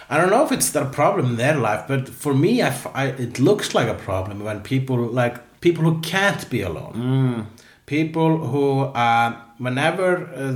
I 0.10 0.18
don't 0.18 0.30
know 0.30 0.46
if 0.46 0.52
it's 0.52 0.70
their 0.72 0.86
problem 0.86 1.26
in 1.32 1.36
their 1.36 1.58
life, 1.58 1.84
but 1.88 2.08
for 2.10 2.34
me, 2.34 2.62
I 2.62 2.72
I 2.94 3.06
it 3.18 3.40
looks 3.40 3.74
like 3.74 3.90
a 3.90 3.96
problem 4.06 4.44
when 4.44 4.60
people 4.62 4.98
like 5.22 5.36
people 5.62 5.84
who 5.84 6.00
can't 6.02 6.50
be 6.50 6.62
alone. 6.62 6.94
Mm. 6.96 7.46
People 7.86 8.38
who, 8.52 8.82
uh, 9.06 9.34
whenever 9.60 10.10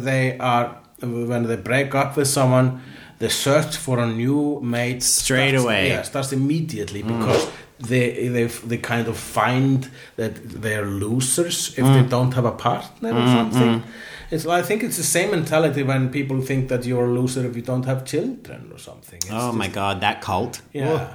they 0.08 0.38
are, 0.40 0.66
when 1.02 1.44
they 1.48 1.56
break 1.58 1.94
up 1.96 2.16
with 2.18 2.28
someone, 2.28 2.82
they 3.20 3.30
search 3.30 3.78
for 3.78 4.00
a 4.00 4.08
new 4.08 4.60
mate 4.62 5.04
Straight 5.04 5.50
starts- 5.50 5.64
away. 5.64 5.90
Yeah, 5.90 6.02
starts 6.04 6.32
immediately 6.34 7.04
mm. 7.04 7.08
because 7.20 7.48
they 7.80 8.28
they 8.28 8.46
they 8.46 8.78
kind 8.78 9.08
of 9.08 9.18
find 9.18 9.90
that 10.16 10.34
they're 10.62 10.86
losers 10.86 11.70
if 11.70 11.86
they 11.86 12.04
mm. 12.04 12.10
don't 12.10 12.34
have 12.34 12.46
a 12.46 12.52
partner 12.52 13.10
or 13.12 13.22
mm, 13.22 13.34
something. 13.34 13.84
It's 14.32 14.46
I 14.46 14.62
think 14.62 14.84
it's 14.84 14.98
the 14.98 15.04
same 15.18 15.32
mentality 15.32 15.84
when 15.84 16.10
people 16.10 16.42
think 16.42 16.70
that 16.70 16.86
you're 16.86 17.06
a 17.06 17.14
loser 17.20 17.46
if 17.46 17.56
you 17.56 17.62
don't 17.62 17.86
have 17.86 18.06
children 18.06 18.72
or 18.74 18.78
something. 18.80 19.18
It's 19.18 19.32
Oh 19.32 19.52
my 19.52 19.66
just- 19.66 19.76
god, 19.76 20.02
that 20.02 20.22
cult. 20.22 20.62
Yeah, 20.74 21.14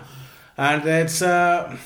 and 0.56 0.85
it's. 0.86 1.22
Uh, 1.22 1.76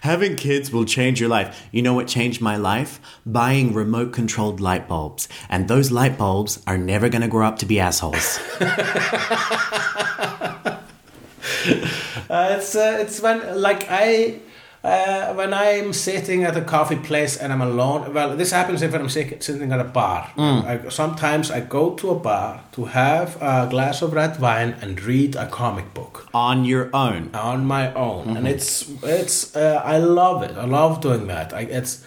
Having 0.00 0.36
kids 0.36 0.72
will 0.72 0.84
change 0.84 1.20
your 1.20 1.28
life. 1.28 1.68
You 1.72 1.82
know 1.82 1.94
what 1.94 2.08
changed 2.08 2.40
my 2.40 2.56
life? 2.56 3.00
Buying 3.26 3.74
remote 3.74 4.12
controlled 4.12 4.60
light 4.60 4.88
bulbs. 4.88 5.28
And 5.48 5.68
those 5.68 5.90
light 5.90 6.16
bulbs 6.16 6.62
are 6.66 6.78
never 6.78 7.08
going 7.08 7.22
to 7.22 7.28
grow 7.28 7.46
up 7.46 7.58
to 7.58 7.66
be 7.66 7.80
assholes. 7.80 8.38
Uh, 12.30 12.56
it's 12.56 12.76
uh, 12.76 12.96
it's 13.00 13.20
when 13.20 13.60
like 13.60 13.86
I 13.90 14.38
uh, 14.82 15.34
when 15.34 15.52
I'm 15.52 15.92
sitting 15.92 16.44
at 16.44 16.56
a 16.56 16.62
coffee 16.62 16.96
place 16.96 17.36
and 17.36 17.52
I'm 17.52 17.60
alone. 17.60 18.14
Well, 18.14 18.36
this 18.36 18.50
happens 18.50 18.82
if 18.82 18.94
I'm 18.94 19.08
sitting 19.08 19.72
at 19.72 19.80
a 19.80 19.84
bar. 19.84 20.30
I, 20.38 20.88
sometimes 20.88 21.50
I 21.50 21.60
go 21.60 21.94
to 21.96 22.10
a 22.10 22.14
bar 22.18 22.62
to 22.72 22.86
have 22.86 23.36
a 23.42 23.66
glass 23.68 24.02
of 24.02 24.12
red 24.14 24.40
wine 24.40 24.76
and 24.80 25.00
read 25.02 25.36
a 25.36 25.46
comic 25.46 25.92
book 25.94 26.28
On 26.32 26.64
your 26.64 26.88
own. 26.94 27.30
on 27.34 27.66
my 27.66 27.92
own, 27.94 28.36
and 28.36 28.48
it's 28.48 28.90
it's 29.02 29.54
uh, 29.54 29.82
I 29.84 29.98
love 29.98 30.42
it. 30.42 30.56
I 30.56 30.64
love 30.64 31.00
doing 31.00 31.26
that. 31.26 31.52
I, 31.52 31.60
it's 31.62 32.04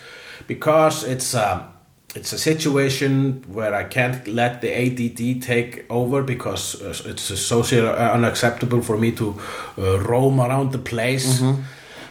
because 0.47 1.03
it's. 1.03 1.35
Um, 1.35 1.69
it's 2.15 2.31
a 2.31 2.37
situation 2.37 3.43
where 3.47 3.73
I 3.73 3.85
can't 3.85 4.27
let 4.27 4.61
the 4.61 4.69
ADD 4.71 5.41
take 5.41 5.83
over 5.89 6.21
because 6.21 6.79
uh, 6.79 7.09
it's 7.09 7.23
socially 7.39 7.87
unacceptable 7.89 8.83
for 8.83 8.97
me 8.99 9.11
to 9.13 9.33
uh, 9.79 9.99
roam 9.99 10.39
around 10.39 10.73
the 10.73 10.77
place 10.77 11.41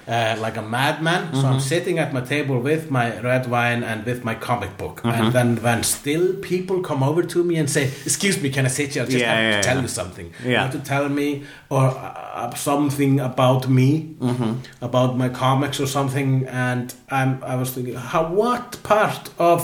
uh, 0.08 0.36
like 0.40 0.56
a 0.56 0.62
madman. 0.62 1.34
So 1.34 1.46
I'm 1.46 1.60
sitting 1.60 1.98
at 1.98 2.12
my 2.12 2.20
table 2.20 2.58
with 2.60 2.90
my 2.90 3.20
red 3.20 3.48
wine 3.48 3.82
and 3.84 4.04
with 4.04 4.24
my 4.24 4.34
comic 4.34 4.76
book. 4.78 5.00
And 5.04 5.32
then 5.32 5.56
when 5.62 5.82
still 5.82 6.34
people 6.34 6.80
come 6.80 7.02
over 7.02 7.22
to 7.22 7.44
me 7.44 7.54
and 7.56 7.68
say, 7.70 7.84
"Excuse 8.04 8.40
me, 8.42 8.50
can 8.50 8.64
I 8.66 8.68
sit 8.68 8.94
here? 8.94 9.02
I 9.02 9.06
just 9.06 9.18
Yeah, 9.18 9.34
have 9.34 9.44
yeah, 9.44 9.60
to 9.60 9.68
tell 9.68 9.80
you 9.82 9.88
something. 9.88 10.32
Yeah. 10.42 10.50
You 10.50 10.56
have 10.56 10.72
to 10.72 10.78
tell 10.94 11.08
me 11.08 11.44
or 11.70 11.86
uh, 11.86 12.54
something 12.54 13.20
about 13.20 13.68
me, 13.68 13.88
Mm-hmm. 14.20 14.52
about 14.84 15.16
my 15.16 15.28
comics 15.28 15.78
or 15.80 15.86
something." 15.86 16.46
And 16.48 16.92
I'm 17.10 17.30
I 17.52 17.54
was 17.56 17.70
thinking, 17.74 17.94
how 17.94 18.24
what 18.42 18.82
part 18.82 19.30
of 19.38 19.62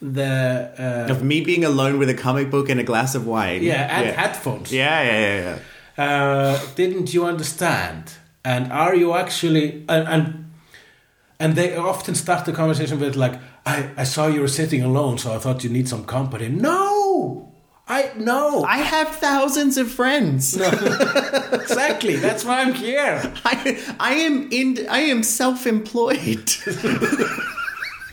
the 0.00 0.70
uh, 1.08 1.12
Of 1.12 1.22
me 1.22 1.40
being 1.40 1.64
alone 1.64 1.98
with 1.98 2.08
a 2.10 2.14
comic 2.14 2.50
book 2.50 2.68
and 2.68 2.78
a 2.80 2.84
glass 2.84 3.14
of 3.14 3.26
wine. 3.26 3.62
yeah 3.62 3.96
and 3.96 4.06
yeah. 4.06 4.20
headphones 4.20 4.70
Yeah, 4.72 5.02
yeah, 5.10 5.20
yeah, 5.26 5.40
yeah. 5.98 6.04
uh, 6.04 6.58
didn't 6.74 7.08
you 7.14 7.24
understand? 7.24 8.02
And 8.44 8.70
are 8.72 8.94
you 8.94 9.14
actually 9.14 9.84
and, 9.88 10.08
and 10.08 10.44
and 11.40 11.56
they 11.56 11.76
often 11.76 12.14
start 12.14 12.44
the 12.44 12.52
conversation 12.52 13.00
with 13.00 13.16
like, 13.16 13.40
I, 13.66 13.90
I 13.96 14.04
saw 14.04 14.28
you 14.28 14.40
were 14.40 14.48
sitting 14.48 14.82
alone, 14.82 15.18
so 15.18 15.34
I 15.34 15.38
thought 15.38 15.64
you 15.64 15.70
need 15.70 15.88
some 15.88 16.04
company. 16.04 16.48
No, 16.48 17.52
I 17.88 18.12
no, 18.16 18.64
I 18.64 18.78
have 18.78 19.08
thousands 19.16 19.76
of 19.76 19.90
friends. 19.90 20.56
exactly. 20.60 22.16
That's 22.16 22.44
why 22.44 22.60
I'm 22.60 22.72
here. 22.72 23.32
I, 23.44 23.82
I 23.98 24.14
am 24.14 24.48
in. 24.50 24.86
I 24.88 25.00
am 25.00 25.22
self-employed. 25.22 26.50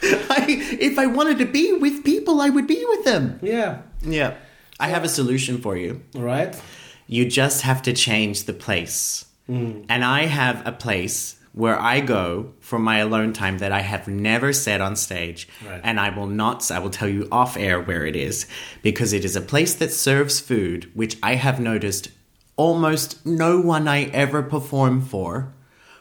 I, 0.04 0.46
if 0.80 0.98
I 0.98 1.06
wanted 1.06 1.38
to 1.40 1.46
be 1.46 1.74
with 1.74 2.04
people, 2.04 2.42
I 2.42 2.50
would 2.50 2.68
be 2.68 2.84
with 2.90 3.06
them. 3.06 3.40
Yeah. 3.42 3.82
Yeah. 4.02 4.36
I 4.80 4.88
have 4.88 5.04
a 5.04 5.10
solution 5.10 5.62
for 5.62 5.78
you. 5.78 6.02
All 6.16 6.24
right. 6.24 6.60
You 7.06 7.30
just 7.30 7.62
have 7.62 7.84
to 7.84 7.94
change 7.94 8.46
the 8.46 8.54
place. 8.54 9.26
Mm. 9.50 9.86
And 9.90 10.04
I 10.04 10.26
have 10.26 10.66
a 10.66 10.72
place 10.72 11.38
where 11.54 11.80
I 11.80 12.00
go 12.00 12.54
for 12.60 12.80
my 12.80 13.00
alone 13.00 13.34
time 13.34 13.58
that 13.58 13.74
I 13.74 13.82
have 13.82 14.08
never 14.08 14.54
said 14.54 14.80
on 14.80 14.96
stage. 14.96 15.50
Right. 15.66 15.82
And 15.84 16.00
I 16.00 16.10
will 16.10 16.28
not, 16.28 16.72
I 16.72 16.80
will 16.80 16.90
tell 16.90 17.10
you 17.10 17.28
off 17.32 17.58
air 17.58 17.82
where 17.82 18.06
it 18.06 18.16
is 18.16 18.48
because 18.82 19.12
it 19.12 19.26
is 19.26 19.36
a 19.36 19.42
place 19.42 19.76
that 19.76 19.92
serves 19.92 20.40
food, 20.40 20.90
which 20.94 21.18
I 21.22 21.36
have 21.36 21.60
noticed 21.60 22.10
almost 22.56 23.26
no 23.26 23.60
one 23.60 23.88
I 23.88 24.04
ever 24.06 24.42
perform 24.44 25.02
for 25.02 25.54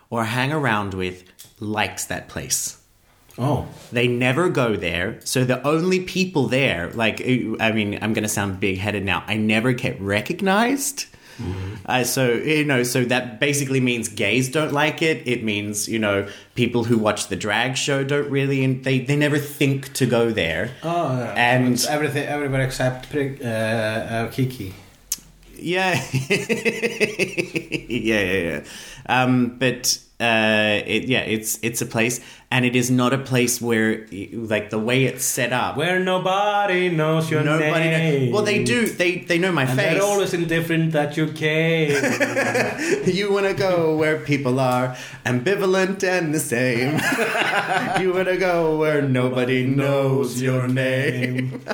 or 0.08 0.24
hang 0.24 0.52
around 0.52 0.94
with 0.94 1.24
likes 1.58 2.04
that 2.06 2.28
place. 2.28 2.80
Oh. 3.38 3.68
They 3.90 4.06
never 4.06 4.48
go 4.50 4.76
there. 4.76 5.20
So 5.24 5.44
the 5.44 5.66
only 5.66 6.00
people 6.00 6.46
there, 6.46 6.90
like, 6.90 7.20
I 7.22 7.72
mean, 7.72 7.98
I'm 8.02 8.12
going 8.12 8.22
to 8.22 8.28
sound 8.28 8.60
big 8.60 8.78
headed 8.78 9.04
now. 9.04 9.24
I 9.26 9.36
never 9.36 9.72
get 9.72 10.00
recognized. 10.00 11.06
Uh, 11.86 12.04
so, 12.04 12.32
you 12.32 12.64
know, 12.64 12.82
so 12.82 13.04
that 13.04 13.40
basically 13.40 13.80
means 13.80 14.08
gays 14.08 14.48
don't 14.48 14.72
like 14.72 15.02
it. 15.02 15.26
It 15.26 15.42
means, 15.42 15.88
you 15.88 15.98
know, 15.98 16.28
people 16.54 16.84
who 16.84 16.98
watch 16.98 17.28
the 17.28 17.36
drag 17.36 17.76
show 17.76 18.04
don't 18.04 18.30
really, 18.30 18.62
and 18.64 18.84
they, 18.84 19.00
they 19.00 19.16
never 19.16 19.38
think 19.38 19.92
to 19.94 20.06
go 20.06 20.30
there. 20.30 20.70
Oh. 20.82 21.18
Yeah. 21.18 21.32
And- 21.36 21.74
It's 21.74 21.86
everything, 21.86 22.26
everybody 22.26 22.64
except 22.64 23.14
uh, 23.14 23.18
uh, 23.48 24.30
Kiki. 24.30 24.74
Yeah. 25.56 25.94
yeah, 26.30 27.88
yeah, 27.88 28.22
yeah. 28.32 28.60
Um, 29.06 29.56
but 29.58 29.98
uh, 30.20 30.82
it, 30.86 31.04
yeah, 31.08 31.20
it's 31.20 31.58
it's 31.62 31.80
a 31.80 31.86
place, 31.86 32.20
and 32.50 32.64
it 32.66 32.76
is 32.76 32.90
not 32.90 33.14
a 33.14 33.18
place 33.18 33.58
where, 33.60 34.06
like, 34.32 34.68
the 34.68 34.78
way 34.78 35.04
it's 35.04 35.24
set 35.24 35.50
up. 35.52 35.78
Where 35.78 35.98
nobody 35.98 36.90
knows 36.90 37.30
your 37.30 37.42
Nobody. 37.42 37.88
name. 37.88 38.32
Well, 38.32 38.42
they 38.42 38.62
do. 38.62 38.86
They 38.86 39.20
they 39.20 39.38
know 39.38 39.50
my 39.50 39.62
And 39.64 39.70
face. 39.78 39.94
they're 39.94 40.02
always 40.02 40.34
indifferent 40.34 40.92
that 40.92 41.16
you 41.16 41.28
came. 41.32 41.92
you 43.06 43.32
want 43.32 43.46
to 43.46 43.54
go 43.54 43.96
where 43.96 44.18
people 44.18 44.60
are 44.60 44.94
ambivalent 45.24 46.04
and 46.04 46.34
the 46.34 46.40
same. 46.40 47.00
you 48.02 48.12
want 48.12 48.28
to 48.28 48.36
go 48.36 48.76
where 48.76 49.00
nobody 49.00 49.64
knows 49.66 50.42
your 50.42 50.68
name. 50.68 51.62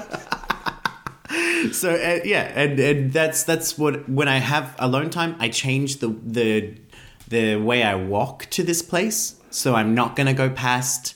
so 1.73 1.90
uh, 1.94 2.20
yeah, 2.24 2.52
and, 2.55 2.78
and 2.78 3.12
that's 3.12 3.43
that's 3.43 3.77
what 3.77 4.09
when 4.09 4.28
I 4.28 4.39
have 4.39 4.74
alone 4.78 5.10
time, 5.10 5.35
I 5.40 5.48
change 5.48 5.97
the 5.98 6.09
the 6.23 6.74
the 7.28 7.57
way 7.57 7.82
I 7.82 7.94
walk 7.94 8.47
to 8.51 8.62
this 8.62 8.82
place. 8.82 9.35
So 9.51 9.74
I'm 9.74 9.94
not 9.94 10.16
gonna 10.16 10.35
go 10.35 10.51
past, 10.51 11.15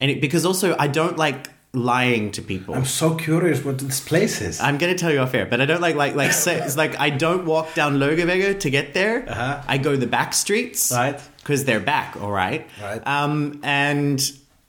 and 0.00 0.10
it, 0.10 0.20
because 0.20 0.46
also 0.46 0.74
I 0.78 0.86
don't 0.88 1.16
like 1.18 1.50
lying 1.74 2.32
to 2.32 2.40
people. 2.42 2.74
I'm 2.74 2.86
so 2.86 3.14
curious 3.14 3.62
what 3.62 3.78
this 3.78 4.00
place 4.00 4.40
is. 4.40 4.58
I'm 4.60 4.78
gonna 4.78 4.94
tell 4.96 5.12
you 5.12 5.18
off 5.20 5.34
air, 5.34 5.44
but 5.44 5.60
I 5.60 5.66
don't 5.66 5.82
like 5.82 5.96
like 5.96 6.14
like 6.14 6.32
say, 6.32 6.56
it's 6.60 6.76
like 6.78 6.98
I 6.98 7.10
don't 7.10 7.44
walk 7.44 7.74
down 7.74 7.98
Laugavegur 7.98 8.58
to 8.60 8.70
get 8.70 8.94
there. 8.94 9.28
Uh-huh. 9.28 9.62
I 9.68 9.76
go 9.78 9.96
the 9.96 10.06
back 10.06 10.32
streets, 10.32 10.90
Right. 10.92 11.20
Because 11.38 11.64
they're 11.66 11.80
back, 11.80 12.16
all 12.20 12.30
right. 12.32 12.66
Right. 12.82 13.06
Um, 13.06 13.60
and 13.62 14.20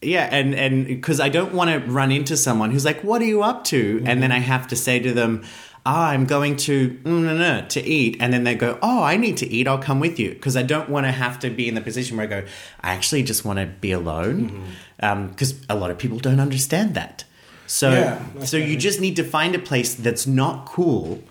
yeah, 0.01 0.27
and 0.31 0.53
and 0.55 0.85
because 0.87 1.19
I 1.21 1.29
don't 1.29 1.53
want 1.53 1.69
to 1.71 1.91
run 1.91 2.11
into 2.11 2.35
someone 2.37 2.71
who's 2.71 2.85
like, 2.85 3.01
"What 3.03 3.21
are 3.21 3.25
you 3.25 3.43
up 3.43 3.63
to?" 3.65 3.97
And 3.99 4.07
Mm-hmm. 4.07 4.19
then 4.21 4.31
I 4.33 4.39
have 4.39 4.67
to 4.69 4.75
say 4.75 4.99
to 4.99 5.13
them. 5.13 5.43
I'm 5.85 6.25
going 6.25 6.55
to 6.57 6.89
mm, 6.89 7.03
no, 7.05 7.35
no, 7.37 7.65
to 7.69 7.81
eat, 7.83 8.17
and 8.19 8.31
then 8.33 8.43
they 8.43 8.55
go, 8.55 8.77
"Oh, 8.81 9.01
I 9.03 9.17
need 9.17 9.37
to 9.37 9.47
eat. 9.47 9.67
I'll 9.67 9.77
come 9.79 9.99
with 9.99 10.19
you," 10.19 10.29
because 10.31 10.55
I 10.57 10.63
don't 10.63 10.89
want 10.89 11.05
to 11.05 11.11
have 11.11 11.39
to 11.39 11.49
be 11.49 11.67
in 11.67 11.75
the 11.75 11.81
position 11.81 12.17
where 12.17 12.25
I 12.25 12.29
go, 12.29 12.43
"I 12.81 12.91
actually 12.93 13.23
just 13.23 13.45
want 13.45 13.59
to 13.59 13.65
be 13.65 13.91
alone," 13.91 14.51
Mm-hmm. 15.01 15.27
because 15.27 15.55
a 15.69 15.75
lot 15.75 15.89
of 15.91 15.97
people 15.97 16.19
don't 16.19 16.39
understand 16.39 16.93
that. 16.95 17.23
So, 17.67 17.91
Yeah, 17.91 18.43
so 18.45 18.57
you 18.57 18.75
just 18.77 18.99
need 18.99 19.15
to 19.17 19.23
find 19.23 19.53
a 19.55 19.59
place 19.59 19.93
that's 19.93 20.25
not 20.27 20.65
cool, 20.65 21.23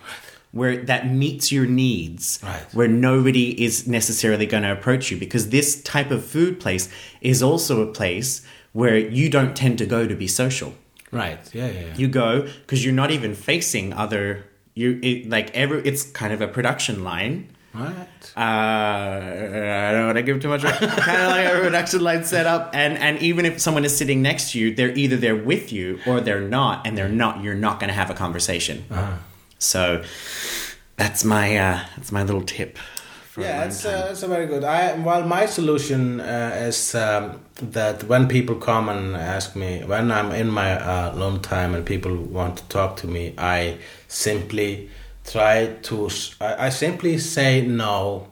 where 0.51 0.77
that 0.85 1.11
meets 1.11 1.51
your 1.51 1.65
needs, 1.65 2.39
Right. 2.41 2.63
where 2.73 2.87
nobody 2.87 3.61
is 3.63 3.87
necessarily 3.87 4.45
going 4.45 4.63
to 4.63 4.71
approach 4.71 5.11
you. 5.11 5.17
Because 5.17 5.49
this 5.49 5.81
type 5.83 6.11
of 6.11 6.23
food 6.25 6.59
place 6.59 6.89
is 7.21 7.43
also 7.43 7.81
a 7.81 7.87
place 7.91 8.41
where 8.71 8.97
you 8.97 9.29
don't 9.29 9.55
tend 9.55 9.77
to 9.79 9.85
go 9.85 10.07
to 10.07 10.15
be 10.15 10.27
social. 10.27 10.73
Right. 11.11 11.39
Yeah, 11.53 11.67
yeah, 11.67 11.79
yeah. 11.79 11.95
You 11.95 12.07
go 12.07 12.41
because 12.41 12.83
you're 12.83 12.93
not 12.93 13.11
even 13.11 13.35
facing 13.35 13.93
other. 13.93 14.45
You 14.75 14.99
it, 15.01 15.29
like 15.29 15.55
every. 15.55 15.81
It's 15.81 16.03
kind 16.03 16.33
of 16.33 16.41
a 16.41 16.47
production 16.47 17.03
line. 17.03 17.49
Right. 17.73 18.07
Uh, 18.35 18.39
I 18.39 19.91
don't 19.91 20.05
want 20.07 20.17
to 20.17 20.23
give 20.23 20.41
too 20.41 20.49
much. 20.49 20.63
kind 20.63 20.83
of 21.21 21.29
like 21.29 21.53
a 21.53 21.59
production 21.61 22.01
line 22.01 22.23
setup, 22.23 22.71
and 22.73 22.97
and 22.97 23.19
even 23.19 23.45
if 23.45 23.59
someone 23.59 23.85
is 23.85 23.95
sitting 23.95 24.21
next 24.21 24.51
to 24.51 24.59
you, 24.59 24.73
they're 24.73 24.95
either 24.95 25.17
they're 25.17 25.35
with 25.35 25.71
you 25.71 25.99
or 26.07 26.19
they're 26.21 26.41
not, 26.41 26.87
and 26.87 26.97
they're 26.97 27.09
not. 27.09 27.43
You're 27.43 27.55
not 27.55 27.79
going 27.79 27.89
to 27.89 27.93
have 27.93 28.09
a 28.09 28.15
conversation. 28.15 28.85
So 29.59 30.03
that's 30.97 31.23
my 31.23 31.57
uh, 31.57 31.85
that's 31.95 32.11
my 32.11 32.23
little 32.23 32.41
tip. 32.43 32.77
For 33.39 33.45
Yeah, 33.45 33.59
long 33.59 33.67
it's, 33.67 33.85
uh, 33.85 34.07
it's 34.11 34.23
a 34.23 34.27
very 34.27 34.47
good. 34.47 34.63
I 34.63 34.93
well, 34.93 35.25
my 35.25 35.45
solution 35.47 36.19
uh, 36.21 36.67
is 36.67 36.95
um, 36.95 37.39
that 37.71 38.03
when 38.03 38.27
people 38.27 38.55
come 38.55 38.89
and 38.89 39.15
ask 39.15 39.55
me 39.55 39.83
when 39.85 40.11
I'm 40.11 40.31
in 40.31 40.49
my 40.49 40.71
uh, 40.71 41.15
alone 41.15 41.39
time 41.41 41.75
and 41.75 41.85
people 41.85 42.15
want 42.15 42.57
to 42.57 42.63
talk 42.67 42.97
to 42.97 43.07
me, 43.07 43.33
I 43.37 43.77
simply 44.07 44.89
try 45.23 45.67
to. 45.83 46.09
I 46.41 46.69
simply 46.69 47.17
say 47.17 47.61
no 47.65 48.27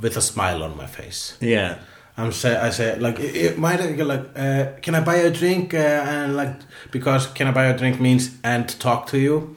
with 0.00 0.16
a 0.16 0.22
smile 0.22 0.62
on 0.62 0.76
my 0.76 0.86
face. 0.86 1.36
yeah. 1.40 1.78
I'm 2.14 2.30
say 2.32 2.54
I 2.54 2.70
say 2.70 2.98
like 2.98 3.18
it, 3.18 3.34
it 3.36 3.58
might 3.58 3.80
like 3.80 4.28
uh, 4.36 4.72
can 4.82 4.94
I 4.94 5.00
buy 5.00 5.16
you 5.16 5.28
a 5.28 5.30
drink 5.30 5.72
uh, 5.72 5.78
and 5.78 6.36
like 6.36 6.56
because 6.90 7.26
can 7.28 7.46
I 7.48 7.52
buy 7.52 7.64
a 7.64 7.78
drink 7.78 8.00
means 8.00 8.30
and 8.44 8.68
talk 8.80 9.06
to 9.06 9.18
you 9.18 9.56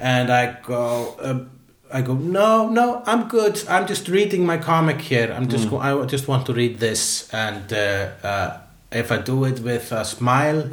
and 0.00 0.30
I 0.32 0.56
go 0.62 1.16
uh, 1.20 1.44
I 1.92 2.02
go 2.02 2.14
no 2.14 2.68
no 2.68 3.02
I'm 3.06 3.28
good 3.28 3.62
I'm 3.68 3.86
just 3.86 4.08
reading 4.08 4.44
my 4.44 4.58
comic 4.58 5.00
here 5.00 5.32
I'm 5.32 5.48
just 5.48 5.70
go, 5.70 5.78
I 5.78 6.04
just 6.06 6.28
want 6.28 6.46
to 6.46 6.52
read 6.52 6.78
this 6.78 7.32
and 7.32 7.72
uh, 7.72 8.08
uh, 8.22 8.58
if 8.90 9.12
I 9.12 9.18
do 9.18 9.44
it 9.44 9.60
with 9.60 9.92
a 9.92 10.04
smile 10.04 10.68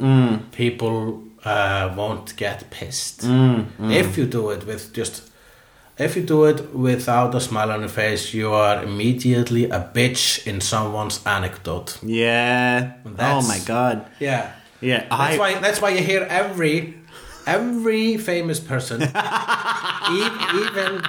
people 0.52 1.22
uh, 1.44 1.92
won't 1.96 2.36
get 2.36 2.68
pissed 2.70 3.24
if 3.80 4.18
you 4.18 4.26
do 4.26 4.50
it 4.50 4.66
with 4.66 4.92
just 4.92 5.30
if 5.96 6.16
you 6.16 6.22
do 6.22 6.44
it 6.44 6.74
without 6.74 7.34
a 7.34 7.40
smile 7.40 7.70
on 7.70 7.80
your 7.80 7.88
face, 7.88 8.34
you 8.34 8.52
are 8.52 8.82
immediately 8.82 9.64
a 9.66 9.80
bitch 9.94 10.44
in 10.46 10.60
someone's 10.60 11.24
anecdote. 11.24 11.98
Yeah. 12.02 12.94
Oh 13.18 13.42
my 13.46 13.60
god. 13.64 14.06
Yeah. 14.18 14.52
Yeah. 14.80 15.06
That's 15.08 15.36
I, 15.36 15.38
why 15.38 15.58
that's 15.60 15.80
why 15.80 15.90
you 15.90 16.02
hear 16.02 16.26
every 16.28 16.94
every 17.46 18.16
famous 18.16 18.60
person 18.60 19.02
even 20.12 21.02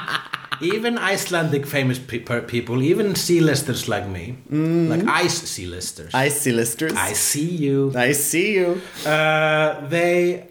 even 0.61 0.97
Icelandic 0.97 1.65
famous 1.65 1.99
pe- 1.99 2.19
people, 2.47 2.81
even 2.81 3.15
C-listers 3.15 3.89
like 3.89 4.07
me, 4.07 4.37
like 4.49 5.05
ice 5.05 5.41
C-listers. 5.41 6.13
I 6.13 6.29
see 6.29 6.51
listers. 6.53 6.93
I 6.93 7.13
see 7.13 7.49
you. 7.49 7.91
I 7.95 8.13
see 8.13 8.53
you. 8.53 8.81
Uh, 9.05 9.85
they 9.89 10.47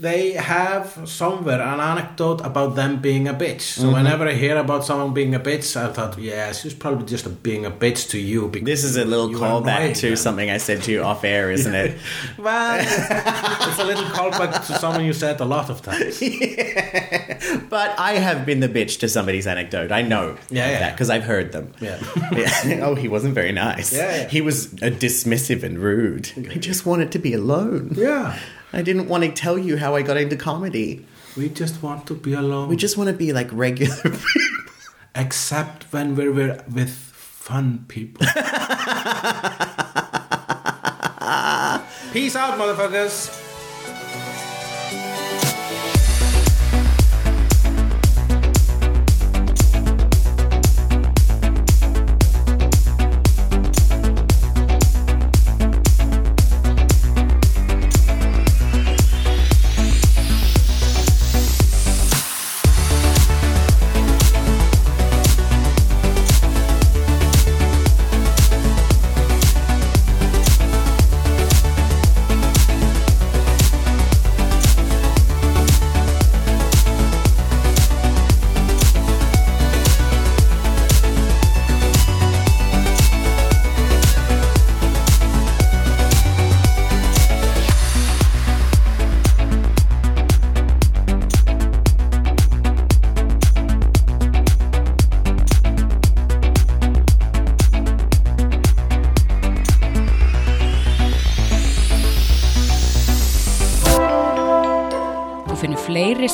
they 0.00 0.32
have 0.32 1.02
somewhere 1.04 1.60
an 1.60 1.78
anecdote 1.78 2.40
about 2.42 2.74
them 2.74 3.00
being 3.00 3.28
a 3.28 3.34
bitch. 3.34 3.60
So 3.60 3.82
Mm-hmm. 3.82 3.92
whenever 3.92 4.26
I 4.26 4.32
hear 4.32 4.56
about 4.56 4.84
someone 4.84 5.12
being 5.12 5.34
a 5.34 5.40
bitch, 5.40 5.76
I 5.76 5.92
thought, 5.92 6.18
yeah, 6.18 6.52
she's 6.52 6.72
probably 6.74 7.04
just 7.06 7.26
a, 7.26 7.28
being 7.28 7.66
a 7.66 7.70
bitch 7.70 8.08
to 8.10 8.18
you. 8.18 8.48
Because 8.48 8.66
This 8.66 8.84
is 8.84 8.96
a 8.96 9.04
little 9.04 9.28
callback 9.28 9.94
to 9.96 10.08
them. 10.08 10.16
something 10.16 10.48
I 10.50 10.56
said 10.58 10.82
to 10.84 10.92
you 10.92 11.02
off 11.02 11.22
air, 11.24 11.50
isn't 11.52 11.74
it? 11.74 11.98
Well, 12.38 12.78
it's 12.80 13.78
a 13.78 13.84
little 13.84 14.04
callback 14.04 14.66
to 14.68 14.78
someone 14.78 15.04
you 15.04 15.12
said 15.12 15.38
a 15.40 15.44
lot 15.44 15.68
of 15.70 15.82
times. 15.82 16.18
but 17.68 17.98
I 17.98 18.14
have 18.14 18.46
been 18.46 18.60
the 18.60 18.68
bitch 18.68 18.98
to 19.00 19.08
somebody's 19.08 19.46
anecdote. 19.46 19.92
I 19.92 20.02
know 20.02 20.36
Yeah, 20.50 20.70
yeah. 20.70 20.78
that 20.80 20.92
because 20.94 21.10
I've 21.10 21.24
heard 21.24 21.52
them. 21.52 21.72
Yeah. 21.80 21.98
Yeah. 22.32 22.80
oh, 22.86 22.94
he 22.94 23.08
wasn't 23.08 23.34
very 23.34 23.52
nice. 23.52 23.92
Yeah, 23.92 24.16
yeah. 24.22 24.28
He 24.28 24.40
was 24.40 24.72
uh, 24.74 24.86
dismissive 25.04 25.62
and 25.62 25.78
rude. 25.78 26.30
I 26.50 26.54
just 26.58 26.86
wanted 26.86 27.12
to 27.12 27.18
be 27.18 27.34
alone. 27.34 27.92
Yeah. 27.96 28.38
I 28.72 28.82
didn't 28.82 29.08
want 29.08 29.24
to 29.24 29.30
tell 29.32 29.58
you 29.58 29.76
how 29.76 29.94
I 29.96 30.02
got 30.02 30.16
into 30.16 30.36
comedy. 30.36 31.04
We 31.36 31.48
just 31.48 31.82
want 31.82 32.06
to 32.06 32.14
be 32.14 32.34
alone. 32.34 32.68
We 32.68 32.76
just 32.76 32.96
want 32.96 33.08
to 33.08 33.14
be 33.16 33.32
like 33.32 33.48
regular 33.52 33.96
people. 34.02 34.18
Except 35.14 35.84
when 35.92 36.14
we're, 36.14 36.32
we're 36.32 36.62
with 36.72 36.90
fun 36.90 37.84
people. 37.88 38.26
Peace 42.12 42.36
out, 42.36 42.58
motherfuckers. 42.58 43.49